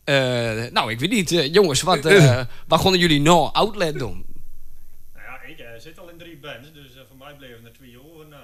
Eh, 0.04 0.14
nou, 0.72 0.90
ik 0.90 1.00
weet 1.00 1.10
niet. 1.10 1.48
jongens, 1.52 1.82
wat, 1.82 2.04
eh, 2.04 2.40
wat 2.68 2.80
gaan 2.80 2.98
jullie 2.98 3.20
nou 3.20 3.48
outlet 3.52 3.98
doen? 3.98 4.24
Nou 5.14 5.26
ja, 5.26 5.42
ik 5.74 5.80
zit 5.80 5.98
al 5.98 6.08
in 6.08 6.18
drie 6.18 6.38
bands, 6.42 6.72
dus 6.72 6.90
voor 7.08 7.16
mij 7.18 7.34
bleven 7.38 7.64
er 7.64 7.72
twee 7.72 7.96
over 8.12 8.26
nou. 8.28 8.42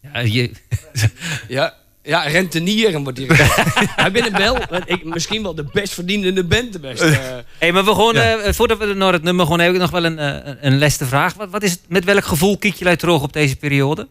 je... 0.13 0.51
Ja, 1.47 1.73
ja 2.03 2.21
rentenieren 2.21 3.03
wordt 3.03 3.17
hier. 3.17 3.35
Hij 4.01 4.11
bent 4.11 4.25
ik, 4.85 5.03
misschien 5.03 5.43
wel 5.43 5.55
de 5.55 5.65
best 5.73 5.93
verdienende 5.93 6.43
band 6.43 6.73
de 6.73 6.79
best. 6.79 7.01
eh. 7.01 7.37
Hey, 7.57 7.71
maar 7.71 7.85
we 7.85 7.91
gewoon, 7.91 8.13
Ja. 8.13 8.37
eh, 8.37 8.53
voordat 8.53 8.77
we 8.77 8.85
naar 8.93 9.13
het 9.13 9.23
nummer 9.23 9.45
gaan, 9.47 9.59
heb 9.59 9.73
ik 9.73 9.79
nog 9.79 9.89
wel 9.91 10.05
een, 10.05 10.19
eh, 10.19 10.53
een 10.61 10.79
laatste 10.79 11.05
vraag. 11.05 11.33
Wat, 11.33 11.49
wat 11.49 11.63
is 11.63 11.71
het, 11.71 11.81
met 11.87 12.03
welk 12.03 12.25
gevoel 12.25 12.57
kijk 12.57 12.75
je 12.75 12.95
terug 12.95 13.21
op 13.21 13.33
deze 13.33 13.55
periode? 13.55 14.07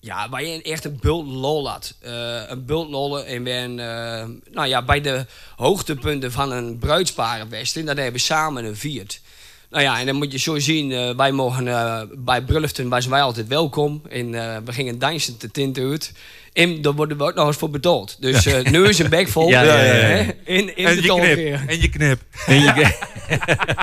Ja, 0.00 0.28
waar 0.28 0.44
je 0.44 0.62
echt 0.62 0.84
een 0.84 0.98
bult 1.00 1.26
lol 1.26 1.68
had. 1.70 1.94
Eh, 2.00 2.40
een 2.48 2.64
bult 2.64 2.90
lollen 2.90 3.26
en 3.26 3.42
ben, 3.42 3.70
eh, 3.78 4.26
nou 4.52 4.68
ja, 4.68 4.82
bij 4.82 5.00
de 5.00 5.26
hoogtepunten 5.56 6.32
van 6.32 6.52
een 6.52 6.78
bruidsparenwest. 6.78 7.76
En 7.76 7.84
dat 7.86 7.96
hebben 7.96 8.12
we 8.14 8.18
samen 8.18 8.64
een 8.64 8.76
viert. 8.76 9.20
Nou 9.70 9.82
ja, 9.82 10.00
en 10.00 10.06
dan 10.06 10.16
moet 10.16 10.32
je 10.32 10.38
zo 10.38 10.58
zien, 10.58 10.92
eh, 10.92 11.16
wij 11.16 11.32
mogen 11.32 11.68
eh, 11.68 12.00
bij 12.18 12.42
Brulften 12.42 12.88
zijn 12.88 13.10
wij 13.10 13.22
altijd 13.22 13.46
welkom. 13.46 14.02
En 14.10 14.34
eh, 14.34 14.56
we 14.64 14.72
gingen 14.72 14.98
dansen 14.98 15.36
te 15.36 15.50
tint 15.50 15.78
uit. 15.78 16.12
En 16.52 16.82
daar 16.82 16.92
worden 16.92 17.16
we 17.18 17.24
ook 17.24 17.34
nog 17.34 17.46
eens 17.46 17.56
voor 17.56 17.70
betaald. 17.70 18.16
Dus 18.20 18.46
eh, 18.46 18.70
nu 18.70 18.88
is 18.88 18.98
een 18.98 19.10
bek 19.10 19.28
vol. 19.28 19.48
Ja, 19.58 19.62
ja, 19.62 19.82
ja, 19.82 20.32
In, 20.44 20.76
in 20.76 20.86
En 20.86 20.96
de 20.96 21.02
je 21.02 21.08
knip. 21.08 21.60
En 21.68 21.80
je 21.80 21.90
knip. 21.90 22.20
En 22.46 22.60
je- 22.60 22.98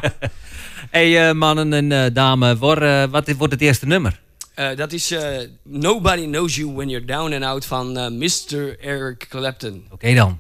hey, 0.92 1.28
eh, 1.30 1.34
mannen 1.36 1.74
en 1.74 1.92
eh 1.92 2.14
dames, 2.14 2.58
waar, 2.60 3.10
wat 3.10 3.32
wordt 3.32 3.54
het 3.54 3.62
eerste 3.62 3.86
nummer? 3.86 4.20
Eh, 4.54 4.76
dat 4.76 4.92
is 4.92 5.12
eh, 5.12 5.48
Nobody 5.64 6.26
Knows 6.26 6.56
You 6.56 6.74
When 6.74 6.90
You're 6.90 7.06
Down 7.06 7.34
and 7.34 7.44
Out 7.44 7.66
van 7.66 8.18
Mr. 8.18 8.80
Eric 8.80 9.26
Clapton. 9.30 9.86
Oké 9.92 10.14
dan. 10.14 10.40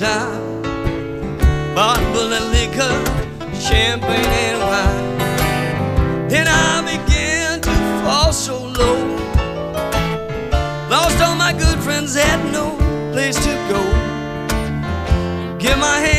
Time. 0.00 0.62
Bottle 1.74 2.32
of 2.32 2.52
liquor, 2.52 2.96
champagne 3.54 4.32
and 4.46 4.58
wine. 4.70 6.28
Then 6.28 6.46
I 6.48 6.82
began 6.82 7.60
to 7.60 7.74
fall 8.02 8.32
so 8.32 8.58
low. 8.58 8.98
Lost 10.90 11.20
all 11.20 11.36
my 11.36 11.52
good 11.52 11.78
friends, 11.78 12.14
had 12.14 12.40
no 12.52 12.76
place 13.12 13.36
to 13.36 13.54
go. 13.68 13.82
Get 15.58 15.78
my 15.78 15.98
hands 15.98 16.13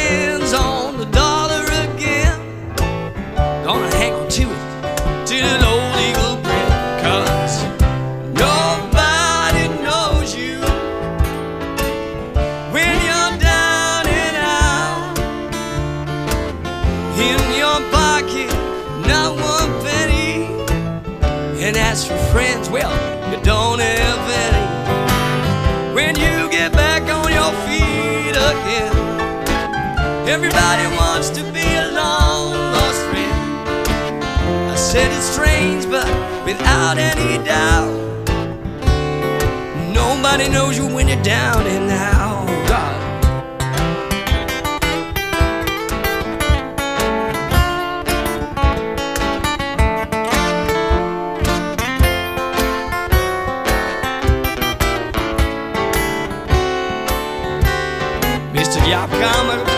without 36.45 36.97
any 36.99 37.43
doubt, 37.43 37.89
nobody 39.93 40.47
knows 40.47 40.77
you 40.77 40.85
when 40.85 41.07
you're 41.07 41.23
down 41.23 41.65
and 41.65 41.89
out. 41.89 42.45
God. 42.67 43.01
Mr. 58.53 58.80
Jaap 58.88 59.74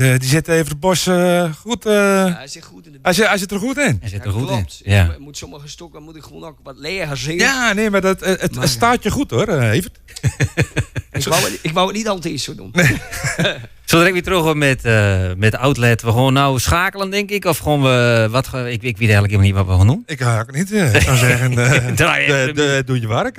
eh, 0.00 0.18
die 0.18 0.28
zit 0.28 0.48
even 0.48 0.68
het 0.68 0.80
bos 0.80 1.06
eh, 1.06 1.52
goed. 1.60 1.86
eh, 1.86 2.36
hij 2.36 2.48
zit 2.48 2.64
goed 2.64 2.86
in 2.86 2.92
de 2.92 2.98
hij, 3.02 3.12
zit, 3.12 3.26
hij 3.26 3.38
zit 3.38 3.50
er 3.50 3.58
goed 3.58 3.78
in. 3.78 3.96
Hij 4.00 4.08
zit 4.08 4.24
Ja, 4.24 4.30
klopt. 4.30 4.82
Ik 4.84 5.18
moet 5.18 5.36
sommige 5.36 5.68
stokken 5.68 6.02
moet 6.02 6.16
ik 6.16 6.22
gewoon 6.22 6.44
ook 6.44 6.56
wat 6.62 6.78
leger 6.78 7.16
zingen. 7.16 7.44
Ja, 7.44 7.72
nee, 7.72 7.90
maar 7.90 8.00
dat, 8.00 8.20
het, 8.20 8.40
het 8.40 8.68
staat 8.68 9.02
je 9.02 9.10
goed 9.10 9.30
hoor, 9.30 9.48
Evert. 9.48 9.98
Ik 11.12 11.24
wou, 11.24 11.42
het, 11.42 11.58
ik 11.62 11.72
wou 11.72 11.86
het 11.86 11.96
niet 11.96 12.08
altijd 12.08 12.40
zo 12.40 12.54
doen. 12.54 12.72
Zo 13.84 13.96
direct 13.96 14.12
weer 14.12 14.22
terug 14.22 14.54
met, 14.54 14.84
eh 14.84 15.30
met 15.36 15.56
Outlet. 15.56 16.02
We 16.02 16.08
gewoon 16.10 16.32
nou 16.32 16.58
schakelen, 16.60 17.10
denk 17.10 17.30
ik. 17.30 17.44
Of 17.44 17.58
gewoon 17.58 17.82
we. 17.82 18.28
Wat, 18.30 18.46
ik, 18.54 18.82
ik 18.82 18.82
weet 18.82 18.98
eigenlijk 18.98 19.30
helemaal 19.32 19.40
niet 19.46 19.54
wat 19.54 19.66
we 19.66 19.72
gaan 19.76 19.86
doen. 19.86 20.02
Ik 20.06 20.20
ga 20.20 20.40
ook 20.40 20.52
niet. 20.52 20.72
ik 20.72 21.00
zou 21.02 21.16
zeggen, 21.16 21.54
Draai 21.96 22.26
de- 22.26 22.52
de- 22.54 22.82
doe 22.86 23.00
je 23.00 23.06
werk. 23.06 23.36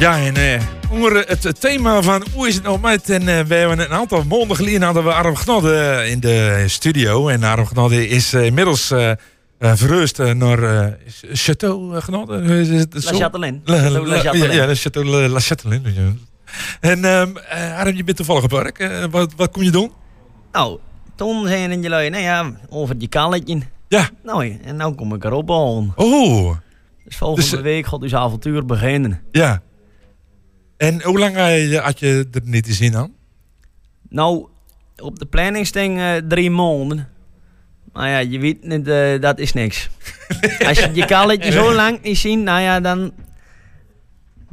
Ja, 0.00 0.18
en 0.18 0.36
eh, 0.36 0.62
onder 0.90 1.24
het, 1.28 1.60
thema 1.60 2.02
van 2.02 2.24
hoe 2.34 2.48
is 2.48 2.54
het 2.54 2.64
nou 2.64 2.80
met... 2.80 3.10
En 3.10 3.28
eh, 3.28 3.40
we 3.40 3.54
hebben 3.54 3.78
een 3.78 3.92
aantal 3.92 4.24
maanden 4.24 4.56
geleden 4.56 4.82
hadden 4.82 5.04
we 5.04 5.12
Arm 5.12 5.36
Gnodde 5.36 5.74
eh, 5.74 6.10
in 6.10 6.20
de 6.20 6.64
studio. 6.66 7.28
En 7.28 7.42
Arm 7.42 7.66
Gnodde 7.66 8.08
is 8.08 8.34
inmiddels 8.34 8.92
verhuisd 9.58 10.18
eh, 10.18 10.32
naar 10.32 10.96
Chateau 11.32 12.00
Gnodde. 12.00 12.66
La 12.90 13.00
zo? 13.00 13.16
Chatelaine. 13.16 13.60
La-. 13.64 14.22
Ja, 14.22 14.52
ja, 14.52 14.74
Chateau 14.74 15.06
La, 15.06 15.40
ja. 15.82 16.12
En 16.80 17.04
ehm 17.04 17.36
eh, 17.36 17.78
Arm, 17.78 17.96
je 17.96 18.04
bent 18.04 18.16
toevallig 18.16 18.44
op 18.44 18.50
werk. 18.50 19.06
Wat, 19.10 19.32
wat 19.36 19.50
kom 19.50 19.62
je 19.62 19.70
doen? 19.70 19.92
Nou, 20.52 20.78
toen 21.14 21.46
zeiden 21.46 21.82
jullie, 21.82 22.10
nou 22.10 22.22
ja, 22.22 22.52
over 22.68 22.98
die 22.98 23.08
kalletje. 23.08 23.60
Ja. 23.88 24.08
Nou, 24.22 24.58
en 24.64 24.76
nou 24.76 24.94
kom 24.94 25.14
ik 25.14 25.24
erop 25.24 25.50
al. 25.50 25.92
Oh. 25.96 26.56
Dus 27.04 27.16
volgende 27.16 27.50
Dus, 27.50 27.60
week 27.60 27.86
gaat 27.86 28.00
dus 28.00 28.14
avontuur 28.14 28.66
beginnen. 28.66 29.20
Ja. 29.32 29.62
En 30.80 31.02
hoe 31.02 31.18
lang 31.18 31.36
had 31.76 31.98
je, 31.98 32.28
er 32.32 32.40
niet 32.44 32.64
te 32.64 32.72
zien 32.72 32.96
aan? 32.96 33.12
Nou, 34.08 34.46
op 34.96 35.18
de 35.18 35.26
planningsding 35.26 35.98
eh 35.98 36.16
drie 36.28 36.50
maanden. 36.50 37.08
Maar 37.92 38.08
ja, 38.08 38.18
je 38.18 38.38
weet 38.38 38.64
niet, 38.64 38.88
eh, 38.88 39.20
dat 39.20 39.38
is 39.38 39.52
niks. 39.52 39.90
Als 40.68 40.78
je 40.78 40.90
je 40.92 41.04
kalletje 41.04 41.52
zo 41.52 41.74
lang 41.74 42.02
niet 42.02 42.18
ziet, 42.18 42.38
nou 42.38 42.60
ja, 42.60 42.80
dan... 42.80 43.12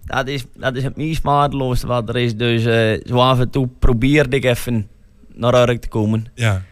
dat 0.05 0.27
is, 0.27 0.45
dat 0.55 0.75
is 0.75 0.83
het 0.83 0.97
meest 0.97 1.23
waardeloosste 1.23 1.87
wat 1.87 2.09
er 2.09 2.17
is. 2.17 2.35
Dus 2.35 2.65
eh, 2.65 3.01
zo 3.05 3.17
af 3.17 3.39
en 3.39 3.49
toe 3.49 3.69
probeerde 3.79 4.35
ik 4.35 4.43
even 4.43 4.87
naar 5.33 5.69
Urk 5.69 5.81
te 5.81 5.87
komen. 5.87 6.25
Ja. 6.33 6.63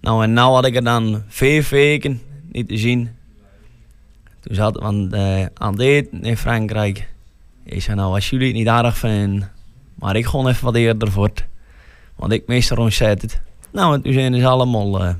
Nou, 0.00 0.22
en 0.22 0.32
nou 0.32 0.54
had 0.54 0.66
ik 0.66 0.76
er 0.76 0.84
dan 0.84 1.22
vijf 1.28 1.68
weken 1.68 2.20
niet 2.52 2.68
te 2.68 2.76
zien. 2.76 3.10
Toen 4.40 4.54
zat 4.54 4.76
ik 4.76 4.82
aan, 4.82 5.08
de, 5.08 5.50
aan 5.54 5.72
het 5.72 5.80
eten 5.80 6.22
in 6.22 6.36
Frankrijk. 6.36 7.10
Ik 7.64 7.82
zei, 7.82 7.96
nou, 7.96 8.14
als 8.14 8.30
jullie 8.30 8.46
het 8.46 8.56
niet 8.56 8.68
aardig 8.68 8.98
vinden, 8.98 9.50
maar 9.94 10.16
ik 10.16 10.26
gewoon 10.26 10.48
even 10.48 10.64
wat 10.64 10.74
eerder 10.74 11.10
voort. 11.10 11.44
Want 12.16 12.32
ik 12.32 12.46
meestal 12.46 12.76
ontzet 12.76 13.22
het. 13.22 13.40
Nou, 13.72 13.94
en 13.94 14.02
toen 14.02 14.12
zijn 14.12 14.40
ze 14.40 14.46
allemaal, 14.46 15.04
eh, 15.04 15.14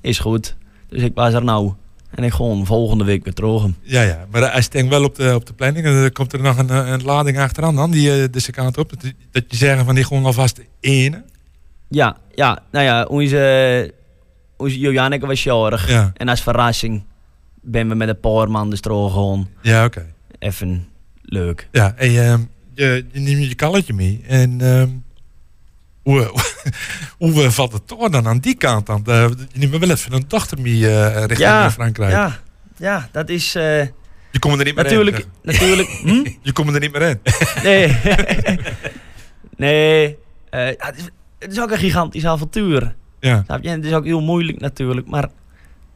is 0.00 0.18
goed. 0.18 0.56
Dus 0.88 1.02
ik 1.02 1.14
was 1.14 1.32
er 1.32 1.44
nou. 1.44 1.72
En 2.10 2.24
ik 2.24 2.32
gewoon 2.32 2.66
volgende 2.66 3.04
week 3.04 3.24
weer 3.24 3.32
terug. 3.32 3.66
Ja, 3.82 4.02
ja, 4.02 4.26
maar 4.30 4.50
als 4.50 4.64
je 4.64 4.70
denkt 4.70 4.90
wel 4.90 5.04
op 5.04 5.14
de, 5.14 5.34
op 5.34 5.46
de 5.46 5.52
planning, 5.52 5.84
dan 5.84 6.12
komt 6.12 6.32
er 6.32 6.42
nog 6.42 6.58
een, 6.58 6.70
eh, 6.70 6.88
een 6.88 7.02
lading 7.02 7.38
achteraan 7.38 7.76
dan, 7.76 7.90
die 7.90 8.22
eh, 8.22 8.28
deze 8.30 8.52
kant 8.52 8.78
op. 8.78 8.90
Dat, 8.90 9.12
dat 9.30 9.44
je 9.48 9.56
zeggen 9.56 9.84
van 9.84 9.94
die 9.94 10.04
gewoon 10.04 10.24
alvast 10.24 10.60
ene. 10.80 11.24
Ja, 11.88 12.16
ja, 12.34 12.62
nou 12.70 12.84
ja, 12.84 13.04
onze, 13.04 13.94
onze 14.56 14.78
Joanneke 14.78 15.26
was 15.26 15.42
jarig. 15.42 15.88
Ja. 15.88 16.10
En 16.14 16.28
als 16.28 16.42
verrassing 16.42 17.04
ben 17.60 17.88
we 17.88 17.94
met 17.94 18.08
een 18.08 18.20
paar 18.20 18.50
man 18.50 18.70
de 18.70 18.76
stroom 18.76 19.10
gewoon. 19.10 19.48
Ja, 19.62 19.84
oké. 19.84 20.06
Even 20.38 20.86
leuk. 21.24 21.68
Ja, 21.72 21.94
en 21.96 22.08
ehm, 22.26 22.40
je, 22.74 23.06
je 23.12 23.20
neemt 23.20 23.48
je 23.48 23.54
kalletje 23.54 23.92
mee. 23.92 24.20
En 24.26 24.60
ehm, 24.60 24.88
hoe, 26.02 26.30
hoe 27.18 27.50
valt 27.50 27.72
het 27.72 27.86
toch 27.86 28.08
dan 28.08 28.26
aan 28.26 28.38
die 28.38 28.54
kant 28.56 28.86
dan? 28.86 29.04
Eh, 29.06 29.28
je 29.52 29.58
neemt 29.58 29.76
wel 29.78 29.90
even 29.90 30.12
een 30.12 30.24
dochter 30.28 30.60
mee 30.60 30.88
eh, 30.88 31.14
richting 31.18 31.38
ja, 31.38 31.64
eh, 31.64 31.70
Frankrijk. 31.72 32.12
Ja, 32.12 32.38
ja, 32.76 33.08
dat 33.12 33.28
is... 33.28 33.54
eh, 33.54 33.80
Je 34.30 34.38
komt 34.38 34.58
er 34.58 34.64
niet 34.64 34.74
meer 34.74 34.84
natuurlijk, 34.84 35.18
in. 35.18 35.24
Natuurlijk, 35.42 35.88
hm? 36.04 36.26
Je 36.42 36.52
komt 36.52 36.74
er 36.74 36.80
niet 36.80 36.92
meer 36.92 37.02
in. 37.02 37.18
Nee. 37.62 37.96
nee. 39.56 40.16
eh, 40.50 40.66
het, 40.66 40.96
is, 40.96 41.04
het 41.38 41.52
is 41.52 41.60
ook 41.60 41.70
een 41.70 41.78
gigantisch 41.78 42.26
avontuur. 42.26 42.94
Ja. 43.20 43.44
Je? 43.60 43.68
Het 43.68 43.84
is 43.84 43.92
ook 43.92 44.04
heel 44.04 44.20
moeilijk 44.20 44.60
natuurlijk, 44.60 45.06
maar 45.06 45.28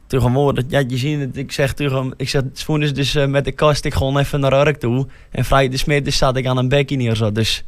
tegenwoordig, 0.09 0.63
ja, 0.67 0.83
je 0.87 0.97
ziet 0.97 1.19
het, 1.19 1.37
ik 1.37 1.51
zeg 1.51 1.73
tegen 1.73 2.13
ik 2.17 2.29
zeg, 2.29 2.41
is 2.79 2.93
dus 2.93 3.15
eh, 3.15 3.25
met 3.25 3.45
de 3.45 3.51
kast, 3.51 3.85
ik 3.85 3.93
gewoon 3.93 4.17
even 4.17 4.39
naar 4.39 4.67
Urk 4.67 4.79
toe. 4.79 5.07
En 5.31 5.45
vrij 5.45 5.69
de 5.69 5.77
smiddags 5.77 6.17
zat 6.17 6.35
ik 6.37 6.45
aan 6.45 6.57
een 6.57 6.69
bekje 6.69 6.95
neer 6.95 7.15
zo. 7.15 7.31
Dus 7.31 7.63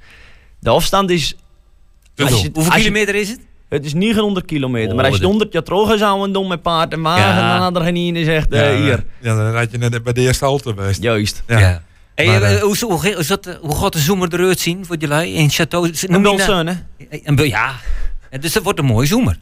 de 0.59 0.69
afstand 0.69 1.09
is... 1.09 1.35
Je- 2.15 2.23
Hoeveel 2.53 2.73
je- 2.73 2.79
kilometer 2.79 3.15
is 3.15 3.29
het? 3.29 3.39
Het 3.69 3.85
is 3.85 3.93
900 3.93 4.45
kilometer, 4.45 4.89
Oh, 4.89 4.95
maar 4.95 5.05
als 5.05 5.13
je 5.15 5.19
dat- 5.21 5.29
100 5.29 5.53
jaar 5.53 5.63
terug 5.63 5.97
zou 5.97 6.31
doen 6.31 6.47
met 6.47 6.61
paard 6.61 6.93
en 6.93 7.01
wagen, 7.01 7.23
Ja. 7.43 7.51
dan 7.53 7.61
had 7.61 7.75
er 7.75 7.81
geen 7.81 7.95
zegt, 8.25 8.47
Ja, 8.53 8.61
eh, 8.69 8.75
hier. 8.75 9.03
Ja, 9.19 9.35
dan 9.35 9.51
rijd 9.51 9.71
je 9.71 9.77
net 9.77 10.03
bij 10.03 10.13
de 10.13 10.21
eerste 10.21 10.45
halte 10.45 10.69
geweest. 10.69 11.01
Juist. 11.01 11.43
Ja. 11.47 11.59
Ja. 11.59 11.83
Hey, 12.15 12.25
Maar, 12.25 12.41
eh, 12.41 12.55
eh, 12.55 12.61
hoe, 12.61 12.75
hoe, 12.79 13.13
hoe, 13.13 13.25
dat, 13.27 13.45
eh, 13.45 13.53
hoe 13.61 13.75
gaat 13.75 13.93
de 13.93 13.99
zoemer 13.99 14.33
eruit 14.33 14.59
zien 14.59 14.85
voor 14.85 14.95
jullie 14.97 15.33
in 15.33 15.49
Chateau? 15.49 15.91
Een 16.01 16.21
Bulsun, 16.21 16.67
hè? 16.67 16.73
Een 17.23 17.35
bul- 17.35 17.45
ja. 17.45 17.73
Ja, 18.31 18.37
Dus 18.37 18.53
dat 18.53 18.63
wordt 18.63 18.79
een 18.79 18.85
mooie 18.85 19.07
zomer. 19.07 19.37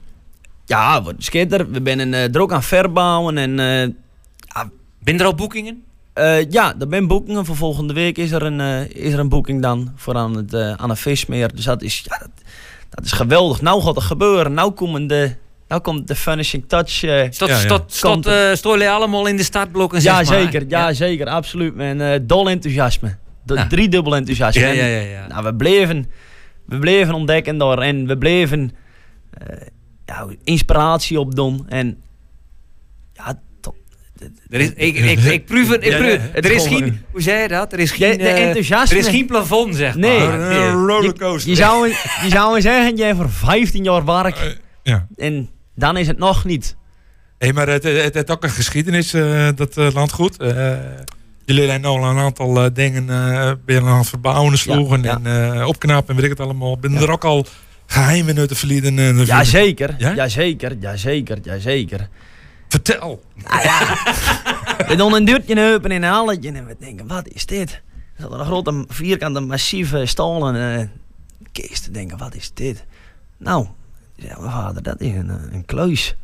Ja, 0.69 1.03
wordt 1.03 1.23
schitter. 1.23 1.71
We 1.71 1.81
zijn 1.83 2.13
eh, 2.13 2.35
er 2.35 2.41
ook 2.41 2.51
aan 2.53 2.63
verbouwen 2.63 3.37
en... 3.37 3.59
eh, 3.59 3.81
ja, 4.53 4.69
ben 5.03 5.19
er 5.19 5.25
al 5.25 5.35
boekingen? 5.35 5.83
ja, 6.49 6.73
er 6.79 6.85
zijn 6.89 7.07
boekingen. 7.07 7.45
Voor 7.45 7.55
volgende 7.55 7.93
week 7.93 8.17
is 8.17 8.31
er 8.31 8.43
een, 8.43 8.59
eh, 8.59 9.05
is 9.05 9.13
er 9.13 9.19
een 9.19 9.29
boeking 9.29 9.61
dan 9.61 9.91
voor 9.95 10.15
aan 10.15 10.35
het, 10.35 10.53
eh, 10.53 10.71
aan 10.73 10.89
het 10.89 10.99
vismeer. 10.99 11.55
Dus 11.55 11.65
dat 11.65 11.81
is, 11.81 12.01
ja, 12.09 12.17
dat, 12.17 12.29
dat 12.89 13.05
is 13.05 13.11
geweldig. 13.11 13.61
Nou 13.61 13.81
gaat 13.81 13.95
er 13.95 14.01
gebeuren. 14.01 14.53
Nou, 14.53 14.71
komen 14.71 15.07
de, 15.07 15.35
nou 15.67 15.81
komt 15.81 16.07
de 16.07 16.15
finishing 16.15 16.63
touch. 16.67 17.03
eh, 17.03 17.27
Stond, 17.87 18.25
eh, 18.25 18.93
allemaal 18.93 19.25
in 19.27 19.37
de 19.37 19.43
startblokken? 19.43 20.01
ja, 20.01 20.23
zeg 20.23 20.29
maar? 20.29 20.39
zeker. 20.51 20.65
Ja, 20.67 20.93
zeker. 20.93 21.27
Absoluut. 21.27 21.73
En 21.77 22.01
eh, 22.13 22.19
dol 22.21 22.49
enthousiasme. 22.49 23.17
D- 23.45 23.51
Ja. 23.53 23.67
Driedubbel 23.67 24.15
enthousiasme. 24.15 24.61
Ja, 24.61 24.71
ja, 24.71 24.85
ja, 24.85 24.99
ja. 25.01 25.27
Nou, 25.27 25.43
we 25.43 25.55
bleven, 25.55 26.05
we 26.65 26.79
bleven 26.79 27.13
ontdekken 27.13 27.57
daar. 27.57 27.77
En 27.79 28.07
we 28.07 28.17
bleven 28.17 28.71
eh, 29.31 29.57
ja, 30.09 30.27
inspiratie 30.43 31.19
opdoen. 31.19 31.65
En 31.67 32.01
ja. 33.13 33.39
Er 34.49 34.59
is, 34.59 34.69
ik, 34.75 34.95
ik, 34.97 35.19
ik 35.19 35.45
proef 35.51 35.69
het. 35.69 35.85
Ik 35.85 35.97
proef- 35.97 36.09
ja, 36.11 36.33
er 36.33 36.51
is 36.51 36.67
geen, 36.67 37.01
hoe 37.11 37.21
zei 37.21 37.41
je 37.41 37.47
dat? 37.47 37.73
Er 37.73 37.79
is 37.79 37.91
geen, 37.91 38.11
De, 38.11 38.17
de 38.17 38.29
eh, 38.29 38.45
enthousiasme. 38.45 38.97
er 38.97 39.03
is 39.03 39.09
geen 39.09 39.25
plafond, 39.25 39.75
zeg 39.75 39.95
nee. 39.95 40.19
maar. 40.19 40.37
Nee. 40.37 41.01
Je, 41.01 41.41
je, 41.45 41.55
zou, 41.55 41.87
je 42.23 42.29
zou 42.29 42.61
zeggen, 42.61 42.95
jij 42.95 43.15
voor 43.15 43.29
15 43.29 43.83
jaar 43.83 44.05
werk. 44.05 44.57
ja. 44.83 45.07
En 45.15 45.49
dan 45.75 45.97
is 45.97 46.07
het 46.07 46.17
nog 46.17 46.45
niet. 46.45 46.75
Hé, 47.37 47.53
maar 47.53 47.67
het, 47.67 47.83
het, 48.13 48.31
ook 48.31 48.43
een 48.43 48.49
geschiedenis, 48.49 49.13
eh, 49.13 49.47
dat 49.55 49.77
eh, 49.77 49.87
landgoed. 49.93 50.37
Eh, 50.37 50.77
jullie 51.45 51.65
zijn 51.65 51.85
al 51.85 52.03
een 52.03 52.17
aantal 52.17 52.63
eh, 52.63 52.69
dingen 52.73 53.09
eh 53.09 53.51
je 53.65 53.81
aan 53.81 53.97
het 53.97 54.07
verbouwen, 54.09 54.57
sloegen 54.57 55.03
ja. 55.03 55.19
en 55.23 55.53
eh, 55.59 55.67
opknappen 55.67 56.09
en 56.09 56.21
weet 56.21 56.31
ik 56.31 56.37
het 56.37 56.47
allemaal. 56.47 56.77
Ben 56.77 56.95
er 56.95 57.11
ook 57.11 57.25
al 57.25 57.45
geheimen 57.89 58.37
uit 58.37 58.49
te 58.49 58.55
verliezen? 58.55 58.99
en 58.99 59.25
Ja, 59.25 59.43
zeker. 59.43 59.95
Ja? 59.97 60.11
Ja, 60.11 60.27
zeker. 60.27 60.75
Ja, 60.79 60.95
zeker. 60.95 61.37
Ja, 61.41 61.57
zeker. 61.57 62.07
Vertel. 62.67 63.23
We 64.87 64.95
doen 64.97 65.13
een 65.13 65.25
deurtje 65.25 65.73
open 65.73 65.91
in 65.91 66.03
een 66.03 66.09
halletje 66.09 66.51
en 66.51 66.65
we 66.65 66.75
denken, 66.79 67.07
wat 67.07 67.27
is 67.27 67.45
dit? 67.45 67.81
Er 68.15 68.21
zat 68.21 68.31
een 68.31 68.45
grote 68.45 68.85
vierkante 68.87 69.39
massieve 69.39 70.05
stalen 70.05 70.55
eh 70.55 70.87
kist 71.51 71.93
denken, 71.93 72.17
wat 72.17 72.35
is 72.35 72.51
dit? 72.53 72.85
Nou, 73.37 73.67
zei 74.17 74.33
mijn 74.39 74.51
vader, 74.51 74.83
dat 74.83 75.01
is 75.01 75.13
een, 75.13 75.29
eh, 75.29 75.35
een 75.51 75.65
kluis. 75.65 76.15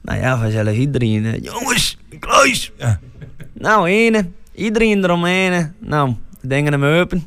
Nou 0.00 0.18
ja, 0.18 0.38
vanzelf 0.38 0.76
iedereen, 0.76 1.24
eh, 1.24 1.42
jongens, 1.42 1.98
een 2.10 2.18
kluis! 2.18 2.72
Nou, 3.52 3.88
ene, 3.88 4.28
iedereen 4.54 5.04
eromheen. 5.04 5.72
Nou, 5.78 6.14
de 6.40 6.48
dingen 6.48 6.72
hem 6.72 6.84
open. 6.84 7.26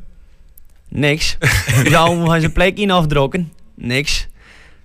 Niks. 0.89 1.37
Toen 1.83 1.91
zou 1.95 2.15
hem 2.15 2.25
van 2.25 2.39
zijn 2.39 2.51
plekje 2.51 2.91
afdrukken. 2.91 3.51
Niks. 3.83 4.27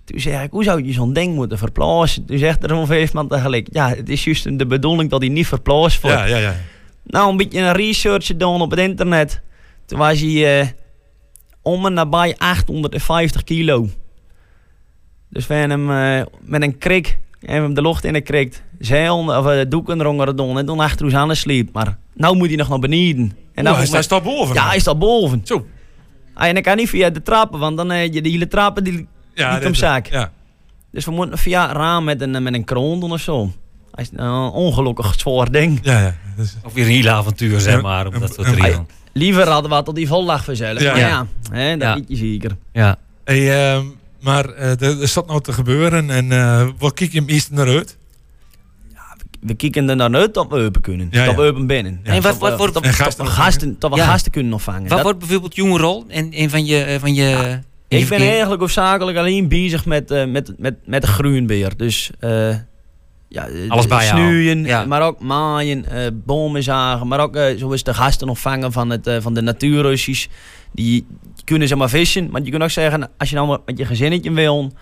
Toen 0.05 0.21
zei 0.21 0.45
ik, 0.45 0.51
hoe 0.51 0.65
zou 0.65 0.85
je 0.85 0.93
zo'n 0.93 1.13
ding 1.13 1.35
moeten 1.35 1.59
verplaatsen? 1.59 2.25
Toen 2.25 2.39
zegt 2.39 2.63
er 2.63 2.69
zo'n 2.69 2.87
vijf 2.87 3.13
man 3.13 3.29
tegelijk, 3.29 3.69
ja, 3.73 3.89
het 3.89 4.09
is 4.09 4.25
juist 4.25 4.59
de 4.59 4.67
bedoeling 4.67 5.11
dat 5.11 5.21
hij 5.21 5.31
niet 5.31 5.47
verplaatst 5.47 6.01
wordt. 6.01 6.17
Ja, 6.17 6.25
ja, 6.25 6.37
ja. 6.37 6.55
Nou, 7.03 7.31
een 7.31 7.37
beetje 7.37 7.61
een 7.61 7.73
research 7.73 8.27
gedaan 8.27 8.61
op 8.61 8.71
het 8.71 8.81
internet. 8.81 9.41
Toen 9.87 9.99
was 9.99 10.21
hij 10.21 10.61
eh, 10.61 10.67
om 11.63 11.87
en 11.87 11.93
nabij 11.93 12.35
850 12.39 13.45
kilo. 13.45 13.89
Dus 15.29 15.47
we 15.47 15.55
hebben 15.55 15.89
hem 15.89 16.21
eh, 16.21 16.27
met 16.41 16.63
een 16.63 16.79
krik, 16.79 17.19
we 17.41 17.53
hem 17.53 17.75
de 17.75 17.83
lucht 17.83 18.05
in 18.05 18.15
gekrikt. 18.15 18.63
Zeil, 18.79 19.19
of 19.19 19.47
uh, 19.47 19.61
doeken 19.69 20.01
eronder 20.01 20.27
gedaan 20.27 20.59
en 20.59 20.67
toen 20.67 20.81
achter 20.81 21.05
ons 21.05 21.15
aan 21.15 21.37
sliep. 21.37 21.73
Maar 21.73 21.99
nou 22.15 22.37
moet 22.37 22.49
hij 22.49 22.57
nog 22.57 22.69
naar 22.69 22.79
beneden. 22.79 23.37
En 23.55 23.65
dan 23.65 23.75
hij 23.75 24.03
staat 24.03 24.23
boven. 24.23 24.55
Ja, 24.55 24.69
hij 24.69 24.79
staat 24.79 24.99
boven. 24.99 25.41
Zo. 25.45 25.67
Ah, 26.39 26.49
en 26.49 26.57
ik 26.57 26.63
kan 26.63 26.77
niet 26.77 26.89
via 26.89 27.11
de 27.11 27.23
trappen, 27.23 27.59
want 27.59 27.77
dan 27.77 27.91
eh, 27.91 28.13
je 28.13 28.23
de 28.23 28.29
hele 28.29 28.49
trappen 28.49 28.85
die, 28.85 28.93
Ja, 29.35 29.45
die 29.45 29.55
dat- 29.55 29.63
komt 29.63 29.77
zaak. 29.77 30.07
ja. 30.07 30.33
Dus 30.93 31.05
we 31.05 31.11
moeten 31.11 31.39
via 31.39 31.73
raam 31.73 32.05
met 32.05 32.21
een, 32.21 32.43
met 32.43 32.55
een 32.55 32.65
kroon 32.65 33.01
doen 33.01 33.13
of 33.13 33.21
zo. 33.21 33.53
Hij 33.95 34.05
is 34.05 34.11
een 34.15 34.31
ongelukkig 34.51 35.15
zwaar 35.21 35.51
ding. 35.51 35.79
Ja, 35.83 36.01
ja. 36.01 36.15
Of 36.65 36.73
weer 36.73 36.85
een 36.85 36.91
heel 36.91 37.09
avontuur, 37.09 37.61
zeg 37.61 37.83
maar. 37.83 38.07
Om 38.07 38.19
dat 38.21 38.35
soort 38.35 38.49
regelen. 38.49 38.89
Liever 39.13 39.49
hadden 39.49 39.71
we 39.77 39.83
tot 39.83 39.95
die 39.95 40.07
vol 40.09 40.25
lag 40.25 40.45
vanzelf. 40.45 40.81
Ja. 40.81 40.91
Maar 40.93 41.01
Ja. 41.01 41.27
hè, 41.51 41.77
dat 41.77 41.89
Ja. 41.89 41.95
weet 41.95 42.05
je 42.09 42.17
zeker. 42.17 42.57
Ja. 42.73 42.97
Hey, 43.25 43.73
ehm, 43.75 43.85
maar 44.21 44.45
eh, 44.49 44.81
er 44.83 45.01
er 45.01 45.09
staat 45.09 45.27
nou 45.27 45.41
te 45.41 45.53
gebeuren 45.53 46.11
en 46.11 46.33
eh 46.33 46.69
wat 46.79 46.95
kijk 46.95 47.13
je 47.13 47.19
hem 47.19 47.29
eerst 47.29 47.51
naar 47.51 47.67
uit? 47.69 47.98
We 49.49 49.55
kijken 49.55 49.89
er 49.89 49.97
naar 49.97 50.15
uit 50.15 50.35
dat 50.35 50.47
we 50.49 50.55
open 50.65 50.81
kunnen. 50.81 51.09
Ja, 51.11 51.25
dat 51.25 51.35
we 51.35 51.43
open 51.43 51.67
binnen. 51.67 52.01
En 52.03 52.23
wat- 52.23 52.39
wat 52.39 52.57
wordt- 52.59 52.75
dat 52.75 52.83
En 52.83 52.91
we- 52.91 52.97
gasten 52.97 53.17
dat 53.17 53.17
we 53.17 53.23
opvangen? 53.33 53.45
gasten, 53.53 53.77
dat 53.79 53.91
we 53.91 53.97
Ja. 53.97 54.05
gasten 54.07 54.33
kunnen 54.33 54.53
opvangen. 54.53 54.81
Wat 54.81 54.91
Dat- 54.91 55.03
wordt 55.03 55.19
bijvoorbeeld 55.19 55.55
jonge 55.55 55.79
rol 55.79 56.05
in, 56.09 56.33
in 56.33 56.51
van 56.51 56.65
je... 56.67 56.83
eh, 56.83 57.01
Van 57.01 57.15
je 57.15 57.59
je 57.89 57.99
ik 57.99 58.09
ben 58.09 58.21
eigenlijk 58.21 58.61
hoofdzakelijk 58.61 59.19
alleen 59.19 59.49
bezig 59.49 59.87
met, 59.87 60.11
eh, 60.11 60.25
met, 60.27 60.53
met, 60.59 60.75
met 60.85 61.03
de 61.03 61.09
groenbeer. 61.09 61.77
Dus 61.77 62.11
eh 62.21 62.55
ja, 63.29 63.47
eh, 63.49 63.71
Alles 63.71 64.07
snoeien, 64.09 64.65
Ja. 64.65 64.85
maar 64.85 65.03
ook 65.03 65.21
maaien, 65.21 65.85
eh, 65.87 66.07
bomen 66.25 66.63
zagen. 66.63 67.07
Maar 67.09 67.21
ook 67.21 67.37
eh, 67.37 67.59
zoals 67.59 67.83
de 67.83 67.95
gasten 67.95 68.29
opvangen 68.29 68.73
van, 68.73 68.91
het, 68.91 69.07
eh, 69.07 69.17
van 69.21 69.35
de 69.35 69.41
natuurrussies. 69.41 70.29
Die 70.73 71.07
kunnen 71.45 71.69
zeg 71.69 71.79
maar 71.79 71.89
vissen. 71.89 72.29
Maar 72.31 72.43
je 72.43 72.51
kunt 72.51 72.63
ook 72.63 72.71
zeggen, 72.71 73.11
als 73.19 73.29
je 73.31 73.35
nou 73.37 73.59
met 73.67 73.79
je 73.79 73.85
gezinnetje 73.85 74.33
wil, 74.33 74.73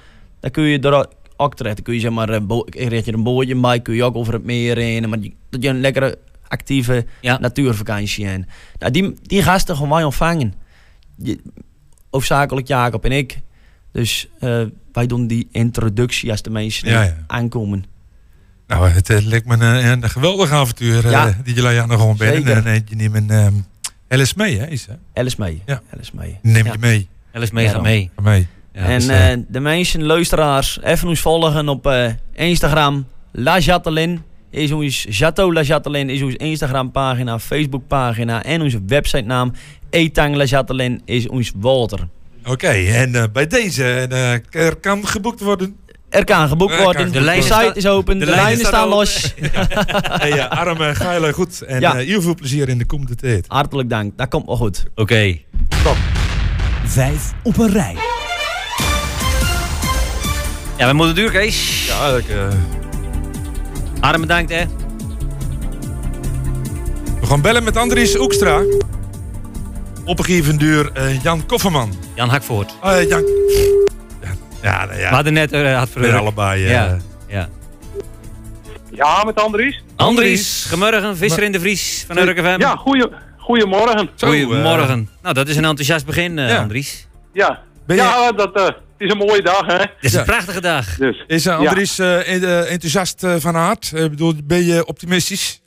dan 0.40 0.50
kun 0.50 0.62
je 0.64 0.78
er 0.78 1.06
terecht. 1.36 1.74
Dan 1.76 1.84
kun 1.84 1.94
je 1.94 2.00
zeg 2.00 2.10
maar, 2.10 2.28
een 2.28 2.46
bo- 2.46 2.64
richt 2.70 3.04
je 3.04 3.12
een 3.12 3.22
bootje 3.22 3.60
bij, 3.60 3.80
kun 3.80 3.94
je 3.94 4.04
ook 4.04 4.16
over 4.16 4.32
het 4.32 4.44
meer 4.44 4.76
heen. 4.76 5.08
Maar 5.08 5.18
je, 5.18 5.32
dat 5.50 5.62
je 5.62 5.68
een 5.68 5.80
lekkere 5.80 6.18
actieve 6.48 7.06
natuurvakantie 7.40 8.26
hebt. 8.26 8.46
Nou, 8.78 8.92
die, 8.92 9.14
die 9.22 9.42
gasten 9.42 9.74
gewoon 9.76 9.90
wij 9.90 10.04
ontvangen. 10.04 10.54
Je, 11.16 11.38
hoofdzakelijk 12.10 12.66
Jacob 12.66 13.04
en 13.04 13.12
ik. 13.12 13.38
Dus 13.92 14.28
eh, 14.40 14.62
wij 14.92 15.06
doen 15.06 15.26
die 15.26 15.48
introductie 15.50 16.30
als 16.30 16.42
de 16.42 16.50
mensen 16.50 16.88
Ja, 16.88 17.02
ja. 17.02 17.16
aankomen. 17.26 17.84
Nou, 18.66 18.88
het 18.88 19.10
eh, 19.10 19.24
lijkt 19.26 19.46
me 19.46 19.54
een, 19.54 19.86
een 20.02 20.10
geweldig 20.10 20.50
avontuur 20.50 21.04
eh, 21.04 21.10
Ja. 21.10 21.34
die 21.44 21.54
jullie 21.54 21.80
aan 21.80 21.88
de 21.88 21.94
grond 21.94 22.18
bent. 22.18 22.34
Zeker. 22.34 22.56
En 22.56 22.66
eh, 22.66 22.80
je 22.86 22.96
neemt 22.96 23.14
een 23.14 23.30
ehm 23.30 23.54
Alice 24.08 24.34
mee, 24.36 24.58
hè? 24.58 24.66
Is, 24.66 24.86
hè? 24.86 24.94
Alice 25.20 25.36
mee. 25.38 25.62
Ja. 25.66 25.82
Alice 25.94 26.10
mee. 26.14 26.38
Neem 26.42 26.66
Ja. 26.66 26.72
je 26.72 26.78
mee. 26.78 27.08
Alice 27.32 27.54
mee, 27.54 27.68
ga 27.68 27.80
mee. 27.80 28.10
Ga 28.16 28.22
mee. 28.22 28.46
Ja, 28.76 28.82
en 28.82 28.98
dus, 28.98 29.06
eh, 29.08 29.32
eh, 29.32 29.38
de 29.48 29.60
mensen, 29.60 30.02
luisteraars, 30.02 30.78
even 30.82 31.08
ons 31.08 31.20
volgen 31.20 31.68
op 31.68 31.86
eh, 31.86 32.08
Instagram. 32.34 33.06
La 33.32 33.58
Jatelin. 33.58 34.22
is 34.50 34.72
ons 34.72 35.06
Chateau 35.08 35.52
La 35.52 35.64
Chatelaine, 35.64 36.12
is 36.12 36.22
onze 36.22 36.36
Instagram 36.36 36.90
pagina, 36.90 37.38
Facebook 37.38 37.86
pagina 37.86 38.42
en 38.42 38.62
onze 38.62 38.80
website 38.86 39.24
naam. 39.24 39.52
Etang 39.90 40.36
La 40.36 40.46
Chatelaine 40.46 41.00
is 41.04 41.28
ons 41.28 41.52
Walter. 41.56 42.08
Oké, 42.44 42.68
en 42.68 43.30
bij 43.32 43.46
deze, 43.46 43.84
er 44.50 44.76
kan 44.76 45.06
geboekt 45.06 45.40
worden. 45.40 45.76
Er 46.08 46.24
kan 46.24 46.48
geboekt 46.48 46.70
Er 46.70 46.76
kan 46.76 46.84
worden, 46.84 47.12
de, 47.12 47.24
worden. 47.24 47.42
site 47.42 47.72
is 47.74 47.86
open, 47.86 48.18
de, 48.18 48.26
lijnen 48.26 48.66
staan 48.66 48.88
los. 48.88 49.34
hey, 50.20 50.28
ja, 50.28 50.46
arme, 50.46 50.94
geile, 50.94 51.32
goed. 51.32 51.62
En 51.62 51.80
Ja. 51.80 51.94
heel 51.94 52.22
veel 52.22 52.34
plezier 52.34 52.68
in 52.68 52.78
de 52.78 52.86
komende 52.86 53.14
tijd. 53.14 53.44
Hartelijk 53.48 53.90
dank, 53.90 54.16
dat 54.16 54.28
komt 54.28 54.46
wel 54.46 54.56
goed. 54.56 54.84
Oké. 54.94 55.38
Vijf 56.84 57.32
op 57.42 57.58
een 57.58 57.70
rij. 57.72 57.96
Ja, 60.78 60.86
we 60.86 60.92
moeten 60.92 61.14
duur, 61.14 61.30
Kees. 61.30 61.86
Ja, 61.86 62.08
ik, 62.16 62.28
eh, 62.28 62.48
Harm 64.00 64.20
bedankt, 64.20 64.50
hè. 64.52 64.64
we 67.20 67.26
gaan 67.26 67.40
bellen 67.40 67.64
met 67.64 67.76
Andries 67.76 68.18
Oekstra. 68.18 68.62
Opgegeven 70.04 70.58
door 70.58 70.90
eh, 70.94 71.22
Jan 71.22 71.46
Kofferman. 71.46 71.94
Jan 72.14 72.28
Hakvoort. 72.28 72.74
Eh, 72.82 73.08
Jan... 73.08 73.24
Ja, 74.62 74.84
nou 74.84 74.98
ja. 74.98 75.08
We 75.08 75.14
hadden 75.14 75.32
net 75.32 75.52
uh, 75.52 75.78
had 75.78 75.92
Weer 75.92 76.16
allebei. 76.16 76.64
eh, 76.64 76.70
Ja, 76.70 76.96
ja. 77.28 77.48
Ja, 78.90 79.24
met 79.24 79.40
Andries. 79.40 79.82
Andries, 79.96 80.66
goedemorgen, 80.70 81.16
Visser 81.16 81.42
in 81.42 81.52
de 81.52 81.60
Vries 81.60 82.04
van 82.06 82.18
Urk 82.18 82.38
FM. 82.38 82.56
Ja, 82.60 82.76
goeie, 82.76 83.06
goedemorgen. 83.38 84.08
Goedemorgen. 84.18 85.08
nou, 85.22 85.34
dat 85.34 85.48
is 85.48 85.56
een 85.56 85.64
enthousiast 85.64 86.06
begin, 86.06 86.38
eh, 86.38 86.58
Andries. 86.58 87.06
Ja, 87.32 87.60
Ben 87.86 87.96
je- 87.96 88.02
ja 88.02 88.32
dat 88.32 88.54
eh, 88.56 88.64
het 88.64 88.76
is 88.98 89.10
een 89.12 89.18
mooie 89.18 89.42
dag, 89.42 89.66
hè? 89.66 89.76
Het 89.78 89.90
is 90.00 90.14
een 90.14 90.24
prachtige 90.24 90.60
dag. 90.60 90.96
Dus, 90.96 91.24
Is 91.26 91.46
eh. 91.46 91.58
Andries 91.58 91.98
eh, 91.98 92.34
eh, 92.42 92.70
enthousiast 92.72 93.26
van 93.38 93.56
aard? 93.56 93.92
Ik 93.94 94.10
bedoel, 94.10 94.32
ben 94.44 94.64
je 94.64 94.86
optimistisch? 94.86 95.64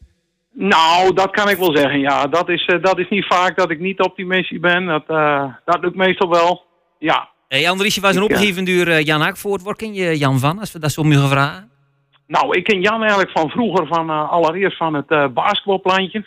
Nou, 0.54 1.14
dat 1.14 1.32
kan 1.32 1.50
ik 1.50 1.58
wel 1.58 1.76
zeggen, 1.76 2.00
ja. 2.00 2.28
Dat 2.28 2.50
is, 2.50 2.66
eh, 2.66 2.82
dat 2.82 3.00
is 3.00 3.10
niet 3.10 3.26
vaak 3.26 3.58
dat 3.58 3.70
ik 3.72 3.80
niet 3.80 4.00
optimistisch 4.02 4.60
ben. 4.60 4.86
Dat, 4.86 5.04
eh, 5.08 5.44
dat 5.66 5.82
lukt 5.82 5.96
meestal 5.96 6.30
wel. 6.30 6.64
Ja. 7.00 7.30
Hey, 7.48 7.70
Andries, 7.70 7.96
je 7.96 8.02
was 8.02 8.12
een 8.16 8.18
eh, 8.22 8.24
opgegeven 8.24 8.66
door 8.66 8.86
eh, 8.88 9.06
Jan 9.06 9.22
Hakvoort. 9.22 9.64
Waar 9.64 9.76
ken 9.76 9.94
je 9.94 10.18
Jan 10.18 10.40
van, 10.40 10.60
als 10.60 10.72
we 10.72 10.80
dat 10.80 10.92
zo 10.92 11.04
mogen 11.04 11.30
vragen? 11.30 11.70
Nou, 12.28 12.58
ik 12.58 12.64
ken 12.64 12.82
Jan 12.82 13.00
eigenlijk 13.02 13.32
van 13.32 13.50
vroeger, 13.50 13.88
van 13.88 14.10
eh, 14.10 14.32
allereerst 14.32 14.78
van 14.78 14.94
het 14.94 15.10
eh 15.10 15.28
basketbalplantje. 15.34 16.26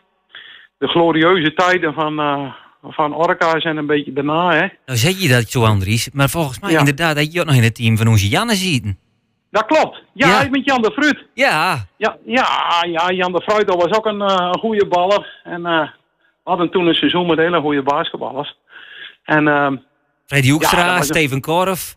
De 0.78 0.88
glorieuze 0.88 1.54
tijden 1.54 1.94
van, 1.94 2.18
eh 2.20 2.52
van 2.82 3.14
Orca 3.14 3.60
zijn 3.60 3.76
een 3.76 3.86
beetje 3.86 4.12
daarna, 4.12 4.50
hè. 4.52 4.66
Nou 4.86 4.98
zeg 4.98 5.18
je 5.18 5.28
dat 5.28 5.50
zo, 5.50 5.64
Andries. 5.64 6.10
Maar 6.12 6.28
volgens 6.28 6.60
mij 6.60 6.70
Ja. 6.70 6.78
inderdaad 6.78 7.16
dat 7.16 7.32
je 7.32 7.40
ook 7.40 7.46
nog 7.46 7.54
in 7.54 7.62
het 7.62 7.74
team 7.74 7.96
van 7.96 8.08
onze 8.08 8.28
Janne 8.28 8.54
zitten. 8.54 8.98
Dat 9.50 9.66
klopt. 9.66 10.02
Ja, 10.12 10.28
Ja. 10.28 10.40
ik 10.40 10.50
ben 10.50 10.62
Jan 10.62 10.82
de 10.82 10.92
Fruit. 10.92 11.26
Ja. 11.34 11.86
Ja, 11.96 12.16
ja, 12.24 12.46
ja 12.88 13.10
Jan 13.12 13.32
de 13.32 13.42
Fruit 13.42 13.66
dat 13.66 13.82
was 13.82 13.96
ook 13.98 14.06
een, 14.06 14.20
een 14.20 14.58
goede 14.58 14.86
baller. 14.86 15.40
En 15.44 15.66
eh, 15.66 15.80
we 16.44 16.50
hadden 16.50 16.70
toen 16.70 16.86
een 16.86 16.94
seizoen 16.94 17.26
met 17.26 17.38
hele 17.38 17.60
goede 17.60 17.82
basketballers. 17.82 18.56
En, 19.24 19.48
ehm, 19.48 19.76
Freddy 20.26 20.50
Hoekstra, 20.50 21.02
Steven 21.02 21.40
Korf. 21.40 21.96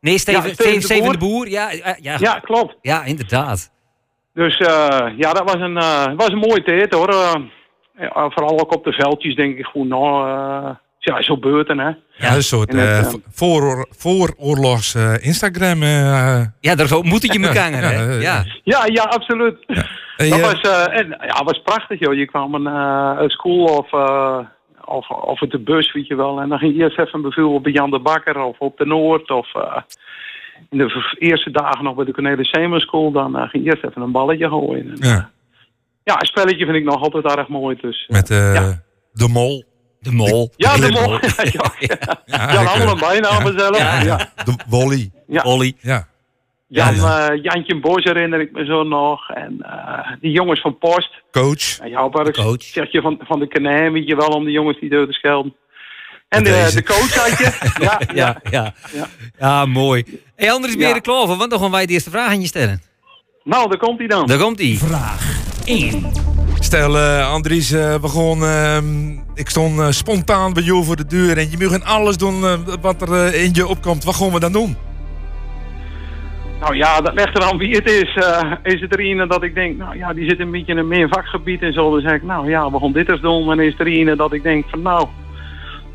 Nee, 0.00 0.18
Steven, 0.18 0.48
Ja, 0.48 0.54
Steven, 0.54 0.82
Steven 0.82 1.12
de 1.12 1.18
Boer. 1.18 1.48
Ja, 1.48 1.70
ja, 2.00 2.16
ja. 2.18 2.38
klopt. 2.38 2.74
Ja, 2.82 3.04
inderdaad. 3.04 3.70
Dus 4.34 4.56
eh, 4.56 5.06
ja, 5.16 5.32
dat 5.32 5.44
was 5.52 5.60
een, 5.60 5.74
was 6.16 6.28
een 6.28 6.38
mooie 6.38 6.62
tijd 6.62 6.92
hoor. 6.94 7.40
Ja, 7.98 8.30
vooral 8.30 8.60
ook 8.60 8.74
op 8.74 8.84
de 8.84 8.92
veldjes 8.92 9.34
denk 9.34 9.58
ik 9.58 9.64
gewoon, 9.66 9.88
nou, 9.88 10.28
eh, 10.28 10.70
ja, 10.98 11.22
zo 11.22 11.36
beurten 11.38 11.78
hè. 11.78 11.90
Ja, 12.16 12.34
een 12.34 12.42
soort 12.42 12.72
het, 12.72 12.80
eh, 12.80 12.98
eh, 12.98 13.04
vo- 13.04 13.20
vooroor- 13.30 13.86
vooroorlogs 13.90 14.94
eh, 14.94 15.14
Instagram. 15.26 15.82
eh, 15.82 16.42
Ja, 16.60 16.74
daar 16.74 16.88
moeten 17.02 17.32
je 17.40 17.46
elkaar, 17.48 17.70
Ja, 17.70 17.76
hè? 17.76 18.12
ja, 18.12 18.20
Ja. 18.20 18.44
Ja, 18.62 18.84
ja, 18.86 19.02
absoluut. 19.02 19.56
Dat 20.16 20.40
was, 20.40 20.60
eh, 20.60 20.98
en, 21.00 21.08
ja, 21.26 21.44
was 21.44 21.62
prachtig 21.62 21.98
joh. 22.00 22.14
Je 22.14 22.26
kwam 22.26 22.54
een, 22.54 22.66
eh, 22.66 23.28
school 23.28 23.64
of, 23.64 23.92
eh, 23.92 24.38
of, 24.84 25.08
of 25.08 25.42
uit 25.42 25.50
de 25.50 25.58
bus, 25.58 25.92
weet 25.92 26.06
je 26.06 26.14
wel. 26.14 26.40
En 26.40 26.48
dan 26.48 26.58
ging 26.58 26.76
je 26.76 26.82
eerst 26.82 26.98
even 26.98 27.22
bijvoorbeeld 27.22 27.62
bij 27.62 27.72
Jan 27.72 27.90
de 27.90 27.98
Bakker 28.00 28.40
of 28.40 28.58
op 28.58 28.78
de 28.78 28.86
Noord. 28.86 29.30
Of 29.30 29.54
eh, 29.54 29.76
in 30.70 30.78
de 30.78 31.14
eerste 31.18 31.50
dagen 31.50 31.84
nog 31.84 31.94
bij 31.94 32.04
de 32.04 32.12
Cornelis 32.12 32.48
Seaman 32.48 32.80
School. 32.80 33.12
Dan 33.12 33.36
ging 33.48 33.64
je 33.64 33.70
eerst 33.70 33.84
even 33.84 34.02
een 34.02 34.12
balletje 34.12 34.48
gooien. 34.48 34.90
En, 34.90 35.08
ja, 35.08 35.30
ja, 36.04 36.20
een 36.20 36.26
spelletje 36.26 36.64
vind 36.64 36.76
ik 36.76 36.84
nog 36.84 37.02
altijd 37.02 37.24
erg 37.36 37.48
mooi. 37.48 37.76
Dus, 37.80 38.04
eh, 38.08 38.16
met 38.16 38.30
eh, 38.30 38.68
de 39.12 39.28
mol. 39.28 39.64
De 40.00 40.12
mol. 40.12 40.52
ja, 40.56 40.76
de 40.76 40.90
mol. 40.90 41.12
ja, 41.52 41.72
ja. 41.78 41.98
Ja, 42.24 42.62
Jan 42.62 42.88
een 42.88 42.98
bijnaam 42.98 43.58
zelf. 43.58 43.78
Ja. 43.78 44.02
Ja. 44.02 44.16
De 44.44 44.54
Wolly. 44.68 45.10
Ja. 45.26 45.42
Ja. 45.80 46.08
Jan, 46.68 46.94
Ja, 46.94 47.28
eh, 47.28 47.42
Jantje 47.42 47.80
Bos 47.80 48.04
herinner 48.04 48.40
ik 48.40 48.52
me 48.52 48.64
zo 48.64 48.82
nog. 48.82 49.30
En 49.30 49.56
eh, 49.60 50.10
die 50.20 50.30
jongens 50.30 50.60
van 50.60 50.78
Post. 50.78 51.10
Coach. 51.30 51.76
Ja, 51.78 51.86
jouw 51.86 52.08
park 52.08 52.34
coach. 52.34 52.62
zeg 52.62 52.92
je 52.92 53.00
van, 53.00 53.18
van 53.22 53.38
de 53.38 53.48
kanijn, 53.48 53.92
weet 53.92 54.06
je 54.08 54.16
wel, 54.16 54.28
om 54.28 54.44
de 54.44 54.50
jongens 54.50 54.80
niet 54.80 54.90
door 54.90 55.06
te 55.06 55.12
schelden. 55.12 55.56
En 56.28 56.44
de, 56.44 56.70
de 56.74 56.82
coach 56.82 57.14
had 57.14 57.38
je. 57.38 57.52
Ja, 57.84 58.00
ja. 58.14 58.14
Ja, 58.14 58.40
ja. 58.50 58.74
Ja. 58.92 59.06
Ja, 59.38 59.66
mooi. 59.66 60.04
Hey, 60.36 60.52
Andries, 60.52 60.74
ben 60.74 60.82
je 60.82 60.88
Ja. 60.88 60.94
er 60.94 61.00
klaar 61.00 61.26
voor? 61.26 61.36
Want 61.36 61.50
dan 61.50 61.60
gaan 61.60 61.70
wij 61.70 61.86
de 61.86 61.92
eerste 61.92 62.10
vraag 62.10 62.28
aan 62.28 62.40
je 62.40 62.46
stellen. 62.46 62.82
Nou, 63.44 63.68
daar 63.68 63.78
komt 63.78 63.98
hij 63.98 64.08
dan. 64.08 64.26
Daar 64.26 64.38
komt 64.38 64.58
hij. 64.58 64.74
Vraag 64.78 65.33
1. 65.64 66.06
Stel, 66.58 66.98
eh, 66.98 67.30
Andries, 67.32 67.72
eh, 67.72 67.94
we 67.94 68.08
gewoon, 68.08 68.44
ehm, 68.44 69.10
ik 69.34 69.48
stond 69.48 69.78
eh, 69.78 69.90
spontaan 69.90 70.52
bij 70.52 70.62
jou 70.62 70.84
voor 70.84 70.96
de 70.96 71.06
deur 71.06 71.38
en 71.38 71.50
je 71.50 71.68
mag 71.68 71.82
alles 71.84 72.16
doen 72.16 72.44
eh, 72.44 72.58
wat 72.80 73.02
er 73.02 73.12
eh, 73.12 73.44
in 73.44 73.50
je 73.52 73.66
opkomt. 73.66 74.04
Wat 74.04 74.14
gaan 74.14 74.32
we 74.32 74.40
dan 74.40 74.52
doen? 74.52 74.76
Nou 76.60 76.76
ja, 76.76 77.00
dat 77.00 77.14
ligt 77.14 77.36
er 77.36 77.44
aan 77.44 77.58
wie 77.58 77.74
het 77.74 77.90
is. 77.90 78.14
Eh, 78.14 78.52
is 78.62 78.80
het 78.80 78.92
er 78.92 79.00
een 79.00 79.28
dat 79.28 79.42
ik 79.42 79.54
denk, 79.54 79.78
nou 79.78 79.96
ja, 79.96 80.12
die 80.12 80.28
zit 80.28 80.40
een 80.40 80.50
beetje 80.50 80.72
in 80.72 80.78
een 80.78 80.88
meer 80.88 81.08
vakgebied 81.08 81.62
en 81.62 81.72
zo. 81.72 81.90
Dan 81.90 82.00
zeg 82.00 82.12
ik, 82.12 82.22
nou 82.22 82.48
ja, 82.50 82.70
we 82.70 82.78
gaan 82.78 82.92
dit 82.92 83.08
eens 83.08 83.20
doen. 83.20 83.50
En 83.50 83.60
is 83.60 83.74
er 83.78 83.86
een 83.86 84.16
dat 84.16 84.32
ik 84.32 84.42
denk 84.42 84.64
van, 84.68 84.82
nou, 84.82 85.08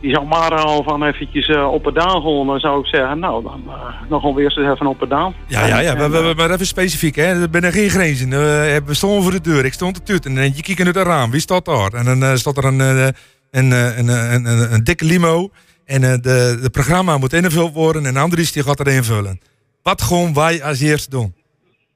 die 0.02 0.14
zou 0.14 0.26
maar 0.28 0.56
al 0.56 0.84
van 0.84 1.04
eventjes 1.04 1.48
eh, 1.48 1.72
op 1.74 1.88
en 1.88 1.94
down 1.94 2.22
gaan. 2.22 2.48
Dan 2.48 2.60
zou 2.60 2.80
ik 2.80 2.86
zeggen, 2.86 3.20
nou, 3.20 3.44
dan, 3.44 3.64
eh, 3.68 4.10
dan 4.10 4.22
gaan 4.22 4.34
we 4.34 4.42
eerst 4.42 4.58
eens 4.58 4.74
even 4.74 4.88
op 4.88 5.02
en 5.02 5.10
down. 5.10 5.36
Ja, 5.48 5.66
ja, 5.68 5.80
ja, 5.80 5.98
we, 5.98 6.10
we, 6.10 6.22
we- 6.22 6.34
maar 6.36 6.52
even 6.52 6.66
specifiek, 6.66 7.16
hè. 7.16 7.24
Er 7.24 7.48
zijn 7.52 7.72
geen 7.72 7.90
grenzen. 7.90 8.32
Eh, 8.34 8.38
we 8.86 8.94
stonden 8.94 9.22
voor 9.24 9.32
de 9.32 9.42
deur, 9.42 9.66
ik 9.66 9.74
stond 9.74 9.96
te 9.96 10.04
tutten 10.04 10.38
en 10.38 10.52
je 10.56 10.62
kijkt 10.62 10.86
uit 10.86 10.96
het 10.96 11.06
raam. 11.08 11.32
Wie 11.32 11.40
staat 11.42 11.66
daar? 11.66 11.94
En 11.94 12.20
dan 12.20 12.38
staat 12.38 12.58
er 12.58 12.66
een, 12.66 12.80
een, 12.80 13.14
een, 13.52 13.72
een, 13.72 14.08
een, 14.08 14.46
een, 14.46 14.74
een 14.74 14.84
dikke 14.84 15.06
limo 15.06 15.50
en 15.86 16.02
de, 16.02 16.20
de 16.62 16.70
programma 16.72 17.18
moet 17.18 17.34
ingevuld 17.34 17.74
worden 17.74 18.06
en 18.06 18.18
Andries 18.18 18.52
die 18.52 18.64
gaat 18.64 18.80
er 18.80 18.88
invullen. 18.88 19.40
Wat 19.84 20.02
gaan 20.02 20.34
wij 20.34 20.64
als 20.64 20.80
eerste 20.80 21.10
doen? 21.10 21.34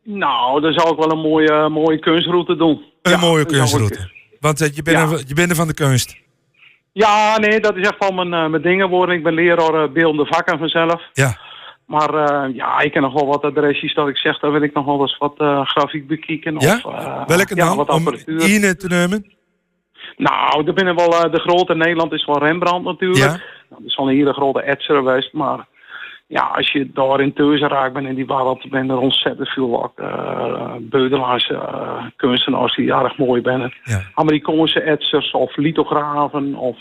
Nou, 0.04 0.62
dan 0.62 0.74
zou 0.74 0.90
ik 0.92 0.98
wel 0.98 1.12
een 1.12 1.22
mooie, 1.30 1.70
mooie 1.70 2.00
kunstroute 2.00 2.56
doen. 2.56 2.82
Een 3.02 3.12
Ja, 3.12 3.18
mooie 3.18 3.42
ik- 3.42 3.48
kunstroute. 3.48 4.12
Want 4.40 4.60
je, 4.60 4.82
bent 4.84 4.98
Ja. 5.12 5.18
je 5.28 5.34
bent 5.34 5.50
er 5.50 5.56
van 5.56 5.68
de 5.68 5.74
kunst. 5.74 6.16
Ja, 6.94 7.38
nee, 7.38 7.60
dat 7.60 7.76
is 7.76 7.88
echt 7.88 7.96
van 7.98 8.16
mijn, 8.16 8.34
eh, 8.34 8.50
mijn 8.50 8.62
dingen 8.62 8.90
worden. 8.90 9.16
Ik 9.16 9.24
ben 9.24 9.34
leraar 9.34 9.84
eh, 9.84 9.92
beeldende 9.92 10.26
vakken 10.26 10.58
vanzelf. 10.58 11.02
Ja. 11.14 11.38
Maar 11.86 12.14
eh, 12.14 12.56
ja, 12.56 12.80
ik 12.80 12.92
ken 12.92 13.02
nog 13.02 13.14
wel 13.14 13.26
wat 13.26 13.44
adresjes 13.44 13.94
dat 13.94 14.08
ik 14.08 14.18
zeg, 14.18 14.40
daar 14.40 14.52
wil 14.52 14.62
ik 14.62 14.74
nog 14.74 14.86
wel 14.86 15.02
eens 15.02 15.18
wat 15.18 15.34
grafiek 15.68 16.08
bekijken. 16.08 16.60
Ja? 16.60 16.80
Of, 16.84 17.28
Welke 17.28 17.56
ja, 17.56 17.66
dan? 17.66 17.78
wat 17.78 17.90
Om. 17.90 18.08
Ine 18.26 18.76
te 18.76 18.88
nemen? 18.88 19.34
Nou, 20.18 20.68
er 20.68 20.74
binnen 20.74 20.96
wel 20.96 21.32
de 21.32 21.40
grote 21.40 21.72
in 21.72 21.78
Nederland 21.78 22.12
is 22.12 22.26
wel 22.26 22.40
Rembrandt 22.40 22.86
natuurlijk. 22.86 23.20
Ja. 23.20 23.28
Nou, 23.70 23.82
dat 23.82 23.82
is 23.86 23.96
wel 23.96 24.10
een 24.10 24.16
hele 24.16 24.34
grote 24.34 24.62
etser 24.62 24.96
geweest, 24.96 25.34
maar 25.34 25.68
ja, 26.34 26.42
als 26.56 26.72
je 26.72 26.90
daar 26.94 27.20
in 27.22 27.34
Teuzen 27.34 27.68
raakt 27.70 27.94
bent 27.94 28.08
in 28.08 28.16
die 28.16 28.26
wereld, 28.26 28.70
ben 28.70 28.90
er 28.90 28.98
ontzettend 28.98 29.50
veel 29.50 29.84
ook, 29.84 30.00
eh 30.00 30.76
Beudelaarse 30.80 31.54
eh, 31.54 32.06
kunstenaars 32.16 32.76
die 32.76 32.94
erg 32.94 33.18
mooi 33.18 33.42
zijn. 33.44 33.74
Ja. 33.84 34.02
Amerikaanse 34.14 34.82
etsers 34.82 35.32
of 35.32 35.56
lithografen 35.58 36.56
of 36.56 36.78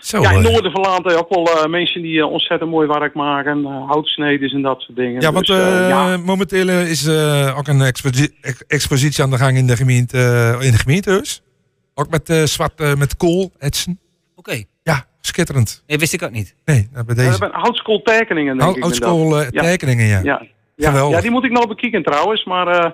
Zo, 0.00 0.20
ja, 0.22 0.30
in 0.30 0.36
eh. 0.44 0.50
Noorderverland 0.50 1.04
heb 1.04 1.12
je 1.12 1.18
ook 1.18 1.34
wel 1.34 1.46
eh, 1.46 1.66
mensen 1.70 2.02
die 2.02 2.26
ontzettend 2.26 2.70
mooi 2.70 2.86
werk 2.88 3.14
maken, 3.14 3.64
eh 3.64 3.88
houtsneders 3.90 4.52
en 4.52 4.62
dat 4.62 4.80
soort 4.80 4.96
dingen. 4.96 5.20
Ja, 5.20 5.32
want 5.32 5.46
Dus, 5.46 5.88
ja. 5.88 6.16
momenteel 6.16 6.68
is 6.68 7.06
eh, 7.06 7.58
ook 7.58 7.68
een 7.68 7.80
exposi- 7.80 8.34
ex- 8.40 8.64
expositie 8.66 9.24
aan 9.24 9.30
de 9.30 9.36
gang 9.38 9.56
in 9.56 9.66
de 9.66 9.76
gemeente, 9.76 10.18
in 10.60 10.70
de 10.70 10.78
gemeentehuis. 10.78 11.42
Ook 11.94 12.10
met 12.10 12.28
eh, 12.28 12.42
zwart, 12.42 12.96
met 12.98 13.16
kool, 13.16 13.50
etsen. 13.58 14.00
Oké. 14.36 14.64
Schitterend. 15.20 15.82
Nee, 15.86 15.98
wist 15.98 16.12
ik 16.12 16.22
ook 16.22 16.30
niet. 16.30 16.54
Nee, 16.64 16.88
nou, 16.92 17.04
bij 17.04 17.14
Ja, 17.14 17.20
deze. 17.22 17.30
dat 17.30 17.38
zijn 17.50 17.62
houtskooltekeningen, 17.62 18.58
denk 18.58 18.76
ik. 18.76 18.84
eh, 18.84 19.62
tekeningen, 19.62 20.06
ja. 20.06 20.20
Ja. 20.22 20.42
Ja. 20.76 20.88
Geweldig. 20.90 21.16
ja, 21.16 21.22
die 21.22 21.30
moet 21.30 21.44
ik 21.44 21.50
nog 21.50 21.68
bekijken 21.68 22.02
trouwens, 22.02 22.44
maar 22.44 22.66
eh, 22.68 22.90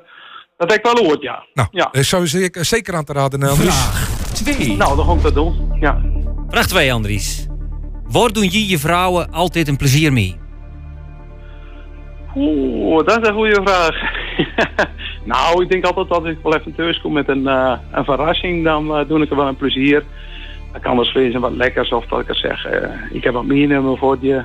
dat 0.57 0.71
heb 0.71 0.79
ik 0.79 0.85
wel 0.85 0.95
gehoord, 0.95 1.23
ja. 1.23 1.45
Nou, 1.55 1.69
ja. 1.71 1.89
ik 1.93 2.03
zou 2.03 2.27
zeker, 2.27 2.65
zeker 2.65 2.95
aan 2.95 3.05
te 3.05 3.13
raden, 3.13 3.43
eh, 3.43 3.49
Andries. 3.49 3.89
Twee. 4.35 4.77
Nou, 4.77 4.97
dan 4.97 5.07
ga 5.07 5.13
ik 5.13 5.23
dat 5.23 5.35
doen. 5.35 5.73
Ja. 5.81 6.01
Vraag 6.49 6.67
2, 6.67 6.93
Andries. 6.93 7.47
Waar 8.09 8.33
doen 8.33 8.51
je 8.51 8.69
je 8.69 8.79
vrouwen 8.79 9.31
altijd 9.33 9.69
een 9.69 9.77
plezier 9.77 10.13
mee? 10.13 10.37
Oeh, 12.37 13.07
dat 13.07 13.23
is 13.23 13.29
een 13.29 13.35
goede 13.35 13.61
vraag. 13.65 13.95
nou, 15.33 15.63
ik 15.63 15.71
denk 15.71 15.85
altijd 15.85 16.09
dat 16.09 16.27
ik 16.27 16.39
wel 16.43 16.57
even 16.57 16.75
thuis 16.75 17.01
kom 17.01 17.13
met 17.13 17.29
een, 17.29 17.47
eh, 17.47 17.79
een 17.93 18.05
verrassing, 18.05 18.65
dan 18.65 18.97
eh, 18.97 19.09
doe 19.09 19.23
ik 19.23 19.31
er 19.31 19.37
wel 19.37 19.47
een 19.49 19.57
plezier. 19.57 20.05
Dan 20.77 20.85
kan 20.85 21.07
er 21.07 21.13
wezen 21.15 21.41
wat 21.41 21.53
lekkers 21.53 21.91
of 21.93 22.07
dat 22.07 22.21
ik 22.21 22.35
zeg, 22.35 22.65
eh, 22.65 22.91
ik 23.11 23.25
heb 23.25 23.33
wat 23.33 23.45
meer 23.45 23.67
nummer 23.67 23.99
voor 23.99 24.17
je. 24.21 24.45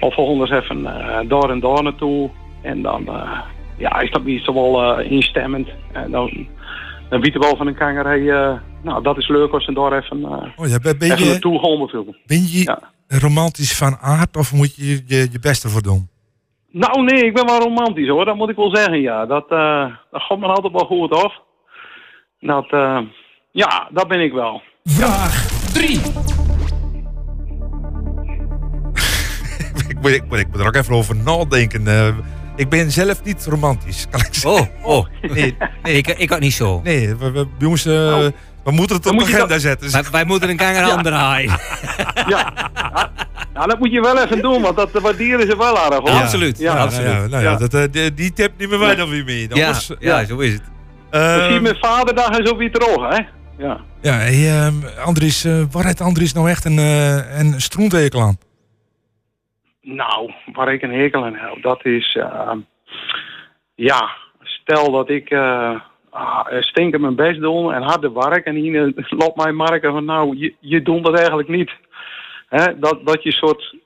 Of 0.00 0.16
eens 0.16 0.50
even 0.50 0.86
eh, 0.86 1.28
daar 1.28 1.50
en 1.50 1.60
daar 1.60 1.82
naartoe. 1.82 2.30
En 2.62 2.82
dan, 2.82 3.08
eh, 3.08 3.40
ja, 3.76 4.00
is 4.00 4.10
dat 4.10 4.24
meestal 4.24 4.54
wel 4.54 5.00
instemmend. 5.00 5.68
En 5.92 6.10
dan, 6.10 6.46
dan 7.08 7.20
weet 7.20 7.32
je 7.32 7.38
wel 7.38 7.56
van 7.56 7.66
een 7.66 7.74
kangerij, 7.74 8.20
nou, 8.82 9.02
dat 9.02 9.16
is 9.16 9.28
leuk 9.28 9.52
als 9.52 9.64
ze 9.64 9.72
daar 9.72 9.92
even, 9.92 10.24
Oh 10.56 10.66
ja, 10.66 10.78
ben, 10.78 11.00
even 11.00 11.24
je, 11.24 11.30
naartoe 11.30 11.58
gaan 11.58 12.14
ben 12.26 12.42
je 12.48 12.78
romantisch 13.08 13.76
van 13.76 13.96
aard 14.00 14.36
of 14.36 14.52
moet 14.52 14.76
je 14.76 15.02
je, 15.06 15.28
je 15.32 15.38
beste 15.40 15.68
voor 15.68 15.82
doen? 15.82 16.08
Nou 16.70 17.04
nee, 17.04 17.24
ik 17.24 17.34
ben 17.34 17.46
wel 17.46 17.60
romantisch 17.60 18.08
hoor, 18.08 18.24
dat 18.24 18.36
moet 18.36 18.50
ik 18.50 18.56
wel 18.56 18.76
zeggen, 18.76 19.00
ja. 19.00 19.26
Dat, 19.26 19.48
dat 19.48 20.22
gaat 20.22 20.38
me 20.38 20.46
altijd 20.46 20.72
wel 20.72 20.86
goed 20.86 21.12
af. 21.12 21.32
Dat, 22.40 22.66
ja, 23.50 23.88
dat 23.92 24.08
ben 24.08 24.20
ik 24.20 24.32
wel. 24.32 24.62
Vraag 24.88 25.46
3. 25.72 25.90
ik, 29.88 29.96
moet, 30.00 30.10
ik, 30.10 30.22
moet, 30.28 30.38
ik 30.38 30.46
moet 30.50 30.60
er 30.60 30.66
ook 30.66 30.74
even 30.76 30.94
over 30.94 31.16
nadenken. 31.16 31.86
eh. 31.88 32.08
ik 32.56 32.68
ben 32.68 32.90
zelf 32.92 33.24
niet 33.24 33.46
romantisch, 33.48 34.06
kan 34.10 34.20
ik 34.20 34.28
zeggen. 34.34 34.70
Oh, 34.82 34.96
oh. 34.96 35.06
Nee, 35.32 35.56
nee 35.82 35.96
ik, 35.96 36.06
ik 36.06 36.30
had 36.30 36.40
niet 36.40 36.52
zo. 36.52 36.80
Nee, 36.84 37.14
we, 37.16 37.30
we, 37.30 37.46
jongens, 37.58 37.86
eh, 37.86 38.26
we 38.64 38.70
moeten 38.70 38.96
het 38.96 39.06
op 39.06 39.18
de 39.18 39.24
agenda 39.24 39.58
zetten. 39.58 39.90
Wij, 39.92 40.02
wij 40.12 40.24
moeten 40.24 40.48
een 40.48 40.56
kanger 40.56 40.82
aan 40.82 41.02
draaien. 41.02 41.58
Ja, 42.28 42.52
dat 43.66 43.78
moet 43.78 43.92
je 43.92 44.00
wel 44.00 44.18
even 44.22 44.42
doen, 44.42 44.62
want 44.62 44.76
dat 44.76 44.90
waarderen 44.92 45.46
ze 45.46 45.56
wel 45.56 45.78
aardig 45.78 45.98
hoor. 45.98 46.08
Ja, 46.08 46.26
Ja, 46.58 46.74
Nou 46.74 47.02
ja, 47.02 47.26
nou 47.26 47.42
ja, 47.42 47.56
Dat, 47.56 47.74
eh, 47.74 47.82
die, 47.90 48.14
die 48.14 48.32
tip 48.32 48.52
nemen 48.58 48.78
wij 48.78 48.94
dan 48.94 49.08
weer 49.08 49.24
mee. 49.24 49.48
Ja, 49.52 49.66
Anders, 49.66 49.90
ja, 49.98 50.24
zo 50.24 50.38
is 50.38 50.52
het. 50.52 50.62
Dan 51.10 51.42
zie 51.44 51.52
je 51.54 51.60
met 51.60 51.78
vaderdag 51.78 52.38
en 52.38 52.46
zo 52.46 52.56
weer 52.56 52.72
terug, 52.72 53.16
hè? 53.16 53.22
Ja. 53.58 53.80
Ja, 54.02 54.12
hey, 54.12 54.48
ehm, 54.48 55.06
Andries, 55.06 55.44
eh, 55.44 55.62
waar 55.70 55.84
heeft 55.84 56.00
Andries 56.00 56.32
nou 56.32 56.48
echt 56.48 56.64
een, 56.64 56.78
uh, 56.78 57.38
een 57.40 57.60
stroentekel 57.60 58.20
aan? 58.20 58.36
Nou, 59.82 60.32
waar 60.52 60.72
ik 60.72 60.82
een 60.82 61.00
hekel 61.00 61.24
aan 61.24 61.34
heb, 61.34 61.62
dat 61.62 61.84
is... 61.84 62.16
eh, 62.16 62.52
ja, 63.74 64.10
stel 64.42 64.90
dat 64.90 65.10
ik 65.10 65.30
uh, 65.30 65.80
stinken 66.60 67.00
mijn 67.00 67.14
best 67.14 67.40
doe 67.40 67.72
en 67.72 67.82
harde 67.82 68.12
werk... 68.12 68.44
en 68.44 68.54
hier 68.54 68.92
loopt 69.08 69.36
mij 69.36 69.52
marken 69.52 69.92
van, 69.92 70.04
nou, 70.04 70.36
je, 70.36 70.54
je 70.60 70.82
doet 70.82 71.04
dat 71.04 71.16
eigenlijk 71.16 71.48
niet. 71.48 71.70
Hè? 72.48 72.78
Dat, 72.78 73.06
dat 73.06 73.22
je 73.22 73.28
een 73.28 73.48
soort 73.48 73.76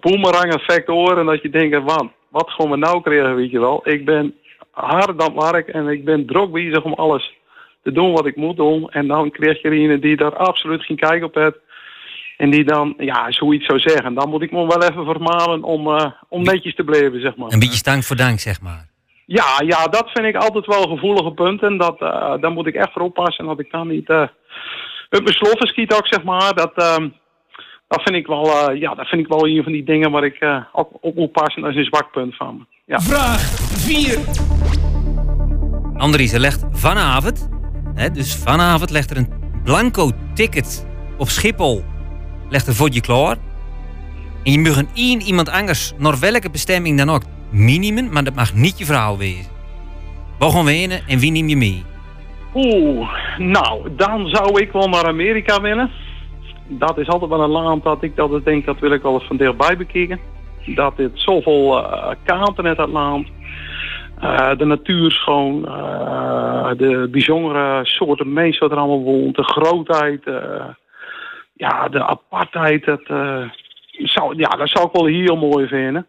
boomerang 0.00 0.54
effect 0.54 0.86
hoort 0.86 1.18
en 1.18 1.26
dat 1.26 1.42
je 1.42 1.50
denkt, 1.50 1.82
wat, 1.82 2.06
wat 2.28 2.50
gaan 2.50 2.70
we 2.70 2.76
nou 2.76 3.02
krijgen, 3.02 3.34
weet 3.34 3.50
je 3.50 3.60
wel. 3.60 3.80
Ik 3.84 4.04
ben 4.04 4.34
hard 4.70 5.22
aan 5.22 5.34
het 5.34 5.50
werk 5.50 5.68
en 5.68 5.88
ik 5.88 6.04
ben 6.04 6.26
druk 6.26 6.52
bezig 6.52 6.82
om 6.84 6.94
alles 6.94 7.38
te 7.82 7.92
doen 7.92 8.12
wat 8.12 8.26
ik 8.26 8.36
moet 8.36 8.56
doen. 8.56 8.90
En 8.90 9.06
dan 9.06 9.30
krijg 9.30 9.62
je 9.62 9.68
er 9.68 9.90
een 9.90 10.00
die 10.00 10.16
daar 10.16 10.36
absoluut 10.36 10.84
geen 10.84 10.96
kijk 10.96 11.24
op 11.24 11.34
heeft. 11.34 11.58
En 12.36 12.50
die 12.50 12.64
dan, 12.64 12.94
ja, 12.98 13.32
zoiets 13.32 13.66
zou 13.66 13.78
zeggen. 13.78 14.14
Dan 14.14 14.28
moet 14.28 14.42
ik 14.42 14.52
me 14.52 14.66
wel 14.66 14.82
even 14.82 15.04
vermalen 15.04 15.62
om, 15.62 15.96
eh, 15.96 16.10
om 16.28 16.42
netjes 16.42 16.74
te 16.74 16.84
blijven, 16.84 17.20
zeg 17.20 17.36
maar. 17.36 17.52
Een 17.52 17.58
beetje 17.58 17.76
stank 17.76 18.02
voor 18.02 18.16
dank, 18.16 18.38
zeg 18.38 18.60
maar. 18.60 18.88
Ja, 19.26 19.62
ja, 19.66 19.84
dat 19.84 20.10
vind 20.12 20.26
ik 20.26 20.36
altijd 20.36 20.66
wel 20.66 20.82
gevoelige 20.82 21.32
punten. 21.32 21.76
Dat, 21.76 22.00
eh, 22.00 22.34
daar 22.40 22.52
moet 22.52 22.66
ik 22.66 22.74
echt 22.74 22.92
voor 22.92 23.02
oppassen 23.02 23.46
dat 23.46 23.60
ik 23.60 23.70
dan 23.70 23.88
niet 23.88 24.08
uh, 24.08 24.26
uit 25.10 25.22
mijn 25.22 25.34
sloffen 25.34 25.68
schiet 25.68 25.92
ook, 25.92 26.06
zeg 26.06 26.22
maar. 26.22 26.54
Dat, 26.54 26.72
ehm, 26.74 27.08
dat, 27.88 28.02
vind 28.02 28.16
ik 28.16 28.26
wel, 28.26 28.68
eh, 28.68 28.80
ja, 28.80 28.94
dat 28.94 29.06
vind 29.06 29.20
ik 29.20 29.28
wel 29.28 29.46
een 29.46 29.62
van 29.62 29.72
die 29.72 29.84
dingen 29.84 30.10
waar 30.10 30.24
ik 30.24 30.36
eh, 30.36 30.64
op, 30.72 30.96
op 31.00 31.14
moet 31.14 31.32
passen. 31.32 31.62
Dat 31.62 31.70
is 31.70 31.76
een 31.76 31.84
zwak 31.84 32.10
punt 32.10 32.36
van 32.36 32.56
me. 32.56 32.64
Ja. 32.84 33.00
Vraag 33.00 33.40
4. 33.40 34.18
Andries, 35.96 36.32
er 36.32 36.40
legt 36.40 36.64
vanavond, 36.70 37.48
dus 38.12 38.36
vanavond 38.36 38.90
legt 38.90 39.10
er 39.10 39.16
een 39.16 39.32
blanco 39.64 40.10
ticket 40.34 40.86
op 41.18 41.28
Schiphol. 41.28 41.84
Legt 42.48 42.66
er 42.66 42.74
voor 42.74 42.88
je 42.92 43.00
klaar. 43.00 43.36
En 44.44 44.52
je 44.52 44.58
mag 44.58 44.76
een 44.76 45.20
iemand 45.20 45.48
anders, 45.48 45.92
naar 45.98 46.18
welke 46.18 46.50
bestemming 46.50 46.98
dan 46.98 47.10
ook, 47.10 47.22
minimum, 47.50 48.12
maar 48.12 48.24
dat 48.24 48.34
mag 48.34 48.54
niet 48.54 48.78
je 48.78 48.84
vrouw 48.84 49.16
wezen. 49.16 49.50
Waar 50.38 50.50
gaan 50.50 50.64
we 50.64 50.70
heen 50.70 50.90
en 50.90 51.18
wie 51.18 51.30
neem 51.30 51.48
je 51.48 51.56
mee? 51.56 51.84
Oeh, 52.54 53.08
nou, 53.38 53.88
dan 53.96 54.28
zou 54.28 54.60
ik 54.60 54.72
wel 54.72 54.88
naar 54.88 55.06
Amerika 55.06 55.60
willen. 55.60 55.90
Dat 56.68 56.98
is 56.98 57.08
altijd 57.08 57.30
wel 57.30 57.42
een 57.42 57.50
land 57.50 57.82
dat 57.84 58.02
ik 58.02 58.16
dat 58.16 58.44
denk, 58.44 58.66
dat 58.66 58.78
wil 58.78 58.92
ik 58.92 59.02
wel 59.02 59.14
eens 59.14 59.26
van 59.26 59.36
dichtbij 59.36 59.76
bekijken. 59.76 60.18
Dat 60.66 60.96
dit 60.96 61.10
zoveel 61.14 61.78
uh, 61.78 62.10
kanten 62.24 62.66
in 62.66 62.74
dat 62.74 62.88
land. 62.88 63.26
Uh, 64.22 64.56
de 64.56 64.64
natuur 64.64 65.10
schoon, 65.10 65.64
uh, 65.64 66.70
de 66.76 67.08
bijzondere 67.10 67.80
soorten 67.82 68.32
mensen 68.32 68.60
wat 68.60 68.70
er 68.70 68.76
allemaal 68.76 69.02
woont, 69.02 69.36
de 69.36 69.42
grootheid, 69.42 70.26
uh, 70.26 70.64
ja, 71.52 71.88
de 71.88 72.06
apartheid. 72.06 72.84
Dat, 72.84 73.02
zou, 73.90 74.36
ja, 74.36 74.48
dat 74.48 74.68
zou 74.68 74.86
ik 74.86 74.92
wel 74.92 75.06
heel 75.06 75.36
mooi 75.36 75.66
vinden. 75.66 76.06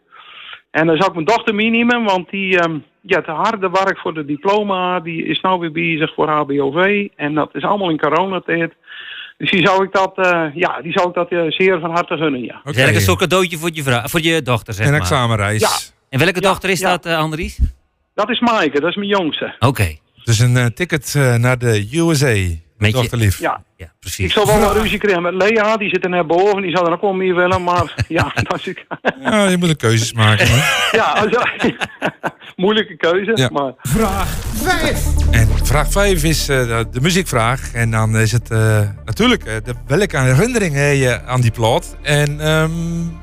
En 0.72 0.88
dan 0.88 0.96
zou 0.96 1.08
ik 1.08 1.14
mijn 1.14 1.26
dochter 1.26 1.56
meenemen, 1.56 2.04
want 2.04 2.30
die, 2.30 2.64
um, 2.64 2.84
ja, 3.02 3.18
het 3.18 3.26
harde 3.26 3.70
werk 3.70 3.98
voor 3.98 4.14
de 4.14 4.26
diploma, 4.26 5.00
die 5.00 5.26
is 5.26 5.40
nou 5.40 5.60
weer 5.60 5.72
bezig 5.72 6.14
voor 6.14 6.30
HBOV. 6.30 7.08
En 7.16 7.34
dat 7.34 7.50
is 7.56 7.64
allemaal 7.64 7.90
in 7.90 8.00
coronatijd. 8.00 8.74
Dus 9.38 9.52
die 9.52 9.68
zou 9.68 9.84
ik 9.84 9.92
dat, 9.92 10.18
uh, 10.18 10.46
ja, 10.54 10.82
die 10.82 10.92
zou 10.92 11.08
ik 11.08 11.14
dat 11.14 11.32
uh, 11.32 11.52
zeer 11.52 11.80
van 11.80 11.92
harte 11.92 12.18
gunnen, 12.18 12.44
ja. 12.44 12.62
Okay. 12.64 12.88
Een 12.88 13.02
soort 13.02 13.20
cadeautje 13.20 13.58
voor 13.58 13.70
je, 13.74 14.02
voor 14.04 14.22
je 14.22 14.42
dochter, 14.42 14.74
zeg 14.74 14.86
een 14.86 14.92
maar? 14.92 15.02
Een 15.02 15.08
examenreis. 15.08 15.62
Ja. 15.62 15.94
En 16.10 16.20
welke 16.20 16.42
ja, 16.42 16.50
dochter 16.50 16.70
is 16.70 16.80
ja. 16.80 16.90
dat, 16.90 17.06
uh, 17.06 17.18
Andries? 17.18 17.60
Dat 18.14 18.30
is 18.30 18.40
Maaike, 18.40 18.80
dat 18.80 18.90
is 18.90 18.96
mijn 18.96 19.10
jongste. 19.10 19.46
Oké. 19.46 19.68
Okay. 19.68 20.00
Dus 20.24 20.40
een 20.40 20.74
ticket 20.74 21.14
naar 21.38 21.58
de 21.58 21.88
USA. 21.94 22.36
Met 22.82 22.92
dochter 22.92 23.18
lief. 23.18 23.40
Ja. 23.40 23.64
ja, 23.78 23.92
precies. 24.00 24.26
Ik 24.26 24.32
zal 24.32 24.46
wel 24.46 24.62
een 24.62 24.82
ruzie 24.82 25.00
krijgen 25.00 25.22
met 25.22 25.34
Lea, 25.34 25.78
die 25.78 25.90
zit 25.90 26.04
er 26.04 26.10
net 26.10 26.28
boven, 26.28 26.62
die 26.62 26.72
zou 26.72 26.86
er 26.86 26.94
ook 26.94 27.02
wel 27.02 27.14
meer 27.14 27.36
willen, 27.36 27.64
maar 27.64 27.94
ja, 28.08 28.32
dat 28.34 28.60
is 28.60 28.68
ik. 28.68 28.86
ja, 29.22 29.48
je 29.48 29.58
moet 29.58 29.70
een 29.70 29.76
keuzes 29.76 30.14
maken. 30.14 30.46
Hè? 30.50 30.58
ja, 30.98 31.04
also, 31.04 31.42
moeilijke 32.56 32.98
keuze. 32.98 33.32
Ja. 33.36 33.50
Maar... 33.52 33.74
Vraag 33.82 34.28
5. 34.54 35.32
En 35.32 35.48
vraag 35.64 35.92
5 35.92 36.24
is 36.24 36.50
uh, 36.50 36.80
de 36.92 37.02
muziekvraag. 37.02 37.74
En 37.74 37.92
dan 37.92 38.18
is 38.18 38.32
het 38.32 38.52
uh, 38.52 38.82
natuurlijk 39.06 39.46
uh, 39.46 39.54
de, 39.64 39.74
welke 39.88 40.18
herinnering 40.18 40.76
heb 40.76 40.96
je 40.96 41.22
aan 41.26 41.42
die 41.42 41.52
plot. 41.52 41.98
En 42.02 42.48
um, 42.48 43.20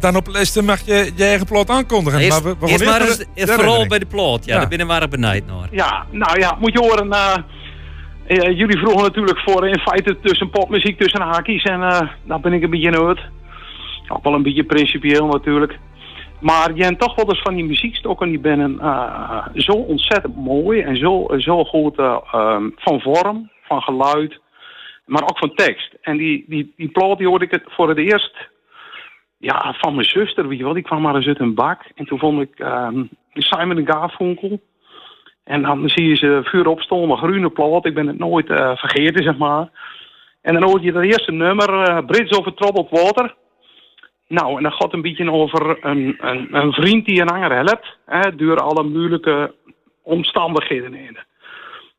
dan 0.00 0.16
op 0.16 0.26
lijst 0.28 0.62
mag 0.62 0.80
je 0.80 1.12
je 1.16 1.24
eigen 1.24 1.46
plot 1.46 1.70
aankondigen. 1.70 2.20
Eerst, 2.20 2.44
maar, 2.44 2.58
we, 2.58 2.66
eerst 2.66 2.84
maar 2.84 3.00
eens, 3.00 3.18
de, 3.18 3.26
de 3.34 3.46
vooral 3.46 3.86
bij 3.86 3.98
de 3.98 4.06
plot. 4.06 4.44
Ja, 4.44 4.52
ja. 4.52 4.60
daar 4.60 4.68
binnen 4.68 4.86
waren 4.86 5.10
benijd 5.10 5.46
naar. 5.46 5.68
Ja, 5.70 6.06
nou 6.10 6.40
ja, 6.40 6.56
moet 6.60 6.72
je 6.72 6.78
horen. 6.78 7.06
Uh, 7.06 8.58
jullie 8.58 8.78
vroegen 8.78 9.02
natuurlijk 9.02 9.38
voor 9.38 9.68
in 9.68 9.78
feite 9.78 10.20
tussen 10.20 10.50
popmuziek, 10.50 10.98
tussen 10.98 11.20
haakjes. 11.20 11.62
En 11.62 11.80
uh, 11.80 12.00
daar 12.24 12.40
ben 12.40 12.52
ik 12.52 12.62
een 12.62 12.70
beetje 12.70 13.04
uit. 13.04 13.20
Ook 14.08 14.24
wel 14.24 14.34
een 14.34 14.42
beetje 14.42 14.64
principieel 14.64 15.26
natuurlijk. 15.26 15.78
Maar 16.40 16.74
je 16.74 16.84
hebt 16.84 17.00
toch 17.00 17.14
wel 17.14 17.28
eens 17.28 17.42
van 17.42 17.54
die 17.54 17.64
muziekstokken 17.64 18.28
die 18.28 18.38
binnen 18.38 18.78
uh, 18.82 19.46
zo 19.54 19.72
ontzettend 19.72 20.36
mooi 20.36 20.80
en 20.80 20.96
zo, 20.96 21.26
zo 21.38 21.64
goed 21.64 21.98
um, 21.98 22.74
van 22.76 23.00
vorm, 23.00 23.50
van 23.62 23.82
geluid, 23.82 24.40
maar 25.04 25.22
ook 25.22 25.38
van 25.38 25.54
tekst. 25.54 25.94
En 26.02 26.16
die, 26.16 26.44
die, 26.48 26.72
die 26.76 26.88
plaat 26.88 27.18
die 27.18 27.26
hoorde 27.26 27.44
ik 27.44 27.50
het 27.50 27.62
voor 27.66 27.88
het 27.88 27.98
eerst 27.98 28.36
ja, 29.38 29.74
van 29.78 29.94
mijn 29.94 30.06
zuster, 30.06 30.48
weet 30.48 30.58
je 30.58 30.64
wel. 30.64 30.72
Die 30.72 30.82
kwam 30.82 31.02
maar 31.02 31.14
eens 31.14 31.26
uit 31.26 31.40
een 31.40 31.54
bak. 31.54 31.82
En 31.94 32.06
toen 32.06 32.18
vond 32.18 32.40
ik 32.40 32.58
um, 32.58 33.08
Simon 33.32 33.86
Garfunkel. 33.86 34.60
En 35.44 35.62
dan 35.62 35.88
zie 35.88 36.08
je 36.08 36.16
ze 36.16 36.40
vuur 36.44 36.66
opstonden, 36.66 37.10
een 37.10 37.16
groene 37.16 37.50
plaat. 37.50 37.86
Ik 37.86 37.94
ben 37.94 38.06
het 38.06 38.18
nooit 38.18 38.48
uh, 38.48 38.76
vergeten, 38.76 39.22
zeg 39.22 39.36
maar. 39.36 39.68
En 40.42 40.52
dan 40.54 40.62
hoor 40.62 40.80
je 40.82 40.92
dat 40.92 41.04
eerste 41.04 41.32
nummer, 41.32 41.88
uh, 41.88 42.06
Brits 42.06 42.38
over 42.38 42.54
Troubled 42.54 42.90
Water. 42.90 43.34
Nou, 44.28 44.56
en 44.56 44.62
dat 44.62 44.74
gaat 44.74 44.92
een 44.92 45.02
beetje 45.02 45.32
over 45.32 45.84
een, 45.84 46.16
een, 46.18 46.56
een 46.56 46.72
vriend 46.72 47.06
die 47.06 47.20
een 47.20 47.28
ander 47.28 47.52
helpt. 47.52 47.96
Hè, 48.06 48.36
door 48.36 48.60
alle 48.60 48.82
moeilijke 48.82 49.54
omstandigheden 50.02 50.92
heen. 50.92 51.18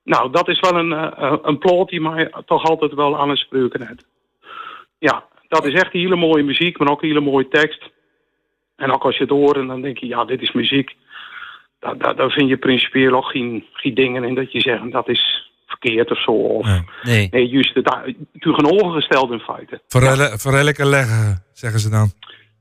Nou, 0.03 0.31
dat 0.31 0.47
is 0.47 0.59
wel 0.59 0.79
een, 0.79 0.91
uh, 0.91 1.37
een 1.41 1.57
plot 1.57 1.89
die 1.89 2.01
mij 2.01 2.31
toch 2.45 2.63
altijd 2.63 2.93
wel 2.93 3.19
aan 3.19 3.29
het 3.29 3.37
spreuken 3.37 3.87
heeft. 3.87 4.05
Ja, 4.99 5.23
dat 5.47 5.65
is 5.65 5.73
echt 5.73 5.91
hele 5.91 6.15
mooie 6.15 6.43
muziek, 6.43 6.77
maar 6.77 6.89
ook 6.89 7.01
hele 7.01 7.21
mooie 7.21 7.47
tekst. 7.47 7.89
En 8.75 8.91
ook 8.91 9.03
als 9.03 9.17
je 9.17 9.23
het 9.23 9.31
hoort, 9.31 9.67
dan 9.67 9.81
denk 9.81 9.97
je, 9.97 10.07
ja, 10.07 10.25
dit 10.25 10.41
is 10.41 10.51
muziek 10.51 10.95
daar, 11.79 11.97
daar, 11.97 12.15
daar, 12.15 12.29
vind 12.29 12.49
je 12.49 12.57
principieel 12.57 13.13
ook 13.13 13.25
geen, 13.25 13.65
geen 13.73 13.93
dingen 13.93 14.23
in 14.23 14.35
dat 14.35 14.51
je 14.51 14.61
zegt 14.61 14.91
dat 14.91 15.09
is 15.09 15.51
verkeerd 15.67 16.11
of 16.11 16.21
zo. 16.21 16.31
Of, 16.31 16.65
nee. 16.65 16.81
nee. 17.03 17.27
nee 17.31 17.47
juist 17.47 17.73
het 17.73 18.15
tegenovergesteld 18.39 19.31
in 19.31 19.39
feite. 19.39 19.81
Verrelken 20.37 20.87
leggen, 20.87 21.43
zeggen 21.53 21.79
ze 21.79 21.89
dan. 21.89 22.11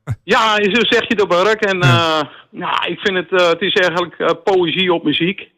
Ja, 0.25 0.55
zo 0.55 0.81
zeg 0.85 1.01
je 1.01 1.15
het 1.15 1.23
op 1.23 1.33
werk. 1.33 1.65
En 1.65 1.79
ja. 1.79 2.21
Uh, 2.21 2.29
nou, 2.51 2.93
ik 2.93 3.01
vind 3.01 3.17
het, 3.17 3.41
uh, 3.41 3.49
het 3.49 3.61
is 3.61 3.73
eigenlijk 3.73 4.19
uh, 4.19 4.29
poëzie 4.45 4.93
op 4.93 5.05
muziek. 5.05 5.51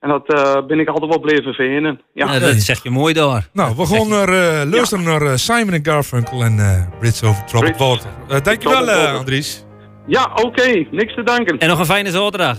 En 0.00 0.08
dat 0.08 0.34
uh, 0.34 0.66
ben 0.66 0.80
ik 0.80 0.88
altijd 0.88 1.10
wel 1.10 1.20
blijven 1.20 1.54
vinden. 1.54 2.00
Ja, 2.14 2.32
ja 2.32 2.38
dat 2.38 2.54
zeg 2.54 2.82
je 2.82 2.90
mooi 2.90 3.14
daar. 3.14 3.48
Nou, 3.52 3.76
we 3.76 3.86
gaan 3.86 4.08
naar, 4.08 4.28
uh, 4.28 4.70
luisteren 4.72 5.04
ja. 5.04 5.18
naar 5.18 5.38
Simon 5.38 5.78
Garfunkel 5.82 6.42
en 6.42 6.56
uh, 6.56 6.98
Brits 6.98 7.22
over 7.22 7.44
Troubled 7.44 7.78
Water. 7.78 8.10
Uh, 8.30 8.40
dankjewel, 8.42 8.88
uh, 8.88 9.14
Andries. 9.14 9.64
Ja, 10.06 10.30
oké. 10.34 10.46
Okay. 10.46 10.88
Niks 10.90 11.14
te 11.14 11.22
danken. 11.22 11.58
En 11.58 11.68
nog 11.68 11.78
een 11.78 11.86
fijne 11.86 12.10
zaterdag. 12.10 12.58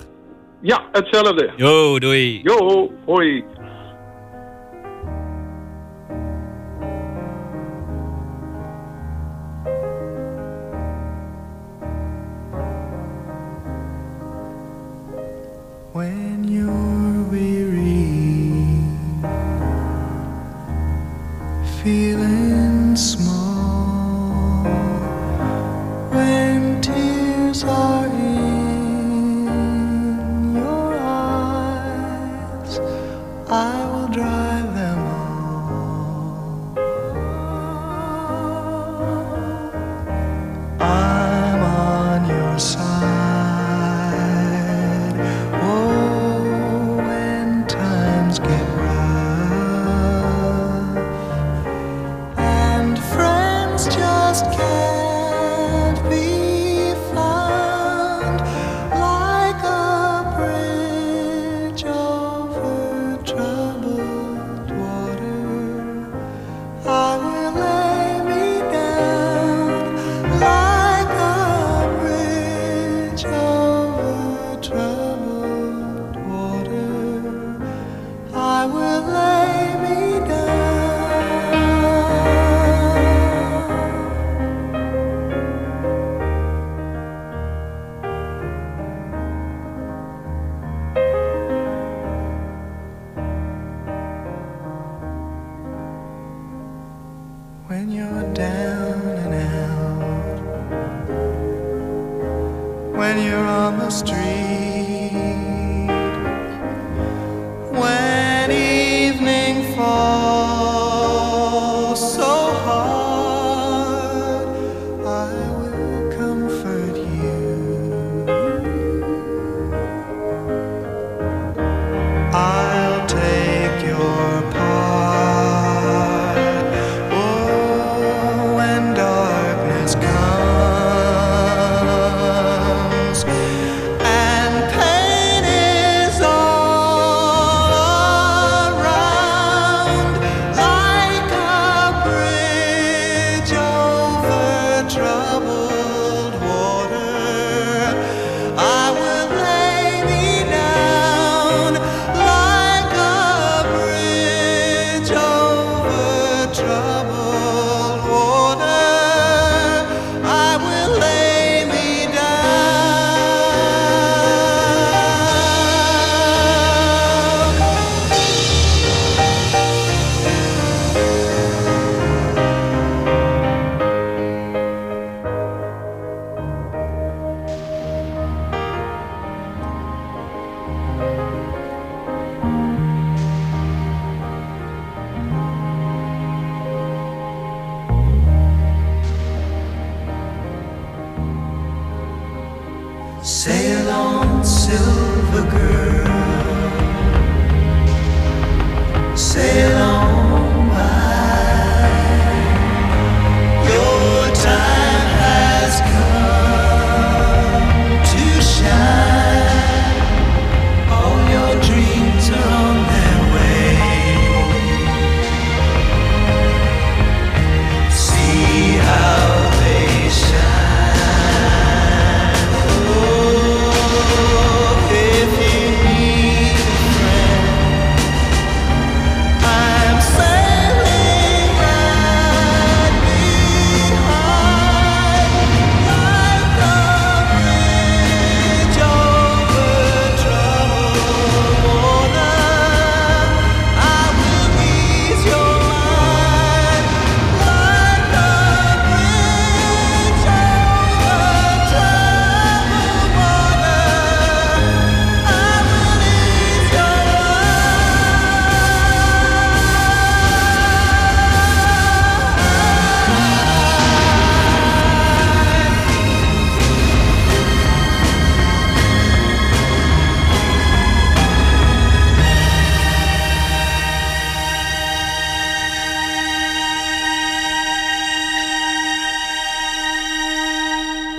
Ja, 0.61 0.85
hetzelfde. 0.91 1.51
Jo, 1.55 1.99
doei. 1.99 2.39
Jo, 2.43 2.91
hoi. 3.05 3.43
feeling 21.87 22.97
small. 22.97 24.61
When 26.11 26.81
tears 26.81 27.63
are 27.63 27.96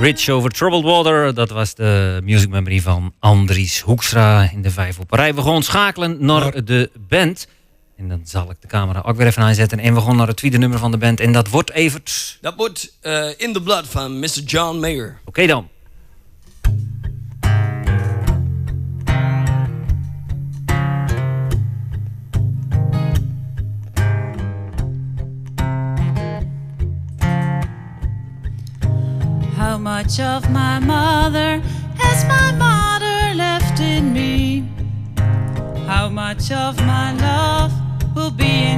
Bridge 0.09 0.33
over 0.33 0.51
Troubled 0.51 0.85
Water. 0.85 1.35
Dat 1.35 1.51
was 1.51 1.75
de 1.75 2.21
music 2.25 2.49
memory 2.49 2.81
van 2.81 3.15
Andries 3.19 3.81
Hoekstra 3.81 4.51
in 4.53 4.63
de 4.63 4.71
Vijf 4.71 4.99
op 4.99 5.13
Rij. 5.13 5.35
We 5.35 5.43
gaan 5.43 5.63
schakelen 5.63 6.25
naar 6.25 6.65
de 6.65 6.91
band. 7.09 7.47
En 7.97 8.09
dan 8.09 8.21
zal 8.25 8.51
ik 8.51 8.57
de 8.61 8.67
camera 8.67 9.03
ook 9.07 9.17
weer 9.17 9.27
even 9.27 9.43
aanzetten. 9.43 9.79
En 9.79 9.95
we 9.95 10.01
gaan 10.01 10.17
naar 10.17 10.27
het 10.27 10.37
tweede 10.37 10.59
nummer 10.59 10.79
van 10.79 10.91
de 10.91 10.97
band. 10.97 11.21
En 11.21 11.33
dat 11.33 11.49
wordt 11.49 11.71
Evert. 11.71 12.39
Dat 12.41 12.55
wordt 12.57 12.97
eh, 13.01 13.29
In 13.37 13.53
the 13.53 13.63
Blood 13.63 13.87
van 13.87 14.19
Mr. 14.19 14.41
John 14.45 14.79
Mayer. 14.79 15.21
Oké 15.25 15.47
dan. 15.47 15.69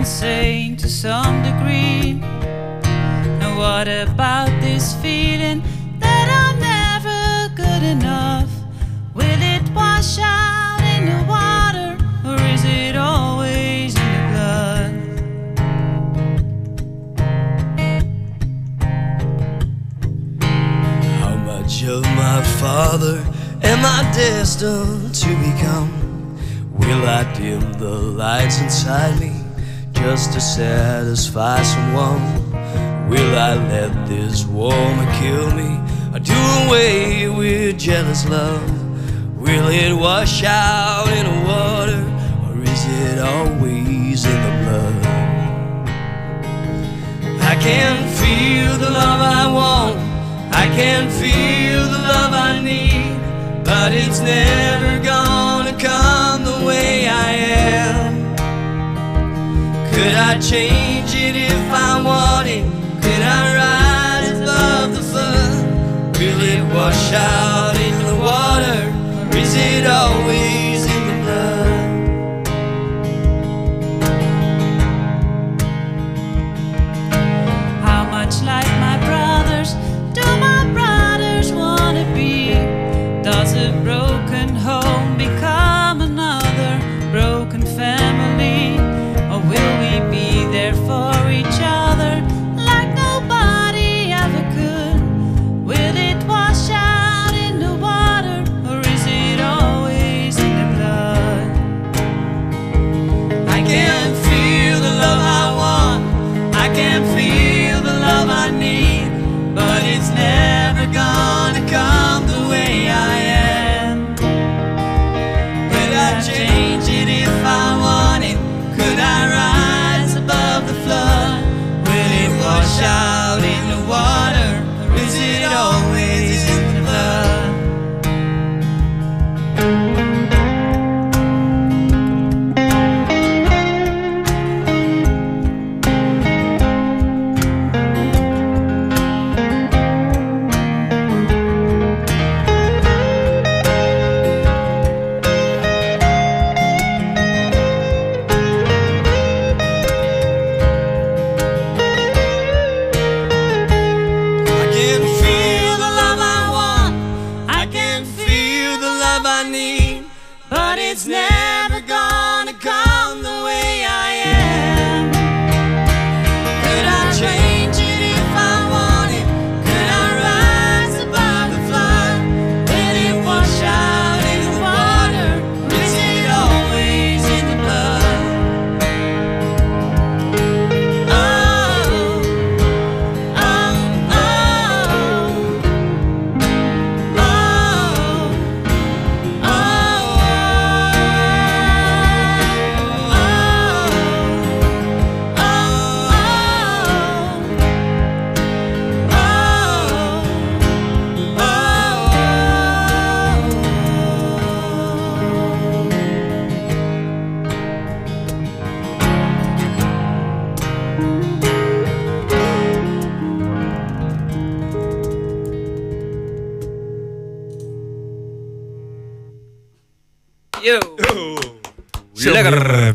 Insane 0.01 0.79
to 0.79 0.89
some 0.89 1.43
degree. 1.43 2.19
And 3.43 3.59
what 3.59 3.87
about 3.87 4.49
this 4.63 4.95
feeling 5.03 5.63
that 5.99 6.27
I'm 6.41 6.59
never 6.59 7.55
good 7.55 7.83
enough? 7.83 8.49
Will 9.13 9.43
it 9.55 9.69
wash 9.75 10.19
out 10.19 10.81
in 10.95 11.05
the 11.05 11.23
water 11.29 11.99
or 12.27 12.37
is 12.55 12.65
it 12.65 12.97
always 12.97 13.95
in 13.95 14.11
the 14.17 14.23
blood? 14.33 14.93
How 21.21 21.37
much 21.37 21.85
of 21.85 22.03
my 22.25 22.43
father 22.59 23.19
am 23.63 23.85
I 23.85 24.11
destined 24.15 25.15
to 25.15 25.29
become? 25.45 25.91
Will 26.73 27.07
I 27.07 27.31
dim 27.35 27.75
the 27.75 27.91
lights 27.91 28.63
inside 28.63 29.21
me 29.21 29.30
just 30.03 30.33
to 30.33 30.41
satisfy 30.41 31.63
someone? 31.63 32.23
Will 33.11 33.35
I 33.37 33.55
let 33.55 33.93
this 34.09 34.47
woman 34.47 35.07
kill 35.21 35.51
me 35.55 35.71
or 36.15 36.21
do 36.21 36.41
away 36.65 37.29
with 37.29 37.79
jealous 37.79 38.27
love? 38.29 38.63
Will 39.39 39.69
it 39.69 39.93
wash 39.93 40.43
out 40.43 41.09
in 41.09 41.25
the 41.27 41.39
water 41.53 42.03
or 42.47 42.63
is 42.63 42.83
it 43.03 43.19
always 43.19 44.25
in 44.25 44.41
the 44.47 44.55
blood? 44.63 44.97
I 47.53 47.55
can 47.61 47.97
feel 48.21 48.79
the 48.79 48.91
love 48.91 49.21
I 49.21 49.45
want. 49.53 49.97
I 50.55 50.67
can 50.79 51.11
feel 51.11 51.83
the 51.95 52.03
love 52.13 52.33
I 52.33 52.61
need. 52.61 53.65
But 53.65 53.93
it's 53.93 54.21
never 54.21 55.05
gonna 55.05 55.77
come 55.79 56.45
the 56.45 56.67
way 56.67 57.07
I 57.07 57.33
am. 57.33 58.00
Could 60.01 60.15
I 60.15 60.39
change 60.41 61.15
it 61.15 61.37
if 61.37 61.71
I 61.71 62.01
wanted? 62.01 62.65
Could 63.03 63.21
I 63.21 63.41
rise 63.61 64.41
above 64.41 64.95
the 64.97 65.03
flood? 65.03 66.17
Will 66.17 66.41
it 66.41 66.65
wash 66.75 67.13
out 67.13 67.77
in 67.77 67.95
the 68.07 68.15
water? 68.15 68.81
Or 69.29 69.37
is 69.37 69.55
it 69.55 69.85
always 69.87 70.80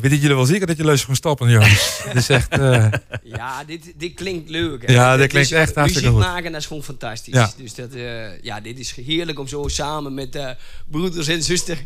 Weet 0.10 0.22
jullie 0.22 0.36
wel 0.36 0.46
zeker 0.46 0.68
dat 0.68 0.78
je 0.78 0.84
luistert 0.84 1.08
gaan 1.08 1.16
stoppen, 1.18 1.50
jongens? 1.50 2.00
Het 2.04 2.16
is 2.24 2.30
echt... 2.30 2.50
eh, 2.50 2.88
Ja, 3.24 3.64
dit, 3.64 3.94
dit 3.98 4.14
klinkt 4.14 4.50
leuk. 4.50 4.88
hè. 4.88 4.94
Ja, 4.94 5.18
dit 5.18 5.30
klinkt 5.30 5.52
is, 5.52 5.58
echt 5.58 5.76
hartstikke 5.76 6.10
muziek 6.10 6.24
goed. 6.24 6.34
maken, 6.34 6.52
dat 6.52 6.62
is 6.62 6.68
gewoon 6.68 6.84
fantastisch. 6.84 7.34
Ja. 7.34 7.52
Dus 7.58 7.74
dat, 7.76 7.94
eh, 7.94 8.42
ja, 8.42 8.60
dit 8.60 8.80
is 8.80 8.92
heerlijk 8.96 9.40
om 9.40 9.48
zo 9.48 9.68
samen 9.68 10.14
met 10.14 10.36
eh, 10.36 10.50
broeders 10.92 11.28
en 11.28 11.44
zusters 11.44 11.80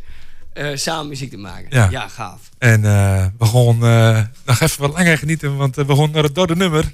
eh, 0.54 0.76
samen 0.76 1.08
muziek 1.08 1.30
te 1.30 1.38
maken. 1.38 1.68
Ja. 1.70 1.90
Ja, 1.90 2.08
gaaf. 2.08 2.50
En 2.58 2.86
eh, 2.86 3.26
we 3.38 3.46
gaan 3.46 3.84
eh, 3.86 4.24
nog 4.46 4.60
even 4.62 4.82
wat 4.82 4.94
langer 4.94 5.18
genieten, 5.18 5.56
want 5.58 5.76
we 5.76 5.96
gaan 5.96 6.12
naar 6.12 6.24
het 6.24 6.36
derde 6.36 6.56
nummer. 6.56 6.94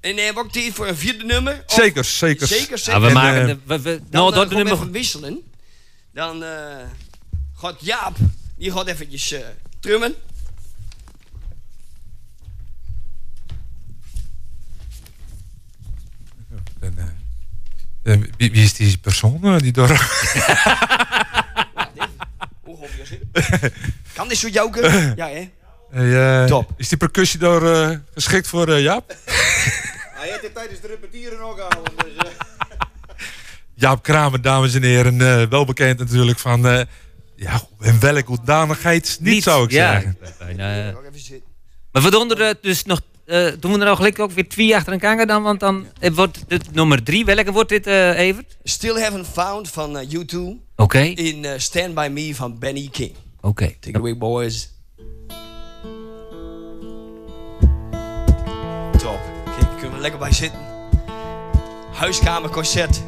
En 0.00 0.16
eh, 0.16 0.34
wat 0.34 0.52
tijd 0.52 0.72
voor 0.74 0.88
een 0.88 0.96
vierde 0.96 1.24
nummer? 1.24 1.62
Of- 1.66 1.74
Zeker, 1.74 2.04
zeker. 2.04 2.46
Zeker, 2.46 2.78
zeker. 2.78 2.92
Ja, 2.92 3.00
we 3.00 3.06
En, 3.08 3.14
maken 3.14 3.46
de, 3.46 3.58
we, 3.64 3.80
we, 3.80 4.00
nou, 4.10 4.30
eh, 4.30 4.36
dat 4.36 4.50
nummer. 4.50 4.72
even 4.72 4.90
wisselen. 4.90 5.40
Dan 6.12 6.42
eh, 6.44 6.50
gaat 7.54 7.76
Jaap, 7.80 8.16
die 8.58 8.72
gaat 8.72 8.86
eventjes 8.86 9.34
trummen. 9.80 10.14
En, 16.80 16.94
eh, 16.98 17.04
eh, 17.04 17.10
wie, 18.04 18.50
wie 18.52 18.62
is 18.64 18.72
die 18.74 18.98
persoon 18.98 19.40
eh, 19.44 19.58
die 19.58 19.72
door... 19.72 19.88
Hoe? 22.64 22.78
Kan 24.12 24.28
dit 24.28 24.38
zo 24.38 24.48
joken? 24.48 25.12
Ja, 25.16 25.28
hè? 25.28 25.50
Hey, 25.90 26.42
eh, 26.42 26.48
Top. 26.48 26.70
Is 26.76 26.88
die 26.88 26.98
percussie 26.98 27.38
door 27.38 27.72
eh, 27.74 27.90
geschikt 28.14 28.46
voor 28.48 28.68
eh, 28.68 28.82
Jaap? 28.82 29.08
Hij 30.14 30.28
heeft 30.28 30.40
dit 30.42 30.54
tijdens 30.54 30.80
de 30.80 30.86
repetieren 30.86 31.40
ook 31.40 31.56
gehouden. 31.60 31.92
Dus, 31.96 32.16
eh. 32.16 32.30
Jaap 33.82 34.02
Kramer, 34.02 34.42
dames 34.42 34.74
en 34.74 34.82
heren. 34.82 35.20
eh, 35.20 35.48
wel 35.48 35.64
bekend 35.64 35.98
natuurlijk 35.98 36.38
van... 36.38 36.66
eh, 36.68 36.80
ja, 37.36 37.60
in 37.80 38.00
welke 38.00 38.26
hoedanigheid 38.26 39.16
niet, 39.20 39.42
zou 39.42 39.64
ik 39.64 39.70
ja, 39.70 39.92
zeggen. 39.92 40.18
bijna, 40.38 40.88
eh. 40.88 40.94
Maar 41.92 42.02
we 42.02 42.10
doen 42.10 42.30
er 42.30 42.40
eh, 42.48 42.54
dus 42.60 42.84
nog. 42.84 43.00
Eh, 43.26 43.46
doen 43.60 43.72
we 43.72 43.78
er 43.78 43.88
al 43.88 43.96
gelijk 43.96 44.18
ook 44.18 44.30
weer 44.30 44.48
twee 44.48 44.76
achter 44.76 44.92
elkaar 44.92 45.26
dan? 45.26 45.42
Want 45.42 45.60
dan 45.60 45.86
eh, 46.00 46.14
wordt 46.14 46.44
het 46.48 46.74
nummer 46.74 47.02
drie. 47.02 47.24
Welke 47.24 47.52
wordt 47.52 47.68
dit, 47.68 47.86
eh, 47.86 48.18
Evert? 48.18 48.56
Still 48.64 49.02
Haven't 49.02 49.26
Found 49.26 49.70
van 49.70 50.06
U2. 50.08 50.38
Oké. 50.76 50.98
In 50.98 51.60
Stand 51.60 51.94
By 51.94 52.08
Me 52.12 52.34
van 52.34 52.58
Benny 52.58 52.88
King. 52.92 53.12
Oké. 53.40 53.66
Take 53.66 53.88
it 53.88 53.96
away, 53.96 54.16
boys. 54.16 54.72
Top. 58.98 59.20
Kijk, 59.44 59.78
kunnen 59.78 59.96
we 59.96 60.00
lekker 60.00 60.18
bij 60.20 60.32
zitten. 60.32 60.60
Huiskamerconcert. 61.92 63.02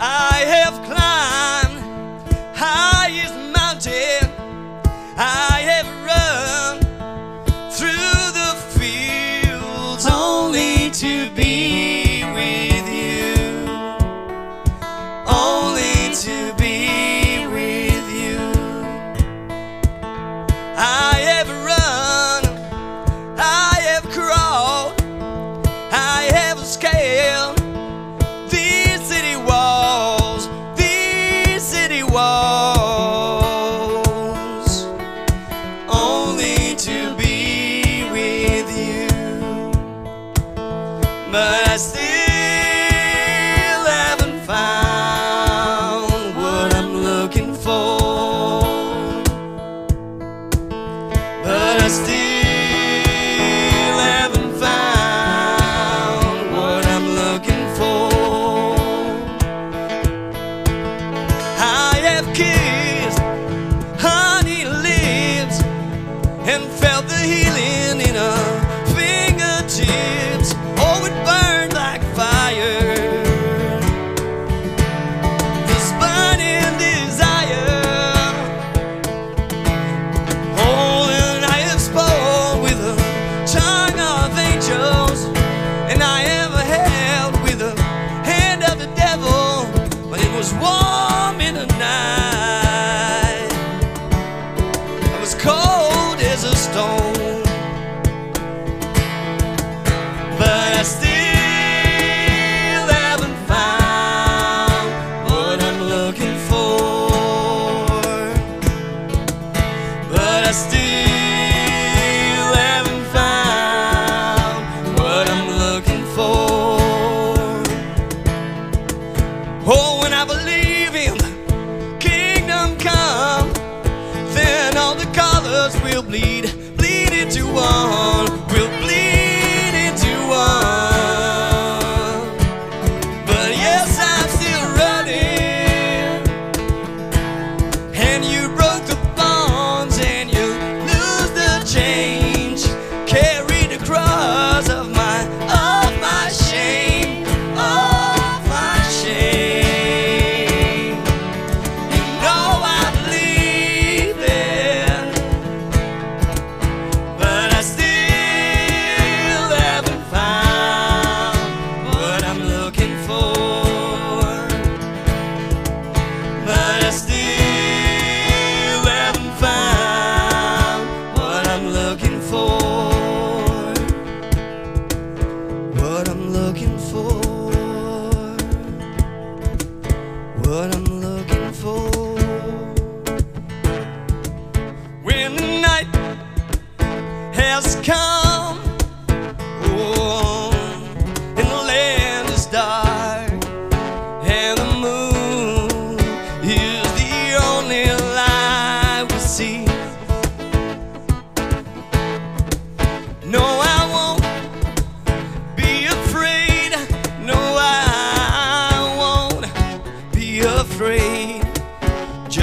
I 0.00 0.44
have 0.46 0.80
climbed 0.80 1.82
highest 2.54 3.34
mountain. 3.54 4.30
I 5.16 5.71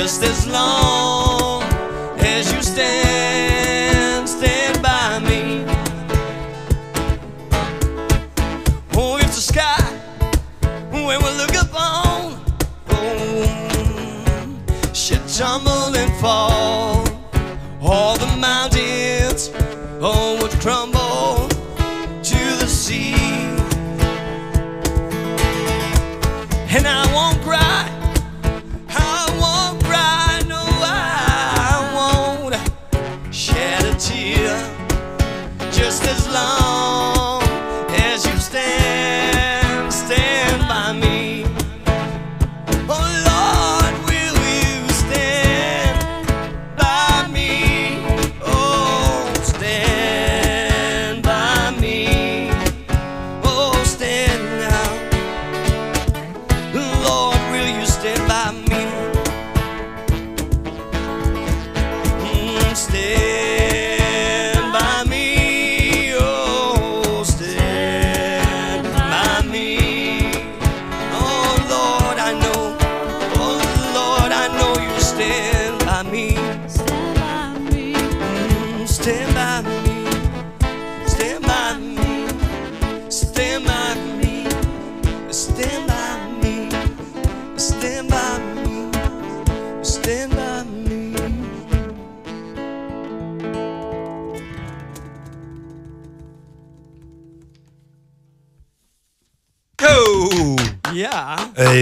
Just 0.10 0.24
as 0.24 0.48
long 0.48 1.62
as 2.18 2.52
you 2.52 2.64
stand, 2.64 3.09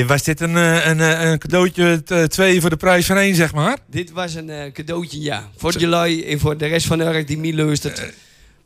was 0.08 0.24
dit 0.24 0.42
een, 0.42 0.58
eh, 0.58 0.86
een, 0.88 1.00
eh, 1.00 1.30
een 1.30 1.38
cadeautje 1.38 2.04
t- 2.04 2.32
twee 2.32 2.62
voor 2.62 2.70
de 2.70 2.78
prijs 2.78 3.06
van 3.06 3.18
één, 3.18 3.36
zeg 3.36 3.54
maar? 3.54 3.78
Dit 3.90 4.12
was 4.12 4.34
een 4.36 4.50
eh, 4.50 4.72
cadeautje, 4.72 5.22
ja. 5.22 5.44
Voor 5.58 5.78
jullie 5.78 6.26
en 6.26 6.40
voor 6.40 6.58
de 6.58 6.66
rest 6.66 6.86
van 6.88 6.98
de 6.98 7.04
Urk 7.04 7.28
die 7.28 7.38
niet 7.38 7.54
luistert. 7.56 8.14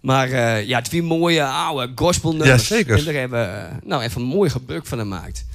Maar 0.02 0.30
eh, 0.32 0.68
ja, 0.68 0.82
twee 0.82 1.04
mooie 1.04 1.44
oude 1.44 1.92
gospelnummers. 1.96 2.68
Ja, 2.68 2.76
zeker. 2.76 2.98
En 2.98 3.04
daar 3.06 3.14
hebben 3.14 3.40
we 3.40 3.46
eh, 3.58 3.64
nou, 3.84 4.04
even 4.04 4.22
een 4.22 4.28
mooi 4.28 4.50
gebruik 4.50 4.86
van 4.86 4.98
gemaakt. 5.00 5.46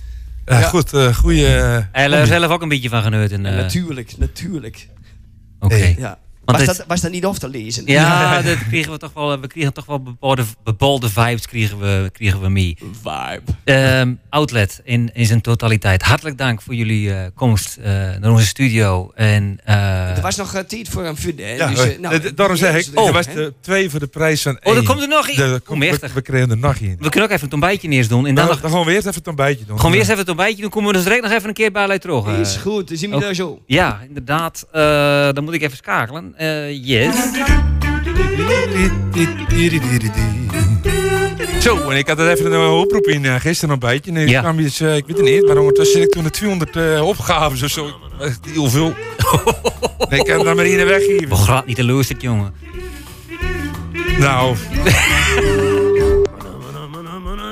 Ja, 0.46 0.60
goed, 0.60 0.92
eh 0.92 1.14
goeie... 1.16 1.44
Hij 1.46 1.88
heeft 1.92 2.12
er 2.14 2.26
zelf 2.26 2.50
ook 2.52 2.62
een 2.62 2.68
beetje 2.68 2.88
van 2.88 3.02
genoten. 3.02 3.46
eh. 3.46 3.54
Natuurlijk, 3.56 4.18
natuurlijk. 4.18 4.88
Oké. 5.60 5.94
Ja. 5.98 6.18
Want 6.46 6.58
Was, 6.58 6.66
het- 6.66 6.76
dat, 6.76 6.86
was 6.86 7.00
dat 7.00 7.10
niet 7.10 7.26
of 7.26 7.38
te 7.38 7.48
lezen? 7.48 7.82
Ja, 7.86 8.42
dat 8.42 8.58
kregen 8.68 8.92
we 8.92 8.98
toch 8.98 9.12
wel. 9.12 9.40
We 9.40 9.46
kregen 9.46 9.72
toch 9.72 9.86
wel 9.86 10.02
bepaalde, 10.02 10.44
bepaalde 10.64 11.08
vibes 11.10 11.46
kregen 11.46 11.78
we, 11.78 12.10
kregen 12.12 12.40
we 12.40 12.48
mee. 12.48 12.76
Vibe. 13.02 13.40
Ehm, 13.64 14.14
outlet 14.30 14.80
in, 14.84 15.10
in 15.14 15.26
zijn 15.26 15.40
totaliteit. 15.40 16.02
Hartelijk 16.02 16.38
dank 16.38 16.62
voor 16.62 16.74
jullie 16.74 17.12
eh, 17.14 17.26
komst 17.34 17.76
eh, 17.76 17.92
naar 17.92 18.30
onze 18.30 18.46
studio. 18.46 19.10
En, 19.14 19.58
eh, 19.64 20.16
Er 20.16 20.22
was 20.22 20.36
nog 20.36 20.64
tijd 20.68 20.88
voor 20.88 21.04
een 21.04 21.16
vuur, 21.16 21.32
hè? 21.36 21.52
Ja, 21.54 21.68
dus, 21.68 21.98
nou, 22.00 22.34
daarom 22.34 22.56
zeg 22.56 22.86
ik, 22.86 22.98
oh, 22.98 23.06
er 23.06 23.12
was 23.12 23.26
de 23.26 23.52
twee 23.60 23.90
voor 23.90 24.00
de 24.00 24.06
prijs 24.06 24.42
van 24.42 24.58
één. 24.58 24.72
Oh, 24.74 24.80
er 24.80 24.86
komt 24.86 25.02
er 25.02 25.08
nog 25.08 25.28
één. 25.28 25.52
We, 25.52 25.60
we 26.14 26.22
kregen 26.22 26.50
er 26.50 26.56
nog 26.58 26.76
één. 26.76 26.96
we 27.00 27.08
kunnen 27.08 27.22
ook 27.22 27.30
even 27.30 27.44
het 27.44 27.52
ontbijtje 27.52 27.88
eerst 27.88 28.08
doen. 28.08 28.26
En 28.26 28.34
dan, 28.34 28.44
Nou, 28.44 28.48
nog, 28.48 28.60
dan 28.60 28.70
gaan 28.70 28.84
we 28.84 28.92
eerst 28.92 29.06
even 29.06 29.18
het 29.18 29.28
ontbijtje 29.28 29.64
doen. 29.64 29.76
gewoon 29.76 29.90
weer 29.90 30.00
eens 30.00 30.08
even 30.08 30.20
het 30.20 30.28
ontbijtje 30.28 30.60
doen. 30.62 30.70
Komen 30.70 30.88
we 30.88 30.94
dus 30.96 31.04
direct 31.04 31.22
nog 31.22 31.32
even 31.32 31.48
een 31.48 31.54
keer 31.54 31.72
bij 31.72 31.98
terug. 31.98 32.26
Is 32.38 32.56
goed, 32.56 32.88
dan 32.88 32.96
zien 32.96 33.10
we 33.10 33.16
Ook- 33.16 33.22
daar 33.22 33.34
zo. 33.34 33.62
Ja, 33.66 34.00
inderdaad. 34.08 34.66
Eh, 34.72 34.82
dan 35.32 35.44
moet 35.44 35.54
ik 35.54 35.62
even 35.62 35.76
schakelen. 35.76 36.34
Eh, 36.36 36.84
yes. 36.86 37.14
Zo, 41.60 41.90
en 41.90 41.96
ik 41.96 42.08
had 42.08 42.18
er 42.18 42.30
even 42.30 42.46
een 42.46 42.52
eh, 42.52 42.78
oproep 42.78 43.06
in 43.06 43.24
uh, 43.24 43.34
gisteren 43.34 43.74
een 43.74 43.78
beetje. 43.80 44.10
En 44.10 44.16
ik 44.16 44.28
Ja. 44.28 44.40
kwam 44.40 44.58
eh, 44.58 44.64
ik 44.96 45.06
weet 45.06 45.16
het 45.16 45.22
niet, 45.22 45.46
maar 45.46 45.56
ondertussen 45.58 45.96
zit 46.00 46.06
ik 46.06 46.12
toen 46.14 46.24
de 46.24 46.30
200 46.30 46.76
eh, 46.76 47.06
opgaven 47.06 47.64
of 47.64 47.70
zo. 47.70 47.90
Heel 48.52 48.70
veel. 48.70 48.88
nee, 50.10 50.20
ik 50.20 50.26
kan 50.26 50.46
het 50.46 50.56
maar 50.56 50.64
één 50.64 50.86
weggeven. 50.86 51.28
We 51.28 51.34
gaat 51.36 51.66
niet 51.66 51.76
teleursteld, 51.76 52.22
jongen. 52.22 52.54
Nou. 54.18 54.56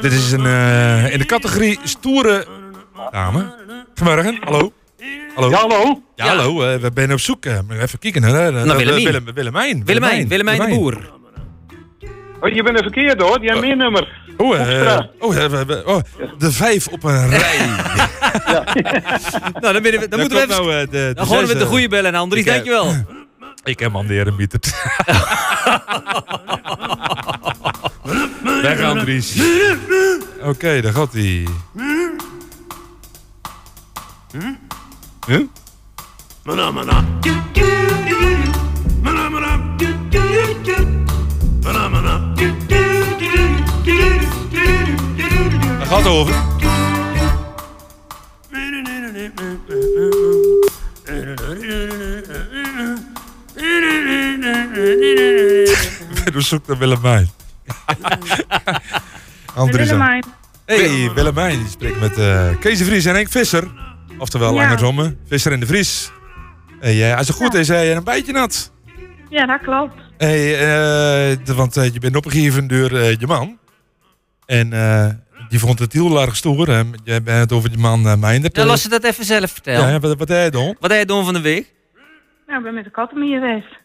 Dit 0.02 0.12
is 0.12 0.32
een, 0.32 0.47
eh, 0.47 1.12
in 1.12 1.19
de 1.19 1.24
categorie 1.27 1.78
stoere 1.85 2.47
dame. 3.11 3.55
Goedemorgen, 3.94 4.39
hallo. 4.44 4.73
Hallo. 5.35 5.51
Ja, 5.51 5.56
hallo. 5.59 6.02
Ja, 6.16 6.26
hallo. 6.26 6.62
eh, 6.62 6.81
we 6.81 6.90
zijn 6.94 7.12
op 7.12 7.20
zoek. 7.20 7.44
eh, 7.44 7.59
even 7.81 7.98
kijken. 7.98 8.22
hè. 8.22 8.47
Eh, 8.47 8.52
Naar 8.64 8.76
Willemien. 8.76 9.05
Willem, 9.05 9.24
Willemijn. 9.35 9.85
Willemijn, 9.85 10.28
Willemijn 10.28 10.60
de 10.60 10.68
Boer. 10.68 11.12
Oh, 12.40 12.55
je 12.55 12.62
bent 12.62 12.76
er 12.76 12.82
verkeerd 12.82 13.20
hoor, 13.20 13.40
die 13.40 13.48
heeft 13.51 13.60
meer 13.62 13.76
nummer. 13.76 14.22
Oh, 14.36 14.47
Hoekstra. 14.56 15.09
oh, 15.18 15.35
we- 15.35 15.64
we- 15.64 15.82
oh, 15.86 16.01
de 16.39 16.52
vijf 16.52 16.86
op 16.89 17.05
een 17.05 17.28
rij. 17.31 17.59
Nou, 19.60 19.72
dan, 19.72 19.82
ben 19.82 20.01
we, 20.01 20.09
dan 20.09 20.20
moeten 20.20 20.39
we 20.39 20.44
even... 20.44 20.48
nou, 20.64 20.72
eh, 20.81 20.90
de, 20.90 21.12
dan 21.14 21.26
gewoon 21.26 21.47
met 21.47 21.59
de 21.59 21.66
goede 21.66 21.89
bellen, 21.89 22.14
Andries. 22.14 22.43
Ik, 22.44 22.48
eh, 22.48 22.55
Dankjewel. 22.55 22.93
Ik 23.64 23.78
heb 23.78 23.93
man 23.93 24.06
de 24.06 24.12
heren 24.14 24.36
mieterd. 24.36 24.74
Weg 28.62 28.81
Andries. 28.82 29.40
Oké, 30.43 30.81
daar 30.81 30.93
gaat 30.93 31.12
hij. 31.12 31.47
Huh? 35.26 35.40
Daar 45.78 45.86
gaat 45.86 45.98
het 45.98 46.06
over. 46.06 46.34
Hoe 56.32 56.42
zoekt 56.42 56.66
naar 56.66 56.78
Willemijn? 56.78 57.30
Andries. 59.55 59.88
Willemijn. 59.88 60.24
Hey, 60.64 61.10
Willemijn. 61.14 61.59
Die 61.59 61.68
spreekt 61.68 62.01
met 62.01 62.18
eh, 62.18 62.48
Kees 62.60 62.78
de 62.78 62.84
Vries 62.84 63.05
en 63.05 63.14
Henk 63.14 63.28
Visser. 63.28 63.93
Oftewel, 64.18 64.54
Ja. 64.54 64.76
Visser 65.26 65.52
en 65.52 65.60
de 65.60 65.66
Vries. 65.66 66.12
Hey, 66.80 67.16
als 67.16 67.26
het 67.28 67.36
goed 67.36 67.54
is, 67.54 67.68
hij 67.68 67.96
een 67.96 68.04
beetje 68.04 68.32
nat. 68.32 68.72
Ja, 69.28 69.46
dat 69.46 69.60
klopt. 69.60 69.94
Hey, 70.16 70.54
eh, 70.54 71.36
de- 71.44 71.54
want 71.54 71.76
eh, 71.76 71.92
je 71.92 71.98
bent 72.00 72.16
opgegeven 72.16 72.66
door 72.66 72.90
eh, 72.90 73.16
je 73.18 73.26
man. 73.26 73.58
En 74.46 74.72
eh, 74.72 75.06
die 75.48 75.58
vond 75.58 75.78
het 75.78 75.92
heel 75.92 76.20
erg 76.20 76.36
stoer. 76.36 76.68
hè. 76.68 76.82
Jij 77.04 77.22
bent 77.22 77.38
het 77.40 77.52
over 77.52 77.70
je 77.70 77.78
man 77.78 78.06
uh, 78.06 78.14
Meindert. 78.16 78.54
Dan 78.54 78.66
laat 78.66 78.78
ze 78.78 78.88
dat 78.88 79.04
even 79.04 79.24
zelf 79.24 79.50
vertellen. 79.50 79.86
Ja, 79.86 79.92
ja, 79.92 79.98
wat, 80.00 80.18
wat 80.18 80.28
hij 80.28 80.50
dan? 80.50 80.76
Wat 80.80 80.90
heb 80.90 81.00
je 81.00 81.06
doen 81.06 81.24
van 81.24 81.32
de 81.34 81.40
week? 81.40 81.72
Nou, 82.46 82.58
ik 82.58 82.64
ben 82.64 82.74
met 82.74 82.84
de 82.84 82.90
katten 82.90 83.18
mee 83.18 83.32
geweest. 83.32 83.76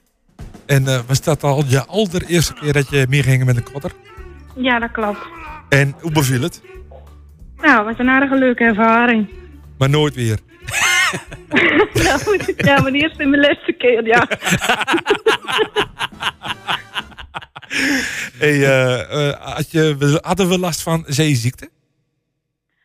En 0.65 0.87
eh, 0.87 0.99
was 1.07 1.21
dat 1.21 1.43
al 1.43 1.63
je 1.67 1.85
allereerste 1.85 2.53
keer 2.53 2.73
dat 2.73 2.89
je 2.89 3.05
meer 3.09 3.23
ging 3.23 3.45
met 3.45 3.55
een 3.57 3.71
kotter? 3.71 3.91
Ja, 4.55 4.79
dat 4.79 4.91
klopt. 4.91 5.19
En 5.69 5.95
hoe 6.01 6.11
beviel 6.11 6.41
het? 6.41 6.61
Nou, 7.57 7.77
het 7.77 7.85
was 7.85 7.97
een 8.05 8.09
aardige 8.13 8.35
leuke 8.35 8.63
ervaring. 8.63 9.29
Maar 9.79 9.89
nooit 9.89 10.15
weer. 10.15 10.39
ja, 12.57 12.81
maar 12.81 12.91
die 12.91 13.01
eerste 13.01 13.23
en 13.23 13.29
mijn 13.29 13.41
laatste 13.41 13.71
keer, 13.71 14.05
ja. 14.05 14.27
Hey, 18.37 18.63
eh, 18.63 19.29
eh, 19.29 19.55
had 19.55 19.71
je, 19.71 20.17
hadden 20.21 20.49
we 20.49 20.59
last 20.59 20.81
van 20.81 21.03
zeeziekte? 21.07 21.69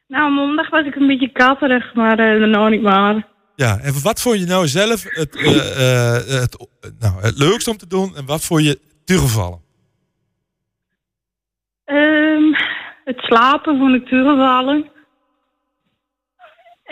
nou, 0.06 0.32
maandag 0.32 0.70
was 0.70 0.86
ik 0.86 0.94
een 0.94 1.06
beetje 1.06 1.32
katterig, 1.32 1.94
maar 1.94 2.18
eh 2.18 2.48
nou 2.48 2.70
niet 2.70 2.82
maar. 2.82 3.26
Ja, 3.56 3.78
en 3.78 4.02
wat 4.02 4.20
vond 4.20 4.38
je 4.38 4.46
nou 4.46 4.66
zelf 4.66 5.04
het, 5.08 5.36
eh, 5.36 6.38
het, 6.40 6.68
nou, 6.98 7.20
het 7.20 7.38
leukst 7.38 7.68
om 7.68 7.76
te 7.76 7.86
doen 7.86 8.16
en 8.16 8.26
wat 8.26 8.44
vond 8.44 8.64
je 8.64 8.78
toegevallen? 9.04 9.60
Ehm, 11.84 12.52
het 13.04 13.18
slapen 13.18 13.78
vond 13.78 13.94
ik 13.94 14.06
terugvallen. 14.06 14.90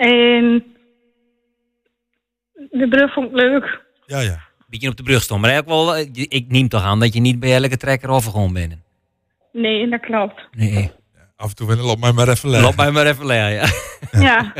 En 0.02 0.64
de 2.70 2.88
brug 2.88 3.12
vond 3.12 3.26
ik 3.28 3.34
leuk. 3.36 3.80
Ja, 4.06 4.20
ja. 4.20 4.40
Beetje 4.68 4.88
op 4.88 4.96
de 4.96 5.02
brug 5.02 5.22
stond. 5.22 5.40
Maar 5.40 5.50
eigenlijk 5.50 5.82
wel, 5.84 5.96
eh, 5.96 6.26
ik 6.28 6.44
neem 6.48 6.68
toch 6.68 6.82
aan 6.82 7.00
dat 7.00 7.14
je 7.14 7.20
niet 7.20 7.40
bij 7.40 7.54
elke 7.54 7.76
trekker 7.76 8.08
overgegaan 8.08 8.52
bent. 8.52 8.74
Nee, 9.52 9.88
dat 9.88 10.00
klopt. 10.00 10.48
Nee. 10.52 10.90
Af 11.36 11.48
en 11.48 11.54
toe 11.54 11.66
wil 11.66 11.76
loop 11.76 11.98
mij 11.98 12.12
maar 12.12 12.28
even 12.28 12.48
leggen. 12.50 12.68
Loop 12.68 12.76
mij 12.76 12.90
maar 12.90 13.06
even 13.06 13.26
leer, 13.26 13.48
ja. 13.50 13.66
Ja. 14.10 14.52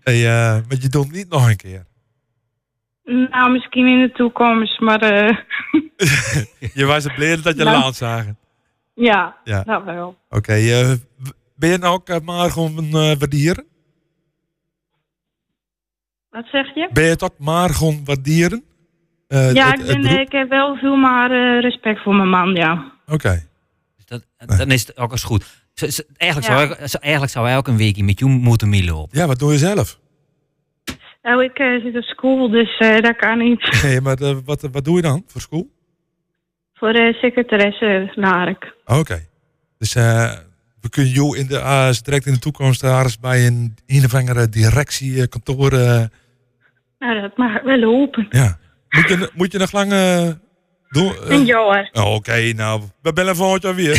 Hey, 0.00 0.26
eh, 0.26 0.60
maar 0.68 0.76
je 0.80 0.88
doet 0.88 1.12
niet 1.12 1.28
nog 1.28 1.48
een 1.48 1.56
keer. 1.56 1.86
Nou, 3.04 3.50
misschien 3.52 3.86
in 3.86 4.00
de 4.00 4.12
toekomst, 4.12 4.80
maar 4.80 5.00
eh, 5.00 5.36
Je 6.74 6.84
was 6.86 7.04
het 7.04 7.14
blij 7.14 7.36
dat 7.42 7.56
je 7.56 7.64
Nou. 7.64 7.78
laat 7.82 7.94
zagen. 7.96 8.38
ja, 8.94 9.36
Ja. 9.44 9.62
dat 9.62 9.84
wel. 9.84 10.16
Oké, 10.28 10.52
eh, 10.52 10.92
ben 11.56 11.70
je 11.70 11.78
nou 11.78 11.94
ook 11.94 12.08
eh, 12.08 12.20
maar 12.20 12.50
gewoon 12.50 12.78
een 12.78 12.92
eh, 13.10 13.18
waardieren? 13.18 13.64
Wat 16.32 16.46
zeg 16.52 16.74
je? 16.74 16.88
Ben 16.92 17.04
je 17.04 17.10
het 17.10 17.22
ook 17.22 17.38
maar 17.38 17.70
gewoon 17.70 18.00
waarderen? 18.04 18.62
Eh, 19.28 19.52
ja, 19.54 19.70
het- 19.70 19.80
ik, 19.80 19.86
ben, 19.86 20.00
beroep? 20.02 20.18
ik 20.18 20.32
heb 20.32 20.48
wel 20.48 20.76
veel 20.76 20.96
maar 20.96 21.30
eh, 21.30 21.60
respect 21.60 22.02
voor 22.02 22.14
mijn 22.14 22.28
man, 22.28 22.54
ja. 22.54 22.92
Oké. 23.06 23.42
Dan 24.58 24.70
is 24.70 24.86
het 24.86 24.96
ook 24.98 25.10
eens 25.12 25.22
goed. 25.22 25.44
Z- 25.74 25.82
z- 25.82 26.00
Eigenlijk, 26.16 26.52
Ja. 26.52 26.86
zou 26.86 27.02
eigenlijk 27.02 27.32
zou 27.32 27.46
hij 27.46 27.56
ook 27.56 27.68
een 27.68 27.76
weekje 27.76 28.04
met 28.04 28.18
jou 28.18 28.30
moeten 28.30 28.68
meelopen. 28.68 29.18
Ja, 29.18 29.26
wat 29.26 29.38
doe 29.38 29.52
je 29.52 29.58
zelf? 29.58 29.98
Nou, 31.22 31.44
ik 31.44 31.58
eh, 31.58 31.82
zit 31.84 31.96
op 31.96 32.02
school, 32.02 32.50
dus 32.50 32.78
eh, 32.78 32.98
dat 33.00 33.16
kan 33.16 33.38
niet. 33.38 33.68
Nee, 33.82 34.00
maar 34.00 34.16
eh, 34.18 34.36
wat, 34.44 34.68
wat 34.72 34.84
doe 34.84 34.96
je 34.96 35.02
dan 35.02 35.22
voor 35.26 35.40
school? 35.40 35.70
voor 36.74 36.92
de 36.92 37.12
secretaresse 37.20 38.12
naar 38.14 38.48
ik. 38.48 38.74
Oké. 38.84 39.26
Dus 39.78 39.94
eh, 39.94 40.32
we 40.80 40.88
kunnen 40.88 41.12
jou 41.12 41.38
in 41.38 41.46
de, 41.46 41.54
uh, 41.54 41.90
direct 42.02 42.26
in 42.26 42.32
de 42.32 42.38
toekomst 42.38 42.80
daar 42.80 43.02
eens 43.04 43.18
bij 43.18 43.46
een 43.46 43.74
een 43.86 44.04
of 44.04 44.14
andere 44.14 44.48
directiekantoor. 44.48 45.72
Nou, 47.02 47.20
dat 47.20 47.36
mag 47.36 47.62
wel 47.62 47.78
lopen. 47.78 48.26
ja. 48.30 48.58
Moet 48.90 49.08
je, 49.08 49.30
moet 49.34 49.52
je 49.52 49.58
nog 49.58 49.72
lang 49.72 49.92
eh, 49.92 50.28
doen? 50.88 51.12
eh? 51.14 51.28
Een 51.28 51.44
jaar. 51.44 51.88
Oh, 51.92 52.14
Oké, 52.14 52.52
nou, 52.52 52.82
we 53.02 53.12
bellen 53.12 53.36
volgend 53.36 53.62
jaar 53.62 53.74
weer. 53.74 53.94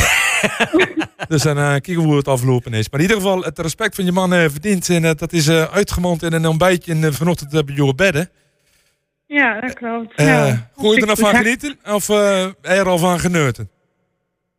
dus 1.28 1.42
dan 1.42 1.58
eh, 1.58 1.70
kijken 1.70 1.96
we 1.96 2.02
hoe 2.02 2.16
het 2.16 2.28
afgelopen 2.28 2.74
is. 2.74 2.90
Maar 2.90 3.00
in 3.00 3.06
ieder 3.06 3.22
geval, 3.22 3.44
het 3.44 3.60
respect 3.60 3.96
van 3.96 4.06
je 4.06 4.12
man 4.12 4.34
eh, 4.34 4.40
verdient. 4.50 4.90
En 4.90 5.02
dat 5.02 5.34
is 5.34 5.48
eh, 5.48 5.64
uitgemond 5.64 6.24
in 6.24 6.34
een 6.34 6.46
ontbijtje 6.46 6.94
en, 6.94 7.14
vanochtend 7.14 7.54
op 7.54 7.70
je 7.70 7.96
bedden. 7.96 8.30
Ja, 9.28 9.60
dat 9.60 9.74
klopt. 9.74 10.14
Ja. 10.22 10.70
Gooi 10.76 10.96
je 10.96 11.02
er 11.02 11.08
nog 11.08 11.20
van 11.20 11.36
genieten? 11.36 11.78
Of 11.86 12.10
eh 12.10 12.42
heb 12.42 12.56
je 12.62 12.68
er 12.70 12.88
al 12.88 12.98
van 12.98 13.20
genoten? 13.20 13.70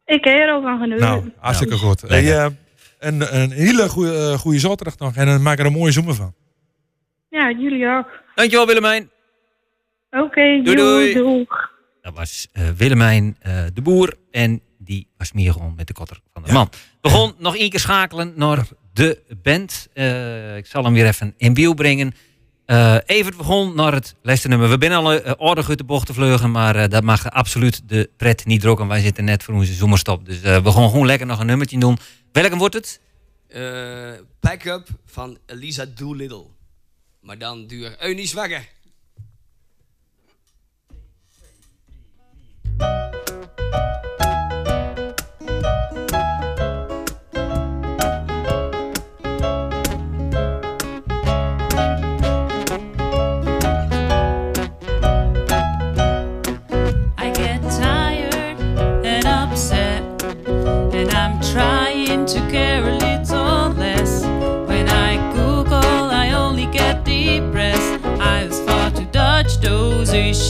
Ik 0.05 0.25
heb 0.25 0.39
er 0.39 0.51
al 0.51 0.63
van 0.63 0.79
genoten. 0.79 1.05
Nou, 1.07 1.31
hartstikke 1.39 1.77
goed. 1.77 2.01
Hey, 2.01 2.51
een, 2.99 3.37
een 3.41 3.51
hele 3.51 3.89
goede, 3.89 4.39
goede 4.39 4.59
zaterdag 4.59 4.99
nog. 4.99 5.15
En 5.17 5.27
dan 5.27 5.43
maak 5.43 5.59
er 5.59 5.67
een 5.67 5.73
mooie 5.73 5.93
zomer 5.93 6.15
van. 6.15 6.35
Ja, 7.35 7.51
jullie 7.51 7.89
ook. 7.89 8.09
Dankjewel 8.35 8.67
Willemijn. 8.67 9.11
Oké, 10.11 10.63
Doei, 10.63 10.77
doei. 10.77 11.15
doeg. 11.15 11.71
Dat 12.03 12.15
was 12.15 12.49
eh, 12.53 12.69
Willemijn 12.69 13.37
eh, 13.41 13.65
de 13.75 13.83
Boer. 13.83 14.15
En 14.31 14.61
die 14.79 15.09
was 15.17 15.33
meer 15.33 15.53
gewoon 15.53 15.75
met 15.77 15.87
de 15.87 15.93
kotter 15.93 16.21
van 16.33 16.43
de 16.43 16.53
man. 16.53 16.69
We 17.01 17.09
gaan 17.09 17.35
nog 17.39 17.57
één 17.57 17.71
keer 17.71 17.81
schakelen 17.81 18.33
naar 18.37 18.67
de 18.93 19.23
band. 19.43 19.89
Eh, 19.93 20.57
ik 20.57 20.67
zal 20.67 20.85
hem 20.85 20.93
weer 20.93 21.07
even 21.07 21.35
in 21.37 21.55
beeld 21.55 21.77
brengen. 21.77 22.15
Eh 22.67 22.97
Evert 23.07 23.37
begon 23.37 23.75
naar 23.75 23.93
het 23.93 24.15
laatste 24.23 24.49
nummer. 24.49 24.69
We 24.69 24.77
zijn 24.79 24.93
al 24.93 25.15
uh, 25.15 25.31
aardig 25.39 25.69
uit 25.69 25.79
de 25.79 25.85
bocht 25.85 26.07
te 26.07 26.15
vleugelen, 26.15 26.51
maar 26.51 26.77
eh, 26.77 26.89
dat 26.89 27.03
mag 27.03 27.31
absoluut 27.31 27.89
de 27.89 28.11
pret 28.17 28.45
niet 28.47 28.61
drukken. 28.61 28.89
Wij 28.89 29.01
zitten 29.01 29.25
net 29.25 29.43
voor 29.43 29.55
onze 29.55 29.73
zomerstop. 29.73 30.27
Dus 30.27 30.43
eh, 30.43 30.63
we 30.63 30.71
gaan 30.73 30.91
gewoon 30.91 31.07
lekker 31.07 31.27
nog 31.27 31.41
een 31.41 31.47
nummertje 31.47 31.79
doen. 31.79 31.99
Welke 32.33 32.57
wordt 32.57 32.75
het? 32.75 33.01
Eh, 33.49 34.13
Backup 34.41 34.87
van 35.07 35.39
Elisa 35.47 35.85
Doolittle. 35.95 36.45
Maar 37.25 37.39
dan 37.39 37.67
duur 37.67 37.97
Eunie 38.01 38.27
Zwagger. 38.27 38.69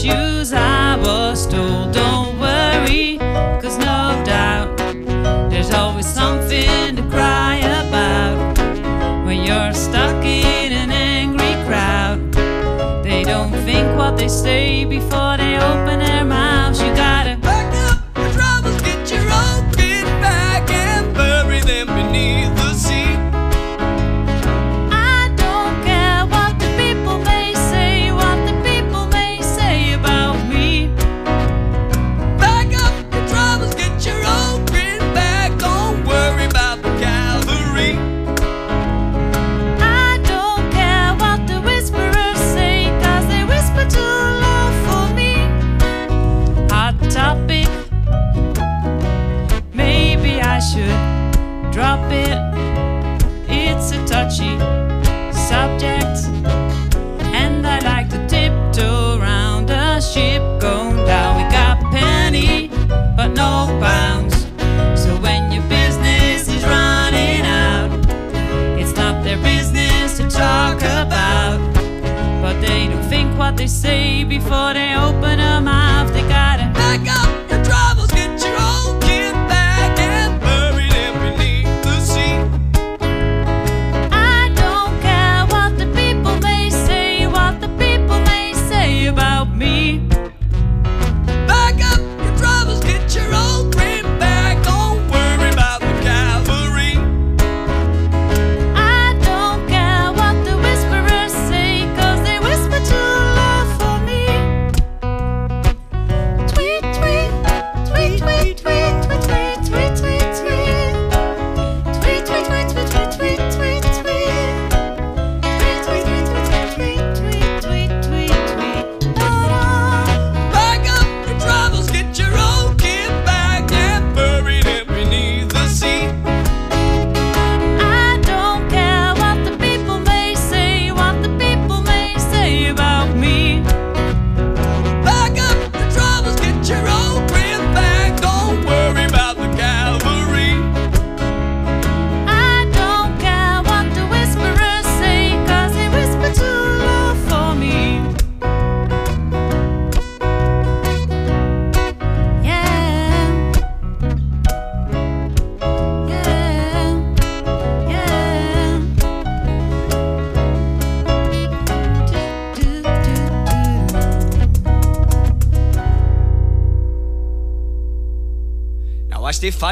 Issues. 0.05 0.53
I 0.53 0.97
was 0.97 1.47
told, 1.47 1.93
don't 1.93 2.39
worry, 2.39 3.17
cause 3.61 3.77
no 3.77 4.21
doubt 4.25 4.77
there's 5.49 5.71
always 5.71 6.05
something 6.05 6.95
to 6.95 7.01
cry 7.09 7.57
about 7.57 8.57
when 9.25 9.43
you're 9.43 9.73
stuck 9.73 10.23
in 10.23 10.71
an 10.71 10.91
angry 10.91 11.53
crowd. 11.65 12.33
They 13.03 13.23
don't 13.23 13.51
think 13.65 13.97
what 13.97 14.17
they 14.17 14.27
say 14.27 14.85
before 14.85 15.37
they 15.37 15.57
open 15.57 15.99
their 15.99 16.25
mouths. 16.25 16.81
You 16.81 16.93
gotta 16.95 17.34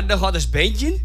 Verder 0.08 0.18
gaat 0.26 0.34
als 0.34 0.50
bandje, 0.50 0.98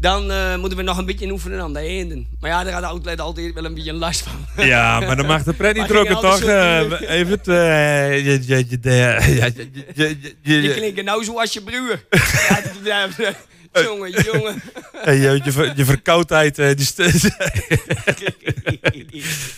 dan 0.00 0.30
eh, 0.30 0.56
moeten 0.56 0.78
we 0.78 0.84
nog 0.84 0.98
een 0.98 1.04
beetje 1.06 1.30
oefenen 1.30 1.60
aan 1.60 1.72
de 1.72 1.78
einden. 1.78 2.26
Maar 2.40 2.50
ja, 2.50 2.64
daar 2.64 2.72
had 2.72 2.82
de 2.82 2.88
outlet 2.88 3.20
altijd 3.20 3.54
wel 3.54 3.64
een 3.64 3.74
beetje 3.74 3.92
last 3.92 4.22
van. 4.22 4.64
Ja, 4.66 5.00
maar 5.00 5.16
dan 5.16 5.26
mag 5.26 5.42
de 5.42 5.52
pret 5.60 5.74
niet 5.76 5.84
ging 5.84 5.94
drukken, 5.96 6.20
toch? 6.20 6.40
Eh, 6.40 6.80
even 7.18 7.30
het... 7.32 7.48
eh, 7.48 8.24
je- 8.24 8.42
je- 8.46 8.64
je- 8.68 8.80
de- 8.80 8.90
ja, 9.40 9.44
je- 9.46 9.70
je- 9.94 10.08
je- 10.08 10.18
Die 10.42 10.62
je- 10.62 10.74
klinken 10.74 11.04
nou 11.04 11.24
zo 11.24 11.38
als 11.40 11.52
je 11.52 11.62
broer. 11.62 12.04
ja, 12.84 13.08
jongen, 13.82 14.10
jongen. 14.32 14.62
Eh, 15.04 15.22
je, 15.22 15.40
je, 15.44 15.72
je 15.76 15.84
verkoudheid, 15.84 16.58
eh, 16.58 16.66
die, 16.76 16.86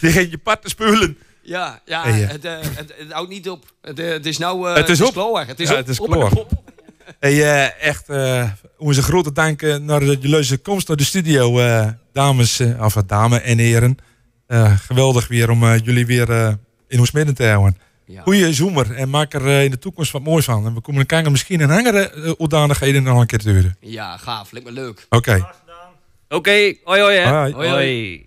die 0.00 0.12
gaat 0.12 0.30
je 0.30 0.38
parten 0.42 0.70
spulen. 0.70 1.18
Ja, 1.42 1.80
ja 1.84 2.02
Hey, 2.02 2.22
eh. 2.22 2.28
het, 2.30 2.44
eh, 2.44 2.52
het, 2.60 2.92
het 2.98 3.12
houdt 3.12 3.30
niet 3.30 3.48
op. 3.48 3.64
Het, 3.82 3.98
eh, 3.98 4.08
het 4.08 4.26
is 4.26 4.38
nou... 4.38 4.68
eh, 4.68 4.74
het 4.76 4.88
is 4.88 5.00
op. 5.00 5.44
Het 5.46 5.60
is 5.60 5.68
ja, 5.68 5.72
op. 5.74 5.78
het 5.80 5.88
is 5.88 6.00
op. 6.00 6.64
Hey, 7.26 7.42
eh, 7.42 7.88
echt 7.88 8.08
eh, 8.08 8.50
onze 8.78 9.02
grote 9.02 9.32
dank 9.32 9.62
eh, 9.62 9.76
naar 9.76 10.00
de 10.00 10.18
leuze 10.20 10.58
komst 10.58 10.88
naar 10.88 10.96
de 10.96 11.04
studio, 11.04 11.58
eh, 11.58 11.88
dames, 12.12 12.60
eh, 12.60 12.84
of 12.84 12.94
dames 12.94 13.40
en 13.40 13.58
heren. 13.58 13.96
Eh, 14.46 14.78
geweldig 14.78 15.28
weer 15.28 15.50
om 15.50 15.76
jullie 15.76 16.06
weer 16.06 16.30
eh, 16.30 16.52
in 16.88 16.98
ons 16.98 17.10
midden 17.10 17.34
te 17.34 17.46
houden. 17.46 17.78
Goeie 18.22 18.52
zomer 18.52 18.94
en 18.94 19.10
maak 19.10 19.34
er 19.34 19.46
in 19.46 19.70
de 19.70 19.78
toekomst 19.78 20.12
wat 20.12 20.22
moois 20.22 20.44
van. 20.44 20.66
En 20.66 20.74
we 20.74 20.80
komen 20.80 21.00
elkaar 21.00 21.30
misschien 21.30 21.60
in 21.60 21.70
andere 21.70 22.12
uh, 22.16 22.30
hoedanigheden 22.38 23.02
nog 23.02 23.20
een 23.20 23.26
keer 23.26 23.38
te 23.38 23.50
huren. 23.50 23.76
Ja, 23.80 24.16
gaaf. 24.16 24.52
Lijkt 24.52 24.68
me 24.68 24.74
leuk. 24.74 25.06
Oké. 25.10 25.46
Oké, 26.28 26.74
hoi 26.84 27.00
hoi 27.00 27.16
hè. 27.16 27.28
Hoi. 27.30 27.52
hoi. 27.52 27.68
hoi. 27.68 28.26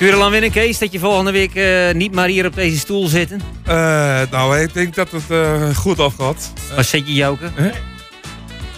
Er 0.00 0.14
al 0.14 0.30
winnen, 0.30 0.50
Kees, 0.50 0.78
dat 0.78 0.92
je 0.92 0.98
volgende 0.98 1.30
week 1.30 1.54
eh, 1.54 1.92
niet 1.94 2.12
maar 2.14 2.28
hier 2.28 2.46
op 2.46 2.54
deze 2.54 2.78
stoel 2.78 3.06
zitten? 3.06 3.40
Eh, 3.64 4.20
nou, 4.30 4.58
ik 4.60 4.74
denk 4.74 4.94
dat 4.94 5.10
het 5.10 5.22
eh, 5.30 5.74
goed 5.76 5.98
afgaat. 5.98 6.52
Waar 6.74 6.84
zit 6.84 7.06
je, 7.06 7.14
Joke? 7.14 7.50
Hè? 7.54 7.70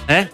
Hè? 0.07 0.27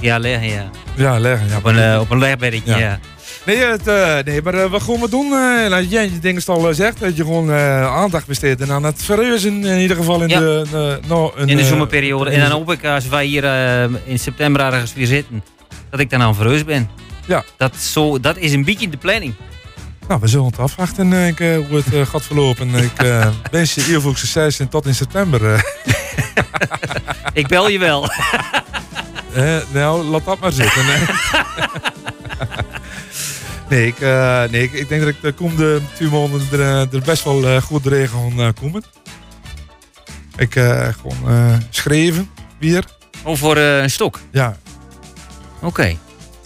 Ja, 0.00 0.18
leggen, 0.18 0.48
ja. 0.48 0.70
Ja, 0.94 1.18
leggen. 1.18 1.48
Ja. 1.48 1.56
Op 1.56 1.64
een, 1.64 1.98
op 2.00 2.10
een 2.10 2.18
legbeddetje, 2.18 2.70
ja. 2.70 2.78
Ja. 2.78 2.98
Nee, 3.46 3.56
het, 3.56 3.84
nee, 4.24 4.42
maar 4.42 4.68
wat 4.68 4.82
gaan 4.82 5.00
we 5.00 5.08
doen? 5.10 5.28
jij 5.88 6.04
je 6.04 6.18
ding 6.20 6.46
al 6.46 6.74
zegt, 6.74 7.00
dat 7.00 7.16
je 7.16 7.22
gewoon 7.22 7.52
aandacht 7.52 8.26
besteedt 8.26 8.70
aan 8.70 8.84
het 8.84 9.02
verreuzen 9.02 9.64
in 9.64 9.78
ieder 9.80 9.96
geval 9.96 10.22
in 10.22 10.28
Ja. 10.28 10.38
de, 10.38 10.64
de- 10.70 10.98
nou, 11.08 11.32
een, 11.36 11.48
in 11.48 11.56
de 11.56 11.64
zomerperiode. 11.64 12.30
in 12.30 12.40
En 12.40 12.48
dan 12.48 12.58
hoop 12.58 12.72
ik, 12.72 12.84
als 12.84 13.08
wij 13.08 13.24
hier 13.24 13.44
in 14.04 14.18
september 14.18 14.60
ergens 14.62 14.94
weer 14.94 15.06
zitten, 15.06 15.44
dat 15.90 16.00
ik 16.00 16.10
dan 16.10 16.22
aan 16.22 16.34
verheus 16.34 16.64
ben. 16.64 16.88
Ja. 17.26 17.44
Dat, 17.56 17.76
zo, 17.76 18.20
dat 18.20 18.36
is 18.36 18.52
een 18.52 18.64
beetje 18.64 18.88
de 18.88 18.96
planning. 18.96 19.34
Nou, 20.08 20.20
we 20.20 20.28
zullen 20.28 20.46
het 20.46 20.58
afwachten 20.58 21.12
eh, 21.12 21.26
ik, 21.28 21.40
eh, 21.40 21.56
hoe 21.56 21.76
het 21.76 21.94
eh, 21.94 22.06
gaat 22.06 22.22
verlopen. 22.22 22.74
Ik 22.74 22.92
wens 23.50 23.74
je 23.74 23.82
heel 23.82 24.00
veel 24.00 24.14
succes 24.16 24.58
en 24.60 24.68
tot 24.68 24.86
in 24.86 24.94
september. 24.94 25.40
Ik 27.32 27.46
bel 27.46 27.68
je 27.68 27.78
wel. 27.78 28.08
Nou, 29.72 30.04
laat 30.04 30.24
dat 30.24 30.38
maar 30.40 30.52
zitten. 30.52 30.84
nee, 33.68 33.86
ik, 33.86 34.00
nee 34.50 34.62
ik, 34.62 34.72
ik 34.72 34.88
denk 34.88 35.00
dat 35.00 35.10
ik 35.10 35.20
de 35.22 35.32
komende 35.32 35.80
twee 35.94 36.08
maanden 36.08 36.46
er, 36.52 36.60
er 36.94 37.02
best 37.04 37.24
wel 37.24 37.60
goed 37.60 37.82
doorheen 37.84 38.08
gaan 38.08 38.40
eh, 38.40 38.48
komen. 38.60 38.82
Ik 40.36 40.52
gewoon 40.52 41.62
schreven 41.70 42.30
weer. 42.58 42.84
Of 43.24 43.38
voor 43.38 43.56
eh, 43.56 43.82
een 43.82 43.90
stok? 43.90 44.20
Ja. 44.30 44.56
Oké. 45.60 45.96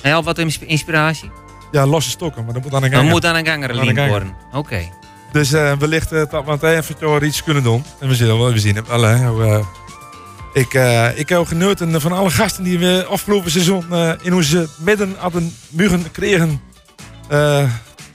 En 0.02 0.12
al 0.12 0.22
wat 0.22 0.38
insp- 0.38 0.62
inspiratie? 0.62 1.30
Ja, 1.70 1.86
losse 1.86 2.10
stokken, 2.10 2.44
maar 2.44 2.54
dat 2.54 2.62
moet 2.62 2.74
aan 2.74 2.82
een 2.82 2.90
Dan 2.90 2.98
ganger. 2.98 3.12
moet 3.14 3.26
aan 3.26 3.36
een 3.36 3.46
ganger 3.46 4.08
worden. 4.08 4.34
Oké. 4.52 4.88
Dus 5.32 5.52
eh, 5.52 5.72
wellicht 5.78 6.12
eh, 6.12 6.22
dat 6.30 6.60
we 6.60 6.66
het 7.06 7.22
iets 7.22 7.42
kunnen 7.42 7.62
doen. 7.62 7.84
En 8.00 8.08
we 8.08 8.14
zullen 8.14 8.38
wel 8.38 8.52
we 8.52 8.58
zien. 8.58 8.74
Hè. 8.76 8.82
Nou, 8.98 9.44
eh, 9.50 9.66
ik, 10.52 10.74
ik 11.18 11.28
heb 11.28 11.46
genoten 11.46 12.00
van 12.00 12.12
alle 12.12 12.30
gasten 12.30 12.64
die 12.64 12.78
we 12.78 13.06
afgelopen 13.08 13.50
seizoen 13.50 13.84
in 14.22 14.34
onze 14.34 14.68
midden 14.78 15.14
hadden 15.18 15.54
mugen 15.68 16.10
kregen. 16.12 16.60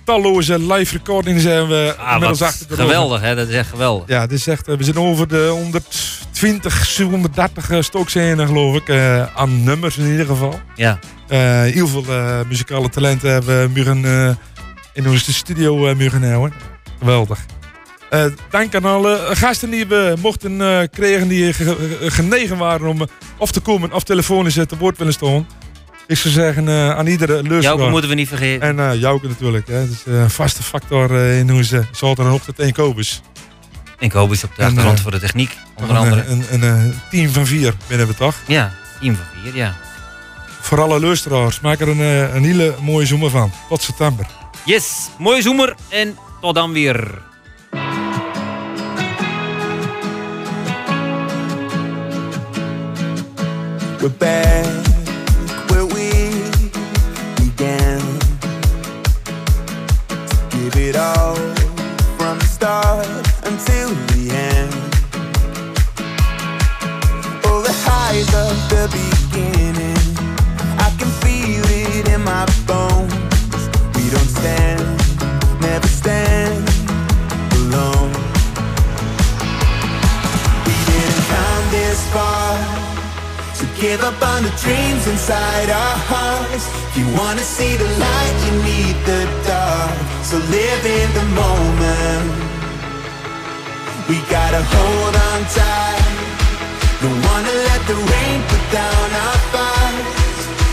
Talloze 0.04 0.74
live 0.74 0.98
recordings 0.98 1.42
zijn 1.42 1.68
we 1.68 1.96
Ah, 1.98 2.12
inmiddels 2.14 2.42
achter 2.42 2.68
de 2.68 2.76
geweldig, 2.76 3.22
hè? 3.22 3.36
Dat 3.36 3.48
is 3.48 3.56
echt 3.56 3.70
geweldig. 3.70 4.08
Ja, 4.08 4.28
dit 4.28 4.38
is 4.38 4.48
echt, 4.48 4.66
we 4.68 4.84
zijn 4.84 4.98
over 4.98 5.28
de 5.28 5.48
120, 5.48 6.86
730 6.86 7.70
eh, 7.70 7.82
stoks 7.82 8.14
heen, 8.14 8.48
geloof 8.48 8.76
ik. 8.76 8.90
aan 9.36 9.64
nummers 9.64 9.98
in 9.98 10.08
ieder 10.12 10.26
geval. 10.26 10.60
Ja. 10.76 11.00
Eh, 11.32 11.62
heel 11.62 11.88
veel 11.88 12.06
eh, 12.08 12.40
muzikale 12.48 12.90
talenten 12.90 13.32
hebben 13.32 13.62
we 13.64 13.70
mugen, 13.74 14.06
eh, 14.06 14.36
in 14.94 15.08
onze 15.08 15.34
studio 15.34 15.90
uh, 15.90 16.12
houden. 16.22 16.54
Geweldig. 17.00 17.40
Dank 18.50 18.76
aan 18.76 18.86
alle 18.86 19.20
gasten 19.32 19.70
die 19.70 19.86
we 19.88 20.14
mochten 20.22 20.58
krijgen 20.92 21.28
die 21.28 21.54
ge- 21.54 21.98
ge- 22.00 22.12
genegen 22.12 22.58
waren 22.58 22.88
om 22.88 23.08
of 23.38 23.52
te 23.52 23.60
komen 23.60 23.94
of 23.94 24.04
telefonisch 24.04 24.54
te 24.54 24.78
woord 24.80 24.98
willen 24.98 25.14
staan. 25.14 25.48
Ik 26.08 26.18
zou 26.18 26.34
zeggen 26.34 26.70
aan 26.70 27.08
iedere 27.08 27.34
luisteraar. 27.34 27.62
Jouke 27.62 27.90
moeten 27.90 28.10
we 28.10 28.16
niet 28.16 28.28
vergeten. 28.28 28.68
En 28.68 28.80
eh 28.92 29.00
Jouke 29.00 29.28
natuurlijk. 29.28 29.68
Hè. 29.68 29.80
Dat 29.80 29.90
is 29.90 30.04
een 30.06 30.30
vaste 30.30 30.64
factor 30.64 31.18
in 31.18 31.54
onze 31.54 31.86
zaterdagochtend 31.92 32.60
en 32.60 32.74
Kobus. 32.74 33.22
En 34.00 34.10
Kobus 34.10 34.44
op 34.44 34.56
de 34.56 34.62
En, 34.62 34.68
achtergrond 34.68 35.00
voor 35.00 35.12
de 35.12 35.20
techniek, 35.20 35.58
onder 35.76 35.96
Een, 35.96 36.02
andere. 36.02 36.24
Een, 36.26 36.44
een, 36.52 36.62
een 36.62 36.94
team 37.10 37.30
van 37.30 37.46
vier 37.46 37.74
binnen 37.88 38.08
we 38.08 38.16
toch? 38.16 38.36
Ja, 38.48 38.74
team 39.00 39.16
van 39.16 39.26
vier, 39.44 39.56
ja. 39.56 39.76
Voor 40.72 40.82
alle 40.82 41.00
luisteraars, 41.00 41.60
maak 41.60 41.80
er 41.80 41.88
een, 41.88 42.00
eh, 42.00 42.36
een 42.36 42.44
hele 42.44 42.76
mooie 42.82 43.06
zomer 43.06 43.30
van. 43.30 43.52
Tot 43.70 43.82
september. 43.82 44.26
Yes, 44.66 45.10
mooie 45.18 45.42
zomer 45.42 45.76
en 45.90 46.18
tot 46.42 46.56
dan 46.56 46.72
weer. 46.72 47.22
We're 54.00 54.10
back 54.18 54.66
where 55.68 55.88
we 55.88 56.32
began. 57.36 58.02
Give 60.50 60.88
it 60.88 60.96
all 60.96 61.36
from 62.18 62.38
the 62.38 62.48
start 62.52 63.08
until 63.46 63.90
the 64.06 64.30
end. 64.30 64.74
Oh, 67.46 67.64
the 67.64 67.74
highs 67.86 68.34
of 68.34 68.68
the 68.70 68.88
beginning. 68.92 69.21
My 72.24 72.46
bones. 72.68 73.14
We 73.96 74.10
don't 74.10 74.32
stand, 74.40 74.82
never 75.62 75.88
stand 75.88 76.64
alone. 77.60 78.12
We 80.68 80.76
didn't 80.90 81.24
come 81.32 81.66
this 81.72 82.00
far. 82.14 82.58
So 83.54 83.66
give 83.80 84.02
up 84.04 84.20
on 84.22 84.44
the 84.44 84.54
dreams 84.64 85.08
inside 85.08 85.70
our 85.70 85.98
hearts. 86.12 86.66
If 86.90 86.98
you 86.98 87.08
wanna 87.18 87.46
see 87.58 87.76
the 87.78 87.90
light, 88.06 88.36
you 88.46 88.54
need 88.72 88.96
the 89.06 89.22
dark. 89.48 89.98
So 90.24 90.38
live 90.38 90.84
in 90.86 91.08
the 91.20 91.26
moment. 91.42 92.28
We 94.10 94.18
gotta 94.30 94.62
hold 94.76 95.16
on 95.30 95.40
tight. 95.58 96.12
Don't 97.02 97.22
wanna 97.28 97.54
let 97.70 97.82
the 97.88 97.96
rain 97.96 98.40
put 98.50 98.64
down 98.72 99.08
our 99.26 99.38
fights. 99.54 100.21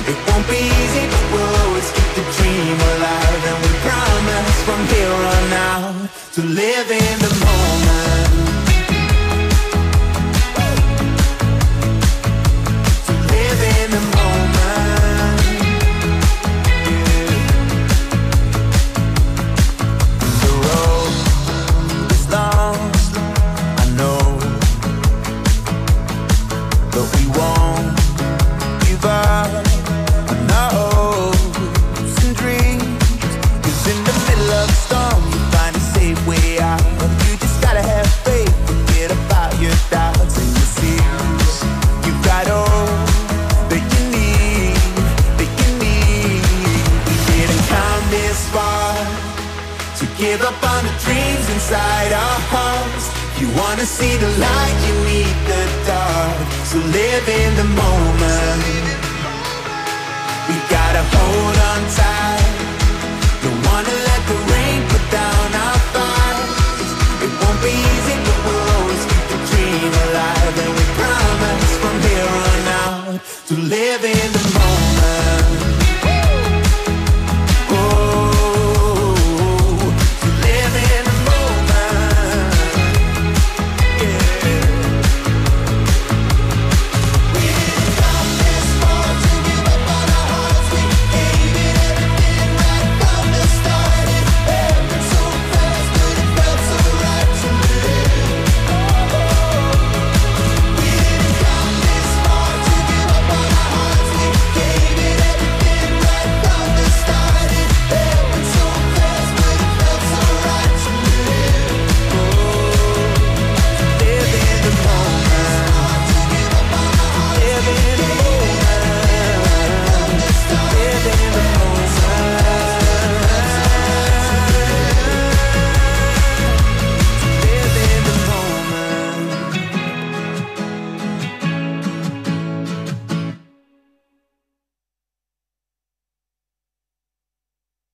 It 0.09 0.16
won't 0.26 0.48
be 0.48 0.56
easy, 0.56 1.05
but 1.12 1.24
we'll 1.32 1.56
always 1.64 1.89
keep 1.93 2.10
the 2.16 2.24
dream 2.36 2.76
alive. 2.93 3.43
And 3.51 3.59
we 3.62 3.70
promise 3.85 4.59
from 4.64 4.80
here 4.94 5.20
on 5.36 5.52
out 5.52 6.09
to 6.32 6.40
live 6.43 6.90
in 6.90 7.18
the 7.20 7.32
moment. 7.44 8.18
give 50.39 50.47
up 50.47 50.62
on 50.62 50.85
the 50.85 50.94
dreams 51.05 51.47
inside 51.51 52.12
our 52.12 52.40
homes 52.55 53.05
You 53.40 53.48
wanna 53.60 53.86
see 53.86 54.16
the 54.16 54.31
light, 54.39 54.77
you 54.86 54.94
need 55.10 55.36
the 55.51 55.62
dark. 55.86 56.39
So 56.70 56.78
live 56.78 57.27
in 57.40 57.51
the 57.60 57.69
moment. 57.82 58.62
We 60.48 60.56
gotta 60.74 61.02
hold 61.15 61.56
on 61.70 61.81
tight. 61.98 62.55
Don't 63.43 63.60
wanna 63.69 63.94
let 64.09 64.23
the 64.31 64.39
rain 64.52 64.81
put 64.93 65.05
down 65.19 65.47
our 65.65 65.78
fires. 65.94 66.90
It 67.24 67.32
won't 67.40 67.60
be 67.62 67.74
easy, 67.93 68.16
but 68.27 68.39
we'll 68.44 68.69
always 68.77 69.02
keep 69.10 69.24
the 69.32 69.39
dream 69.51 69.93
alive. 70.06 70.55
And 70.65 70.73
we 70.78 70.85
promise 71.01 71.73
from 71.82 71.97
here 72.06 72.31
on 72.44 72.62
out 72.82 73.20
To 73.48 73.55
live 73.74 74.02
in 74.05 74.28
the 74.36 74.44
moment. 74.59 75.68